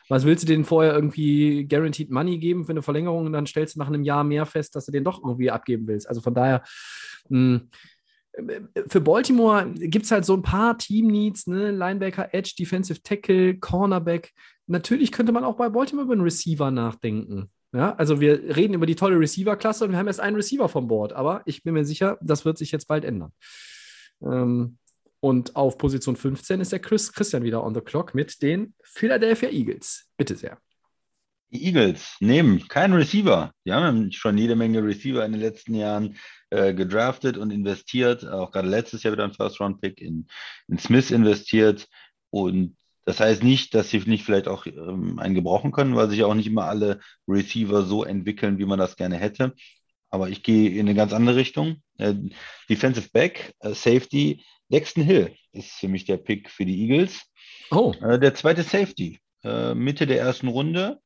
was 0.09 0.25
willst 0.25 0.43
du 0.43 0.47
denen 0.47 0.65
vorher 0.65 0.93
irgendwie 0.93 1.65
Guaranteed 1.65 2.11
Money 2.11 2.37
geben 2.37 2.65
für 2.65 2.71
eine 2.71 2.81
Verlängerung 2.81 3.25
und 3.25 3.33
dann 3.33 3.45
stellst 3.45 3.75
du 3.75 3.79
nach 3.79 3.87
einem 3.87 4.03
Jahr 4.03 4.25
mehr 4.25 4.45
fest, 4.45 4.75
dass 4.75 4.85
du 4.85 4.91
den 4.91 5.05
doch 5.05 5.23
irgendwie 5.23 5.49
abgeben 5.49 5.87
willst. 5.87 6.09
Also 6.09 6.19
von 6.19 6.33
daher, 6.33 6.61
mh, 7.29 7.61
für 8.87 9.01
Baltimore 9.01 9.69
gibt 9.73 10.05
es 10.05 10.11
halt 10.11 10.25
so 10.25 10.33
ein 10.33 10.41
paar 10.41 10.77
Team-Needs, 10.77 11.47
ne? 11.47 11.71
Linebacker, 11.71 12.33
Edge, 12.33 12.53
Defensive 12.57 13.01
Tackle, 13.01 13.57
Cornerback. 13.57 14.33
Natürlich 14.67 15.11
könnte 15.11 15.31
man 15.31 15.43
auch 15.43 15.55
bei 15.55 15.69
Baltimore 15.69 16.05
über 16.05 16.13
einen 16.13 16.21
Receiver 16.21 16.71
nachdenken. 16.71 17.49
Ja, 17.71 17.95
also 17.95 18.19
wir 18.19 18.55
reden 18.55 18.73
über 18.73 18.85
die 18.85 18.95
tolle 18.95 19.19
Receiver-Klasse 19.19 19.85
und 19.85 19.91
wir 19.91 19.97
haben 19.97 20.07
erst 20.07 20.19
einen 20.19 20.35
Receiver 20.35 20.67
vom 20.69 20.87
Board, 20.87 21.13
aber 21.13 21.43
ich 21.45 21.63
bin 21.63 21.75
mir 21.75 21.85
sicher, 21.85 22.17
das 22.21 22.43
wird 22.43 22.57
sich 22.57 22.71
jetzt 22.71 22.87
bald 22.87 23.05
ändern. 23.05 23.31
Ähm, 24.23 24.77
und 25.19 25.55
auf 25.55 25.77
Position 25.77 26.15
15 26.15 26.61
ist 26.61 26.71
der 26.71 26.79
Chris 26.79 27.11
Christian 27.13 27.43
wieder 27.43 27.63
on 27.63 27.75
the 27.75 27.81
clock 27.81 28.15
mit 28.15 28.41
den 28.41 28.73
Philadelphia 28.81 29.49
Eagles. 29.49 30.09
Bitte 30.17 30.35
sehr. 30.35 30.57
Die 31.51 31.65
Eagles 31.65 32.15
nehmen 32.19 32.67
keinen 32.67 32.93
Receiver. 32.93 33.51
Die 33.65 33.73
haben 33.73 34.11
schon 34.11 34.37
jede 34.37 34.55
Menge 34.55 34.83
Receiver 34.83 35.25
in 35.25 35.31
den 35.31 35.41
letzten 35.41 35.73
Jahren 35.73 36.15
äh, 36.49 36.73
gedraftet 36.73 37.37
und 37.37 37.51
investiert. 37.51 38.27
Auch 38.27 38.51
gerade 38.51 38.67
letztes 38.67 39.03
Jahr 39.03 39.13
wieder 39.13 39.23
ein 39.23 39.33
First-Round-Pick 39.33 40.01
in, 40.01 40.27
in 40.67 40.77
Smith 40.77 41.11
investiert. 41.11 41.87
Und 42.29 42.75
das 43.05 43.19
heißt 43.19 43.43
nicht, 43.43 43.73
dass 43.73 43.89
sie 43.89 43.99
nicht 43.99 44.23
vielleicht 44.23 44.47
auch 44.47 44.65
ähm, 44.65 45.19
einen 45.19 45.35
gebrauchen 45.35 45.71
können, 45.71 45.95
weil 45.95 46.09
sich 46.09 46.23
auch 46.23 46.33
nicht 46.33 46.47
immer 46.47 46.65
alle 46.65 46.99
Receiver 47.27 47.83
so 47.83 48.03
entwickeln, 48.03 48.57
wie 48.59 48.65
man 48.65 48.79
das 48.79 48.95
gerne 48.95 49.17
hätte. 49.17 49.53
Aber 50.11 50.29
ich 50.29 50.43
gehe 50.43 50.71
in 50.71 50.81
eine 50.81 50.95
ganz 50.95 51.13
andere 51.13 51.35
Richtung. 51.35 51.81
Äh, 51.97 52.15
Defensive 52.69 53.09
Back, 53.11 53.53
äh, 53.59 53.73
Safety, 53.73 54.43
Dexton 54.71 55.03
Hill 55.03 55.35
ist 55.51 55.71
für 55.71 55.87
mich 55.87 56.05
der 56.05 56.17
Pick 56.17 56.49
für 56.49 56.65
die 56.65 56.81
Eagles. 56.83 57.21
Oh, 57.71 57.93
Äh, 58.01 58.19
der 58.19 58.35
zweite 58.35 58.63
Safety, 58.63 59.19
äh, 59.43 59.73
Mitte 59.73 60.07
der 60.07 60.19
ersten 60.19 60.47
Runde. 60.47 60.99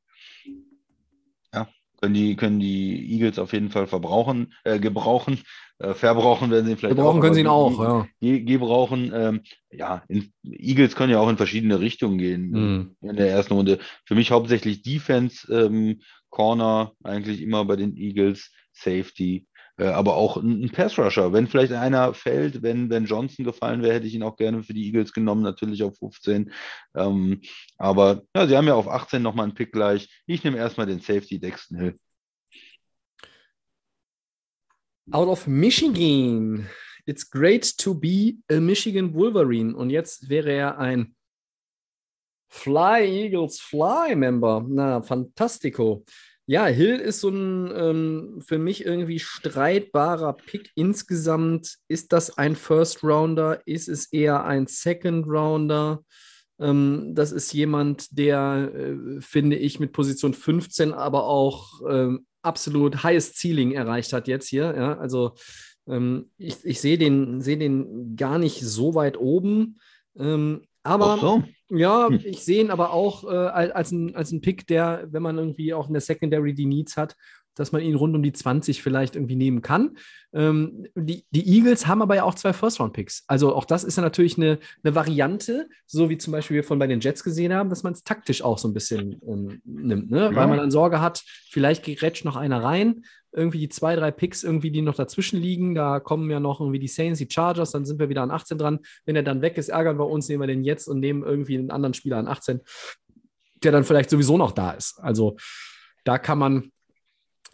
Können 2.04 2.16
die, 2.16 2.36
können 2.36 2.60
die 2.60 3.14
Eagles 3.14 3.40
auf 3.40 3.54
jeden 3.54 3.70
Fall 3.70 3.88
verbrauchen, 3.88 4.54
äh, 4.66 4.78
gebrauchen. 4.78 5.40
Äh, 5.80 5.94
verbrauchen 5.94 6.52
werden 6.52 6.66
sie 6.66 6.76
vielleicht 6.76 6.98
gebrauchen 6.98 7.20
auch. 7.20 7.22
können 7.22 7.34
sie 7.34 7.40
ihn 7.40 7.48
auch, 7.48 7.82
ja. 7.82 8.08
ge- 8.20 8.42
Gebrauchen, 8.42 9.10
ähm, 9.16 9.42
ja, 9.72 10.04
in, 10.10 10.34
Eagles 10.44 10.96
können 10.98 11.14
ja 11.14 11.20
auch 11.22 11.30
in 11.30 11.38
verschiedene 11.38 11.80
Richtungen 11.80 12.18
gehen 12.18 12.50
Mhm. 12.52 12.96
in 13.10 13.16
der 13.16 13.30
ersten 13.30 13.54
Runde. 13.54 13.80
Für 14.06 14.16
mich 14.16 14.32
hauptsächlich 14.32 14.82
Defense, 14.82 15.48
ähm, 15.50 16.02
Corner 16.30 16.92
eigentlich 17.06 17.42
immer 17.42 17.64
bei 17.64 17.78
den 17.78 17.96
Eagles, 17.96 18.52
Safety, 18.74 19.48
aber 19.78 20.16
auch 20.16 20.38
ein, 20.38 20.64
ein 20.64 20.72
Pass-Rusher. 20.72 21.34
Wenn 21.34 21.48
vielleicht 21.48 21.74
einer 21.74 22.14
fällt, 22.14 22.62
wenn, 22.62 22.90
wenn 22.90 23.06
Johnson 23.06 23.44
gefallen 23.44 23.82
wäre, 23.82 23.96
hätte 23.96 24.08
ich 24.08 24.14
ihn 24.14 24.24
auch 24.24 24.36
gerne 24.36 24.64
für 24.64 24.74
die 24.74 24.86
Eagles 24.86 25.14
genommen, 25.14 25.42
natürlich 25.42 25.82
auf 25.84 25.98
15. 25.98 26.52
Ähm, 26.96 27.42
aber 27.78 28.24
ja, 28.36 28.48
sie 28.48 28.56
haben 28.56 28.68
ja 28.68 28.76
auf 28.76 28.88
18 28.88 29.22
nochmal 29.22 29.46
einen 29.46 29.56
Pick 29.56 29.72
gleich. 29.72 30.10
Ich 30.28 30.44
nehme 30.44 30.58
erstmal 30.58 30.86
den 30.86 31.00
Safety 31.00 31.40
Dexton 31.40 31.78
Hill. 31.78 32.00
Out 35.12 35.28
of 35.28 35.48
Michigan. 35.48 36.70
It's 37.06 37.30
great 37.30 37.78
to 37.80 37.94
be 37.94 38.38
a 38.50 38.60
Michigan 38.60 39.14
Wolverine. 39.14 39.76
Und 39.76 39.90
jetzt 39.90 40.30
wäre 40.30 40.52
er 40.52 40.78
ein 40.78 41.16
Fly 42.50 43.04
Eagles 43.04 43.60
Fly 43.60 44.16
Member. 44.16 44.64
Na, 44.70 45.02
fantastico. 45.02 46.06
Ja, 46.46 46.66
Hill 46.66 46.98
ist 46.98 47.22
so 47.22 47.30
ein 47.30 47.72
ähm, 47.74 48.42
für 48.46 48.58
mich 48.58 48.86
irgendwie 48.86 49.20
streitbarer 49.20 50.34
Pick 50.34 50.72
insgesamt. 50.76 51.78
Ist 51.88 52.12
das 52.12 52.38
ein 52.38 52.58
First 52.58 53.02
Rounder? 53.02 53.62
Ist 53.66 53.88
es 53.88 54.12
eher 54.12 54.44
ein 54.44 54.68
Second 54.68 55.26
Rounder? 55.26 56.04
Ähm, 56.60 57.12
das 57.16 57.32
ist 57.32 57.54
jemand, 57.54 58.18
der, 58.18 58.72
äh, 58.76 59.22
finde 59.22 59.56
ich, 59.56 59.80
mit 59.80 59.94
Position 59.94 60.34
15 60.34 60.92
aber 60.94 61.26
auch 61.26 61.82
ähm, 61.90 62.26
absolut 62.42 63.04
highest 63.04 63.38
Ceiling 63.40 63.72
erreicht 63.72 64.12
hat 64.12 64.28
jetzt 64.28 64.48
hier. 64.48 64.74
Ja? 64.76 64.98
Also 64.98 65.36
ähm, 65.88 66.30
ich, 66.38 66.58
ich 66.66 66.82
sehe 66.82 66.98
den, 66.98 67.40
seh 67.42 67.56
den 67.56 68.18
gar 68.18 68.38
nicht 68.38 68.60
so 68.62 68.96
weit 68.96 69.18
oben. 69.18 69.80
Ähm, 70.18 70.68
aber 70.84 71.18
so. 71.18 71.44
ja, 71.70 72.08
Hm. 72.08 72.20
ich 72.24 72.44
sehe 72.44 72.62
ihn 72.62 72.72
aber 72.72 72.92
auch 72.92 73.24
äh, 73.24 73.36
als, 73.36 73.92
ein, 73.92 74.16
als 74.16 74.32
ein 74.32 74.42
Pick, 74.42 74.68
der, 74.68 75.08
wenn 75.10 75.24
man 75.24 75.38
irgendwie 75.38 75.74
auch 75.74 75.88
in 75.88 75.94
der 75.94 76.02
Secondary 76.02 76.54
die 76.54 76.66
Needs 76.66 76.98
hat, 76.98 77.16
dass 77.56 77.72
man 77.72 77.82
ihn 77.82 77.96
rund 77.96 78.16
um 78.16 78.24
die 78.24 78.34
20 78.34 78.82
vielleicht 78.82 79.16
irgendwie 79.16 79.36
nehmen 79.36 79.62
kann. 79.62 79.98
Ähm, 80.34 80.88
die, 80.96 81.26
die 81.32 81.48
Eagles 81.48 81.88
haben 81.88 82.02
aber 82.02 82.16
ja 82.16 82.24
auch 82.24 82.36
zwei 82.36 82.54
First-Round-Picks. 82.54 83.26
Also 83.28 83.56
auch 83.56 83.66
das 83.66 83.84
ist 83.84 83.98
ja 83.98 84.04
natürlich 84.04 84.38
eine, 84.38 84.60
eine 84.84 84.96
Variante, 84.96 85.70
so 85.86 86.10
wie 86.10 86.18
zum 86.18 86.32
Beispiel 86.32 86.56
wir 86.56 86.64
von 86.64 86.80
bei 86.80 86.88
den 86.88 87.00
Jets 87.00 87.24
gesehen 87.24 87.54
haben, 87.54 87.70
dass 87.70 87.84
man 87.84 87.94
es 87.94 88.04
taktisch 88.04 88.42
auch 88.42 88.58
so 88.58 88.68
ein 88.68 88.74
bisschen 88.74 89.22
ähm, 89.28 89.62
nimmt, 89.64 90.10
ne? 90.10 90.30
weil 90.34 90.44
Ja. 90.44 90.48
man 90.48 90.58
dann 90.58 90.72
Sorge 90.72 91.02
hat, 91.02 91.24
vielleicht 91.50 91.84
gerätscht 91.84 92.26
noch 92.26 92.36
einer 92.36 92.64
rein. 92.64 93.06
Irgendwie 93.36 93.58
die 93.60 93.70
zwei, 93.70 93.96
drei 93.96 94.12
Picks 94.12 94.44
irgendwie, 94.44 94.70
die 94.70 94.84
noch 94.84 94.94
dazwischen 94.94 95.40
liegen. 95.42 95.74
Da 95.74 96.00
kommen 96.00 96.30
ja 96.30 96.40
noch 96.40 96.60
irgendwie 96.60 96.78
die 96.78 96.88
Saints, 96.88 97.18
die 97.18 97.28
Chargers, 97.28 97.72
dann 97.72 97.84
sind 97.84 98.00
wir 98.00 98.08
wieder 98.10 98.22
an 98.22 98.30
18 98.30 98.60
dran. 98.60 98.80
Wenn 99.06 99.16
er 99.16 99.24
dann 99.24 99.42
weg 99.42 99.58
ist, 99.58 99.70
ärgern 99.70 99.98
wir 99.98 100.08
uns, 100.08 100.30
nehmen 100.30 100.44
wir 100.44 100.48
den 100.48 100.64
jetzt 100.64 100.88
und 100.88 101.00
nehmen 101.00 101.24
irgendwie 101.24 101.58
einen 101.58 101.72
anderen 101.72 101.96
Spieler 101.96 102.18
an 102.18 102.28
18, 102.28 102.62
der 103.64 103.72
dann 103.72 103.86
vielleicht 103.86 104.12
sowieso 104.12 104.38
noch 104.38 104.52
da 104.52 104.72
ist. 104.72 105.00
Also 105.00 105.36
da 106.04 106.20
kann 106.20 106.38
man 106.38 106.72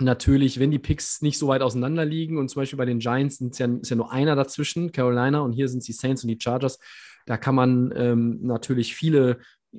natürlich, 0.01 0.59
wenn 0.59 0.71
die 0.71 0.79
Picks 0.79 1.21
nicht 1.21 1.37
so 1.37 1.47
weit 1.47 1.61
auseinander 1.61 2.05
liegen 2.05 2.37
und 2.37 2.49
zum 2.49 2.61
Beispiel 2.61 2.77
bei 2.77 2.85
den 2.85 2.99
Giants 2.99 3.39
ja, 3.57 3.67
ist 3.67 3.89
ja 3.89 3.95
nur 3.95 4.11
einer 4.11 4.35
dazwischen, 4.35 4.91
Carolina, 4.91 5.39
und 5.39 5.53
hier 5.53 5.67
sind 5.67 5.79
es 5.79 5.85
die 5.85 5.93
Saints 5.93 6.23
und 6.23 6.29
die 6.29 6.39
Chargers, 6.41 6.79
da 7.25 7.37
kann 7.37 7.55
man 7.55 7.93
ähm, 7.95 8.39
natürlich 8.41 8.95
viele 8.95 9.39
äh, 9.73 9.77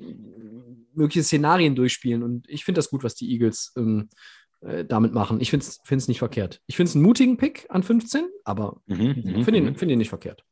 mögliche 0.93 1.23
Szenarien 1.23 1.75
durchspielen 1.75 2.23
und 2.23 2.47
ich 2.49 2.63
finde 2.65 2.79
das 2.79 2.89
gut, 2.89 3.03
was 3.03 3.15
die 3.15 3.31
Eagles 3.31 3.73
ähm, 3.77 4.09
äh, 4.61 4.85
damit 4.85 5.13
machen. 5.13 5.41
Ich 5.41 5.49
finde 5.49 5.65
es 5.65 6.07
nicht 6.07 6.19
verkehrt. 6.19 6.61
Ich 6.67 6.75
finde 6.75 6.89
es 6.89 6.95
einen 6.95 7.03
mutigen 7.03 7.37
Pick 7.37 7.65
an 7.69 7.83
15, 7.83 8.25
aber 8.43 8.81
Mhm, 8.87 9.23
mhm, 9.23 9.43
finde 9.43 9.57
ihn, 9.59 9.65
mhm. 9.65 9.75
find 9.75 9.91
ihn 9.91 9.97
nicht 9.97 10.09
verkehrt. 10.09 10.43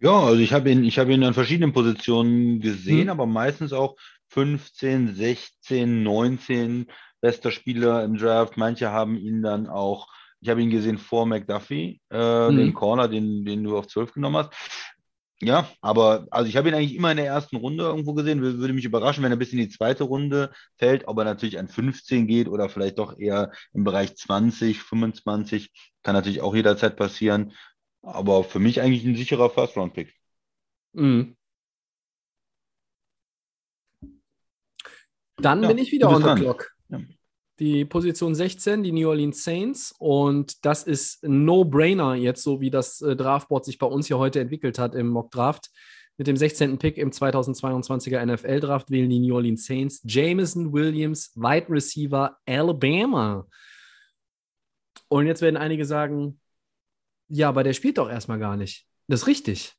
Ja, 0.00 0.20
also 0.20 0.40
ich 0.40 0.52
habe 0.52 0.70
ihn, 0.70 0.84
ich 0.84 0.98
habe 0.98 1.12
ihn 1.12 1.22
an 1.22 1.34
verschiedenen 1.34 1.72
Positionen 1.72 2.60
gesehen, 2.60 3.04
Mhm. 3.04 3.10
aber 3.10 3.26
meistens 3.26 3.72
auch 3.72 3.96
15, 4.28 5.14
16, 5.14 6.02
19 6.02 6.86
bester 7.24 7.50
Spieler 7.50 8.04
im 8.04 8.18
Draft. 8.18 8.58
Manche 8.58 8.90
haben 8.92 9.16
ihn 9.16 9.40
dann 9.42 9.66
auch, 9.66 10.08
ich 10.40 10.50
habe 10.50 10.60
ihn 10.60 10.68
gesehen 10.68 10.98
vor 10.98 11.24
McDuffie, 11.24 11.98
äh, 12.10 12.50
Mhm. 12.50 12.56
den 12.56 12.74
Corner, 12.74 13.08
den, 13.08 13.46
den 13.46 13.64
du 13.64 13.78
auf 13.78 13.86
12 13.86 14.12
genommen 14.12 14.36
hast. 14.36 14.50
Ja, 15.40 15.66
aber 15.80 16.26
also 16.30 16.48
ich 16.50 16.56
habe 16.58 16.68
ihn 16.68 16.74
eigentlich 16.74 16.94
immer 16.94 17.10
in 17.12 17.16
der 17.16 17.24
ersten 17.26 17.56
Runde 17.56 17.84
irgendwo 17.84 18.12
gesehen. 18.12 18.40
Wür- 18.42 18.58
Würde 18.58 18.74
mich 18.74 18.84
überraschen, 18.84 19.24
wenn 19.24 19.32
er 19.32 19.38
bis 19.38 19.52
in 19.52 19.58
die 19.58 19.70
zweite 19.70 20.04
Runde 20.04 20.52
fällt, 20.76 21.08
ob 21.08 21.16
er 21.18 21.24
natürlich 21.24 21.58
an 21.58 21.66
15 21.68 22.26
geht 22.26 22.46
oder 22.46 22.68
vielleicht 22.68 22.98
doch 22.98 23.18
eher 23.18 23.50
im 23.72 23.84
Bereich 23.84 24.14
20, 24.16 24.82
25. 24.82 25.72
Kann 26.02 26.14
natürlich 26.14 26.42
auch 26.42 26.54
jederzeit 26.54 26.94
passieren. 26.96 27.52
Aber 28.02 28.44
für 28.44 28.58
mich 28.58 28.82
eigentlich 28.82 29.02
ein 29.06 29.16
sicherer 29.16 29.48
First-Round-Pick. 29.48 30.12
Mhm. 30.92 31.36
Dann 35.38 35.62
Ja, 35.62 35.68
bin 35.68 35.78
ich 35.78 35.90
wieder 35.90 36.10
on 36.10 36.22
the 36.22 36.34
clock. 36.34 36.73
Die 37.60 37.84
Position 37.84 38.34
16, 38.34 38.82
die 38.82 38.92
New 38.92 39.08
Orleans 39.08 39.44
Saints. 39.44 39.94
Und 39.98 40.64
das 40.64 40.82
ist 40.82 41.22
ein 41.24 41.44
No-Brainer 41.44 42.14
jetzt, 42.14 42.42
so 42.42 42.60
wie 42.60 42.70
das 42.70 43.00
äh, 43.00 43.14
Draftboard 43.14 43.64
sich 43.64 43.78
bei 43.78 43.86
uns 43.86 44.08
hier 44.08 44.18
heute 44.18 44.40
entwickelt 44.40 44.78
hat 44.78 44.94
im 44.94 45.08
Mock-Draft. 45.08 45.70
Mit 46.16 46.26
dem 46.26 46.36
16. 46.36 46.78
Pick 46.78 46.96
im 46.96 47.10
2022er 47.10 48.24
NFL-Draft 48.24 48.90
wählen 48.90 49.10
die 49.10 49.18
New 49.18 49.34
Orleans 49.34 49.66
Saints 49.66 50.00
Jameson 50.04 50.72
Williams, 50.72 51.32
Wide 51.34 51.68
Receiver, 51.68 52.36
Alabama. 52.46 53.46
Und 55.08 55.26
jetzt 55.26 55.42
werden 55.42 55.56
einige 55.56 55.84
sagen, 55.84 56.40
ja, 57.28 57.48
aber 57.48 57.64
der 57.64 57.72
spielt 57.72 57.98
doch 57.98 58.08
erstmal 58.08 58.38
gar 58.38 58.56
nicht. 58.56 58.86
Das 59.08 59.22
ist 59.22 59.26
richtig. 59.26 59.74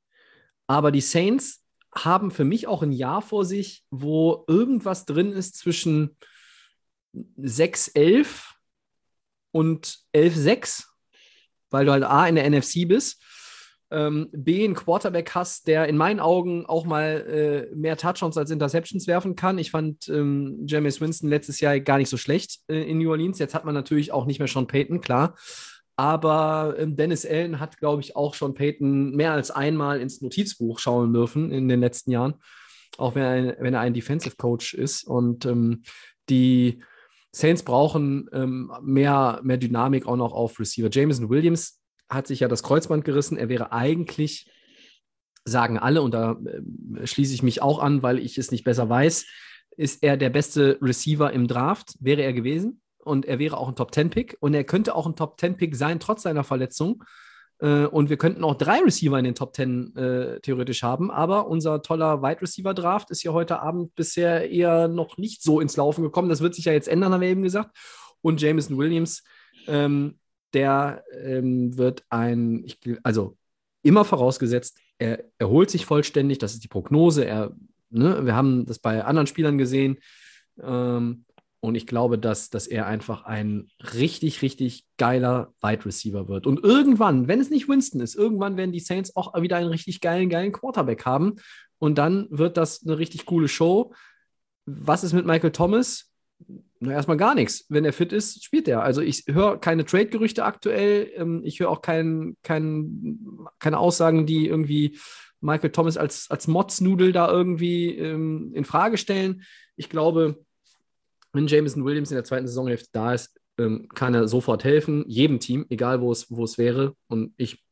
Aber 0.67 0.91
die 0.91 1.01
Saints 1.01 1.63
haben 1.93 2.31
für 2.31 2.43
mich 2.43 2.67
auch 2.67 2.83
ein 2.83 2.91
Jahr 2.91 3.21
vor 3.21 3.45
sich, 3.45 3.85
wo 3.89 4.43
irgendwas 4.47 5.05
drin 5.05 5.31
ist 5.31 5.55
zwischen 5.55 6.17
6-11 7.39 8.53
und 9.51 9.99
11-6, 10.13 10.85
weil 11.69 11.85
du 11.85 11.91
halt 11.91 12.03
A 12.03 12.27
in 12.27 12.35
der 12.35 12.49
NFC 12.49 12.87
bist, 12.87 13.23
ähm, 13.91 14.29
B 14.33 14.65
einen 14.65 14.73
Quarterback 14.73 15.31
hast, 15.35 15.67
der 15.67 15.87
in 15.87 15.97
meinen 15.97 16.19
Augen 16.19 16.65
auch 16.65 16.85
mal 16.85 17.69
äh, 17.71 17.75
mehr 17.75 17.97
Touchdowns 17.97 18.37
als 18.37 18.51
Interceptions 18.51 19.07
werfen 19.07 19.35
kann. 19.35 19.57
Ich 19.57 19.71
fand 19.71 20.09
ähm, 20.09 20.65
Jameis 20.67 20.99
Winston 21.01 21.29
letztes 21.29 21.59
Jahr 21.59 21.79
gar 21.79 21.97
nicht 21.97 22.09
so 22.09 22.17
schlecht 22.17 22.59
äh, 22.67 22.89
in 22.89 22.97
New 22.97 23.11
Orleans. 23.11 23.39
Jetzt 23.39 23.53
hat 23.53 23.65
man 23.65 23.75
natürlich 23.75 24.11
auch 24.11 24.25
nicht 24.25 24.39
mehr 24.39 24.47
Sean 24.47 24.67
Payton, 24.67 25.01
klar. 25.01 25.35
Aber 25.95 26.75
ähm, 26.77 26.95
Dennis 26.95 27.25
Allen 27.25 27.59
hat, 27.59 27.77
glaube 27.77 28.01
ich, 28.01 28.15
auch 28.15 28.33
Sean 28.35 28.53
Payton 28.53 29.11
mehr 29.11 29.31
als 29.31 29.51
einmal 29.51 30.01
ins 30.01 30.21
Notizbuch 30.21 30.79
schauen 30.79 31.13
dürfen 31.13 31.51
in 31.51 31.69
den 31.69 31.79
letzten 31.79 32.11
Jahren. 32.11 32.35
Auch 32.97 33.15
wenn 33.15 33.23
er 33.23 33.29
ein, 33.29 33.55
wenn 33.59 33.73
er 33.73 33.79
ein 33.81 33.93
Defensive 33.93 34.35
Coach 34.35 34.73
ist. 34.73 35.03
Und 35.05 35.45
ähm, 35.45 35.83
die 36.29 36.83
Saints 37.35 37.63
brauchen 37.63 38.29
ähm, 38.31 38.71
mehr, 38.81 39.41
mehr 39.43 39.57
Dynamik 39.57 40.07
auch 40.07 40.15
noch 40.15 40.31
auf 40.31 40.57
Receiver. 40.57 40.87
Jameson 40.89 41.29
Williams 41.29 41.81
hat 42.07 42.27
sich 42.27 42.39
ja 42.39 42.47
das 42.47 42.63
Kreuzband 42.63 43.03
gerissen. 43.03 43.37
Er 43.37 43.49
wäre 43.49 43.73
eigentlich, 43.73 44.49
sagen 45.43 45.77
alle, 45.77 46.01
und 46.01 46.13
da 46.13 46.37
äh, 46.45 47.05
schließe 47.05 47.33
ich 47.33 47.43
mich 47.43 47.61
auch 47.61 47.79
an, 47.79 48.01
weil 48.03 48.19
ich 48.19 48.37
es 48.37 48.51
nicht 48.51 48.63
besser 48.63 48.87
weiß, 48.87 49.25
ist 49.75 50.01
er 50.01 50.15
der 50.15 50.29
beste 50.29 50.79
Receiver 50.81 51.33
im 51.33 51.49
Draft, 51.49 51.97
wäre 51.99 52.21
er 52.21 52.31
gewesen. 52.31 52.81
Und 52.99 53.25
er 53.25 53.37
wäre 53.37 53.57
auch 53.57 53.67
ein 53.67 53.75
Top-10-Pick. 53.75 54.37
Und 54.39 54.53
er 54.53 54.63
könnte 54.63 54.95
auch 54.95 55.05
ein 55.05 55.17
Top-10-Pick 55.17 55.75
sein, 55.75 55.99
trotz 55.99 56.23
seiner 56.23 56.45
Verletzung. 56.45 57.03
Äh, 57.59 57.85
und 57.85 58.09
wir 58.09 58.17
könnten 58.17 58.43
auch 58.43 58.55
drei 58.55 58.79
Receiver 58.79 59.17
in 59.17 59.25
den 59.25 59.35
Top 59.35 59.55
10 59.55 59.95
äh, 59.95 60.39
theoretisch 60.41 60.83
haben. 60.83 61.11
Aber 61.11 61.47
unser 61.47 61.81
toller 61.81 62.21
Wide 62.21 62.41
Receiver 62.41 62.73
Draft 62.73 63.11
ist 63.11 63.23
ja 63.23 63.33
heute 63.33 63.59
Abend 63.61 63.95
bisher 63.95 64.49
eher 64.49 64.87
noch 64.87 65.17
nicht 65.17 65.41
so 65.41 65.59
ins 65.59 65.77
Laufen 65.77 66.03
gekommen. 66.03 66.29
Das 66.29 66.41
wird 66.41 66.55
sich 66.55 66.65
ja 66.65 66.73
jetzt 66.73 66.87
ändern, 66.87 67.13
haben 67.13 67.21
wir 67.21 67.29
eben 67.29 67.43
gesagt. 67.43 67.75
Und 68.21 68.41
Jameson 68.41 68.77
Williams, 68.77 69.23
ähm, 69.67 70.19
der 70.53 71.03
ähm, 71.23 71.77
wird 71.77 72.03
ein, 72.09 72.63
ich, 72.65 72.79
also 73.03 73.37
immer 73.83 74.05
vorausgesetzt, 74.05 74.79
er 74.97 75.23
erholt 75.37 75.69
sich 75.69 75.85
vollständig. 75.85 76.39
Das 76.39 76.53
ist 76.53 76.63
die 76.63 76.69
Prognose. 76.69 77.25
Er, 77.25 77.55
ne, 77.89 78.25
wir 78.25 78.35
haben 78.35 78.65
das 78.65 78.79
bei 78.79 79.03
anderen 79.03 79.27
Spielern 79.27 79.57
gesehen. 79.57 79.99
Ähm, 80.61 81.24
und 81.65 81.75
ich 81.75 81.87
glaube, 81.87 82.17
dass, 82.17 82.49
dass 82.49 82.67
er 82.67 82.85
einfach 82.85 83.25
ein 83.25 83.67
richtig, 83.93 84.41
richtig 84.41 84.85
geiler 84.97 85.53
Wide 85.61 85.85
Receiver 85.85 86.27
wird. 86.27 86.47
Und 86.47 86.63
irgendwann, 86.63 87.27
wenn 87.27 87.39
es 87.39 87.49
nicht 87.49 87.67
Winston 87.67 88.01
ist, 88.01 88.15
irgendwann 88.15 88.57
werden 88.57 88.71
die 88.71 88.79
Saints 88.79 89.15
auch 89.15 89.39
wieder 89.41 89.57
einen 89.57 89.69
richtig 89.69 90.01
geilen, 90.01 90.29
geilen 90.29 90.51
Quarterback 90.51 91.05
haben. 91.05 91.35
Und 91.77 91.97
dann 91.97 92.27
wird 92.29 92.57
das 92.57 92.85
eine 92.85 92.97
richtig 92.97 93.25
coole 93.25 93.47
Show. 93.47 93.93
Was 94.65 95.03
ist 95.03 95.13
mit 95.13 95.25
Michael 95.25 95.51
Thomas? 95.51 96.11
Na, 96.79 96.91
erstmal 96.91 97.17
gar 97.17 97.35
nichts. 97.35 97.65
Wenn 97.69 97.85
er 97.85 97.93
fit 97.93 98.13
ist, 98.13 98.43
spielt 98.43 98.67
er. 98.67 98.83
Also 98.83 99.01
ich 99.01 99.23
höre 99.27 99.57
keine 99.59 99.85
Trade-Gerüchte 99.85 100.43
aktuell. 100.43 101.11
Ähm, 101.15 101.41
Ich 101.43 101.59
höre 101.59 101.69
auch 101.69 101.81
kein, 101.81 102.37
kein, 102.43 103.47
keine 103.59 103.79
Aussagen, 103.79 104.25
die 104.25 104.47
irgendwie 104.47 104.97
Michael 105.41 105.71
Thomas 105.71 105.97
als, 105.97 106.29
als 106.29 106.47
Motznudel 106.47 107.11
da 107.11 107.31
irgendwie 107.31 107.97
ähm, 107.97 108.51
in 108.53 108.65
Frage 108.65 108.97
stellen. 108.97 109.43
Ich 109.75 109.89
glaube, 109.89 110.45
wenn 111.35 111.47
Jameson 111.47 111.83
Williams 111.85 112.11
in 112.11 112.15
der 112.15 112.23
zweiten 112.23 112.47
Saisonhälfte 112.47 112.89
da 112.91 113.13
ist, 113.13 113.39
ähm, 113.57 113.87
kann 113.89 114.13
er 114.13 114.27
sofort 114.27 114.63
helfen, 114.63 115.03
jedem 115.07 115.39
Team, 115.39 115.65
egal 115.69 116.01
wo 116.01 116.11
es, 116.11 116.29
wo 116.29 116.43
es 116.43 116.57
wäre. 116.57 116.95
Und 117.07 117.33
ich 117.37 117.63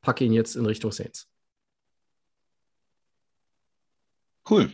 packe 0.00 0.24
ihn 0.24 0.32
jetzt 0.32 0.56
in 0.56 0.66
Richtung 0.66 0.92
Saints. 0.92 1.28
Cool. 4.48 4.72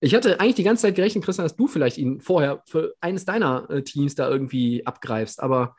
Ich 0.00 0.14
hatte 0.14 0.40
eigentlich 0.40 0.54
die 0.54 0.62
ganze 0.62 0.82
Zeit 0.82 0.94
gerechnet, 0.94 1.24
Christian, 1.24 1.44
dass 1.44 1.56
du 1.56 1.66
vielleicht 1.66 1.98
ihn 1.98 2.20
vorher 2.20 2.62
für 2.66 2.94
eines 3.00 3.24
deiner 3.24 3.68
äh, 3.68 3.82
Teams 3.82 4.14
da 4.14 4.30
irgendwie 4.30 4.86
abgreifst, 4.86 5.42
aber 5.42 5.76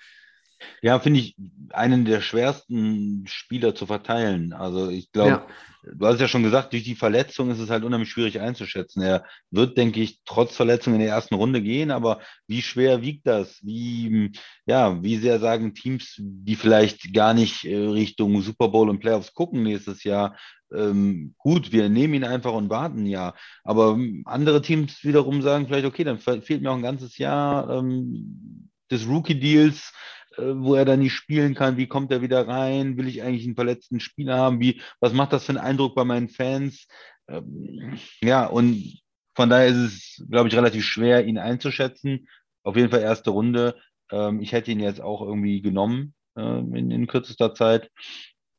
Ja, 0.81 0.99
finde 0.99 1.19
ich 1.19 1.35
einen 1.69 2.05
der 2.05 2.21
schwersten 2.21 3.25
Spieler 3.27 3.75
zu 3.75 3.85
verteilen. 3.85 4.53
Also 4.53 4.89
ich 4.89 5.11
glaube, 5.11 5.29
ja, 5.29 5.47
du 5.93 6.05
hast 6.05 6.19
ja 6.19 6.27
schon 6.27 6.43
gesagt, 6.43 6.73
durch 6.73 6.83
die 6.83 6.95
Verletzung 6.95 7.49
ist 7.49 7.59
es 7.59 7.69
halt 7.69 7.83
unheimlich 7.83 8.09
schwierig 8.09 8.39
einzuschätzen. 8.39 9.01
Er 9.01 9.25
wird, 9.51 9.77
denke 9.77 10.01
ich, 10.01 10.21
trotz 10.25 10.55
Verletzung 10.55 10.93
in 10.93 10.99
der 10.99 11.09
ersten 11.09 11.35
Runde 11.35 11.61
gehen, 11.61 11.91
aber 11.91 12.19
wie 12.47 12.61
schwer 12.61 13.01
wiegt 13.01 13.25
das? 13.25 13.59
Wie, 13.63 14.31
ja, 14.65 15.01
wie 15.03 15.17
sehr 15.17 15.39
sagen 15.39 15.73
Teams, 15.73 16.15
die 16.17 16.55
vielleicht 16.55 17.13
gar 17.13 17.33
nicht 17.33 17.65
äh, 17.65 17.77
Richtung 17.77 18.41
Super 18.41 18.67
Bowl 18.67 18.89
und 18.89 18.99
Playoffs 18.99 19.33
gucken 19.33 19.63
nächstes 19.63 20.03
Jahr, 20.03 20.37
ähm, 20.73 21.35
gut, 21.37 21.71
wir 21.71 21.89
nehmen 21.89 22.13
ihn 22.13 22.23
einfach 22.23 22.53
und 22.53 22.69
warten 22.69 23.05
ja. 23.05 23.33
Aber 23.63 23.91
ähm, 23.93 24.23
andere 24.25 24.61
Teams 24.61 25.03
wiederum 25.03 25.41
sagen 25.41 25.67
vielleicht, 25.67 25.85
okay, 25.85 26.03
dann 26.03 26.19
fe- 26.19 26.41
fehlt 26.41 26.61
mir 26.61 26.71
auch 26.71 26.75
ein 26.75 26.81
ganzes 26.81 27.17
Jahr 27.17 27.69
ähm, 27.69 28.69
des 28.89 29.07
Rookie-Deals 29.07 29.93
wo 30.37 30.75
er 30.75 30.85
dann 30.85 30.99
nicht 30.99 31.13
spielen 31.13 31.55
kann, 31.55 31.77
wie 31.77 31.87
kommt 31.87 32.11
er 32.11 32.21
wieder 32.21 32.47
rein, 32.47 32.97
will 32.97 33.07
ich 33.07 33.21
eigentlich 33.21 33.45
einen 33.45 33.55
verletzten 33.55 33.99
Spieler 33.99 34.37
haben, 34.37 34.59
wie, 34.59 34.81
was 34.99 35.13
macht 35.13 35.33
das 35.33 35.43
für 35.45 35.49
einen 35.49 35.57
Eindruck 35.57 35.95
bei 35.95 36.03
meinen 36.05 36.29
Fans? 36.29 36.87
Ähm, 37.27 37.97
ja, 38.23 38.45
und 38.45 39.01
von 39.35 39.49
daher 39.49 39.67
ist 39.67 39.77
es, 39.77 40.25
glaube 40.29 40.49
ich, 40.49 40.55
relativ 40.55 40.85
schwer, 40.85 41.25
ihn 41.25 41.37
einzuschätzen. 41.37 42.27
Auf 42.63 42.75
jeden 42.75 42.89
Fall 42.89 43.01
erste 43.01 43.29
Runde. 43.31 43.75
Ähm, 44.11 44.41
ich 44.41 44.51
hätte 44.51 44.71
ihn 44.71 44.79
jetzt 44.79 45.01
auch 45.01 45.21
irgendwie 45.21 45.61
genommen 45.61 46.13
ähm, 46.37 46.75
in, 46.75 46.91
in 46.91 47.07
kürzester 47.07 47.53
Zeit. 47.53 47.89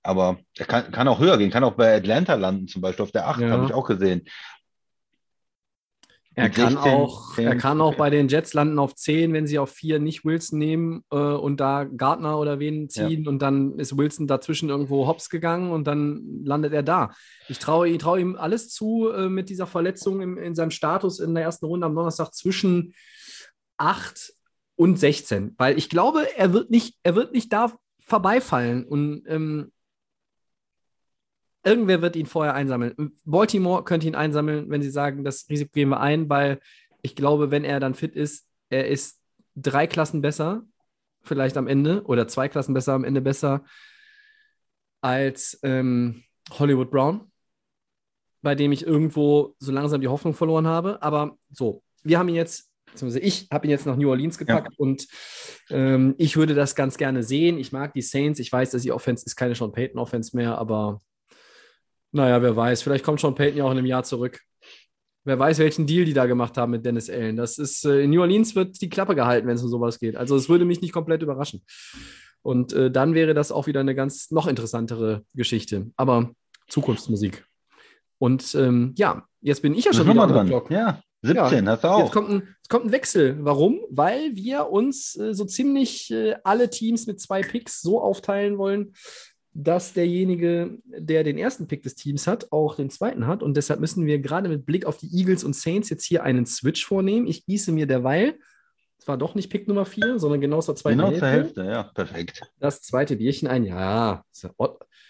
Aber 0.03 0.39
er 0.59 0.67
kann, 0.67 0.91
kann 0.91 1.09
auch 1.09 1.21
höher 1.21 1.39
gehen, 1.39 1.51
kann 1.51 1.63
auch 1.65 1.75
bei 1.75 1.95
Atlanta 1.97 2.35
landen, 2.35 2.67
zum 2.67 2.83
Beispiel 2.83 3.05
auf 3.05 3.13
der 3.13 3.29
8, 3.29 3.41
Ja. 3.41 3.51
habe 3.51 3.65
ich 3.67 3.73
auch 3.73 3.87
gesehen. 3.87 4.25
Er 6.35 6.51
kann 6.51 6.73
16, 6.73 6.93
auch, 6.93 7.39
er 7.39 7.51
10, 7.51 7.59
kann 7.59 7.81
auch 7.81 7.95
bei 7.97 8.09
den 8.09 8.29
Jets 8.29 8.55
landen 8.55 8.79
auf 8.79 8.95
10, 8.95 9.33
wenn 9.33 9.47
sie 9.47 9.59
auf 9.59 9.71
4 9.71 9.99
nicht 9.99 10.25
Wilson 10.25 10.59
nehmen 10.59 11.05
äh, 11.11 11.17
und 11.17 11.61
da 11.61 11.85
Gardner 11.85 12.39
oder 12.39 12.59
wen 12.59 12.89
ziehen 12.89 13.29
und 13.29 13.41
dann 13.41 13.79
ist 13.79 13.97
Wilson 13.97 14.27
dazwischen 14.27 14.71
irgendwo 14.71 15.07
hops 15.07 15.29
gegangen 15.29 15.73
und 15.73 15.87
dann 15.87 16.43
landet 16.45 16.73
er 16.73 16.83
da. 16.83 17.13
Ich 17.49 17.59
traue, 17.59 17.89
ich 17.89 17.99
traue 17.99 18.21
ihm 18.21 18.37
alles 18.37 18.71
zu 18.71 19.11
äh, 19.11 19.29
mit 19.29 19.51
dieser 19.51 19.67
Verletzung 19.67 20.23
im, 20.23 20.39
in 20.39 20.55
seinem 20.55 20.71
Status 20.71 21.21
in 21.21 21.35
der 21.35 21.45
ersten 21.45 21.67
Runde 21.67 21.87
am 21.87 21.95
Donnerstag 21.95 22.33
zwischen 22.33 22.95
8 23.77 24.33
und 24.77 24.99
16, 24.99 25.55
weil 25.59 25.77
ich 25.77 25.91
glaube, 25.91 26.27
er 26.37 26.53
wird 26.53 26.71
nicht, 26.71 26.97
er 27.03 27.15
wird 27.15 27.33
nicht 27.33 27.53
da 27.53 27.73
vorbeifallen. 28.01 28.85
Und 28.85 29.25
ähm, 29.27 29.72
irgendwer 31.65 32.03
wird 32.03 32.17
ihn 32.17 32.27
vorher 32.27 32.55
einsammeln. 32.55 33.13
Baltimore 33.25 33.85
könnte 33.85 34.07
ihn 34.07 34.15
einsammeln, 34.15 34.71
wenn 34.71 34.83
sie 34.83 34.91
sagen, 34.91 35.25
das 35.25 35.49
Risiko 35.49 35.71
gehen 35.73 35.91
wir 35.91 36.01
ein, 36.01 36.29
weil 36.29 36.61
ich 37.03 37.17
glaube, 37.17 37.51
wenn 37.51 37.65
er 37.65 37.81
dann 37.81 37.95
fit 37.95 38.15
ist, 38.15 38.47
er 38.71 38.89
ist 38.89 39.21
drei 39.55 39.87
Klassen 39.87 40.23
besser, 40.23 40.63
vielleicht 41.23 41.57
am 41.57 41.67
Ende, 41.69 42.05
oder 42.05 42.27
zwei 42.29 42.49
Klassen 42.49 42.75
besser, 42.75 42.95
am 42.95 43.05
Ende 43.05 43.21
besser 43.21 43.65
als 45.01 45.59
ähm, 45.63 46.23
Hollywood 46.59 46.91
Brown, 46.91 47.31
bei 48.41 48.55
dem 48.55 48.73
ich 48.73 48.87
irgendwo 48.87 49.55
so 49.59 49.73
langsam 49.73 50.01
die 50.01 50.09
Hoffnung 50.09 50.35
verloren 50.35 50.67
habe. 50.67 51.03
Aber 51.03 51.37
so, 51.51 51.83
wir 52.03 52.19
haben 52.19 52.29
ihn 52.29 52.37
jetzt, 52.37 52.71
beziehungsweise 52.87 53.21
ich 53.21 53.49
habe 53.53 53.67
ihn 53.67 53.71
jetzt 53.71 53.87
nach 53.87 53.97
New 53.97 54.11
Orleans 54.11 54.39
gepackt 54.39 54.79
und 54.79 55.07
ähm, 55.71 56.15
ich 56.19 56.37
würde 56.37 56.55
das 56.55 56.75
ganz 56.75 56.97
gerne 56.99 57.23
sehen. 57.23 57.59
Ich 57.59 57.73
mag 57.73 57.93
die 57.95 58.03
Saints. 58.03 58.39
Ich 58.39 58.53
weiß, 58.53 58.71
dass 58.71 58.83
die 58.83 58.93
Offense 58.93 59.25
ist 59.27 59.37
keine 59.37 59.55
Sean 59.55 59.73
Payton 59.73 59.99
Offense 59.99 60.37
mehr, 60.37 60.57
aber 60.59 61.01
naja, 62.13 62.41
wer 62.43 62.55
weiß. 62.55 62.83
Vielleicht 62.83 63.05
kommt 63.05 63.21
Sean 63.21 63.35
Payton 63.35 63.59
ja 63.59 63.65
auch 63.65 63.73
in 63.73 63.79
einem 63.79 63.87
Jahr 63.87 64.05
zurück. 64.05 64.41
Wer 65.25 65.39
weiß, 65.39 65.59
welchen 65.59 65.87
Deal 65.87 66.05
die 66.05 66.15
da 66.15 66.27
gemacht 66.27 66.57
haben 66.57 66.73
mit 66.73 66.85
Dennis 66.85 67.09
Allen. 67.09 67.37
Das 67.37 67.59
ist, 67.59 67.85
äh, 67.85 68.03
in 68.03 68.11
New 68.11 68.21
Orleans 68.21 68.55
wird 68.55 68.81
die 68.81 68.89
Klappe 68.89 69.15
gehalten, 69.15 69.47
wenn 69.47 69.55
es 69.55 69.63
um 69.63 69.69
sowas 69.69 69.99
geht. 69.99 70.17
Also 70.17 70.37
es 70.37 70.49
würde 70.49 70.65
mich 70.65 70.81
nicht 70.81 70.93
komplett 70.93 71.23
überraschen. 71.23 71.63
Und 72.43 72.73
äh, 72.73 72.91
dann 72.91 73.15
wäre 73.15 73.35
das 73.35 73.53
auch 73.53 73.67
wieder 73.67 73.81
eine 73.81 73.95
ganz 73.95 74.31
noch 74.31 74.47
interessantere 74.47 75.25
Geschichte. 75.35 75.91
Aber 75.97 76.31
Zukunftsmusik. 76.69 77.45
Und 78.19 78.55
ähm, 78.57 78.95
ja, 78.97 79.25
jetzt 79.41 79.63
bin 79.63 79.75
ich 79.75 79.85
ja 79.85 79.93
schon 79.93 80.09
wieder 80.09 80.27
dran. 80.27 80.49
clock. 80.49 80.71
Ja, 80.71 81.03
17, 81.23 81.69
hast 81.69 81.85
du 81.85 81.89
auch. 81.89 82.01
Jetzt 82.01 82.13
kommt 82.13 82.31
ein, 82.31 82.57
es 82.63 82.69
kommt 82.69 82.87
ein 82.87 82.93
Wechsel. 82.93 83.37
Warum? 83.41 83.81
Weil 83.91 84.35
wir 84.35 84.71
uns 84.71 85.17
äh, 85.17 85.35
so 85.35 85.45
ziemlich 85.45 86.11
äh, 86.11 86.35
alle 86.43 86.69
Teams 86.69 87.07
mit 87.07 87.21
zwei 87.21 87.43
Picks 87.43 87.81
so 87.81 88.01
aufteilen 88.01 88.59
wollen, 88.59 88.95
dass 89.55 89.93
derjenige, 89.93 90.79
der 90.85 91.25
den 91.25 91.37
ersten 91.39 91.69
Pick 91.69 91.83
des 91.83 91.95
Teams 91.95 92.27
hat, 92.27 92.53
auch 92.53 92.77
den 92.77 92.91
zweiten 92.91 93.27
hat. 93.27 93.43
Und 93.43 93.57
deshalb 93.57 93.81
müssen 93.81 94.07
wir 94.07 94.19
gerade 94.19 94.49
mit 94.49 94.65
Blick 94.65 94.87
auf 94.87 94.97
die 94.97 95.15
Eagles 95.15 95.45
und 95.45 95.55
Saints 95.55 95.91
jetzt 95.91 96.05
hier 96.05 96.23
einen 96.23 96.47
Switch 96.47 96.87
vornehmen. 96.87 97.27
Ich 97.27 97.45
gieße 97.45 97.73
mir 97.73 97.87
derweil, 97.87 98.39
es 98.99 99.09
war 99.09 99.19
doch 99.19 99.35
nicht 99.35 99.51
Pick 99.51 99.67
Nummer 99.67 99.85
4, 99.85 100.21
sondern 100.21 100.41
genau 100.41 100.61
zur 100.61 100.77
zweiten 100.77 100.99
Genau 100.99 101.11
Hälfte, 101.11 101.21
zur 101.21 101.29
Hälfte, 101.29 101.65
ja, 101.65 101.83
perfekt. 101.83 102.43
das 102.61 102.83
zweite 102.83 103.17
Bierchen 103.17 103.49
ein. 103.49 103.65
Ja, 103.65 104.25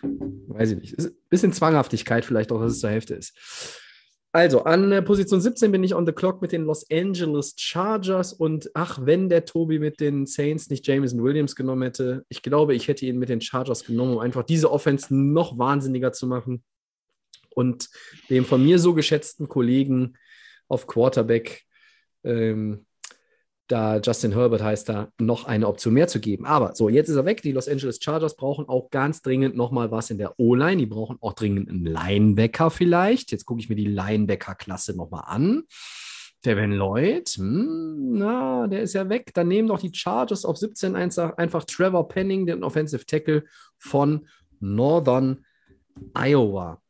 weiß 0.02 0.70
ich 0.70 0.78
nicht. 0.78 0.94
Ist 0.94 1.10
ein 1.10 1.16
bisschen 1.28 1.52
Zwanghaftigkeit 1.52 2.24
vielleicht 2.24 2.52
auch, 2.52 2.60
dass 2.60 2.72
es 2.72 2.80
zur 2.80 2.90
Hälfte 2.90 3.14
ist. 3.14 3.36
Also, 4.34 4.64
an 4.64 4.90
äh, 4.92 5.02
Position 5.02 5.42
17 5.42 5.70
bin 5.70 5.84
ich 5.84 5.94
on 5.94 6.06
the 6.06 6.12
clock 6.12 6.40
mit 6.40 6.52
den 6.52 6.64
Los 6.64 6.90
Angeles 6.90 7.54
Chargers 7.58 8.32
und 8.32 8.70
ach, 8.72 8.98
wenn 9.02 9.28
der 9.28 9.44
Tobi 9.44 9.78
mit 9.78 10.00
den 10.00 10.24
Saints 10.24 10.70
nicht 10.70 10.86
Jameson 10.86 11.22
Williams 11.22 11.54
genommen 11.54 11.82
hätte, 11.82 12.24
ich 12.30 12.40
glaube, 12.40 12.74
ich 12.74 12.88
hätte 12.88 13.04
ihn 13.04 13.18
mit 13.18 13.28
den 13.28 13.42
Chargers 13.42 13.84
genommen, 13.84 14.14
um 14.14 14.18
einfach 14.20 14.42
diese 14.42 14.72
Offense 14.72 15.14
noch 15.14 15.58
wahnsinniger 15.58 16.12
zu 16.12 16.26
machen 16.26 16.64
und 17.50 17.90
dem 18.30 18.46
von 18.46 18.64
mir 18.64 18.78
so 18.78 18.94
geschätzten 18.94 19.48
Kollegen 19.48 20.14
auf 20.66 20.86
Quarterback, 20.86 21.64
ähm, 22.24 22.86
da 23.72 23.98
Justin 23.98 24.32
Herbert 24.32 24.62
heißt 24.62 24.88
da, 24.88 25.08
noch 25.18 25.46
eine 25.46 25.66
Option 25.66 25.94
mehr 25.94 26.06
zu 26.06 26.20
geben. 26.20 26.44
Aber 26.44 26.74
so, 26.74 26.90
jetzt 26.90 27.08
ist 27.08 27.16
er 27.16 27.24
weg. 27.24 27.40
Die 27.40 27.52
Los 27.52 27.68
Angeles 27.68 27.98
Chargers 28.02 28.36
brauchen 28.36 28.68
auch 28.68 28.90
ganz 28.90 29.22
dringend 29.22 29.56
nochmal 29.56 29.90
was 29.90 30.10
in 30.10 30.18
der 30.18 30.38
O-Line. 30.38 30.76
Die 30.76 30.86
brauchen 30.86 31.16
auch 31.20 31.32
dringend 31.32 31.70
einen 31.70 31.86
Linebacker 31.86 32.70
vielleicht. 32.70 33.32
Jetzt 33.32 33.46
gucke 33.46 33.60
ich 33.60 33.70
mir 33.70 33.74
die 33.74 33.86
Linebacker-Klasse 33.86 34.94
nochmal 34.94 35.24
an. 35.26 35.62
Devin 36.44 36.72
Lloyd, 36.72 37.28
hm, 37.30 38.18
na, 38.18 38.66
der 38.66 38.82
ist 38.82 38.92
ja 38.92 39.08
weg. 39.08 39.30
Dann 39.32 39.48
nehmen 39.48 39.68
doch 39.68 39.80
die 39.80 39.94
Chargers 39.94 40.44
auf 40.44 40.58
17 40.58 40.94
einfach, 40.94 41.36
einfach 41.38 41.64
Trevor 41.64 42.08
Penning, 42.08 42.46
den 42.46 42.64
Offensive 42.64 43.06
Tackle 43.06 43.44
von 43.78 44.28
Northern 44.60 45.44
Iowa 46.14 46.82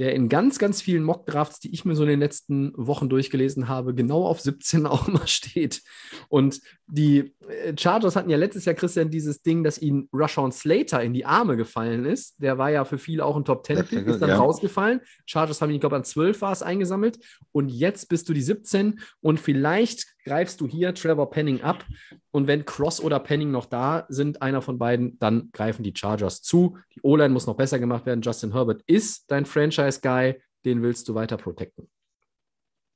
der 0.00 0.14
in 0.14 0.30
ganz, 0.30 0.58
ganz 0.58 0.80
vielen 0.80 1.04
Mock-Drafts, 1.04 1.60
die 1.60 1.72
ich 1.74 1.84
mir 1.84 1.94
so 1.94 2.04
in 2.04 2.08
den 2.08 2.20
letzten 2.20 2.72
Wochen 2.74 3.10
durchgelesen 3.10 3.68
habe, 3.68 3.94
genau 3.94 4.24
auf 4.24 4.40
17 4.40 4.86
auch 4.86 5.06
immer 5.06 5.26
steht. 5.26 5.82
Und 6.28 6.62
die 6.86 7.34
äh, 7.46 7.74
Chargers 7.78 8.16
hatten 8.16 8.30
ja 8.30 8.38
letztes 8.38 8.64
Jahr, 8.64 8.74
Christian, 8.74 9.10
dieses 9.10 9.42
Ding, 9.42 9.62
dass 9.62 9.78
ihnen 9.80 10.08
Rashawn 10.12 10.52
Slater 10.52 11.02
in 11.02 11.12
die 11.12 11.26
Arme 11.26 11.58
gefallen 11.58 12.06
ist. 12.06 12.42
Der 12.42 12.56
war 12.56 12.70
ja 12.70 12.86
für 12.86 12.96
viele 12.96 13.26
auch 13.26 13.36
ein 13.36 13.44
Top-10-Pick, 13.44 14.06
ist 14.06 14.20
dann 14.20 14.30
Ja. 14.30 14.38
rausgefallen. 14.38 15.00
Chargers 15.26 15.60
haben 15.60 15.68
ihn, 15.68 15.74
ich 15.74 15.80
glaube, 15.80 15.96
an 15.96 16.04
12 16.04 16.40
war 16.40 16.52
es 16.52 16.62
eingesammelt. 16.62 17.18
Und 17.52 17.68
jetzt 17.68 18.08
bist 18.08 18.26
du 18.28 18.32
die 18.32 18.42
17 18.42 19.00
und 19.20 19.38
vielleicht 19.38 20.06
greifst 20.24 20.60
du 20.60 20.66
hier 20.66 20.94
Trevor 20.94 21.30
Penning 21.30 21.62
ab. 21.62 21.84
Und 22.30 22.46
wenn 22.46 22.64
Cross 22.64 23.00
oder 23.00 23.18
Penning 23.18 23.50
noch 23.50 23.66
da 23.66 24.06
sind, 24.08 24.42
einer 24.42 24.62
von 24.62 24.78
beiden, 24.78 25.18
dann 25.18 25.50
greifen 25.52 25.82
die 25.82 25.94
Chargers 25.96 26.42
zu. 26.42 26.78
Die 26.94 27.00
O-Line 27.02 27.32
muss 27.32 27.46
noch 27.46 27.56
besser 27.56 27.78
gemacht 27.78 28.06
werden. 28.06 28.22
Justin 28.22 28.52
Herbert 28.52 28.82
ist 28.86 29.30
dein 29.30 29.46
Franchise-Guy, 29.46 30.40
den 30.64 30.82
willst 30.82 31.08
du 31.08 31.14
weiter 31.14 31.36
protecten. 31.36 31.88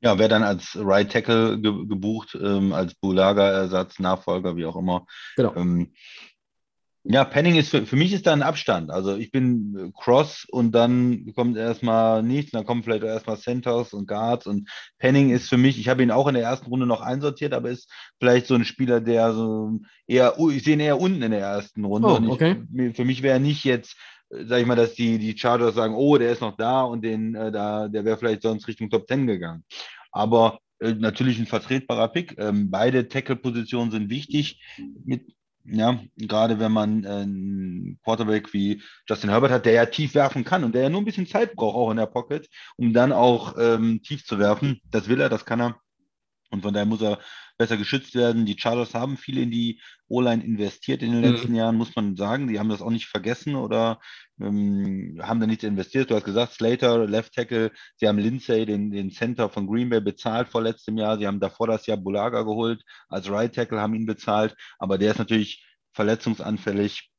Ja, 0.01 0.18
wer 0.18 0.29
dann 0.29 0.43
als 0.43 0.77
Right 0.79 1.11
Tackle 1.11 1.59
ge 1.61 1.72
gebucht, 1.87 2.37
ähm, 2.39 2.75
als 2.75 2.95
Bulaga-Ersatz, 2.95 3.99
Nachfolger, 4.01 4.55
wie 4.55 4.66
auch 4.66 4.77
immer. 4.77 5.07
Genau. 5.37 5.55
Ähm, 5.57 5.95
ja, 7.07 7.24
Penning 7.24 7.57
ist 7.57 7.68
für, 7.68 7.84
für 7.84 7.96
mich 7.96 8.12
ist 8.14 8.26
da 8.26 8.32
ein 8.32 8.42
Abstand. 8.42 8.90
Also 8.90 9.14
ich 9.16 9.30
bin 9.30 9.76
äh, 9.78 9.90
Cross 9.94 10.46
und 10.50 10.72
dann 10.72 11.32
kommt 11.34 11.57
erstmal 11.57 12.22
nichts, 12.22 12.52
dann 12.52 12.64
kommen 12.64 12.82
vielleicht 12.82 13.05
auch 13.05 13.09
erstmal 13.09 13.36
Centers 13.38 13.92
und 13.92 14.09
Guards 14.09 14.46
und 14.46 14.68
Penning 14.98 15.30
ist 15.30 15.48
für 15.50 15.59
mich, 15.59 15.78
ich 15.78 15.88
habe 15.88 16.02
ihn 16.02 16.11
auch 16.11 16.26
in 16.28 16.34
der 16.34 16.44
ersten 16.44 16.66
Runde 16.66 16.86
noch 16.86 17.02
einsortiert, 17.02 17.52
aber 17.52 17.68
ist 17.70 17.90
vielleicht 18.18 18.46
so 18.46 18.55
ein 18.55 18.64
Spieler, 18.64 19.00
der 19.02 19.34
so 19.34 19.80
eher, 20.07 20.40
uh, 20.40 20.50
ich 20.50 20.64
sehe 20.64 20.74
ihn 20.74 20.80
eher 20.80 20.98
unten 20.98 21.22
in 21.22 21.30
der 21.32 21.40
ersten 21.40 21.84
Runde. 21.84 22.09
Oh, 22.09 22.18
ich, 22.24 22.30
okay. 22.30 22.57
mir- 22.70 22.94
Für 22.94 23.05
mich 23.05 23.22
wäre 23.22 23.38
nicht 23.38 23.64
jetzt, 23.64 23.96
äh, 24.30 24.44
sag 24.46 24.61
ich 24.61 24.66
mal, 24.66 24.74
dass 24.76 24.94
die, 24.94 25.18
die 25.18 25.36
Chargers 25.36 25.74
sagen, 25.74 25.94
oh, 25.94 26.16
der 26.16 26.32
ist 26.32 26.40
noch 26.40 26.57
da 26.57 26.82
und 26.82 27.05
den, 27.05 27.34
äh, 27.34 27.52
da, 27.52 27.88
der 27.88 28.07
wäre 28.07 28.16
vielleicht 28.16 28.40
sonst 28.42 28.66
Richtung 28.66 28.88
Top 28.88 29.07
10 29.07 29.26
gegangen. 29.26 29.62
Aber 30.11 30.59
äh, 30.78 30.94
natürlich 30.94 31.38
ein 31.38 31.46
vertretbarer 31.46 32.09
Pick. 32.09 32.36
Ähm, 32.38 32.70
beide 32.70 33.09
Tackle-Positionen 33.09 33.90
sind 33.90 34.09
wichtig. 34.09 34.62
Mit, 35.05 35.26
ja, 35.65 35.99
gerade 36.17 36.59
wenn 36.59 36.73
man 36.73 37.05
äh, 37.05 37.09
einen 37.09 37.99
Quarterback 38.05 38.53
wie 38.53 38.83
Justin 39.09 39.31
Herbert 39.31 39.51
hat, 39.51 39.67
der 39.67 39.73
ja 39.73 39.87
tief 39.87 40.15
werfen 40.15 40.45
kann 40.45 40.65
und 40.65 40.75
der 40.75 40.83
ja 40.85 40.91
nur 40.91 41.01
ein 41.01 41.07
bisschen 41.07 41.27
Zeit 41.27 41.55
braucht, 41.55 41.77
auch 41.77 41.91
in 41.91 41.97
der 41.97 42.07
Pocket, 42.07 42.49
um 42.77 42.93
dann 42.93 43.12
auch 43.12 43.57
ähm, 43.59 44.03
tief 44.03 44.25
zu 44.25 44.39
werfen. 44.39 44.81
Das 44.91 45.09
will 45.09 45.21
er, 45.21 45.29
das 45.29 45.45
kann 45.45 45.61
er. 45.61 45.81
Und 46.51 46.62
von 46.62 46.73
daher 46.75 46.87
muss 46.87 47.03
er 47.03 47.19
besser 47.57 47.76
geschützt 47.76 48.14
werden. 48.14 48.46
Die 48.46 48.59
Chargers 48.59 48.94
haben 48.94 49.16
viel 49.16 49.38
in 49.38 49.50
die 49.50 49.80
O-Line 50.09 50.42
investiert 50.44 51.02
in 51.02 51.12
den 51.12 51.20
Mhm. 51.22 51.30
letzten 51.36 51.55
Jahren, 51.55 51.76
muss 51.76 51.94
man 51.96 52.16
sagen. 52.16 52.48
Die 52.48 52.59
haben 52.59 52.68
das 52.68 52.82
auch 52.82 52.90
nicht 52.90 53.07
vergessen 53.07 53.55
oder 53.55 54.00
ähm, 54.40 55.18
haben 55.22 55.40
da 55.40 55.46
nichts 55.46 55.64
investiert. 55.64 56.11
Du 56.11 56.14
hast 56.16 56.24
gesagt, 56.24 56.55
Slater, 56.55 57.07
Left 57.07 57.32
Tackle, 57.34 57.70
sie 57.96 58.09
haben 58.09 58.18
Lindsay, 58.18 58.66
den, 58.66 58.90
den 58.90 59.11
Center 59.11 59.48
von 59.48 59.66
Green 59.66 59.88
Bay, 59.90 60.00
bezahlt 60.00 60.48
vor 60.48 60.62
letztem 60.62 60.98
Jahr. 60.98 61.18
Sie 61.18 61.26
haben 61.26 61.40
davor 61.40 61.66
das 61.68 61.86
Jahr 61.86 61.96
Bulaga 61.96 62.42
geholt 62.42 62.82
als 63.09 63.30
Right 63.30 63.55
Tackle, 63.55 63.80
haben 63.80 63.94
ihn 63.94 64.07
bezahlt. 64.07 64.55
Aber 64.78 64.98
der 64.98 65.12
ist 65.12 65.18
natürlich 65.18 65.64
verletzungsanfällig. 65.92 67.11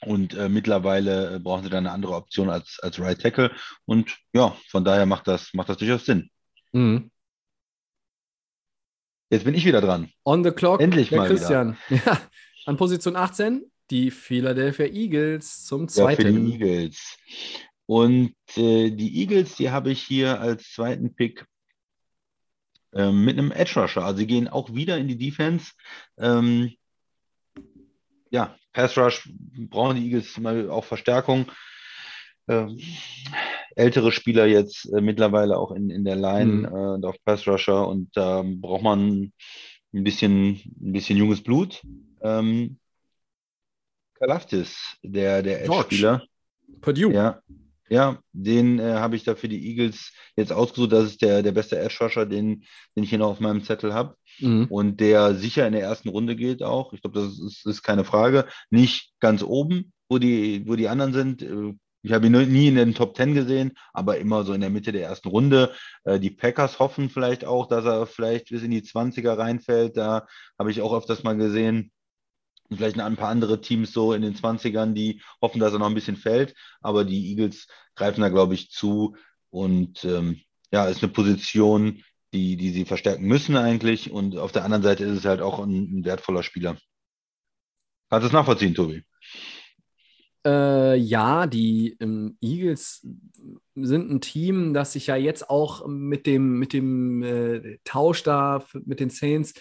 Und 0.00 0.34
äh, 0.34 0.50
mittlerweile 0.50 1.36
äh, 1.36 1.38
brauchen 1.38 1.64
sie 1.64 1.70
dann 1.70 1.86
eine 1.86 1.94
andere 1.94 2.14
Option 2.14 2.50
als, 2.50 2.78
als 2.82 3.00
Right 3.00 3.18
Tackle. 3.20 3.50
Und 3.86 4.14
ja, 4.34 4.54
von 4.68 4.84
daher 4.84 5.06
macht 5.06 5.26
das, 5.28 5.54
macht 5.54 5.70
das 5.70 5.78
durchaus 5.78 6.04
Sinn. 6.04 6.28
Mhm. 6.72 7.10
Jetzt 9.30 9.44
bin 9.44 9.54
ich 9.54 9.64
wieder 9.64 9.80
dran. 9.80 10.10
On 10.24 10.44
the 10.44 10.50
clock, 10.50 10.80
Endlich 10.80 11.10
mal 11.10 11.28
Christian. 11.28 11.76
Ja, 11.88 12.20
an 12.66 12.76
Position 12.76 13.16
18 13.16 13.70
die 13.90 14.10
Philadelphia 14.10 14.86
Eagles 14.86 15.64
zum 15.64 15.88
Ja, 15.88 16.08
für 16.08 16.16
die 16.16 16.22
zweiten. 16.22 16.52
Eagles. 16.52 17.16
Und 17.86 18.34
äh, 18.56 18.90
die 18.90 19.20
Eagles, 19.20 19.56
die 19.56 19.70
habe 19.70 19.90
ich 19.90 20.02
hier 20.02 20.40
als 20.40 20.72
zweiten 20.72 21.14
Pick 21.14 21.44
ähm, 22.94 23.24
mit 23.24 23.38
einem 23.38 23.52
Edge 23.52 23.80
Rusher. 23.80 24.04
Also 24.04 24.18
sie 24.18 24.26
gehen 24.26 24.48
auch 24.48 24.74
wieder 24.74 24.96
in 24.96 25.08
die 25.08 25.18
Defense. 25.18 25.72
Ähm, 26.16 26.74
ja, 28.30 28.56
Pass 28.72 28.98
Rush 28.98 29.28
brauchen 29.70 29.96
die 29.96 30.06
Eagles 30.06 30.36
mal 30.38 30.68
auch 30.68 30.84
Verstärkung. 30.84 31.50
Ähm, 32.48 32.78
ältere 33.76 34.12
Spieler 34.12 34.46
jetzt 34.46 34.92
äh, 34.92 35.00
mittlerweile 35.00 35.58
auch 35.58 35.72
in, 35.72 35.90
in 35.90 36.04
der 36.04 36.16
Line 36.16 36.52
Mhm. 36.52 36.64
äh, 36.64 36.68
und 36.94 37.04
auf 37.04 37.16
Pass 37.24 37.46
Rusher 37.46 37.86
und 37.88 38.10
da 38.16 38.42
braucht 38.44 38.82
man 38.82 39.32
ein 39.92 40.04
bisschen, 40.04 40.60
ein 40.80 40.92
bisschen 40.92 41.16
junges 41.18 41.42
Blut. 41.42 41.82
Ähm, 42.22 42.78
Kalaftis, 44.14 44.96
der, 45.02 45.42
der. 45.42 45.64
Edge-Spieler. 45.64 46.22
Purdue. 46.80 47.12
Ja, 47.12 47.40
ja, 47.88 48.18
den 48.32 48.78
äh, 48.78 48.94
habe 48.94 49.16
ich 49.16 49.24
da 49.24 49.34
für 49.34 49.48
die 49.48 49.68
Eagles 49.68 50.12
jetzt 50.36 50.52
ausgesucht. 50.52 50.92
Das 50.92 51.04
ist 51.04 51.22
der, 51.22 51.42
der 51.42 51.52
beste 51.52 51.78
Edge 51.78 51.96
Rusher, 52.00 52.24
den, 52.26 52.64
den 52.96 53.04
ich 53.04 53.10
hier 53.10 53.18
noch 53.18 53.28
auf 53.30 53.40
meinem 53.40 53.62
Zettel 53.62 53.92
habe. 53.92 54.16
Mhm. 54.38 54.66
Und 54.70 55.00
der 55.00 55.34
sicher 55.34 55.66
in 55.66 55.74
der 55.74 55.82
ersten 55.82 56.08
Runde 56.08 56.34
geht 56.34 56.62
auch. 56.62 56.92
Ich 56.92 57.02
glaube, 57.02 57.20
das 57.20 57.38
ist, 57.38 57.66
ist 57.66 57.82
keine 57.82 58.04
Frage. 58.04 58.46
Nicht 58.70 59.12
ganz 59.20 59.42
oben, 59.42 59.92
wo 60.08 60.18
die, 60.18 60.66
wo 60.66 60.76
die 60.76 60.88
anderen 60.88 61.12
sind. 61.12 61.42
Ich 62.04 62.12
habe 62.12 62.26
ihn 62.26 62.32
nie 62.32 62.68
in 62.68 62.74
den 62.76 62.94
Top 62.94 63.16
10 63.16 63.32
gesehen, 63.32 63.72
aber 63.94 64.18
immer 64.18 64.44
so 64.44 64.52
in 64.52 64.60
der 64.60 64.68
Mitte 64.68 64.92
der 64.92 65.04
ersten 65.08 65.28
Runde. 65.28 65.72
Äh, 66.04 66.20
Die 66.20 66.30
Packers 66.30 66.78
hoffen 66.78 67.08
vielleicht 67.08 67.46
auch, 67.46 67.66
dass 67.66 67.86
er 67.86 68.06
vielleicht 68.06 68.50
bis 68.50 68.62
in 68.62 68.70
die 68.70 68.82
20er 68.82 69.38
reinfällt. 69.38 69.96
Da 69.96 70.26
habe 70.58 70.70
ich 70.70 70.82
auch 70.82 70.94
öfters 70.94 71.22
mal 71.22 71.34
gesehen. 71.34 71.90
Und 72.68 72.76
vielleicht 72.76 73.00
ein 73.00 73.16
paar 73.16 73.30
andere 73.30 73.60
Teams 73.62 73.92
so 73.92 74.12
in 74.12 74.20
den 74.20 74.34
20ern, 74.34 74.92
die 74.92 75.22
hoffen, 75.40 75.60
dass 75.60 75.72
er 75.72 75.78
noch 75.78 75.86
ein 75.86 75.94
bisschen 75.94 76.16
fällt. 76.16 76.54
Aber 76.82 77.04
die 77.06 77.30
Eagles 77.30 77.68
greifen 77.94 78.20
da, 78.20 78.28
glaube 78.28 78.52
ich, 78.52 78.70
zu. 78.70 79.16
Und 79.48 80.04
ähm, 80.04 80.42
ja, 80.72 80.86
ist 80.86 81.02
eine 81.02 81.12
Position, 81.12 82.02
die, 82.34 82.56
die 82.56 82.70
sie 82.70 82.84
verstärken 82.84 83.24
müssen 83.24 83.56
eigentlich. 83.56 84.10
Und 84.10 84.36
auf 84.36 84.52
der 84.52 84.64
anderen 84.64 84.82
Seite 84.82 85.04
ist 85.04 85.18
es 85.18 85.24
halt 85.24 85.40
auch 85.40 85.58
ein, 85.58 86.00
ein 86.00 86.04
wertvoller 86.04 86.42
Spieler. 86.42 86.76
Kannst 88.10 88.24
du 88.24 88.26
es 88.26 88.32
nachvollziehen, 88.34 88.74
Tobi? 88.74 89.04
Äh, 90.46 90.96
ja, 90.96 91.46
die 91.46 91.96
ähm, 92.00 92.36
Eagles 92.40 93.06
sind 93.74 94.10
ein 94.10 94.20
Team, 94.20 94.74
das 94.74 94.92
sich 94.92 95.06
ja 95.06 95.16
jetzt 95.16 95.48
auch 95.48 95.86
mit 95.86 96.26
dem, 96.26 96.58
mit 96.58 96.72
dem 96.72 97.22
äh, 97.22 97.78
Tausch 97.84 98.22
da 98.22 98.64
mit 98.84 99.00
den 99.00 99.10
Saints 99.10 99.54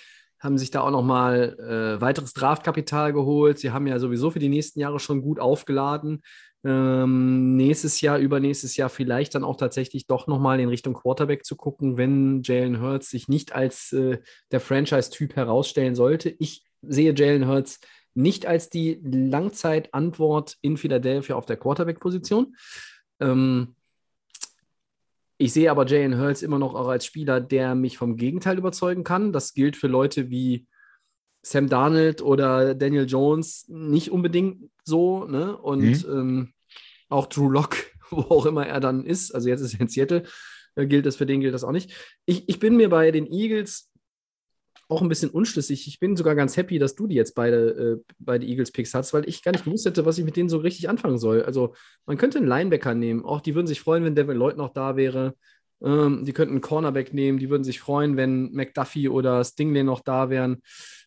haben 0.43 0.57
sich 0.57 0.71
da 0.71 0.81
auch 0.81 0.91
nochmal 0.91 1.57
äh, 1.57 2.01
weiteres 2.01 2.33
Draftkapital 2.33 3.13
geholt. 3.13 3.59
Sie 3.59 3.71
haben 3.71 3.87
ja 3.87 3.97
sowieso 3.97 4.29
für 4.29 4.39
die 4.39 4.49
nächsten 4.49 4.79
Jahre 4.81 4.99
schon 4.99 5.21
gut 5.21 5.39
aufgeladen. 5.39 6.21
Ähm, 6.65 7.55
nächstes 7.55 8.01
Jahr, 8.01 8.17
übernächstes 8.19 8.75
Jahr 8.75 8.89
vielleicht 8.89 9.35
dann 9.35 9.45
auch 9.45 9.55
tatsächlich 9.55 10.05
doch 10.05 10.27
nochmal 10.27 10.59
in 10.59 10.69
Richtung 10.69 10.93
Quarterback 10.93 11.45
zu 11.45 11.55
gucken, 11.55 11.97
wenn 11.97 12.41
Jalen 12.43 12.81
Hurts 12.81 13.09
sich 13.09 13.29
nicht 13.29 13.53
als 13.53 13.93
äh, 13.93 14.19
der 14.51 14.59
Franchise-Typ 14.59 15.35
herausstellen 15.35 15.95
sollte. 15.95 16.29
Ich 16.39 16.65
sehe 16.81 17.13
Jalen 17.15 17.47
Hurts 17.47 17.79
nicht 18.15 18.45
als 18.45 18.69
die 18.69 18.99
Langzeitantwort 19.03 20.57
in 20.61 20.77
Philadelphia 20.77 21.35
auf 21.35 21.45
der 21.45 21.57
Quarterback-Position. 21.57 22.55
Ähm, 23.19 23.75
ich 25.37 25.53
sehe 25.53 25.71
aber 25.71 25.87
Jalen 25.87 26.19
Hurts 26.19 26.41
immer 26.41 26.59
noch 26.59 26.75
auch 26.75 26.87
als 26.87 27.05
Spieler, 27.05 27.41
der 27.41 27.75
mich 27.75 27.97
vom 27.97 28.17
Gegenteil 28.17 28.57
überzeugen 28.57 29.03
kann. 29.03 29.33
Das 29.33 29.53
gilt 29.53 29.75
für 29.75 29.87
Leute 29.87 30.29
wie 30.29 30.67
Sam 31.41 31.67
Darnold 31.67 32.21
oder 32.21 32.75
Daniel 32.75 33.05
Jones 33.05 33.65
nicht 33.67 34.11
unbedingt 34.11 34.69
so. 34.85 35.25
Ne? 35.25 35.57
Und 35.57 36.05
ähm, 36.05 36.53
auch 37.09 37.25
Drew 37.25 37.49
Lock, 37.49 37.75
wo 38.09 38.21
auch 38.21 38.45
immer 38.45 38.65
er 38.65 38.79
dann 38.79 39.05
ist, 39.05 39.33
also 39.33 39.49
jetzt 39.49 39.61
ist 39.61 39.73
er 39.73 39.81
in 39.81 39.87
Seattle, 39.87 40.23
äh, 40.75 40.85
gilt 40.85 41.05
das 41.05 41.15
für 41.15 41.25
den, 41.25 41.41
gilt 41.41 41.53
das 41.53 41.63
auch 41.63 41.71
nicht. 41.71 41.93
Ich, 42.25 42.47
ich 42.47 42.59
bin 42.59 42.77
mir 42.77 42.89
bei 42.89 43.11
den 43.11 43.31
Eagles 43.31 43.91
auch 44.89 45.01
ein 45.01 45.09
bisschen 45.09 45.29
unschlüssig. 45.29 45.87
Ich 45.87 45.99
bin 45.99 46.15
sogar 46.15 46.35
ganz 46.35 46.57
happy, 46.57 46.79
dass 46.79 46.95
du 46.95 47.07
die 47.07 47.15
jetzt 47.15 47.35
beide 47.35 48.01
äh, 48.01 48.13
bei 48.19 48.37
den 48.37 48.49
Eagles 48.49 48.71
Picks 48.71 48.93
hast, 48.93 49.13
weil 49.13 49.27
ich 49.27 49.43
gar 49.43 49.51
nicht 49.51 49.65
gewusst 49.65 49.85
hätte, 49.85 50.05
was 50.05 50.17
ich 50.17 50.25
mit 50.25 50.35
denen 50.35 50.49
so 50.49 50.57
richtig 50.57 50.89
anfangen 50.89 51.17
soll. 51.17 51.43
Also 51.43 51.73
man 52.05 52.17
könnte 52.17 52.37
einen 52.37 52.47
Linebacker 52.47 52.93
nehmen. 52.93 53.25
Auch 53.25 53.41
die 53.41 53.55
würden 53.55 53.67
sich 53.67 53.81
freuen, 53.81 54.03
wenn 54.03 54.15
Devin 54.15 54.37
Lloyd 54.37 54.57
noch 54.57 54.73
da 54.73 54.95
wäre. 54.95 55.35
Ähm, 55.81 56.25
die 56.25 56.33
könnten 56.33 56.53
einen 56.53 56.61
Cornerback 56.61 57.13
nehmen. 57.13 57.39
Die 57.39 57.49
würden 57.49 57.63
sich 57.63 57.79
freuen, 57.79 58.17
wenn 58.17 58.51
McDuffie 58.51 59.09
oder 59.09 59.43
Stingley 59.43 59.83
noch 59.83 60.01
da 60.01 60.29
wären. 60.29 60.61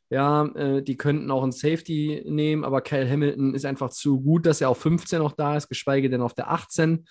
Ja, 0.08 0.46
äh, 0.54 0.82
die 0.82 0.96
könnten 0.96 1.30
auch 1.30 1.42
einen 1.42 1.52
Safety 1.52 2.22
nehmen, 2.26 2.64
aber 2.64 2.80
Kyle 2.80 3.08
Hamilton 3.08 3.54
ist 3.54 3.66
einfach 3.66 3.90
zu 3.90 4.20
gut, 4.20 4.46
dass 4.46 4.60
er 4.60 4.70
auf 4.70 4.78
15 4.78 5.18
noch 5.18 5.32
da 5.32 5.56
ist, 5.56 5.68
geschweige 5.68 6.08
denn 6.08 6.22
auf 6.22 6.34
der 6.34 6.50
18. 6.50 7.06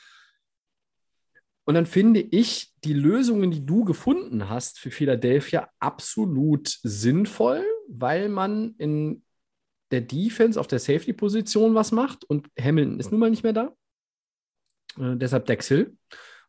Und 1.65 1.73
dann 1.73 1.87
finde 1.87 2.19
ich 2.19 2.73
die 2.83 2.93
Lösungen, 2.93 3.51
die 3.51 3.65
du 3.65 3.83
gefunden 3.83 4.49
hast 4.49 4.79
für 4.79 4.91
Philadelphia, 4.91 5.69
absolut 5.79 6.67
sinnvoll, 6.83 7.65
weil 7.89 8.29
man 8.29 8.75
in 8.77 9.23
der 9.91 10.01
Defense 10.01 10.59
auf 10.59 10.67
der 10.67 10.79
Safety-Position 10.79 11.75
was 11.75 11.91
macht 11.91 12.23
und 12.25 12.47
Hamilton 12.59 12.99
ist 12.99 13.11
nun 13.11 13.19
mal 13.19 13.29
nicht 13.29 13.43
mehr 13.43 13.53
da. 13.53 13.75
Äh, 14.99 15.17
deshalb 15.17 15.45
Dex 15.45 15.67
Hill. 15.67 15.95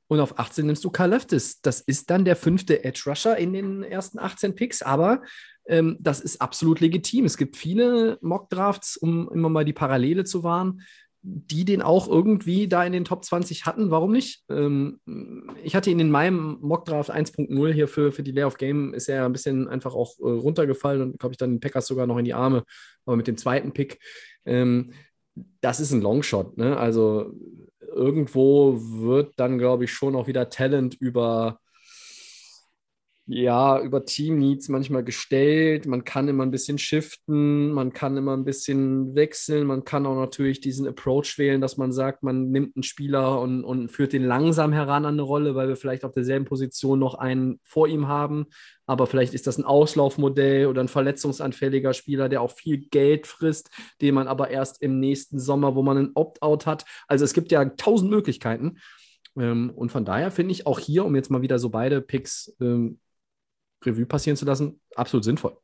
Und 0.08 0.20
auf 0.20 0.38
18 0.38 0.66
nimmst 0.66 0.84
du 0.84 0.90
Karl 0.90 1.10
Leftis. 1.10 1.60
Das 1.60 1.80
ist 1.80 2.10
dann 2.10 2.24
der 2.24 2.36
fünfte 2.36 2.84
Edge 2.84 3.02
Rusher 3.06 3.36
in 3.36 3.52
den 3.52 3.82
ersten 3.82 4.20
18 4.20 4.54
Picks, 4.54 4.82
aber 4.82 5.22
ähm, 5.66 5.96
das 5.98 6.20
ist 6.20 6.40
absolut 6.40 6.80
legitim. 6.80 7.24
Es 7.24 7.36
gibt 7.36 7.56
viele 7.56 8.18
Mock-Drafts, 8.20 8.96
um 8.96 9.28
immer 9.32 9.48
mal 9.48 9.64
die 9.64 9.72
Parallele 9.72 10.24
zu 10.24 10.44
wahren, 10.44 10.82
die 11.22 11.64
den 11.64 11.82
auch 11.82 12.08
irgendwie 12.08 12.68
da 12.68 12.84
in 12.84 12.92
den 12.92 13.04
Top 13.04 13.24
20 13.24 13.66
hatten. 13.66 13.90
Warum 13.90 14.12
nicht? 14.12 14.44
Ähm, 14.48 15.00
ich 15.64 15.74
hatte 15.74 15.90
ihn 15.90 16.00
in 16.00 16.10
meinem 16.10 16.58
Mock-Draft 16.60 17.12
1.0 17.12 17.72
hier 17.72 17.88
für, 17.88 18.12
für 18.12 18.22
die 18.22 18.32
Lay 18.32 18.44
of 18.44 18.58
Game, 18.58 18.94
ist 18.94 19.08
er 19.08 19.24
ein 19.24 19.32
bisschen 19.32 19.68
einfach 19.68 19.94
auch 19.94 20.18
äh, 20.20 20.28
runtergefallen 20.28 21.02
und 21.02 21.18
glaube 21.18 21.32
ich 21.32 21.38
dann 21.38 21.54
den 21.54 21.60
Packers 21.60 21.86
sogar 21.86 22.06
noch 22.06 22.18
in 22.18 22.24
die 22.24 22.34
Arme, 22.34 22.64
aber 23.04 23.16
mit 23.16 23.26
dem 23.26 23.36
zweiten 23.36 23.72
Pick. 23.72 23.98
Ähm, 24.44 24.92
das 25.60 25.80
ist 25.80 25.92
ein 25.92 26.00
Longshot, 26.00 26.56
ne? 26.56 26.76
Also 26.76 27.32
irgendwo 27.80 28.78
wird 28.78 29.34
dann, 29.36 29.58
glaube 29.58 29.84
ich, 29.84 29.92
schon 29.92 30.16
auch 30.16 30.26
wieder 30.26 30.48
Talent 30.48 30.94
über 30.94 31.60
ja, 33.28 33.80
über 33.80 34.04
Team 34.04 34.38
Needs 34.38 34.68
manchmal 34.68 35.02
gestellt. 35.02 35.84
Man 35.86 36.04
kann 36.04 36.28
immer 36.28 36.44
ein 36.44 36.52
bisschen 36.52 36.78
shiften, 36.78 37.72
man 37.72 37.92
kann 37.92 38.16
immer 38.16 38.36
ein 38.36 38.44
bisschen 38.44 39.16
wechseln, 39.16 39.66
man 39.66 39.82
kann 39.82 40.06
auch 40.06 40.14
natürlich 40.14 40.60
diesen 40.60 40.86
Approach 40.86 41.36
wählen, 41.36 41.60
dass 41.60 41.76
man 41.76 41.90
sagt, 41.90 42.22
man 42.22 42.52
nimmt 42.52 42.76
einen 42.76 42.84
Spieler 42.84 43.40
und, 43.40 43.64
und 43.64 43.90
führt 43.90 44.12
den 44.12 44.22
langsam 44.22 44.72
heran 44.72 45.04
an 45.04 45.14
eine 45.14 45.22
Rolle, 45.22 45.56
weil 45.56 45.66
wir 45.66 45.74
vielleicht 45.74 46.04
auf 46.04 46.12
derselben 46.12 46.44
Position 46.44 47.00
noch 47.00 47.16
einen 47.16 47.58
vor 47.64 47.88
ihm 47.88 48.06
haben. 48.06 48.46
Aber 48.86 49.08
vielleicht 49.08 49.34
ist 49.34 49.48
das 49.48 49.58
ein 49.58 49.64
Auslaufmodell 49.64 50.68
oder 50.68 50.80
ein 50.80 50.88
verletzungsanfälliger 50.88 51.94
Spieler, 51.94 52.28
der 52.28 52.42
auch 52.42 52.52
viel 52.52 52.86
Geld 52.90 53.26
frisst, 53.26 53.70
den 54.00 54.14
man 54.14 54.28
aber 54.28 54.50
erst 54.50 54.82
im 54.82 55.00
nächsten 55.00 55.40
Sommer, 55.40 55.74
wo 55.74 55.82
man 55.82 55.98
einen 55.98 56.12
Opt-out 56.14 56.66
hat. 56.66 56.84
Also 57.08 57.24
es 57.24 57.32
gibt 57.32 57.50
ja 57.50 57.64
tausend 57.64 58.08
Möglichkeiten. 58.08 58.78
Ähm, 59.36 59.72
und 59.74 59.90
von 59.90 60.04
daher 60.04 60.30
finde 60.30 60.52
ich 60.52 60.68
auch 60.68 60.78
hier, 60.78 61.04
um 61.04 61.16
jetzt 61.16 61.30
mal 61.30 61.42
wieder 61.42 61.58
so 61.58 61.70
beide 61.70 62.00
Picks 62.00 62.54
ähm, 62.60 63.00
Revue 63.86 64.06
passieren 64.06 64.36
zu 64.36 64.44
lassen, 64.44 64.80
absolut 64.94 65.24
sinnvoll. 65.24 65.56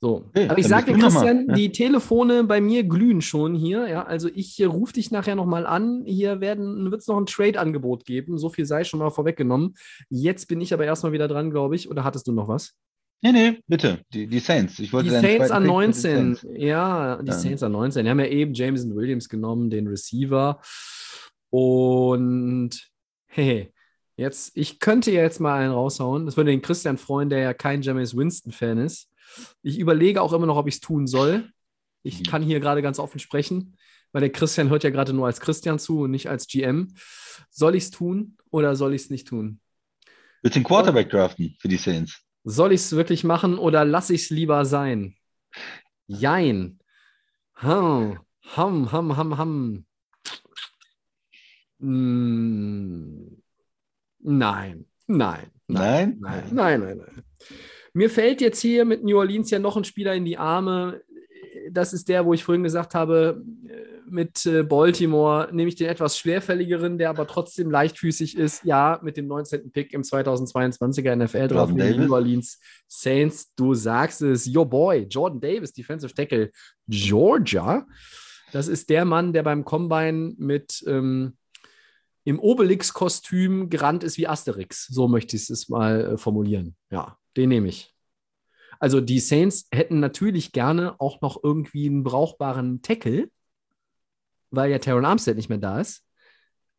So, 0.00 0.26
Okay, 0.28 0.48
aber 0.48 0.58
ich 0.58 0.68
sage 0.68 0.92
dir, 0.92 0.98
noch 0.98 1.12
mal, 1.12 1.24
Christian, 1.24 1.48
ja. 1.48 1.54
die 1.56 1.72
Telefone 1.72 2.44
bei 2.44 2.60
mir 2.60 2.84
glühen 2.84 3.20
schon 3.20 3.56
hier. 3.56 3.88
Ja, 3.88 4.04
also 4.04 4.28
ich 4.32 4.60
äh, 4.60 4.64
rufe 4.66 4.92
dich 4.92 5.10
nachher 5.10 5.34
nochmal 5.34 5.66
an. 5.66 6.04
Hier 6.06 6.40
werden 6.40 6.88
wird 6.92 7.00
es 7.00 7.08
noch 7.08 7.18
ein 7.18 7.26
Trade-Angebot 7.26 8.04
geben. 8.04 8.38
So 8.38 8.48
viel 8.48 8.64
sei 8.64 8.84
schon 8.84 9.00
mal 9.00 9.10
vorweggenommen. 9.10 9.74
Jetzt 10.08 10.46
bin 10.46 10.60
ich 10.60 10.72
aber 10.72 10.84
erstmal 10.84 11.10
wieder 11.10 11.26
dran, 11.26 11.50
glaube 11.50 11.74
ich. 11.74 11.90
Oder 11.90 12.04
hattest 12.04 12.28
du 12.28 12.32
noch 12.32 12.46
was? 12.46 12.74
Nee, 13.22 13.32
nee, 13.32 13.58
bitte. 13.66 13.98
Die, 14.12 14.28
die 14.28 14.38
Saints. 14.38 14.78
Ich 14.78 14.92
wollte 14.92 15.08
Die 15.08 15.16
Saints 15.16 15.50
an 15.50 15.64
Pick 15.64 15.72
für 15.72 15.72
die 15.72 15.74
19. 15.74 16.34
Saints. 16.36 16.46
Ja, 16.56 17.16
die 17.20 17.26
Ja. 17.26 17.32
Saints 17.34 17.62
an 17.64 17.72
19. 17.72 18.04
Die 18.04 18.10
haben 18.10 18.20
ja 18.20 18.26
eben 18.26 18.54
Jameson 18.54 18.94
Williams 18.94 19.28
genommen, 19.28 19.68
den 19.68 19.88
Receiver. 19.88 20.60
Und 21.50 22.70
hey, 23.26 23.72
Jetzt, 24.18 24.56
ich 24.56 24.80
könnte 24.80 25.12
ja 25.12 25.22
jetzt 25.22 25.38
mal 25.38 25.60
einen 25.60 25.72
raushauen. 25.72 26.26
Das 26.26 26.36
würde 26.36 26.50
den 26.50 26.60
Christian 26.60 26.98
freuen, 26.98 27.30
der 27.30 27.38
ja 27.38 27.54
kein 27.54 27.82
James 27.82 28.16
Winston-Fan 28.16 28.78
ist. 28.78 29.08
Ich 29.62 29.78
überlege 29.78 30.20
auch 30.20 30.32
immer 30.32 30.46
noch, 30.46 30.56
ob 30.56 30.66
ich 30.66 30.74
es 30.74 30.80
tun 30.80 31.06
soll. 31.06 31.52
Ich 32.02 32.24
kann 32.24 32.42
hier 32.42 32.58
gerade 32.58 32.82
ganz 32.82 32.98
offen 32.98 33.20
sprechen, 33.20 33.76
weil 34.10 34.20
der 34.20 34.32
Christian 34.32 34.70
hört 34.70 34.82
ja 34.82 34.90
gerade 34.90 35.12
nur 35.12 35.26
als 35.26 35.40
Christian 35.40 35.78
zu 35.78 36.00
und 36.00 36.10
nicht 36.10 36.28
als 36.28 36.48
GM. 36.48 36.88
Soll 37.48 37.76
ich 37.76 37.84
es 37.84 37.90
tun 37.92 38.36
oder 38.50 38.74
soll 38.74 38.92
ich 38.92 39.02
es 39.02 39.10
nicht 39.10 39.28
tun? 39.28 39.60
Willst 40.42 40.56
du 40.56 40.60
den 40.60 40.66
Quarterback 40.66 41.10
draften 41.10 41.56
für 41.60 41.68
die 41.68 41.76
Saints? 41.76 42.20
Soll 42.42 42.72
ich 42.72 42.80
es 42.80 42.96
wirklich 42.96 43.22
machen 43.22 43.56
oder 43.56 43.84
lasse 43.84 44.14
ich 44.14 44.22
es 44.22 44.30
lieber 44.30 44.64
sein? 44.64 45.14
Jein. 46.08 46.80
Ham, 47.54 48.18
ham, 48.56 48.90
ham, 48.90 49.16
ham, 49.16 49.38
ham. 49.38 49.86
Mm, 51.78 53.36
Nein, 54.30 54.84
nein, 55.06 55.46
Nein? 55.68 56.16
nein, 56.20 56.48
nein, 56.50 56.80
nein, 56.80 56.98
nein. 56.98 57.24
Mir 57.94 58.10
fällt 58.10 58.40
jetzt 58.40 58.60
hier 58.60 58.84
mit 58.84 59.02
New 59.02 59.16
Orleans 59.16 59.50
ja 59.50 59.58
noch 59.58 59.76
ein 59.76 59.84
Spieler 59.84 60.14
in 60.14 60.24
die 60.24 60.36
Arme. 60.36 61.00
Das 61.70 61.92
ist 61.92 62.08
der, 62.08 62.26
wo 62.26 62.34
ich 62.34 62.44
vorhin 62.44 62.62
gesagt 62.62 62.94
habe, 62.94 63.42
mit 64.10 64.44
äh, 64.46 64.62
Baltimore 64.62 65.48
nehme 65.52 65.68
ich 65.68 65.76
den 65.76 65.88
etwas 65.88 66.18
schwerfälligeren, 66.18 66.98
der 66.98 67.10
aber 67.10 67.26
trotzdem 67.26 67.70
leichtfüßig 67.70 68.36
ist. 68.36 68.64
Ja, 68.64 69.00
mit 69.02 69.16
dem 69.16 69.26
19. 69.26 69.70
Pick 69.70 69.92
im 69.92 70.02
2022er 70.02 71.16
NFL 71.16 71.48
den 71.48 71.76
Davis. 71.76 71.96
New 71.96 72.12
Orleans 72.12 72.58
Saints. 72.86 73.52
Du 73.54 73.74
sagst 73.74 74.22
es, 74.22 74.46
your 74.54 74.66
boy, 74.66 75.06
Jordan 75.08 75.40
Davis, 75.40 75.72
Defensive 75.72 76.14
Tackle, 76.14 76.50
Georgia. 76.86 77.86
Das 78.52 78.68
ist 78.68 78.88
der 78.90 79.04
Mann, 79.04 79.32
der 79.32 79.42
beim 79.42 79.64
Combine 79.64 80.34
mit 80.38 80.82
ähm, 80.86 81.36
im 82.28 82.38
Obelix-Kostüm 82.38 83.70
gerannt 83.70 84.04
ist 84.04 84.18
wie 84.18 84.28
Asterix. 84.28 84.86
So 84.88 85.08
möchte 85.08 85.34
ich 85.34 85.48
es 85.48 85.70
mal 85.70 86.12
äh, 86.12 86.18
formulieren. 86.18 86.76
Ja, 86.90 87.16
den 87.38 87.48
nehme 87.48 87.68
ich. 87.68 87.94
Also 88.78 89.00
die 89.00 89.18
Saints 89.18 89.66
hätten 89.72 89.98
natürlich 89.98 90.52
gerne 90.52 91.00
auch 91.00 91.22
noch 91.22 91.42
irgendwie 91.42 91.86
einen 91.86 92.04
brauchbaren 92.04 92.82
Tackle, 92.82 93.30
weil 94.50 94.70
ja 94.70 94.78
Taron 94.78 95.06
Armstead 95.06 95.36
nicht 95.36 95.48
mehr 95.48 95.56
da 95.56 95.80
ist. 95.80 96.04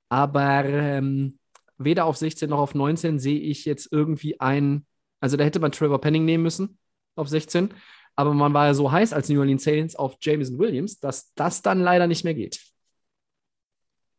Aber 0.07 0.65
ähm, 0.65 1.39
weder 1.79 2.05
auf 2.05 2.17
16 2.17 2.47
noch 2.47 2.59
auf 2.59 2.75
19 2.75 3.17
sehe 3.17 3.39
ich 3.39 3.65
jetzt 3.65 3.91
irgendwie 3.91 4.39
ein, 4.39 4.85
also 5.19 5.35
da 5.35 5.43
hätte 5.45 5.59
man 5.59 5.71
Trevor 5.71 5.99
Penning 5.99 6.25
nehmen 6.25 6.43
müssen 6.43 6.77
auf 7.15 7.27
16, 7.27 7.73
aber 8.15 8.35
man 8.35 8.53
war 8.53 8.67
ja 8.67 8.75
so 8.75 8.91
heiß 8.91 9.13
als 9.13 9.29
New 9.29 9.39
Orleans 9.39 9.63
Saints 9.63 9.95
auf 9.95 10.17
Jameson 10.21 10.59
Williams, 10.59 10.99
dass 10.99 11.33
das 11.33 11.63
dann 11.63 11.81
leider 11.81 12.05
nicht 12.05 12.23
mehr 12.23 12.35
geht. 12.35 12.68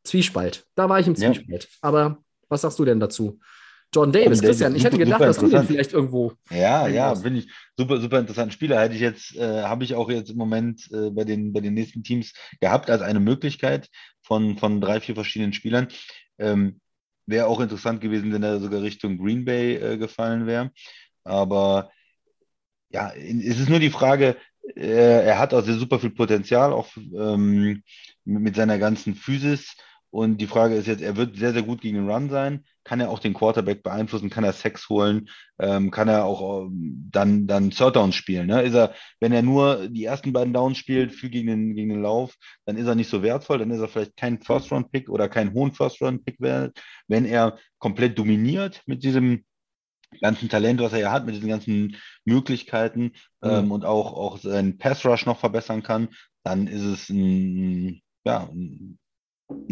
Zwiespalt. 0.05 0.67
Da 0.75 0.89
war 0.89 1.01
ich 1.01 1.07
im 1.07 1.15
Ja. 1.15 1.33
Zwiespalt. 1.33 1.69
Aber 1.81 2.19
was 2.49 2.63
sagst 2.63 2.79
du 2.79 2.85
denn 2.85 3.01
dazu? 3.01 3.39
Jordan 3.93 4.13
Davis, 4.13 4.39
Davis, 4.39 4.43
Christian, 4.43 4.77
ich 4.77 4.85
hätte 4.85 4.99
gedacht, 4.99 5.21
dass 5.21 5.39
du 5.39 5.49
den 5.49 5.65
vielleicht 5.65 5.93
irgendwo. 5.93 6.33
Ja, 6.51 6.87
ja, 6.87 7.13
finde 7.17 7.41
ich 7.41 7.49
super, 7.77 8.01
super 8.01 8.21
interessanten 8.21 8.53
Spieler. 8.53 8.81
Hätte 8.81 8.95
ich 8.95 9.01
jetzt, 9.01 9.35
äh, 9.35 9.63
habe 9.63 9.83
ich 9.83 9.97
auch 9.97 10.09
jetzt 10.09 10.31
im 10.31 10.37
Moment 10.37 10.89
äh, 10.93 11.11
bei 11.11 11.25
den, 11.25 11.53
bei 11.53 11.61
den 11.61 11.75
nächsten 11.75 12.05
Teams 12.05 12.33
gehabt 12.61 12.89
als 12.89 13.03
eine 13.03 13.19
Möglichkeit 13.19 13.89
von, 14.23 14.59
von 14.59 14.81
drei, 14.81 15.01
vier 15.01 15.17
verschiedenen 15.17 15.53
Spielern. 15.53 15.89
Ähm, 16.39 16.81
wäre 17.27 17.47
auch 17.47 17.59
interessant 17.59 18.01
gewesen, 18.01 18.33
wenn 18.33 18.45
er 18.45 18.61
sogar 18.61 18.81
Richtung 18.81 19.19
Green 19.19 19.45
Bay 19.45 19.75
äh, 19.75 19.97
gefallen 19.97 20.47
wäre. 20.47 20.71
Aber 21.25 21.91
ja, 22.91 23.13
es 23.13 23.59
ist 23.59 23.69
nur 23.69 23.81
die 23.81 23.91
Frage, 23.91 24.37
äh, 24.77 25.27
er 25.27 25.39
hat 25.39 25.53
also 25.53 25.73
super 25.75 25.99
viel 25.99 26.11
Potenzial, 26.11 26.73
auch 26.73 26.89
ähm, 26.97 27.83
mit 28.25 28.55
seiner 28.55 28.79
ganzen 28.79 29.15
Physis. 29.17 29.77
Und 30.11 30.39
die 30.39 30.47
Frage 30.49 30.75
ist 30.75 30.87
jetzt, 30.87 31.03
er 31.03 31.17
wird 31.17 31.37
sehr, 31.37 31.53
sehr 31.53 31.63
gut 31.63 31.81
gegen 31.81 31.97
den 31.97 32.11
Run 32.11 32.31
sein. 32.31 32.65
Kann 32.83 33.01
er 33.01 33.11
auch 33.11 33.21
den 33.21 33.35
Quarterback 33.35 33.83
beeinflussen? 33.83 34.29
Kann 34.29 34.43
er 34.43 34.53
Sex 34.53 34.89
holen? 34.89 35.29
Ähm, 35.61 35.91
kann 35.93 36.09
er 36.09 36.25
auch 36.25 36.67
ähm, 36.67 37.09
dann, 37.13 37.47
dann 37.47 37.71
Third 37.71 37.95
Down 37.95 38.13
spielen? 38.13 38.49
Ne? 38.49 38.63
Ist 38.63 38.75
er, 38.75 38.93
wenn 39.21 39.33
er 39.33 39.43
nur 39.43 39.89
die 39.89 40.05
ersten 40.05 40.33
beiden 40.33 40.53
Downs 40.53 40.79
spielt, 40.79 41.13
viel 41.13 41.31
gegen 41.31 41.47
den, 41.47 41.75
gegen 41.77 41.91
den 41.91 42.03
Lauf, 42.03 42.35
dann 42.67 42.77
ist 42.77 42.87
er 42.87 42.97
nicht 42.97 43.09
so 43.09 43.23
wertvoll. 43.23 43.59
Dann 43.59 43.71
ist 43.71 43.81
er 43.81 43.89
vielleicht 43.89 44.17
kein 44.17 44.41
First-Round-Pick 44.41 45.09
oder 45.09 45.29
kein 45.29 45.53
hohen 45.53 45.73
First-Round-Pick 45.73 46.41
wert. 46.41 46.81
Wenn 47.07 47.25
er 47.25 47.59
komplett 47.79 48.19
dominiert 48.19 48.83
mit 48.87 49.05
diesem 49.05 49.45
ganzen 50.21 50.49
Talent, 50.49 50.81
was 50.81 50.93
er 50.93 50.99
ja 50.99 51.13
hat, 51.13 51.25
mit 51.25 51.37
diesen 51.37 51.49
ganzen 51.49 51.97
Möglichkeiten 52.25 53.13
ähm, 53.45 53.71
und 53.71 53.85
auch, 53.85 54.13
auch 54.15 54.39
seinen 54.39 54.77
Pass-Rush 54.77 55.27
noch 55.27 55.39
verbessern 55.39 55.85
kann, 55.85 56.09
dann 56.43 56.67
ist 56.67 56.83
es 56.83 57.09
ein, 57.11 58.03
ja, 58.25 58.49
ein 58.51 58.99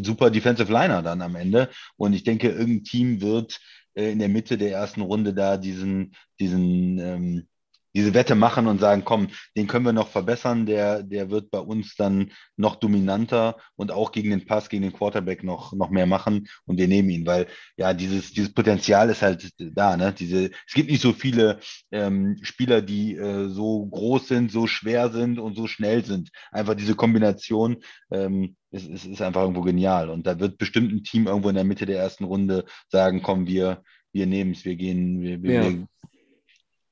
super 0.02 0.30
Defensive 0.30 0.72
Liner 0.72 1.02
dann 1.02 1.22
am 1.22 1.36
Ende. 1.36 1.68
Und 1.96 2.12
ich 2.12 2.24
denke, 2.24 2.48
irgendein 2.48 2.84
Team 2.84 3.20
wird 3.20 3.60
äh, 3.94 4.12
in 4.12 4.18
der 4.18 4.28
Mitte 4.28 4.58
der 4.58 4.72
ersten 4.72 5.00
Runde 5.00 5.34
da 5.34 5.56
diesen, 5.56 6.14
diesen, 6.38 6.98
ähm, 6.98 7.48
diese 7.94 8.14
Wette 8.14 8.34
machen 8.34 8.66
und 8.66 8.80
sagen, 8.80 9.04
komm, 9.04 9.28
den 9.56 9.66
können 9.66 9.84
wir 9.84 9.92
noch 9.92 10.08
verbessern, 10.08 10.66
der, 10.66 11.02
der 11.02 11.30
wird 11.30 11.50
bei 11.50 11.58
uns 11.58 11.96
dann 11.96 12.32
noch 12.56 12.76
dominanter 12.76 13.56
und 13.76 13.92
auch 13.92 14.12
gegen 14.12 14.30
den 14.30 14.46
Pass, 14.46 14.68
gegen 14.68 14.82
den 14.82 14.92
Quarterback 14.92 15.42
noch, 15.42 15.72
noch 15.72 15.90
mehr 15.90 16.06
machen 16.06 16.48
und 16.66 16.78
wir 16.78 16.88
nehmen 16.88 17.10
ihn, 17.10 17.26
weil 17.26 17.46
ja, 17.76 17.94
dieses, 17.94 18.32
dieses 18.32 18.52
Potenzial 18.52 19.10
ist 19.10 19.22
halt 19.22 19.50
da, 19.58 19.96
ne? 19.96 20.12
Diese, 20.12 20.50
es 20.66 20.74
gibt 20.74 20.90
nicht 20.90 21.02
so 21.02 21.12
viele 21.12 21.60
ähm, 21.90 22.38
Spieler, 22.42 22.82
die 22.82 23.16
äh, 23.16 23.48
so 23.48 23.86
groß 23.86 24.28
sind, 24.28 24.52
so 24.52 24.66
schwer 24.66 25.10
sind 25.10 25.38
und 25.38 25.56
so 25.56 25.66
schnell 25.66 26.04
sind. 26.04 26.30
Einfach 26.50 26.74
diese 26.74 26.94
Kombination 26.94 27.78
ähm, 28.10 28.56
ist, 28.70 28.88
ist, 28.88 29.06
ist 29.06 29.22
einfach 29.22 29.42
irgendwo 29.42 29.62
genial. 29.62 30.10
Und 30.10 30.26
da 30.26 30.38
wird 30.38 30.58
bestimmt 30.58 30.92
ein 30.92 31.04
Team 31.04 31.26
irgendwo 31.26 31.48
in 31.48 31.54
der 31.54 31.64
Mitte 31.64 31.86
der 31.86 31.98
ersten 31.98 32.24
Runde 32.24 32.64
sagen, 32.88 33.22
komm, 33.22 33.46
wir, 33.46 33.82
wir 34.12 34.26
nehmen 34.26 34.52
es, 34.52 34.64
wir 34.64 34.76
gehen, 34.76 35.20
wir, 35.20 35.42
wir, 35.42 35.52
Ja. 35.52 35.62
wir 35.62 35.86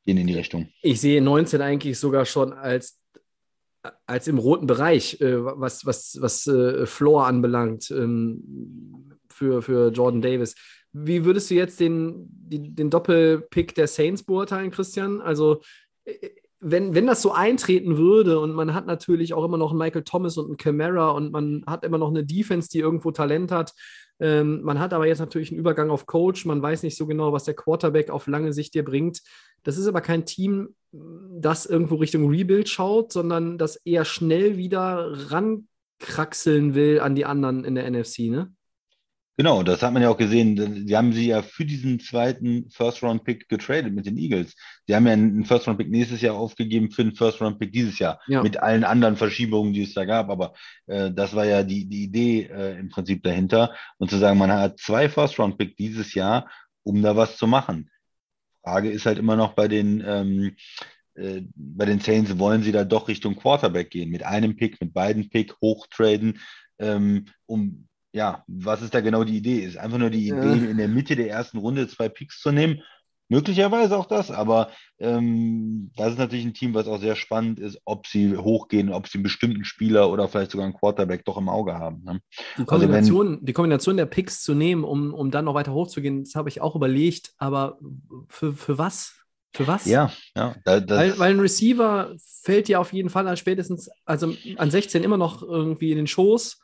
gehen 0.06 0.16
in 0.16 0.26
die 0.26 0.34
Richtung. 0.34 0.68
Ich 0.80 1.00
sehe 1.00 1.20
19 1.20 1.60
eigentlich 1.60 1.98
sogar 1.98 2.24
schon 2.24 2.52
als, 2.52 3.02
als 4.06 4.28
im 4.28 4.38
roten 4.38 4.66
Bereich, 4.66 5.20
äh, 5.20 5.44
was, 5.44 5.84
was, 5.84 6.16
was 6.20 6.46
äh, 6.46 6.86
Floor 6.86 7.26
anbelangt 7.26 7.90
ähm, 7.90 9.12
für, 9.28 9.60
für 9.60 9.90
Jordan 9.90 10.22
Davis. 10.22 10.54
Wie 10.92 11.24
würdest 11.26 11.50
du 11.50 11.54
jetzt 11.54 11.78
den, 11.78 12.26
die, 12.30 12.74
den 12.74 12.88
Doppelpick 12.88 13.74
der 13.74 13.86
Saints 13.86 14.22
beurteilen, 14.22 14.70
Christian? 14.70 15.20
Also, 15.20 15.60
äh, 16.04 16.30
wenn, 16.58 16.94
wenn 16.94 17.06
das 17.06 17.20
so 17.20 17.32
eintreten 17.32 17.98
würde 17.98 18.40
und 18.40 18.52
man 18.52 18.72
hat 18.72 18.86
natürlich 18.86 19.34
auch 19.34 19.44
immer 19.44 19.58
noch 19.58 19.70
einen 19.70 19.78
Michael 19.78 20.04
Thomas 20.04 20.38
und 20.38 20.46
einen 20.46 20.56
Camara 20.56 21.10
und 21.10 21.30
man 21.30 21.62
hat 21.66 21.84
immer 21.84 21.98
noch 21.98 22.08
eine 22.08 22.24
Defense, 22.24 22.70
die 22.70 22.78
irgendwo 22.78 23.10
Talent 23.10 23.52
hat, 23.52 23.74
ähm, 24.18 24.62
man 24.62 24.78
hat 24.78 24.94
aber 24.94 25.06
jetzt 25.06 25.18
natürlich 25.18 25.50
einen 25.50 25.60
Übergang 25.60 25.90
auf 25.90 26.06
Coach, 26.06 26.46
man 26.46 26.62
weiß 26.62 26.82
nicht 26.82 26.96
so 26.96 27.06
genau, 27.06 27.32
was 27.32 27.44
der 27.44 27.54
Quarterback 27.54 28.10
auf 28.10 28.26
lange 28.26 28.52
Sicht 28.52 28.74
dir 28.74 28.84
bringt. 28.84 29.20
Das 29.66 29.78
ist 29.78 29.88
aber 29.88 30.00
kein 30.00 30.24
Team, 30.24 30.76
das 30.92 31.66
irgendwo 31.66 31.96
Richtung 31.96 32.30
Rebuild 32.30 32.68
schaut, 32.68 33.12
sondern 33.12 33.58
das 33.58 33.74
eher 33.74 34.04
schnell 34.04 34.56
wieder 34.56 35.12
rankraxeln 35.32 36.76
will 36.76 37.00
an 37.00 37.16
die 37.16 37.24
anderen 37.24 37.64
in 37.64 37.74
der 37.74 37.90
NFC, 37.90 38.30
ne? 38.30 38.52
Genau, 39.38 39.64
das 39.64 39.82
hat 39.82 39.92
man 39.92 40.02
ja 40.02 40.08
auch 40.08 40.16
gesehen. 40.16 40.86
Sie 40.86 40.96
haben 40.96 41.12
sie 41.12 41.26
ja 41.26 41.42
für 41.42 41.66
diesen 41.66 41.98
zweiten 41.98 42.70
First-Round-Pick 42.70 43.48
getradet 43.48 43.92
mit 43.92 44.06
den 44.06 44.16
Eagles. 44.16 44.54
Sie 44.86 44.94
haben 44.94 45.06
ja 45.06 45.12
einen 45.12 45.44
First-Round-Pick 45.44 45.90
nächstes 45.90 46.22
Jahr 46.22 46.36
aufgegeben 46.36 46.90
für 46.90 47.02
einen 47.02 47.16
First-Round-Pick 47.16 47.72
dieses 47.72 47.98
Jahr. 47.98 48.20
Ja. 48.28 48.42
Mit 48.42 48.62
allen 48.62 48.84
anderen 48.84 49.16
Verschiebungen, 49.16 49.74
die 49.74 49.82
es 49.82 49.92
da 49.92 50.06
gab. 50.06 50.30
Aber 50.30 50.54
äh, 50.86 51.10
das 51.10 51.34
war 51.34 51.44
ja 51.44 51.64
die, 51.64 51.86
die 51.86 52.04
Idee 52.04 52.48
äh, 52.50 52.78
im 52.78 52.88
Prinzip 52.88 53.24
dahinter. 53.24 53.74
Und 53.98 54.10
zu 54.10 54.16
sagen, 54.16 54.38
man 54.38 54.52
hat 54.52 54.78
zwei 54.78 55.10
First-Round-Pick 55.10 55.76
dieses 55.76 56.14
Jahr, 56.14 56.48
um 56.82 57.02
da 57.02 57.14
was 57.16 57.36
zu 57.36 57.46
machen. 57.46 57.90
Frage 58.66 58.90
ist 58.90 59.06
halt 59.06 59.18
immer 59.18 59.36
noch 59.36 59.52
bei 59.52 59.68
den, 59.68 60.02
ähm, 60.04 60.56
äh, 61.14 61.42
bei 61.54 61.84
den 61.84 62.00
Saints, 62.00 62.36
wollen 62.38 62.64
sie 62.64 62.72
da 62.72 62.82
doch 62.84 63.06
Richtung 63.06 63.36
Quarterback 63.36 63.90
gehen? 63.90 64.10
Mit 64.10 64.24
einem 64.24 64.56
Pick, 64.56 64.80
mit 64.80 64.92
beiden 64.92 65.30
Pick, 65.30 65.54
hochtraden, 65.62 66.40
ähm, 66.80 67.26
um 67.46 67.86
ja, 68.12 68.42
was 68.48 68.82
ist 68.82 68.94
da 68.94 69.02
genau 69.02 69.24
die 69.24 69.36
Idee? 69.36 69.60
Ist 69.60 69.76
einfach 69.76 69.98
nur 69.98 70.10
die 70.10 70.26
Ja. 70.26 70.36
Idee, 70.38 70.70
in 70.70 70.78
der 70.78 70.88
Mitte 70.88 71.16
der 71.16 71.28
ersten 71.28 71.58
Runde 71.58 71.86
zwei 71.86 72.08
Picks 72.08 72.40
zu 72.40 72.50
nehmen? 72.50 72.82
Möglicherweise 73.28 73.96
auch 73.96 74.06
das, 74.06 74.30
aber 74.30 74.70
ähm, 74.98 75.90
das 75.96 76.12
ist 76.12 76.18
natürlich 76.18 76.44
ein 76.44 76.54
Team, 76.54 76.74
was 76.74 76.86
auch 76.86 77.00
sehr 77.00 77.16
spannend 77.16 77.58
ist, 77.58 77.80
ob 77.84 78.06
sie 78.06 78.36
hochgehen, 78.36 78.92
ob 78.92 79.08
sie 79.08 79.18
einen 79.18 79.24
bestimmten 79.24 79.64
Spieler 79.64 80.10
oder 80.10 80.28
vielleicht 80.28 80.52
sogar 80.52 80.64
einen 80.64 80.74
Quarterback 80.74 81.24
doch 81.24 81.36
im 81.36 81.48
Auge 81.48 81.74
haben. 81.74 82.02
Ne? 82.04 82.20
Die 82.56 82.60
Also 82.60 82.60
wenn- 82.60 82.66
Kombination, 82.66 83.44
die 83.44 83.52
Kombination 83.52 83.96
der 83.96 84.06
Picks 84.06 84.42
zu 84.42 84.54
nehmen, 84.54 84.84
um, 84.84 85.12
um 85.12 85.30
dann 85.30 85.44
noch 85.46 85.54
weiter 85.54 85.72
hochzugehen, 85.72 86.22
das 86.24 86.34
habe 86.36 86.48
ich 86.48 86.60
auch 86.60 86.76
überlegt, 86.76 87.32
aber 87.38 87.78
für, 88.28 88.52
für 88.52 88.78
was? 88.78 89.14
Für 89.52 89.66
was? 89.66 89.86
Ja, 89.86 90.12
ja. 90.36 90.54
Da, 90.64 90.86
Weil, 90.88 91.18
weil 91.18 91.32
ein 91.34 91.40
Receiver 91.40 92.14
fällt 92.42 92.68
ja 92.68 92.78
auf 92.78 92.92
jeden 92.92 93.08
Fall 93.10 93.26
an 93.26 93.36
spätestens, 93.36 93.90
also 94.04 94.34
an 94.56 94.70
16 94.70 95.02
immer 95.02 95.16
noch 95.16 95.42
irgendwie 95.42 95.90
in 95.90 95.96
den 95.96 96.06
Schoß, 96.06 96.60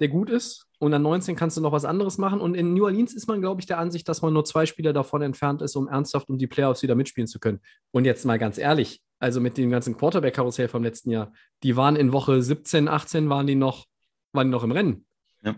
der 0.00 0.08
gut 0.08 0.30
ist. 0.30 0.66
Und 0.78 0.94
an 0.94 1.02
19 1.02 1.34
kannst 1.34 1.56
du 1.56 1.60
noch 1.60 1.72
was 1.72 1.84
anderes 1.84 2.18
machen. 2.18 2.40
Und 2.40 2.54
in 2.54 2.74
New 2.74 2.84
Orleans 2.84 3.12
ist 3.14 3.26
man, 3.26 3.40
glaube 3.40 3.60
ich, 3.60 3.66
der 3.66 3.78
Ansicht, 3.78 4.08
dass 4.08 4.22
man 4.22 4.32
nur 4.32 4.44
zwei 4.44 4.64
Spieler 4.64 4.92
davon 4.92 5.22
entfernt 5.22 5.60
ist, 5.60 5.74
um 5.76 5.88
ernsthaft 5.88 6.28
um 6.28 6.38
die 6.38 6.46
Playoffs 6.46 6.82
wieder 6.82 6.94
mitspielen 6.94 7.26
zu 7.26 7.40
können. 7.40 7.60
Und 7.90 8.04
jetzt 8.04 8.24
mal 8.24 8.38
ganz 8.38 8.58
ehrlich, 8.58 9.02
also 9.18 9.40
mit 9.40 9.56
dem 9.56 9.70
ganzen 9.70 9.96
Quarterback-Karussell 9.96 10.68
vom 10.68 10.84
letzten 10.84 11.10
Jahr, 11.10 11.32
die 11.64 11.76
waren 11.76 11.96
in 11.96 12.12
Woche 12.12 12.42
17, 12.42 12.86
18, 12.86 13.28
waren 13.28 13.46
die 13.46 13.56
noch, 13.56 13.86
waren 14.32 14.48
die 14.48 14.52
noch 14.52 14.62
im 14.62 14.72
Rennen. 14.72 15.04
Ja. 15.42 15.56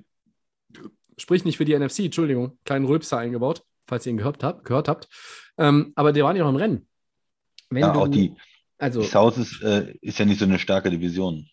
sprich 1.19 1.45
nicht 1.45 1.59
für 1.59 1.65
die 1.65 1.79
NFC, 1.79 2.01
Entschuldigung, 2.01 2.59
kleinen 2.65 2.87
Rülpser 2.87 3.19
eingebaut, 3.19 3.63
falls 3.87 4.07
ihr 4.07 4.11
ihn 4.11 4.19
gehört 4.19 4.43
habt. 4.43 4.65
Gehört 4.65 4.89
habt. 4.89 5.09
Ähm, 5.59 5.93
aber 5.95 6.13
der 6.13 6.25
war 6.25 6.33
nicht 6.33 6.43
noch 6.43 6.49
im 6.49 6.57
Rennen. 6.57 6.87
Wenn 7.69 7.83
ja, 7.83 7.93
du, 7.93 8.01
auch 8.01 8.09
die, 8.09 8.35
also, 8.79 9.03
die 9.03 9.07
South 9.07 9.37
ist, 9.37 9.63
äh, 9.63 9.95
ist 10.01 10.19
ja 10.19 10.25
nicht 10.25 10.39
so 10.39 10.47
eine 10.47 10.59
starke 10.59 10.91
Division. 10.91 11.47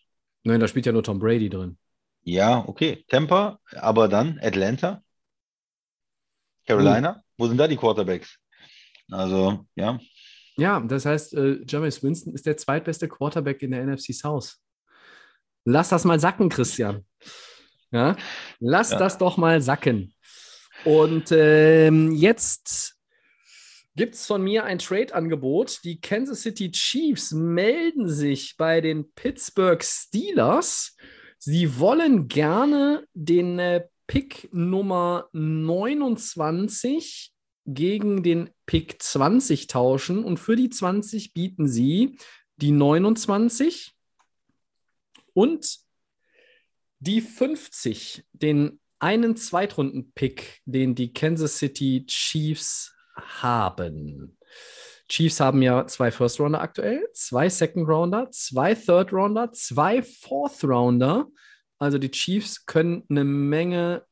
Nein, 0.44 0.60
da 0.60 0.66
spielt 0.66 0.86
ja 0.86 0.92
nur 0.92 1.02
Tom 1.02 1.18
Brady 1.18 1.50
drin. 1.50 1.76
Ja, 2.22 2.64
okay. 2.66 3.04
Tampa, 3.08 3.58
aber 3.72 4.08
dann 4.08 4.38
Atlanta, 4.42 5.02
Carolina. 6.66 7.16
Uh. 7.16 7.22
Wo 7.38 7.46
sind 7.46 7.56
da 7.56 7.68
die 7.68 7.76
Quarterbacks? 7.76 8.38
Also, 9.10 9.66
ja. 9.74 9.98
Ja, 10.56 10.80
das 10.80 11.06
heißt, 11.06 11.34
äh, 11.34 11.60
Jameis 11.66 12.02
Winston 12.02 12.34
ist 12.34 12.44
der 12.44 12.56
zweitbeste 12.56 13.08
Quarterback 13.08 13.62
in 13.62 13.70
der 13.70 13.86
NFC 13.86 14.12
South. 14.12 14.56
Lass 15.64 15.90
das 15.90 16.04
mal 16.04 16.18
sacken, 16.18 16.48
Christian. 16.48 17.06
Ja, 17.90 18.16
lass 18.58 18.90
ja. 18.90 18.98
das 18.98 19.18
doch 19.18 19.36
mal 19.36 19.62
sacken. 19.62 20.14
Und 20.84 21.32
ähm, 21.32 22.12
jetzt 22.12 22.96
gibt 23.96 24.14
es 24.14 24.26
von 24.26 24.42
mir 24.42 24.64
ein 24.64 24.78
Trade-Angebot. 24.78 25.80
Die 25.84 26.00
Kansas 26.00 26.42
City 26.42 26.70
Chiefs 26.70 27.32
melden 27.32 28.08
sich 28.08 28.56
bei 28.56 28.80
den 28.80 29.12
Pittsburgh 29.14 29.82
Steelers. 29.82 30.96
Sie 31.38 31.78
wollen 31.78 32.28
gerne 32.28 33.06
den 33.14 33.58
äh, 33.58 33.86
Pick 34.06 34.48
Nummer 34.52 35.28
29 35.32 37.32
gegen 37.66 38.22
den 38.22 38.50
Pick 38.66 39.02
20 39.02 39.66
tauschen 39.66 40.24
und 40.24 40.38
für 40.38 40.56
die 40.56 40.70
20 40.70 41.34
bieten 41.34 41.68
sie 41.68 42.18
die 42.56 42.72
29 42.72 43.92
und 45.34 45.78
die 47.00 47.20
50, 47.20 48.24
den 48.32 48.80
einen 48.98 49.36
Zweitrunden-Pick, 49.36 50.62
den 50.64 50.94
die 50.94 51.12
Kansas 51.12 51.58
City 51.58 52.04
Chiefs 52.06 52.94
haben. 53.14 54.37
Chiefs 55.08 55.40
haben 55.40 55.62
ja 55.62 55.86
zwei 55.86 56.10
First 56.10 56.38
Rounder 56.38 56.60
aktuell, 56.60 57.08
zwei 57.14 57.48
Second 57.48 57.88
Rounder, 57.88 58.30
zwei 58.30 58.74
Third 58.74 59.12
Rounder, 59.12 59.52
zwei 59.52 60.02
Fourth 60.02 60.62
Rounder. 60.64 61.28
Also 61.78 61.98
die 61.98 62.10
Chiefs 62.10 62.66
können 62.66 63.04
eine 63.08 63.24
Menge 63.24 64.04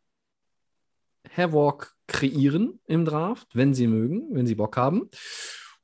Havoc 1.36 1.94
kreieren 2.06 2.80
im 2.86 3.04
Draft, 3.04 3.48
wenn 3.54 3.74
sie 3.74 3.86
mögen, 3.86 4.34
wenn 4.34 4.46
sie 4.46 4.54
Bock 4.54 4.76
haben. 4.76 5.10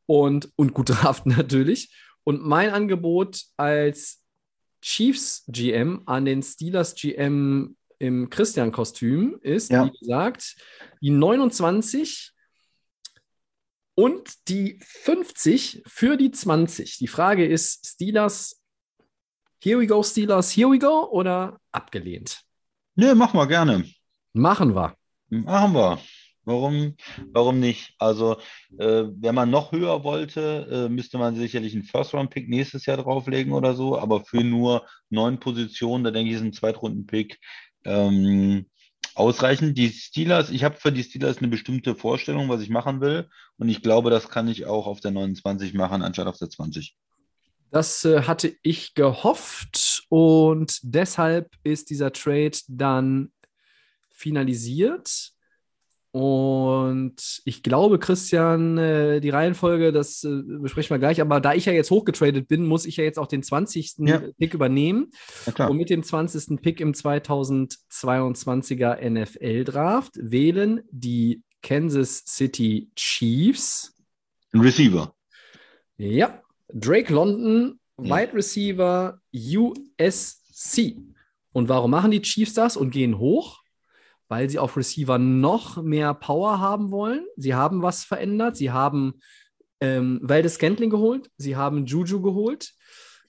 Und, 0.06 0.50
und 0.56 0.72
gut 0.72 0.88
draften 0.90 1.32
natürlich. 1.36 1.94
Und 2.24 2.44
mein 2.44 2.70
Angebot 2.70 3.42
als 3.56 4.22
Chiefs 4.80 5.44
GM 5.48 6.02
an 6.06 6.24
den 6.24 6.42
Steelers 6.42 6.94
GM 6.94 7.76
im 7.98 8.30
Christian-Kostüm 8.30 9.38
ist, 9.42 9.70
ja. 9.70 9.86
wie 9.86 9.98
gesagt, 9.98 10.56
die 11.00 11.10
29 11.10 12.31
und 13.94 14.48
die 14.48 14.78
50 14.80 15.82
für 15.86 16.16
die 16.16 16.30
20. 16.30 16.98
Die 16.98 17.08
Frage 17.08 17.46
ist, 17.46 17.86
Steelers, 17.86 18.62
here 19.62 19.78
we 19.78 19.86
go, 19.86 20.02
Steelers, 20.02 20.50
here 20.50 20.70
we 20.70 20.78
go 20.78 21.08
oder 21.10 21.58
abgelehnt? 21.72 22.42
Nö, 22.94 23.14
machen 23.14 23.38
wir 23.38 23.46
gerne. 23.46 23.84
Machen 24.32 24.74
wir. 24.74 24.96
Machen 25.28 25.74
wir. 25.74 25.98
Warum, 26.44 26.96
warum 27.32 27.60
nicht? 27.60 27.94
Also, 27.98 28.36
äh, 28.76 29.04
wenn 29.14 29.34
man 29.34 29.50
noch 29.50 29.70
höher 29.70 30.02
wollte, 30.02 30.66
äh, 30.70 30.88
müsste 30.88 31.16
man 31.16 31.36
sicherlich 31.36 31.72
einen 31.72 31.84
First-Round-Pick 31.84 32.48
nächstes 32.48 32.84
Jahr 32.86 32.96
drauflegen 32.96 33.52
oder 33.52 33.74
so, 33.74 33.96
aber 33.96 34.24
für 34.24 34.42
nur 34.42 34.84
neun 35.08 35.38
Positionen, 35.38 36.02
da 36.02 36.10
denke 36.10 36.30
ich, 36.30 36.36
ist 36.36 36.42
ein 36.42 36.52
Zweitrunden-Pick 36.52 37.38
ähm, 37.84 38.66
ausreichend. 39.14 39.76
Die 39.78 39.90
Steelers, 39.90 40.50
ich 40.50 40.64
habe 40.64 40.76
für 40.76 40.92
die 40.92 41.02
Steelers 41.02 41.38
eine 41.38 41.48
bestimmte 41.48 41.94
Vorstellung, 41.94 42.48
was 42.48 42.62
ich 42.62 42.70
machen 42.70 43.00
will, 43.00 43.28
und 43.58 43.68
ich 43.68 43.82
glaube, 43.82 44.10
das 44.10 44.28
kann 44.28 44.48
ich 44.48 44.66
auch 44.66 44.86
auf 44.86 45.00
der 45.00 45.10
29 45.10 45.74
machen, 45.74 46.02
anstatt 46.02 46.26
auf 46.26 46.38
der 46.38 46.50
20. 46.50 46.96
Das 47.70 48.04
äh, 48.04 48.22
hatte 48.22 48.54
ich 48.62 48.94
gehofft 48.94 50.04
und 50.08 50.78
deshalb 50.82 51.50
ist 51.64 51.88
dieser 51.88 52.12
Trade 52.12 52.58
dann 52.68 53.32
finalisiert. 54.10 55.32
Und 56.12 57.40
ich 57.46 57.62
glaube, 57.62 57.98
Christian, 57.98 58.76
äh, 58.76 59.20
die 59.20 59.30
Reihenfolge, 59.30 59.92
das 59.92 60.22
äh, 60.24 60.42
besprechen 60.44 60.94
wir 60.94 60.98
gleich, 60.98 61.22
aber 61.22 61.40
da 61.40 61.54
ich 61.54 61.64
ja 61.64 61.72
jetzt 61.72 61.90
hochgetradet 61.90 62.48
bin, 62.48 62.66
muss 62.66 62.84
ich 62.84 62.98
ja 62.98 63.04
jetzt 63.04 63.18
auch 63.18 63.26
den 63.26 63.42
20. 63.42 63.94
Ja. 64.00 64.20
Pick 64.38 64.52
übernehmen. 64.52 65.10
Und 65.70 65.78
mit 65.78 65.88
dem 65.88 66.02
20. 66.02 66.60
Pick 66.60 66.80
im 66.80 66.92
2022er 66.92 69.00
NFL-Draft 69.08 70.12
wählen 70.16 70.82
die 70.90 71.42
Kansas 71.62 72.24
City 72.26 72.90
Chiefs. 72.94 73.94
Ein 74.52 74.60
Receiver. 74.60 75.14
Ja, 75.96 76.42
Drake 76.74 77.10
London, 77.10 77.80
Wide 77.96 78.34
Receiver 78.34 79.18
USC. 79.32 80.98
Und 81.52 81.70
warum 81.70 81.90
machen 81.90 82.10
die 82.10 82.20
Chiefs 82.20 82.52
das 82.52 82.76
und 82.76 82.90
gehen 82.90 83.18
hoch? 83.18 83.61
Weil 84.28 84.48
sie 84.48 84.58
auf 84.58 84.76
Receiver 84.76 85.18
noch 85.18 85.82
mehr 85.82 86.14
Power 86.14 86.58
haben 86.60 86.90
wollen. 86.90 87.24
Sie 87.36 87.54
haben 87.54 87.82
was 87.82 88.04
verändert. 88.04 88.56
Sie 88.56 88.70
haben 88.70 89.20
ähm, 89.80 90.20
Valdez 90.22 90.54
Scantling 90.54 90.90
geholt. 90.90 91.30
Sie 91.36 91.56
haben 91.56 91.86
Juju 91.86 92.22
geholt. 92.22 92.72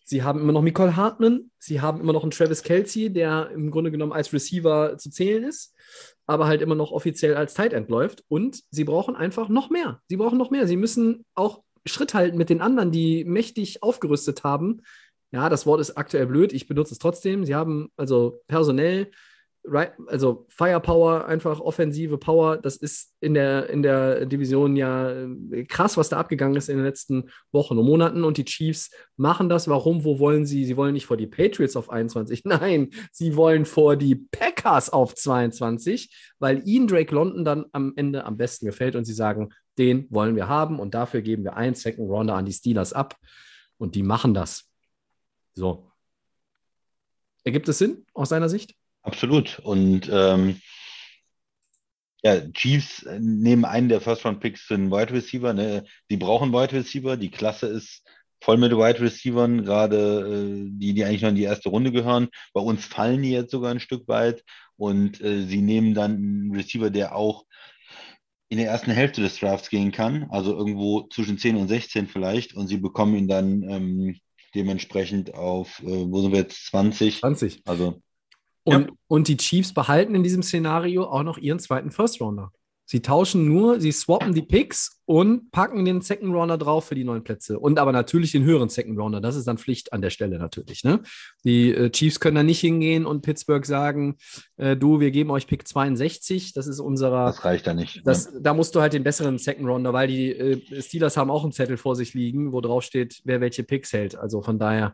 Sie 0.06 0.22
haben 0.22 0.40
immer 0.40 0.52
noch 0.52 0.62
Nicole 0.62 0.96
Hartman. 0.96 1.50
Sie 1.58 1.82
haben 1.82 2.02
immer 2.02 2.14
noch 2.14 2.24
einen 2.24 2.32
Travis 2.32 2.64
Kelsey, 2.64 3.12
der 3.12 3.52
im 3.52 3.72
Grunde 3.72 3.92
genommen 3.92 4.12
als 4.12 4.34
Receiver 4.34 4.98
zu 4.98 5.10
zählen 5.10 5.44
ist, 5.44 5.74
aber 6.26 6.46
halt 6.46 6.62
immer 6.62 6.76
noch 6.76 6.92
offiziell 6.92 7.36
als 7.36 7.54
Tight 7.54 7.74
End 7.74 7.90
läuft. 7.90 8.24
Und 8.28 8.62
sie 8.70 8.84
brauchen 8.84 9.16
einfach 9.16 9.50
noch 9.50 9.70
mehr. 9.70 10.02
Sie 10.10 10.18
brauchen 10.18 10.38
noch 10.38 10.52
mehr. 10.52 10.68
Sie 10.68 10.78
müssen 10.78 11.26
auch 11.36 11.64
Schritt 11.86 12.14
halten 12.14 12.38
mit 12.38 12.50
den 12.50 12.62
anderen, 12.62 12.92
die 12.92 13.24
mächtig 13.26 13.82
aufgerüstet 13.82 14.44
haben. 14.44 14.82
Ja, 15.32 15.50
das 15.50 15.66
Wort 15.66 15.82
ist 15.82 15.98
aktuell 15.98 16.28
blöd. 16.28 16.54
Ich 16.54 16.68
benutze 16.68 16.94
es 16.94 17.00
trotzdem. 17.00 17.46
Sie 17.46 17.56
haben 17.56 17.90
also 17.98 18.42
personell 18.48 19.10
also 20.08 20.46
Firepower, 20.50 21.26
einfach 21.26 21.60
offensive 21.62 22.18
Power, 22.18 22.58
das 22.58 22.76
ist 22.76 23.14
in 23.22 23.34
der, 23.34 23.70
in 23.70 23.82
der 23.82 24.26
Division 24.26 24.76
ja 24.76 25.12
äh, 25.12 25.64
krass, 25.64 25.96
was 25.96 26.10
da 26.10 26.18
abgegangen 26.18 26.58
ist 26.58 26.68
in 26.68 26.78
den 26.78 26.86
letzten 26.86 27.30
Wochen 27.52 27.78
und 27.78 27.86
Monaten. 27.86 28.24
Und 28.24 28.38
die 28.38 28.46
Chiefs 28.46 28.92
machen 29.16 29.48
das. 29.48 29.68
Warum? 29.68 30.04
Wo 30.04 30.20
wollen 30.20 30.46
sie? 30.46 30.66
Sie 30.66 30.76
wollen 30.76 30.94
nicht 30.94 31.06
vor 31.06 31.16
die 31.16 31.28
Patriots 31.28 31.76
auf 31.76 31.90
21. 31.90 32.42
Nein, 32.46 32.90
sie 33.12 33.36
wollen 33.36 33.66
vor 33.66 33.96
die 33.96 34.16
Packers 34.16 34.90
auf 34.90 35.16
22, 35.16 36.34
weil 36.40 36.68
ihnen 36.68 36.88
Drake 36.88 37.16
London 37.16 37.46
dann 37.46 37.66
am 37.72 37.94
Ende 37.96 38.26
am 38.26 38.36
besten 38.36 38.66
gefällt 38.66 38.96
und 38.96 39.06
sie 39.06 39.14
sagen, 39.14 39.54
den 39.78 40.08
wollen 40.10 40.36
wir 40.36 40.48
haben 40.48 40.80
und 40.80 40.94
dafür 40.94 41.22
geben 41.22 41.44
wir 41.44 41.56
einen 41.56 41.76
Second 41.76 42.10
Rounder 42.10 42.36
an 42.36 42.46
die 42.46 42.54
Steelers 42.54 42.94
ab. 42.94 43.16
Und 43.78 43.96
die 43.96 44.04
machen 44.04 44.34
das. 44.34 44.70
So. 45.54 45.92
Ergibt 47.44 47.68
es 47.68 47.78
Sinn 47.78 48.06
aus 48.14 48.30
seiner 48.30 48.50
Sicht? 48.50 48.76
Absolut. 49.04 49.60
Und 49.60 50.10
ähm, 50.12 50.60
ja, 52.24 52.40
Chiefs 52.52 53.06
nehmen 53.20 53.66
einen 53.66 53.90
der 53.90 54.02
First-Round-Picks 54.02 54.62
für 54.62 54.76
einen 54.76 54.92
Wide 54.92 55.14
Receiver. 55.14 55.54
Ne? 55.54 55.84
Die 56.10 56.18
brauchen 56.18 56.54
Wide 56.54 56.72
Receiver. 56.72 57.18
Die 57.18 57.30
Klasse 57.32 57.68
ist 57.68 58.04
voll 58.42 58.58
mit 58.58 58.72
Wide 58.72 59.00
Receivern, 59.00 59.64
gerade 59.64 60.66
äh, 60.66 60.70
die, 60.70 60.94
die 60.94 61.04
eigentlich 61.04 61.22
noch 61.22 61.30
in 61.30 61.36
die 61.36 61.44
erste 61.44 61.70
Runde 61.70 61.92
gehören. 61.92 62.30
Bei 62.54 62.62
uns 62.62 62.86
fallen 62.86 63.22
die 63.22 63.32
jetzt 63.32 63.52
sogar 63.52 63.72
ein 63.72 63.80
Stück 63.80 64.08
weit. 64.08 64.44
Und 64.78 65.22
äh, 65.22 65.44
sie 65.44 65.62
nehmen 65.62 65.94
dann 65.94 66.16
einen 66.16 66.56
Receiver, 66.56 66.90
der 66.90 67.16
auch 67.16 67.46
in 68.50 68.58
der 68.58 68.68
ersten 68.68 68.92
Hälfte 68.92 69.22
des 69.22 69.40
Drafts 69.40 69.70
gehen 69.70 69.92
kann, 69.92 70.28
also 70.30 70.56
irgendwo 70.56 71.08
zwischen 71.08 71.38
10 71.38 71.56
und 71.56 71.68
16 71.68 72.08
vielleicht. 72.08 72.54
Und 72.54 72.68
sie 72.68 72.78
bekommen 72.78 73.16
ihn 73.16 73.28
dann 73.28 73.64
ähm, 73.64 74.18
dementsprechend 74.56 75.34
auf, 75.34 75.82
äh, 75.82 76.12
wo 76.12 76.22
sind 76.22 76.32
wir 76.32 76.40
jetzt, 76.40 76.68
20? 76.68 77.20
20. 77.20 77.62
Also 77.66 78.02
und, 78.64 78.88
ja. 78.88 78.94
und 79.08 79.28
die 79.28 79.38
Chiefs 79.38 79.74
behalten 79.74 80.16
in 80.16 80.24
diesem 80.24 80.44
Szenario 80.44 81.06
auch 81.06 81.24
noch 81.24 81.38
ihren 81.38 81.60
zweiten 81.60 81.92
First 81.92 82.22
Rounder. 82.22 82.52
Sie 82.86 83.02
tauschen 83.02 83.48
nur, 83.48 83.80
sie 83.80 83.94
swappen 83.94 84.34
die 84.34 84.42
Picks 84.42 85.02
und 85.06 85.52
packen 85.52 85.86
den 85.86 86.02
Second 86.02 86.34
Rounder 86.34 86.58
drauf 86.58 86.86
für 86.86 86.96
die 86.96 87.06
neuen 87.06 87.24
Plätze. 87.24 87.58
Und 87.58 87.80
aber 87.80 87.94
natürlich 87.94 88.34
den 88.34 88.44
höheren 88.44 88.68
Second 88.68 89.00
Rounder. 89.00 89.22
Das 89.22 89.38
ist 89.38 89.48
dann 89.48 89.58
Pflicht 89.58 89.94
an 89.94 90.02
der 90.02 90.10
Stelle 90.10 90.38
natürlich. 90.38 90.84
Ne? 90.84 91.02
Die 91.46 91.74
äh, 91.74 91.90
Chiefs 91.92 92.20
können 92.20 92.36
da 92.36 92.44
nicht 92.44 92.60
hingehen 92.60 93.06
und 93.06 93.22
Pittsburgh 93.22 93.66
sagen, 93.66 94.18
äh, 94.58 94.76
du, 94.76 95.00
wir 95.00 95.12
geben 95.12 95.32
euch 95.32 95.48
Pick 95.48 95.66
62. 95.66 96.54
Das 96.54 96.68
ist 96.68 96.82
unserer. 96.82 97.28
Das 97.28 97.46
reicht 97.46 97.66
da 97.66 97.74
nicht. 97.74 98.02
Das, 98.06 98.32
ne? 98.32 98.42
Da 98.42 98.54
musst 98.54 98.76
du 98.76 98.82
halt 98.82 98.92
den 98.92 99.04
besseren 99.04 99.38
Second 99.38 99.68
Rounder, 99.68 99.94
weil 99.94 100.10
die 100.10 100.32
äh, 100.32 100.82
Steelers 100.82 101.16
haben 101.16 101.32
auch 101.32 101.44
einen 101.44 101.54
Zettel 101.54 101.78
vor 101.78 101.96
sich 101.96 102.14
liegen, 102.14 102.52
wo 102.52 102.60
drauf 102.60 102.84
steht, 102.84 103.22
wer 103.24 103.40
welche 103.40 103.64
Picks 103.64 103.94
hält. 103.94 104.16
Also 104.16 104.42
von 104.42 104.60
daher. 104.60 104.94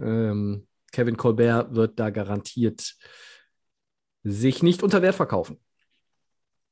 Ähm, 0.00 0.66
Kevin 0.94 1.16
Colbert 1.16 1.74
wird 1.74 1.98
da 1.98 2.10
garantiert 2.10 2.94
sich 4.22 4.62
nicht 4.62 4.82
unter 4.82 5.02
Wert 5.02 5.16
verkaufen. 5.16 5.58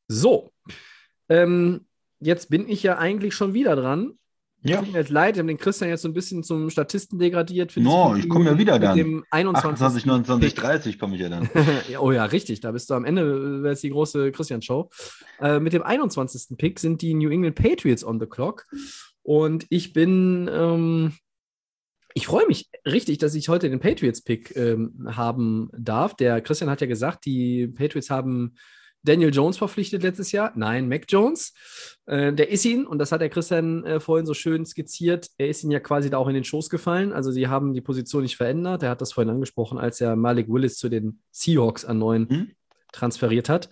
So, 0.07 0.53
ähm, 1.29 1.87
jetzt 2.21 2.49
bin 2.49 2.69
ich 2.69 2.85
ja 2.85 2.99
eigentlich 2.99 3.35
schon 3.35 3.53
wieder 3.53 3.75
dran. 3.75 4.13
Ja. 4.65 4.79
Tut 4.79 4.93
mir 4.93 5.01
jetzt 5.01 5.11
leid, 5.11 5.35
wir 5.35 5.41
haben 5.41 5.49
den 5.49 5.59
Christian 5.59 5.91
jetzt 5.91 6.03
so 6.03 6.09
ein 6.09 6.15
bisschen 6.15 6.45
zum 6.45 6.71
Statisten 6.71 7.19
degradiert. 7.19 7.77
No, 7.77 8.15
ich 8.15 8.29
komme 8.29 8.45
ja 8.51 8.57
wieder 8.57 8.79
dann. 8.79 8.97
Dem 8.97 9.25
21. 9.31 9.73
28, 9.73 10.07
29, 10.07 10.55
Pick. 10.55 10.63
30 10.63 10.99
komme 11.01 11.17
ich 11.17 11.21
ja 11.21 11.29
dann. 11.29 11.51
Oh 11.99 12.13
ja, 12.13 12.25
richtig. 12.27 12.61
Da 12.61 12.71
bist 12.71 12.89
du 12.89 12.95
am 12.95 13.05
Ende, 13.05 13.65
wäre 13.65 13.73
es 13.73 13.81
die 13.81 13.91
große 13.91 14.31
Christian-Show. 14.31 14.89
Äh, 15.41 15.59
mit 15.59 15.73
dem 15.73 15.83
21. 15.83 16.57
Pick 16.57 16.79
sind 16.79 17.03
die 17.03 17.15
New 17.15 17.29
England 17.29 17.57
Patriots 17.57 18.05
on 18.05 18.21
the 18.21 18.27
clock. 18.27 18.67
Und 19.25 19.67
ich 19.69 19.93
bin, 19.93 20.49
ähm, 20.53 21.13
ich 22.15 22.27
freue 22.27 22.47
mich 22.47 22.69
richtig, 22.87 23.19
dass 23.19 23.35
ich 23.35 23.49
heute 23.49 23.71
den 23.71 23.81
Patriots-Pick 23.81 24.57
ähm, 24.57 25.09
haben 25.15 25.71
darf. 25.77 26.15
Der 26.17 26.41
Christian 26.41 26.71
hat 26.71 26.81
ja 26.81 26.87
gesagt, 26.87 27.25
die 27.25 27.69
Patriots 27.69 28.11
haben 28.11 28.55
Daniel 29.05 29.35
Jones 29.35 29.59
verpflichtet 29.59 30.03
letztes 30.03 30.31
Jahr. 30.33 30.53
Nein, 30.55 30.89
Mac 30.89 31.07
Jones. 31.09 31.53
Äh, 32.07 32.33
der 32.33 32.51
ist 32.51 32.65
ihn, 32.65 32.87
und 32.87 32.99
das 32.99 33.11
hat 33.11 33.21
der 33.21 33.31
Christian 33.31 33.85
äh, 33.85 34.01
vorhin 34.01 34.27
so 34.27 34.35
schön 34.35 34.65
skizziert, 34.65 35.29
er 35.39 35.49
ist 35.49 35.65
ihn 35.65 35.71
ja 35.71 35.81
quasi 35.81 36.09
da 36.09 36.19
auch 36.19 36.29
in 36.29 36.35
den 36.35 36.45
Schoß 36.45 36.71
gefallen. 36.71 37.13
Also 37.13 37.31
sie 37.33 37.49
haben 37.49 37.75
die 37.75 37.81
Position 37.81 38.23
nicht 38.23 38.37
verändert. 38.37 38.83
Er 38.83 38.91
hat 38.91 39.01
das 39.01 39.13
vorhin 39.13 39.33
angesprochen, 39.33 39.79
als 39.79 40.01
er 40.01 40.15
Malik 40.15 40.49
Willis 40.49 40.77
zu 40.77 40.89
den 40.89 41.21
Seahawks 41.31 41.85
an 41.85 41.99
neuen 41.99 42.29
Hm? 42.29 42.51
transferiert 42.93 43.49
hat. 43.49 43.71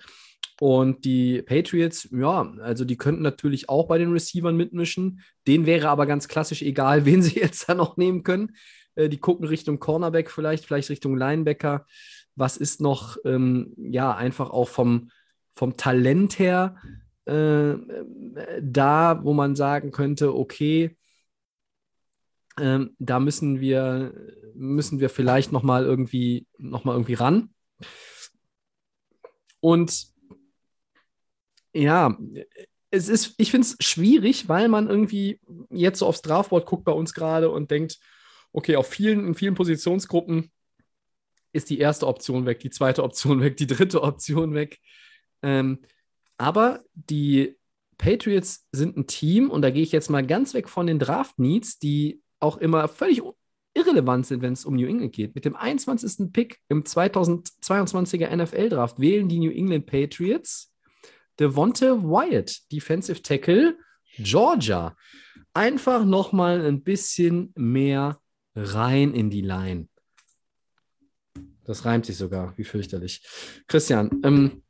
Und 0.61 1.07
die 1.07 1.41
Patriots, 1.41 2.07
ja, 2.13 2.53
also 2.61 2.85
die 2.85 2.99
könnten 2.99 3.23
natürlich 3.23 3.71
auch 3.71 3.89
bei 3.89 3.97
den 3.97 4.13
Receivern 4.13 4.59
mitmischen. 4.59 5.23
Denen 5.47 5.65
wäre 5.65 5.89
aber 5.89 6.05
ganz 6.05 6.29
klassisch 6.29 6.61
egal, 6.61 7.05
wen 7.07 7.23
sie 7.23 7.41
jetzt 7.41 7.67
da 7.67 7.75
noch 7.75 7.97
nehmen 7.97 8.25
können. 8.25 8.55
Äh, 8.95 9.09
die 9.09 9.17
gucken 9.17 9.47
Richtung 9.47 9.79
Cornerback 9.79 10.31
vielleicht, 10.31 10.67
vielleicht 10.67 10.91
Richtung 10.91 11.17
Linebacker. 11.17 11.87
Was 12.37 12.59
ist 12.59 12.83
noch, 12.83 13.17
ähm, 13.25 13.73
ja, 13.79 14.15
einfach 14.15 14.51
auch 14.51 14.69
vom, 14.69 15.11
vom 15.55 15.79
Talent 15.79 16.39
her 16.39 16.77
äh, 17.25 17.75
da, 18.61 19.25
wo 19.25 19.33
man 19.33 19.57
sagen 19.57 19.93
könnte, 19.93 20.37
okay, 20.37 20.95
ähm, 22.59 22.95
da 22.99 23.19
müssen 23.19 23.61
wir, 23.61 24.13
müssen 24.55 25.01
wir 25.01 25.09
vielleicht 25.09 25.53
noch 25.53 25.63
mal 25.63 25.85
irgendwie, 25.85 26.47
noch 26.59 26.85
irgendwie 26.85 27.15
ran. 27.15 27.55
Und 29.61 30.10
ja, 31.73 32.17
es 32.91 33.09
ist, 33.09 33.35
ich 33.39 33.51
finde 33.51 33.67
es 33.67 33.77
schwierig, 33.85 34.49
weil 34.49 34.69
man 34.69 34.89
irgendwie 34.89 35.41
jetzt 35.71 36.01
so 36.01 36.07
aufs 36.07 36.23
Draftboard 36.23 36.67
guckt 36.67 36.85
bei 36.85 36.93
uns 36.93 37.15
gerade 37.15 37.51
und 37.51 37.71
denkt, 37.71 37.99
okay, 38.53 38.77
auf 38.77 38.89
vielen, 38.89 39.27
in 39.27 39.35
vielen 39.35 39.55
Positionsgruppen 39.55 40.51
ist 41.53 41.71
die 41.71 41.79
erste 41.79 42.07
Option 42.07 42.47
weg, 42.47 42.61
die 42.61 42.71
zweite 42.71 43.03
Option 43.03 43.41
weg, 43.41 43.57
die 43.57 43.67
dritte 43.67 44.03
Option 44.03 44.55
weg. 44.55 44.79
Ähm, 45.43 45.81
aber 46.37 46.83
die 46.95 47.57
Patriots 47.99 48.67
sind 48.73 48.97
ein 48.97 49.07
Team 49.07 49.51
und 49.51 49.63
da 49.63 49.71
gehe 49.71 49.83
ich 49.83 49.93
jetzt 49.93 50.11
mal 50.11 50.27
ganz 50.27 50.55
weg 50.55 50.69
von 50.69 50.87
den 50.87 50.99
Draft-Needs, 50.99 51.79
die 51.79 52.23
auch 52.41 52.57
immer 52.57 52.89
völlig 52.89 53.23
irrelevant 53.75 54.27
sind, 54.27 54.43
wenn 54.43 54.55
es 54.55 54.65
um 54.65 54.75
New 54.75 54.87
England 54.87 55.13
geht. 55.13 55.35
Mit 55.35 55.45
dem 55.45 55.55
21. 55.55 56.33
Pick 56.33 56.59
im 56.69 56.83
2022er 56.83 58.35
NFL-Draft 58.35 58.99
wählen 58.99 59.29
die 59.29 59.39
New 59.39 59.51
England 59.51 59.87
Patriots 59.87 60.70
Devonte 61.41 62.03
Wyatt, 62.03 62.71
Defensive 62.71 63.23
Tackle, 63.23 63.77
Georgia. 64.19 64.95
Einfach 65.55 66.05
nochmal 66.05 66.65
ein 66.65 66.83
bisschen 66.83 67.53
mehr 67.57 68.21
rein 68.55 69.15
in 69.15 69.31
die 69.31 69.41
Line. 69.41 69.89
Das 71.65 71.85
reimt 71.85 72.07
sich 72.07 72.17
sogar, 72.17 72.57
wie 72.57 72.65
fürchterlich. 72.65 73.23
Christian, 73.67 74.21
ähm, 74.23 74.63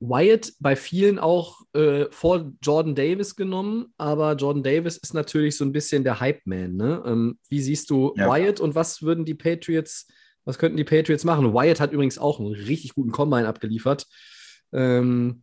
Wyatt 0.00 0.52
bei 0.60 0.76
vielen 0.76 1.18
auch 1.18 1.60
äh, 1.74 2.06
vor 2.10 2.52
Jordan 2.62 2.94
Davis 2.94 3.34
genommen, 3.34 3.92
aber 3.96 4.34
Jordan 4.34 4.62
Davis 4.62 4.96
ist 4.96 5.12
natürlich 5.12 5.56
so 5.56 5.64
ein 5.64 5.72
bisschen 5.72 6.04
der 6.04 6.20
Hype-Man. 6.20 6.76
Ne? 6.76 7.02
Ähm, 7.04 7.38
wie 7.48 7.60
siehst 7.60 7.90
du 7.90 8.14
Ja. 8.16 8.28
Wyatt 8.28 8.60
und 8.60 8.74
was 8.74 9.02
würden 9.02 9.24
die 9.24 9.34
Patriots, 9.34 10.06
was 10.44 10.58
könnten 10.58 10.76
die 10.76 10.84
Patriots 10.84 11.24
machen? 11.24 11.52
Wyatt 11.52 11.80
hat 11.80 11.92
übrigens 11.92 12.18
auch 12.18 12.38
einen 12.38 12.52
richtig 12.52 12.94
guten 12.94 13.10
Combine 13.10 13.48
abgeliefert. 13.48 14.06
Ähm, 14.72 15.42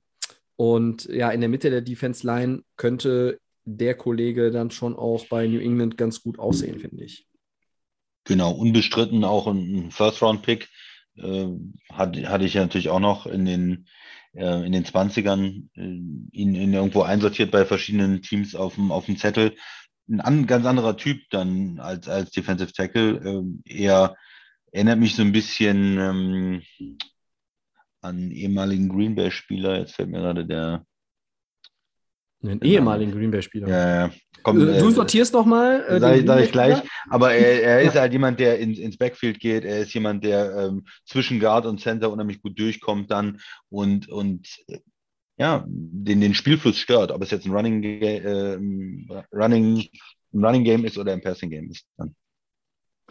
und 0.56 1.06
ja, 1.06 1.32
in 1.32 1.42
der 1.42 1.50
Mitte 1.50 1.70
der 1.70 1.82
Defense 1.82 2.26
Line 2.26 2.64
könnte 2.78 3.40
der 3.66 3.96
Kollege 3.96 4.52
dann 4.52 4.72
schon 4.72 4.96
auch 4.96 5.26
bei 5.28 5.48
New 5.48 5.60
England 5.60 5.98
ganz 5.98 6.22
gut 6.22 6.40
aussehen, 6.40 6.80
finde 6.80 7.04
ich. 7.04 7.26
Genau, 8.26 8.52
unbestritten 8.52 9.24
auch 9.24 9.48
ein, 9.48 9.92
First-Round-Pick. 9.92 10.70
Äh, 11.18 11.48
hatte, 11.92 12.30
hatte 12.30 12.46
ich 12.46 12.54
ja 12.56 12.62
natürlich 12.62 12.90
auch 12.90 13.00
noch 13.00 13.26
in 13.26 13.46
den, 13.46 13.88
äh, 14.34 14.66
in 14.66 14.72
den 14.72 14.86
20ern 14.86 15.68
äh, 15.76 15.82
ihn, 15.82 16.56
ihn 16.56 16.74
irgendwo 16.74 17.02
einsortiert 17.04 17.52
bei 17.52 17.66
verschiedenen 17.66 18.22
Teams 18.22 18.56
auf 18.56 18.76
dem, 18.76 18.92
auf 18.92 19.06
dem 19.06 19.18
Zettel. 19.18 19.56
Ein 20.08 20.22
an, 20.22 20.48
ganz 20.48 20.66
anderer 20.66 20.98
Typ 20.98 21.22
dann 21.32 21.80
als, 21.80 22.08
als 22.08 22.32
Defensive 22.32 22.74
Tackle. 22.74 23.22
Ähm, 23.26 23.62
eher 23.66 24.16
erinnert 24.72 25.00
mich 25.00 25.16
so 25.16 25.22
ein 25.22 25.32
bisschen 25.32 25.98
ähm, 25.98 26.62
an 28.06 28.16
einen 28.18 28.32
ehemaligen 28.32 28.90
Green 28.90 29.16
Bay-Spieler. 29.16 29.80
Jetzt 29.80 29.94
fällt 29.96 30.10
mir 30.10 30.20
gerade 30.20 30.46
der. 30.46 30.86
Einen 32.44 32.62
ehemaligen 32.62 33.12
Green 33.12 33.32
Bay-Spieler. 33.32 33.68
Ja, 33.68 34.12
komm, 34.44 34.58
Äh, 34.62 34.80
du 34.80 34.88
äh, 34.88 34.92
sortierst 34.92 35.34
nochmal. 35.34 35.84
Äh, 35.88 36.00
Sag, 36.00 36.28
sag 36.28 36.44
ich 36.44 36.52
gleich. 36.52 36.82
Aber 37.10 37.34
er, 37.34 37.64
er 37.64 37.82
ist 37.82 37.96
Ja. 37.96 38.02
halt 38.02 38.14
jemand, 38.14 38.40
der 38.40 38.60
ins, 38.60 38.78
ins 38.78 38.98
Backfield 38.98 39.40
geht. 39.40 39.66
Er 39.66 39.80
ist 39.80 39.94
jemand, 39.94 40.24
der 40.24 40.56
ähm, 40.56 40.86
zwischen 41.06 41.40
Guard 41.40 41.66
und 41.66 41.80
Center 41.82 42.12
unheimlich 42.12 42.42
gut 42.42 42.60
durchkommt 42.60 43.10
dann 43.10 43.40
und, 43.70 44.10
und 44.10 44.48
äh, 44.68 44.80
ja, 45.38 45.66
den, 45.68 46.22
den 46.22 46.34
Spielfluss 46.36 46.78
stört. 46.78 47.12
Ob 47.12 47.22
es 47.24 47.32
jetzt 47.32 47.46
ein 47.46 47.52
Running, 47.52 47.84
ähm, 47.84 49.10
Running, 49.34 49.88
ein 50.34 50.46
Running 50.46 50.64
Game 50.64 50.86
ist 50.86 50.98
oder 50.98 51.14
ein 51.14 51.22
Passing 51.22 51.50
Game 51.50 51.70
ist. 51.72 51.86
Dann. 51.98 52.16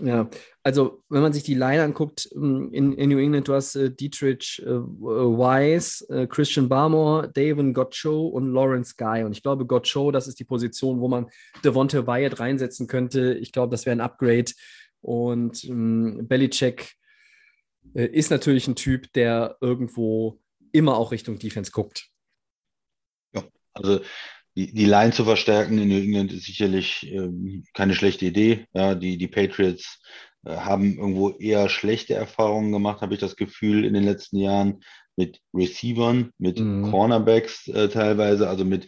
Ja, 0.01 0.29
also 0.65 1.05
wenn 1.09 1.23
man 1.23 1.33
sich 1.33 1.45
die 1.45 1.55
Line 1.55 1.83
anguckt, 1.83 2.29
ähm, 2.35 2.71
in, 2.73 2.95
in 2.95 3.11
New 3.11 3.19
England, 3.19 3.47
du 3.47 3.55
hast 3.55 3.77
äh, 3.77 3.95
Dietrich 3.95 4.61
äh, 4.65 4.69
Wise, 4.69 6.05
äh, 6.09 6.27
Christian 6.27 6.69
Barmore, 6.69 7.31
Davin 7.33 7.73
Gotcho 7.73 8.27
und 8.27 8.53
Lawrence 8.53 8.95
Guy. 8.97 9.23
Und 9.23 9.33
ich 9.33 9.43
glaube, 9.43 9.67
Gotcho, 9.67 10.11
das 10.11 10.27
ist 10.27 10.41
die 10.41 10.45
Position, 10.45 11.01
wo 11.01 11.07
man 11.07 11.31
Devonte 11.63 12.09
Wyatt 12.09 12.41
reinsetzen 12.41 12.89
könnte. 12.89 13.35
Ich 13.35 13.53
glaube, 13.53 13.71
das 13.71 13.87
wäre 13.87 13.95
ein 13.95 14.01
Upgrade. 14.01 14.51
Und 15.01 15.63
ähm, 15.65 16.27
Belichick 16.27 16.95
äh, 17.95 18.07
ist 18.07 18.31
natürlich 18.31 18.67
ein 18.67 18.75
Typ, 18.75 19.13
der 19.13 19.57
irgendwo 19.61 20.41
immer 20.73 20.97
auch 20.97 21.13
Richtung 21.13 21.39
Defense 21.39 21.71
guckt. 21.71 22.09
Also 23.75 24.01
die, 24.57 24.73
die 24.73 24.87
Line 24.87 25.13
zu 25.13 25.25
verstärken 25.25 25.79
in 25.79 25.89
New 25.89 25.99
England 25.99 26.33
ist 26.33 26.45
sicherlich 26.45 27.11
ähm, 27.13 27.65
keine 27.75 27.95
schlechte 27.95 28.27
Idee. 28.27 28.67
Ja, 28.73 28.95
die, 28.95 29.19
die 29.19 29.29
Patriots 29.29 30.01
äh, 30.45 30.57
haben 30.57 30.97
irgendwo 30.99 31.31
eher 31.31 31.69
schlechte 31.69 32.15
Erfahrungen 32.15 32.73
gemacht, 32.73 33.01
habe 33.01 33.15
ich 33.15 33.21
das 33.21 33.37
Gefühl, 33.37 33.85
in 33.85 33.95
den 33.95 34.05
letzten 34.05 34.39
Jahren 34.39 34.83
mit 35.17 35.41
Receivern, 35.53 36.31
mit 36.39 36.59
Mhm. 36.59 36.91
Cornerbacks 36.91 37.69
äh, 37.69 37.89
teilweise, 37.89 38.49
also 38.49 38.65
mit 38.65 38.87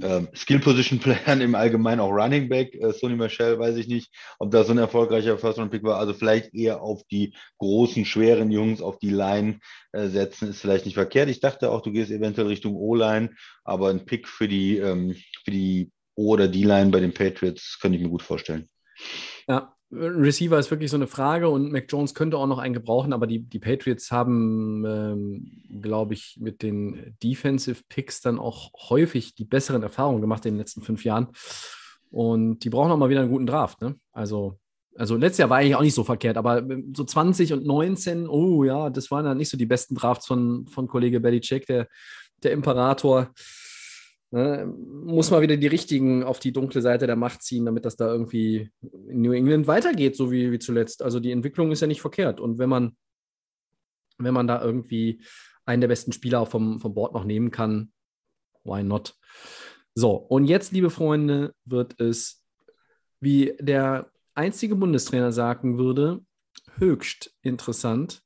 ähm, 0.00 0.28
Skill-Position-Playern 0.34 1.40
im 1.40 1.54
Allgemeinen, 1.54 2.00
auch 2.00 2.10
Running 2.10 2.48
Back. 2.48 2.74
Äh, 2.74 2.92
Sonny 2.92 3.16
Michel, 3.16 3.58
weiß 3.58 3.76
ich 3.76 3.88
nicht, 3.88 4.10
ob 4.38 4.50
das 4.50 4.66
so 4.66 4.72
ein 4.72 4.78
erfolgreicher 4.78 5.38
First-Round-Pick 5.38 5.82
war. 5.82 5.98
Also 5.98 6.14
vielleicht 6.14 6.54
eher 6.54 6.82
auf 6.82 7.02
die 7.10 7.34
großen, 7.58 8.04
schweren 8.04 8.50
Jungs, 8.50 8.80
auf 8.80 8.98
die 8.98 9.10
Line 9.10 9.60
äh, 9.92 10.08
setzen, 10.08 10.48
ist 10.48 10.60
vielleicht 10.60 10.86
nicht 10.86 10.94
verkehrt. 10.94 11.28
Ich 11.28 11.40
dachte 11.40 11.70
auch, 11.70 11.82
du 11.82 11.92
gehst 11.92 12.10
eventuell 12.10 12.46
Richtung 12.46 12.76
O-Line, 12.76 13.30
aber 13.64 13.90
ein 13.90 14.04
Pick 14.04 14.28
für 14.28 14.48
die, 14.48 14.78
ähm, 14.78 15.16
für 15.44 15.50
die 15.50 15.90
O- 16.14 16.32
oder 16.32 16.48
D-Line 16.48 16.90
bei 16.90 17.00
den 17.00 17.14
Patriots 17.14 17.78
könnte 17.80 17.96
ich 17.96 18.02
mir 18.02 18.10
gut 18.10 18.22
vorstellen. 18.22 18.68
Ja, 19.48 19.74
Receiver 19.92 20.58
ist 20.58 20.70
wirklich 20.70 20.90
so 20.90 20.96
eine 20.96 21.06
Frage 21.06 21.50
und 21.50 21.70
Mac 21.70 21.84
Jones 21.88 22.14
könnte 22.14 22.38
auch 22.38 22.46
noch 22.46 22.58
einen 22.58 22.72
gebrauchen, 22.72 23.12
aber 23.12 23.26
die, 23.26 23.40
die 23.40 23.58
Patriots 23.58 24.10
haben, 24.10 24.84
ähm, 24.86 25.82
glaube 25.82 26.14
ich, 26.14 26.38
mit 26.40 26.62
den 26.62 27.14
Defensive 27.22 27.82
Picks 27.88 28.22
dann 28.22 28.38
auch 28.38 28.70
häufig 28.88 29.34
die 29.34 29.44
besseren 29.44 29.82
Erfahrungen 29.82 30.22
gemacht 30.22 30.46
in 30.46 30.54
den 30.54 30.58
letzten 30.58 30.82
fünf 30.82 31.04
Jahren. 31.04 31.28
Und 32.10 32.60
die 32.60 32.70
brauchen 32.70 32.90
auch 32.90 32.96
mal 32.96 33.10
wieder 33.10 33.20
einen 33.20 33.30
guten 33.30 33.46
Draft. 33.46 33.82
Ne? 33.82 33.96
Also, 34.12 34.58
also 34.96 35.16
letztes 35.16 35.38
Jahr 35.38 35.50
war 35.50 35.58
eigentlich 35.58 35.76
auch 35.76 35.82
nicht 35.82 35.94
so 35.94 36.04
verkehrt, 36.04 36.38
aber 36.38 36.66
so 36.94 37.04
20 37.04 37.52
und 37.52 37.66
19, 37.66 38.28
oh 38.28 38.64
ja, 38.64 38.88
das 38.88 39.10
waren 39.10 39.26
dann 39.26 39.38
nicht 39.38 39.50
so 39.50 39.58
die 39.58 39.66
besten 39.66 39.94
Drafts 39.94 40.26
von, 40.26 40.66
von 40.66 40.88
Kollege 40.88 41.20
Belichick, 41.20 41.66
der, 41.66 41.86
der 42.42 42.52
Imperator. 42.52 43.30
Ne, 44.34 44.64
muss 44.66 45.30
mal 45.30 45.42
wieder 45.42 45.58
die 45.58 45.66
richtigen 45.66 46.24
auf 46.24 46.38
die 46.38 46.54
dunkle 46.54 46.80
Seite 46.80 47.06
der 47.06 47.16
Macht 47.16 47.42
ziehen, 47.42 47.66
damit 47.66 47.84
das 47.84 47.96
da 47.96 48.10
irgendwie 48.10 48.70
in 49.06 49.20
New 49.20 49.32
England 49.32 49.66
weitergeht, 49.66 50.16
so 50.16 50.32
wie, 50.32 50.50
wie 50.50 50.58
zuletzt. 50.58 51.02
Also 51.02 51.20
die 51.20 51.32
Entwicklung 51.32 51.70
ist 51.70 51.82
ja 51.82 51.86
nicht 51.86 52.00
verkehrt. 52.00 52.40
Und 52.40 52.56
wenn 52.56 52.70
man, 52.70 52.96
wenn 54.16 54.32
man 54.32 54.46
da 54.46 54.62
irgendwie 54.62 55.22
einen 55.66 55.82
der 55.82 55.88
besten 55.88 56.12
Spieler 56.12 56.46
vom, 56.46 56.80
vom 56.80 56.94
Board 56.94 57.12
noch 57.12 57.24
nehmen 57.24 57.50
kann, 57.50 57.92
why 58.64 58.82
not? 58.82 59.18
So, 59.94 60.12
und 60.12 60.46
jetzt, 60.46 60.72
liebe 60.72 60.88
Freunde, 60.88 61.54
wird 61.66 62.00
es, 62.00 62.42
wie 63.20 63.54
der 63.60 64.10
einzige 64.34 64.76
Bundestrainer 64.76 65.32
sagen 65.32 65.76
würde, 65.76 66.24
höchst 66.78 67.36
interessant. 67.42 68.22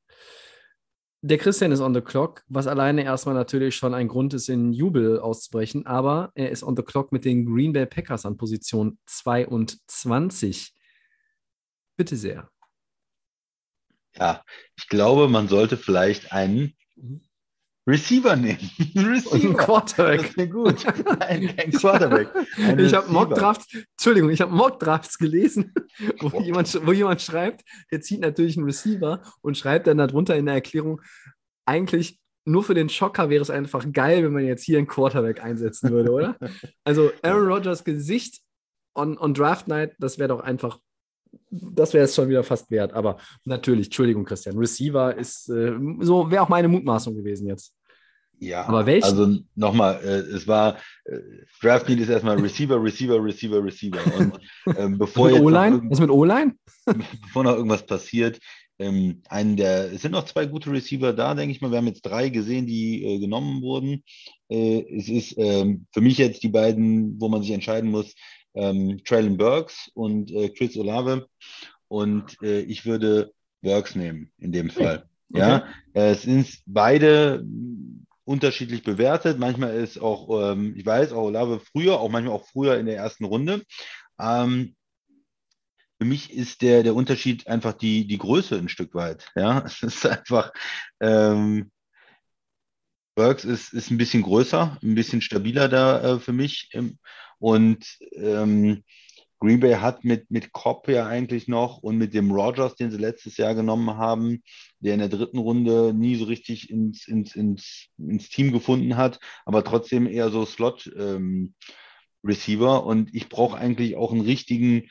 Der 1.27 1.39
Christian 1.39 1.73
ist 1.73 1.81
on 1.81 1.93
the 1.93 2.01
clock, 2.01 2.45
was 2.47 2.69
alleine 2.69 3.03
erstmal 3.03 3.35
natürlich 3.35 3.75
schon 3.75 3.95
ein 3.95 4.07
Grund 4.07 4.33
ist, 4.33 4.49
in 4.49 4.73
Jubel 4.73 5.19
auszubrechen, 5.19 5.85
aber 5.85 6.31
er 6.37 6.53
ist 6.53 6.63
on 6.63 6.77
the 6.77 6.85
clock 6.85 7.11
mit 7.11 7.25
den 7.25 7.45
Green 7.47 7.73
Bay 7.73 7.85
Packers 7.85 8.25
an 8.25 8.37
Position 8.37 8.97
22. 9.07 10.73
Bitte 11.97 12.15
sehr. 12.17 12.49
Ja, 14.15 14.45
ich 14.77 14.87
glaube, 14.87 15.27
man 15.27 15.49
sollte 15.49 15.77
vielleicht 15.77 16.31
einen 16.31 16.77
Receiver 17.87 18.35
nehmen. 18.35 18.59
Receiver. 18.97 19.51
Ein 19.51 19.57
Quarterback. 19.57 20.23
Das 20.27 20.37
wäre 20.37 20.49
gut. 20.49 20.87
Ein, 21.21 21.55
ein 21.57 21.71
Quarterback. 21.71 22.29
Ein 22.59 22.79
ich 22.81 22.93
habe 22.93 23.13
Mockdrafts, 23.13 23.67
Entschuldigung, 23.93 24.31
ich 24.31 24.41
habe 24.41 24.53
Mockdrafts 24.53 25.19
gelesen, 25.19 25.73
wo 26.21 26.41
jemand, 26.41 26.87
wo 26.87 26.93
jemand 26.93 27.23
schreibt, 27.23 27.63
der 27.93 28.01
zieht 28.01 28.21
natürlich 28.21 28.57
einen 28.57 28.67
Receiver 28.67 29.23
und 29.41 29.57
schreibt 29.57 29.87
dann 29.87 29.99
darunter 29.99 30.37
in 30.37 30.47
der 30.47 30.57
Erklärung, 30.57 31.01
eigentlich 31.65 32.19
nur 32.45 32.65
für 32.65 32.75
den 32.75 32.89
Schocker 32.89 33.29
wäre 33.31 33.43
es 33.43 33.51
einfach 33.51 33.85
geil, 33.93 34.25
wenn 34.25 34.33
man 34.33 34.45
jetzt 34.45 34.65
hier 34.65 34.79
einen 34.79 34.87
Quarterback 34.87 35.43
einsetzen 35.43 35.91
würde, 35.91 36.13
oder? 36.13 36.37
Also 36.85 37.11
Aaron 37.23 37.49
Rodgers 37.49 37.83
Gesicht 37.83 38.41
on, 38.95 39.19
on 39.19 39.35
Draft 39.35 39.67
Night, 39.67 39.95
das 39.99 40.19
wäre 40.19 40.29
doch 40.29 40.41
einfach 40.41 40.79
das 41.51 41.93
wäre 41.95 42.05
es 42.05 42.15
schon 42.15 42.29
wieder 42.29 42.45
fast 42.45 42.71
wert. 42.71 42.93
Aber 42.93 43.19
natürlich, 43.45 43.87
Entschuldigung, 43.87 44.25
Christian, 44.25 44.57
Receiver 44.57 45.15
ist 45.17 45.49
äh, 45.49 45.75
so, 46.01 46.31
wäre 46.31 46.43
auch 46.43 46.49
meine 46.49 46.69
Mutmaßung 46.69 47.15
gewesen 47.15 47.47
jetzt. 47.47 47.76
Ja, 48.39 48.67
aber 48.67 48.85
welchen? 48.87 49.05
Also 49.05 49.39
nochmal, 49.55 50.01
äh, 50.05 50.35
es 50.35 50.47
war 50.47 50.77
äh, 51.05 51.19
Draft 51.61 51.89
Need 51.89 52.01
ist 52.01 52.09
erstmal 52.09 52.39
Receiver, 52.39 52.83
Receiver, 52.83 53.23
Receiver, 53.23 53.65
Receiver. 53.65 53.99
Und 54.19 54.39
ähm, 54.77 54.99
bevor 54.99 55.31
jetzt 55.31 55.41
O-Line? 55.41 55.83
Was 55.89 56.01
mit 56.01 56.11
O-Line? 56.11 56.55
bevor 57.23 57.45
noch 57.45 57.55
irgendwas 57.55 57.87
passiert, 57.87 58.39
ähm, 58.79 59.23
einen 59.29 59.57
der, 59.57 59.93
es 59.93 60.03
sind 60.03 60.13
noch 60.13 60.27
zwei 60.27 60.47
gute 60.47 60.71
Receiver 60.71 61.13
da, 61.13 61.35
denke 61.35 61.53
ich 61.53 61.61
mal. 61.61 61.71
Wir 61.71 61.79
haben 61.79 61.87
jetzt 61.87 62.03
drei 62.03 62.29
gesehen, 62.29 62.67
die 62.67 63.05
äh, 63.05 63.19
genommen 63.19 63.63
wurden. 63.63 64.05
Äh, 64.49 64.85
es 64.95 65.09
ist 65.09 65.35
ähm, 65.39 65.87
für 65.93 66.03
mich 66.03 66.19
jetzt 66.19 66.43
die 66.43 66.49
beiden, 66.49 67.19
wo 67.21 67.29
man 67.29 67.43
sich 67.43 67.53
entscheiden 67.53 67.91
muss, 67.91 68.15
ähm, 68.55 69.01
Traylon 69.05 69.37
Burks 69.39 69.91
und 69.95 70.31
äh, 70.31 70.51
Chris 70.51 70.77
Olave. 70.77 71.27
Und 71.89 72.37
äh, 72.43 72.61
ich 72.61 72.85
würde 72.85 73.33
Burks 73.63 73.95
nehmen 73.95 74.31
in 74.39 74.53
dem 74.53 74.69
Fall. 74.69 75.09
Okay. 75.31 75.41
Ja, 75.41 75.65
es 75.93 76.23
sind 76.23 76.47
beide 76.67 77.45
unterschiedlich 78.27 78.83
bewertet. 78.83 79.39
Manchmal 79.39 79.75
ist 79.75 79.99
auch, 79.99 80.53
ähm, 80.53 80.75
ich 80.77 80.85
weiß, 80.85 81.13
auch 81.13 81.23
Olave 81.25 81.61
früher, 81.61 82.01
auch 82.01 82.11
manchmal 82.11 82.35
auch 82.35 82.47
früher 82.47 82.79
in 82.79 82.87
der 82.87 82.97
ersten 82.97 83.25
Runde. 83.25 83.63
Ähm, 84.19 84.75
für 85.99 86.07
mich 86.07 86.33
ist 86.33 86.61
der, 86.61 86.83
der 86.83 86.95
Unterschied 86.95 87.47
einfach 87.47 87.73
die, 87.73 88.07
die 88.07 88.19
Größe 88.19 88.57
ein 88.57 88.69
Stück 88.69 88.95
weit. 88.95 89.31
Ja, 89.37 89.61
es 89.67 89.83
ist 89.83 90.05
einfach, 90.05 90.53
ähm, 91.01 91.71
Burks 93.15 93.45
ist, 93.45 93.73
ist 93.73 93.91
ein 93.91 93.97
bisschen 93.97 94.23
größer, 94.23 94.79
ein 94.83 94.95
bisschen 94.95 95.23
stabiler 95.23 95.69
da 95.69 96.17
äh, 96.17 96.21
für 96.21 96.33
mich. 96.33 96.71
Und 97.39 97.99
ähm, 98.13 98.85
Green 99.39 99.61
Bay 99.61 99.75
hat 99.75 100.05
mit, 100.05 100.31
mit 100.31 100.53
Cobb 100.53 100.89
ja 100.89 101.07
eigentlich 101.07 101.47
noch 101.47 101.79
und 101.79 101.99
mit 101.99 102.15
dem 102.15 102.31
Rogers, 102.31 102.75
den 102.77 102.91
sie 102.91 102.97
letztes 102.97 103.37
Jahr 103.37 103.55
genommen 103.55 103.97
haben, 103.97 104.43
der 104.81 104.95
in 104.95 105.01
der 105.01 105.11
dritten 105.11 105.39
Runde 105.39 105.93
nie 105.95 106.17
so 106.17 106.25
richtig 106.25 106.71
ins, 106.71 107.07
ins, 107.07 107.37
ins, 107.37 107.89
ins 107.99 108.31
Team 108.31 108.53
gefunden 108.53 108.97
hat, 108.97 109.21
aber 109.45 109.63
trotzdem 109.63 110.07
eher 110.07 110.31
so 110.31 110.47
Slot-Receiver. 110.47 111.51
Ähm, 112.25 112.87
und 112.87 113.15
ich 113.15 113.29
brauche 113.29 113.59
eigentlich 113.59 113.97
auch 113.97 114.13
einen 114.13 114.23
richtigen, 114.23 114.89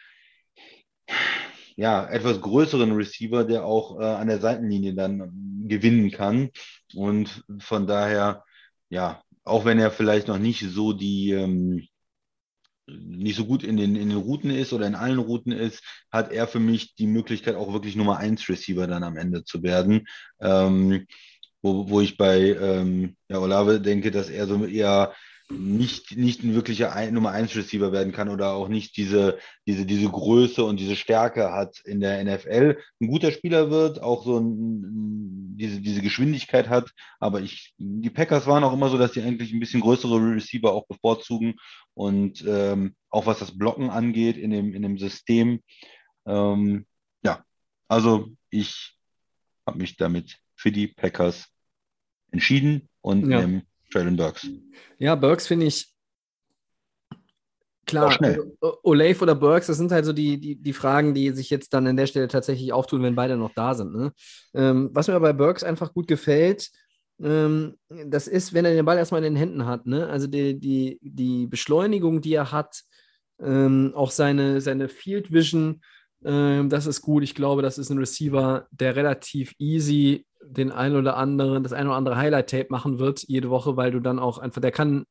ja, 1.76 2.08
etwas 2.08 2.40
größeren 2.40 2.92
Receiver, 2.92 3.46
der 3.46 3.66
auch 3.66 4.00
äh, 4.00 4.04
an 4.04 4.28
der 4.28 4.40
Seitenlinie 4.40 4.94
dann 4.94 5.66
gewinnen 5.68 6.12
kann. 6.12 6.52
Und 6.94 7.44
von 7.60 7.88
daher, 7.88 8.44
ja, 8.90 9.24
auch 9.44 9.66
wenn 9.66 9.80
er 9.80 9.92
vielleicht 9.92 10.28
noch 10.28 10.40
nicht 10.40 10.62
so 10.62 10.94
die, 10.94 11.32
ähm, 11.32 11.88
nicht 12.88 13.36
so 13.36 13.45
gut 13.45 13.64
in 13.64 13.78
den, 13.78 13.95
in 13.95 14.10
den 14.10 14.18
Routen 14.18 14.52
ist 14.52 14.74
oder 14.74 14.88
in 14.88 14.95
allen 14.95 15.20
Routen 15.20 15.52
ist, 15.52 15.84
hat 16.12 16.32
er 16.32 16.48
für 16.48 16.60
mich 16.60 16.95
die 16.95 17.07
Möglichkeit, 17.07 17.56
auch 17.56 17.74
wirklich 17.74 17.95
Nummer 17.95 18.18
1 18.18 18.48
Receiver 18.48 18.88
dann 18.88 19.03
am 19.03 19.18
Ende 19.18 19.44
zu 19.44 19.64
werden. 19.64 20.07
Ähm, 20.40 21.07
wo, 21.62 21.90
wo 21.90 22.02
ich 22.02 22.16
bei 22.18 22.52
ähm, 22.52 23.16
ja, 23.28 23.40
Olave 23.40 23.82
denke, 23.82 24.12
dass 24.12 24.30
er 24.30 24.45
so 24.45 24.64
eher 24.66 25.14
nicht, 25.50 26.18
nicht 26.18 26.44
ein 26.44 26.56
wirklicher 26.56 27.12
Nummer 27.12 27.32
1 27.32 27.56
Receiver 27.56 27.92
werden 27.92 28.12
kann 28.12 28.30
oder 28.30 28.54
auch 28.54 28.68
nicht 28.68 28.98
diese, 28.98 29.38
diese, 29.68 29.86
diese 29.86 30.10
Größe 30.10 30.64
und 30.64 30.80
diese 30.80 30.96
Stärke 30.96 31.52
hat 31.52 31.82
in 31.86 32.00
der 32.00 32.24
NFL. 32.24 32.80
Ein 33.00 33.08
guter 33.08 33.32
Spieler 33.32 33.70
wird, 33.70 34.02
auch 34.02 34.26
so 34.26 34.40
ein, 34.40 35.56
diese, 35.58 35.82
diese 35.82 36.02
Geschwindigkeit 36.02 36.68
hat. 36.68 36.92
Aber 37.20 37.42
ich, 37.42 37.76
die 37.78 38.10
Packers 38.10 38.48
waren 38.48 38.64
auch 38.64 38.74
immer 38.74 38.90
so, 38.90 38.98
dass 38.98 39.14
sie 39.14 39.22
eigentlich 39.22 39.54
ein 39.54 39.60
bisschen 39.60 39.82
größere 39.82 40.18
Receiver 40.36 40.74
auch 40.74 40.88
bevorzugen. 40.88 41.56
Und 41.94 42.44
ähm, 42.48 42.96
auch 43.10 43.28
was 43.28 43.40
das 43.40 43.56
Blocken 43.56 43.92
angeht 43.92 44.38
in 44.38 44.50
dem, 44.50 44.74
in 44.74 44.82
dem 44.82 44.98
System. 44.98 45.62
Ähm, 46.26 46.88
ja, 47.24 47.46
also 47.88 48.30
ich 48.50 48.98
habe 49.68 49.78
mich 49.78 49.96
damit 49.96 50.40
für 50.56 50.72
die 50.72 50.88
Packers 50.88 51.50
entschieden 52.32 52.90
und 53.02 53.30
ja. 53.30 53.42
nehme 53.42 53.64
Traylon 53.96 54.18
Burks. 54.18 54.46
Ja, 54.98 55.16
Burks 55.16 55.48
finde 55.48 55.68
ich 55.68 55.94
klar. 57.86 58.18
Olave 58.84 59.22
oder 59.22 59.36
Burks, 59.36 59.68
das 59.68 59.78
sind 59.78 59.92
halt 59.92 60.04
so 60.04 60.12
die, 60.12 60.38
die, 60.38 60.56
die 60.58 60.74
Fragen, 60.74 61.14
die 61.14 61.30
sich 61.32 61.50
jetzt 61.50 61.74
dann 61.74 61.88
an 61.88 61.96
der 61.96 62.08
Stelle 62.08 62.28
tatsächlich 62.28 62.74
auftun, 62.74 63.04
wenn 63.04 63.16
beide 63.16 63.38
noch 63.38 63.54
da 63.54 63.74
sind. 63.74 63.96
Ne? 63.96 64.12
Ähm, 64.54 64.90
was 64.92 65.08
mir 65.08 65.18
bei 65.20 65.32
Burks 65.32 65.64
einfach 65.64 65.94
gut 65.94 66.08
gefällt, 66.08 66.72
ähm, 67.24 67.78
das 67.88 68.28
ist, 68.28 68.54
wenn 68.54 68.66
er 68.66 68.74
den 68.74 68.84
Ball 68.84 68.98
erstmal 68.98 69.24
in 69.24 69.34
den 69.34 69.40
Händen 69.40 69.66
hat. 69.66 69.86
Ne? 69.86 70.08
Also 70.08 70.28
die, 70.28 70.60
die, 70.60 71.00
die 71.02 71.48
Beschleunigung, 71.48 72.20
die 72.20 72.34
er 72.34 72.52
hat, 72.52 72.82
ähm, 73.40 73.94
auch 73.96 74.12
seine, 74.12 74.60
seine 74.60 74.90
Field 74.90 75.32
Vision, 75.32 75.82
ähm, 76.26 76.70
das 76.70 76.86
ist 76.86 77.02
gut. 77.02 77.24
Ich 77.24 77.36
glaube, 77.36 77.62
das 77.62 77.78
ist 77.78 77.92
ein 77.92 78.00
Receiver, 78.00 78.68
der 78.72 78.98
relativ 78.98 79.54
easy 79.58 80.26
den 80.48 80.72
ein 80.72 80.96
oder 80.96 81.18
anderen, 81.18 81.64
das 81.64 81.74
ein 81.74 81.88
oder 81.88 81.96
andere 81.96 82.18
Highlight-Tape 82.18 82.68
machen 82.70 83.00
wird 83.00 83.24
jede 83.28 83.50
Woche, 83.50 83.78
weil 83.78 83.92
du 83.92 84.00
dann 84.00 84.20
auch 84.20 84.38
einfach, 84.38 84.62
der 84.62 84.72
kann, 84.72 85.06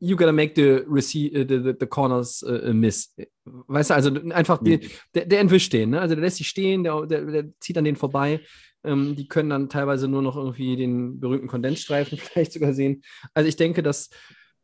you 0.00 0.16
gotta 0.16 0.32
make 0.32 0.52
the, 0.54 0.84
receive, 0.88 1.38
uh, 1.38 1.44
the, 1.46 1.62
the, 1.62 1.74
the 1.78 1.86
corners 1.86 2.42
uh, 2.42 2.72
miss. 2.72 3.14
Weißt 3.44 3.90
du, 3.90 3.94
also 3.94 4.10
einfach, 4.30 4.62
die, 4.62 4.78
mhm. 4.78 4.90
der, 5.14 5.26
der 5.26 5.40
entwischt 5.40 5.72
den, 5.72 5.90
ne? 5.90 6.00
also 6.00 6.14
der 6.14 6.22
lässt 6.22 6.36
sich 6.36 6.48
stehen, 6.48 6.84
der, 6.84 7.06
der, 7.06 7.24
der 7.24 7.44
zieht 7.60 7.78
an 7.78 7.84
den 7.84 7.96
vorbei. 7.96 8.40
Ähm, 8.84 9.16
die 9.16 9.26
können 9.26 9.50
dann 9.50 9.68
teilweise 9.68 10.06
nur 10.06 10.22
noch 10.22 10.36
irgendwie 10.36 10.76
den 10.76 11.18
berühmten 11.18 11.48
Kondensstreifen 11.48 12.16
vielleicht 12.18 12.52
sogar 12.52 12.72
sehen. 12.72 13.02
Also 13.34 13.48
ich 13.48 13.56
denke, 13.56 13.82
dass 13.82 14.10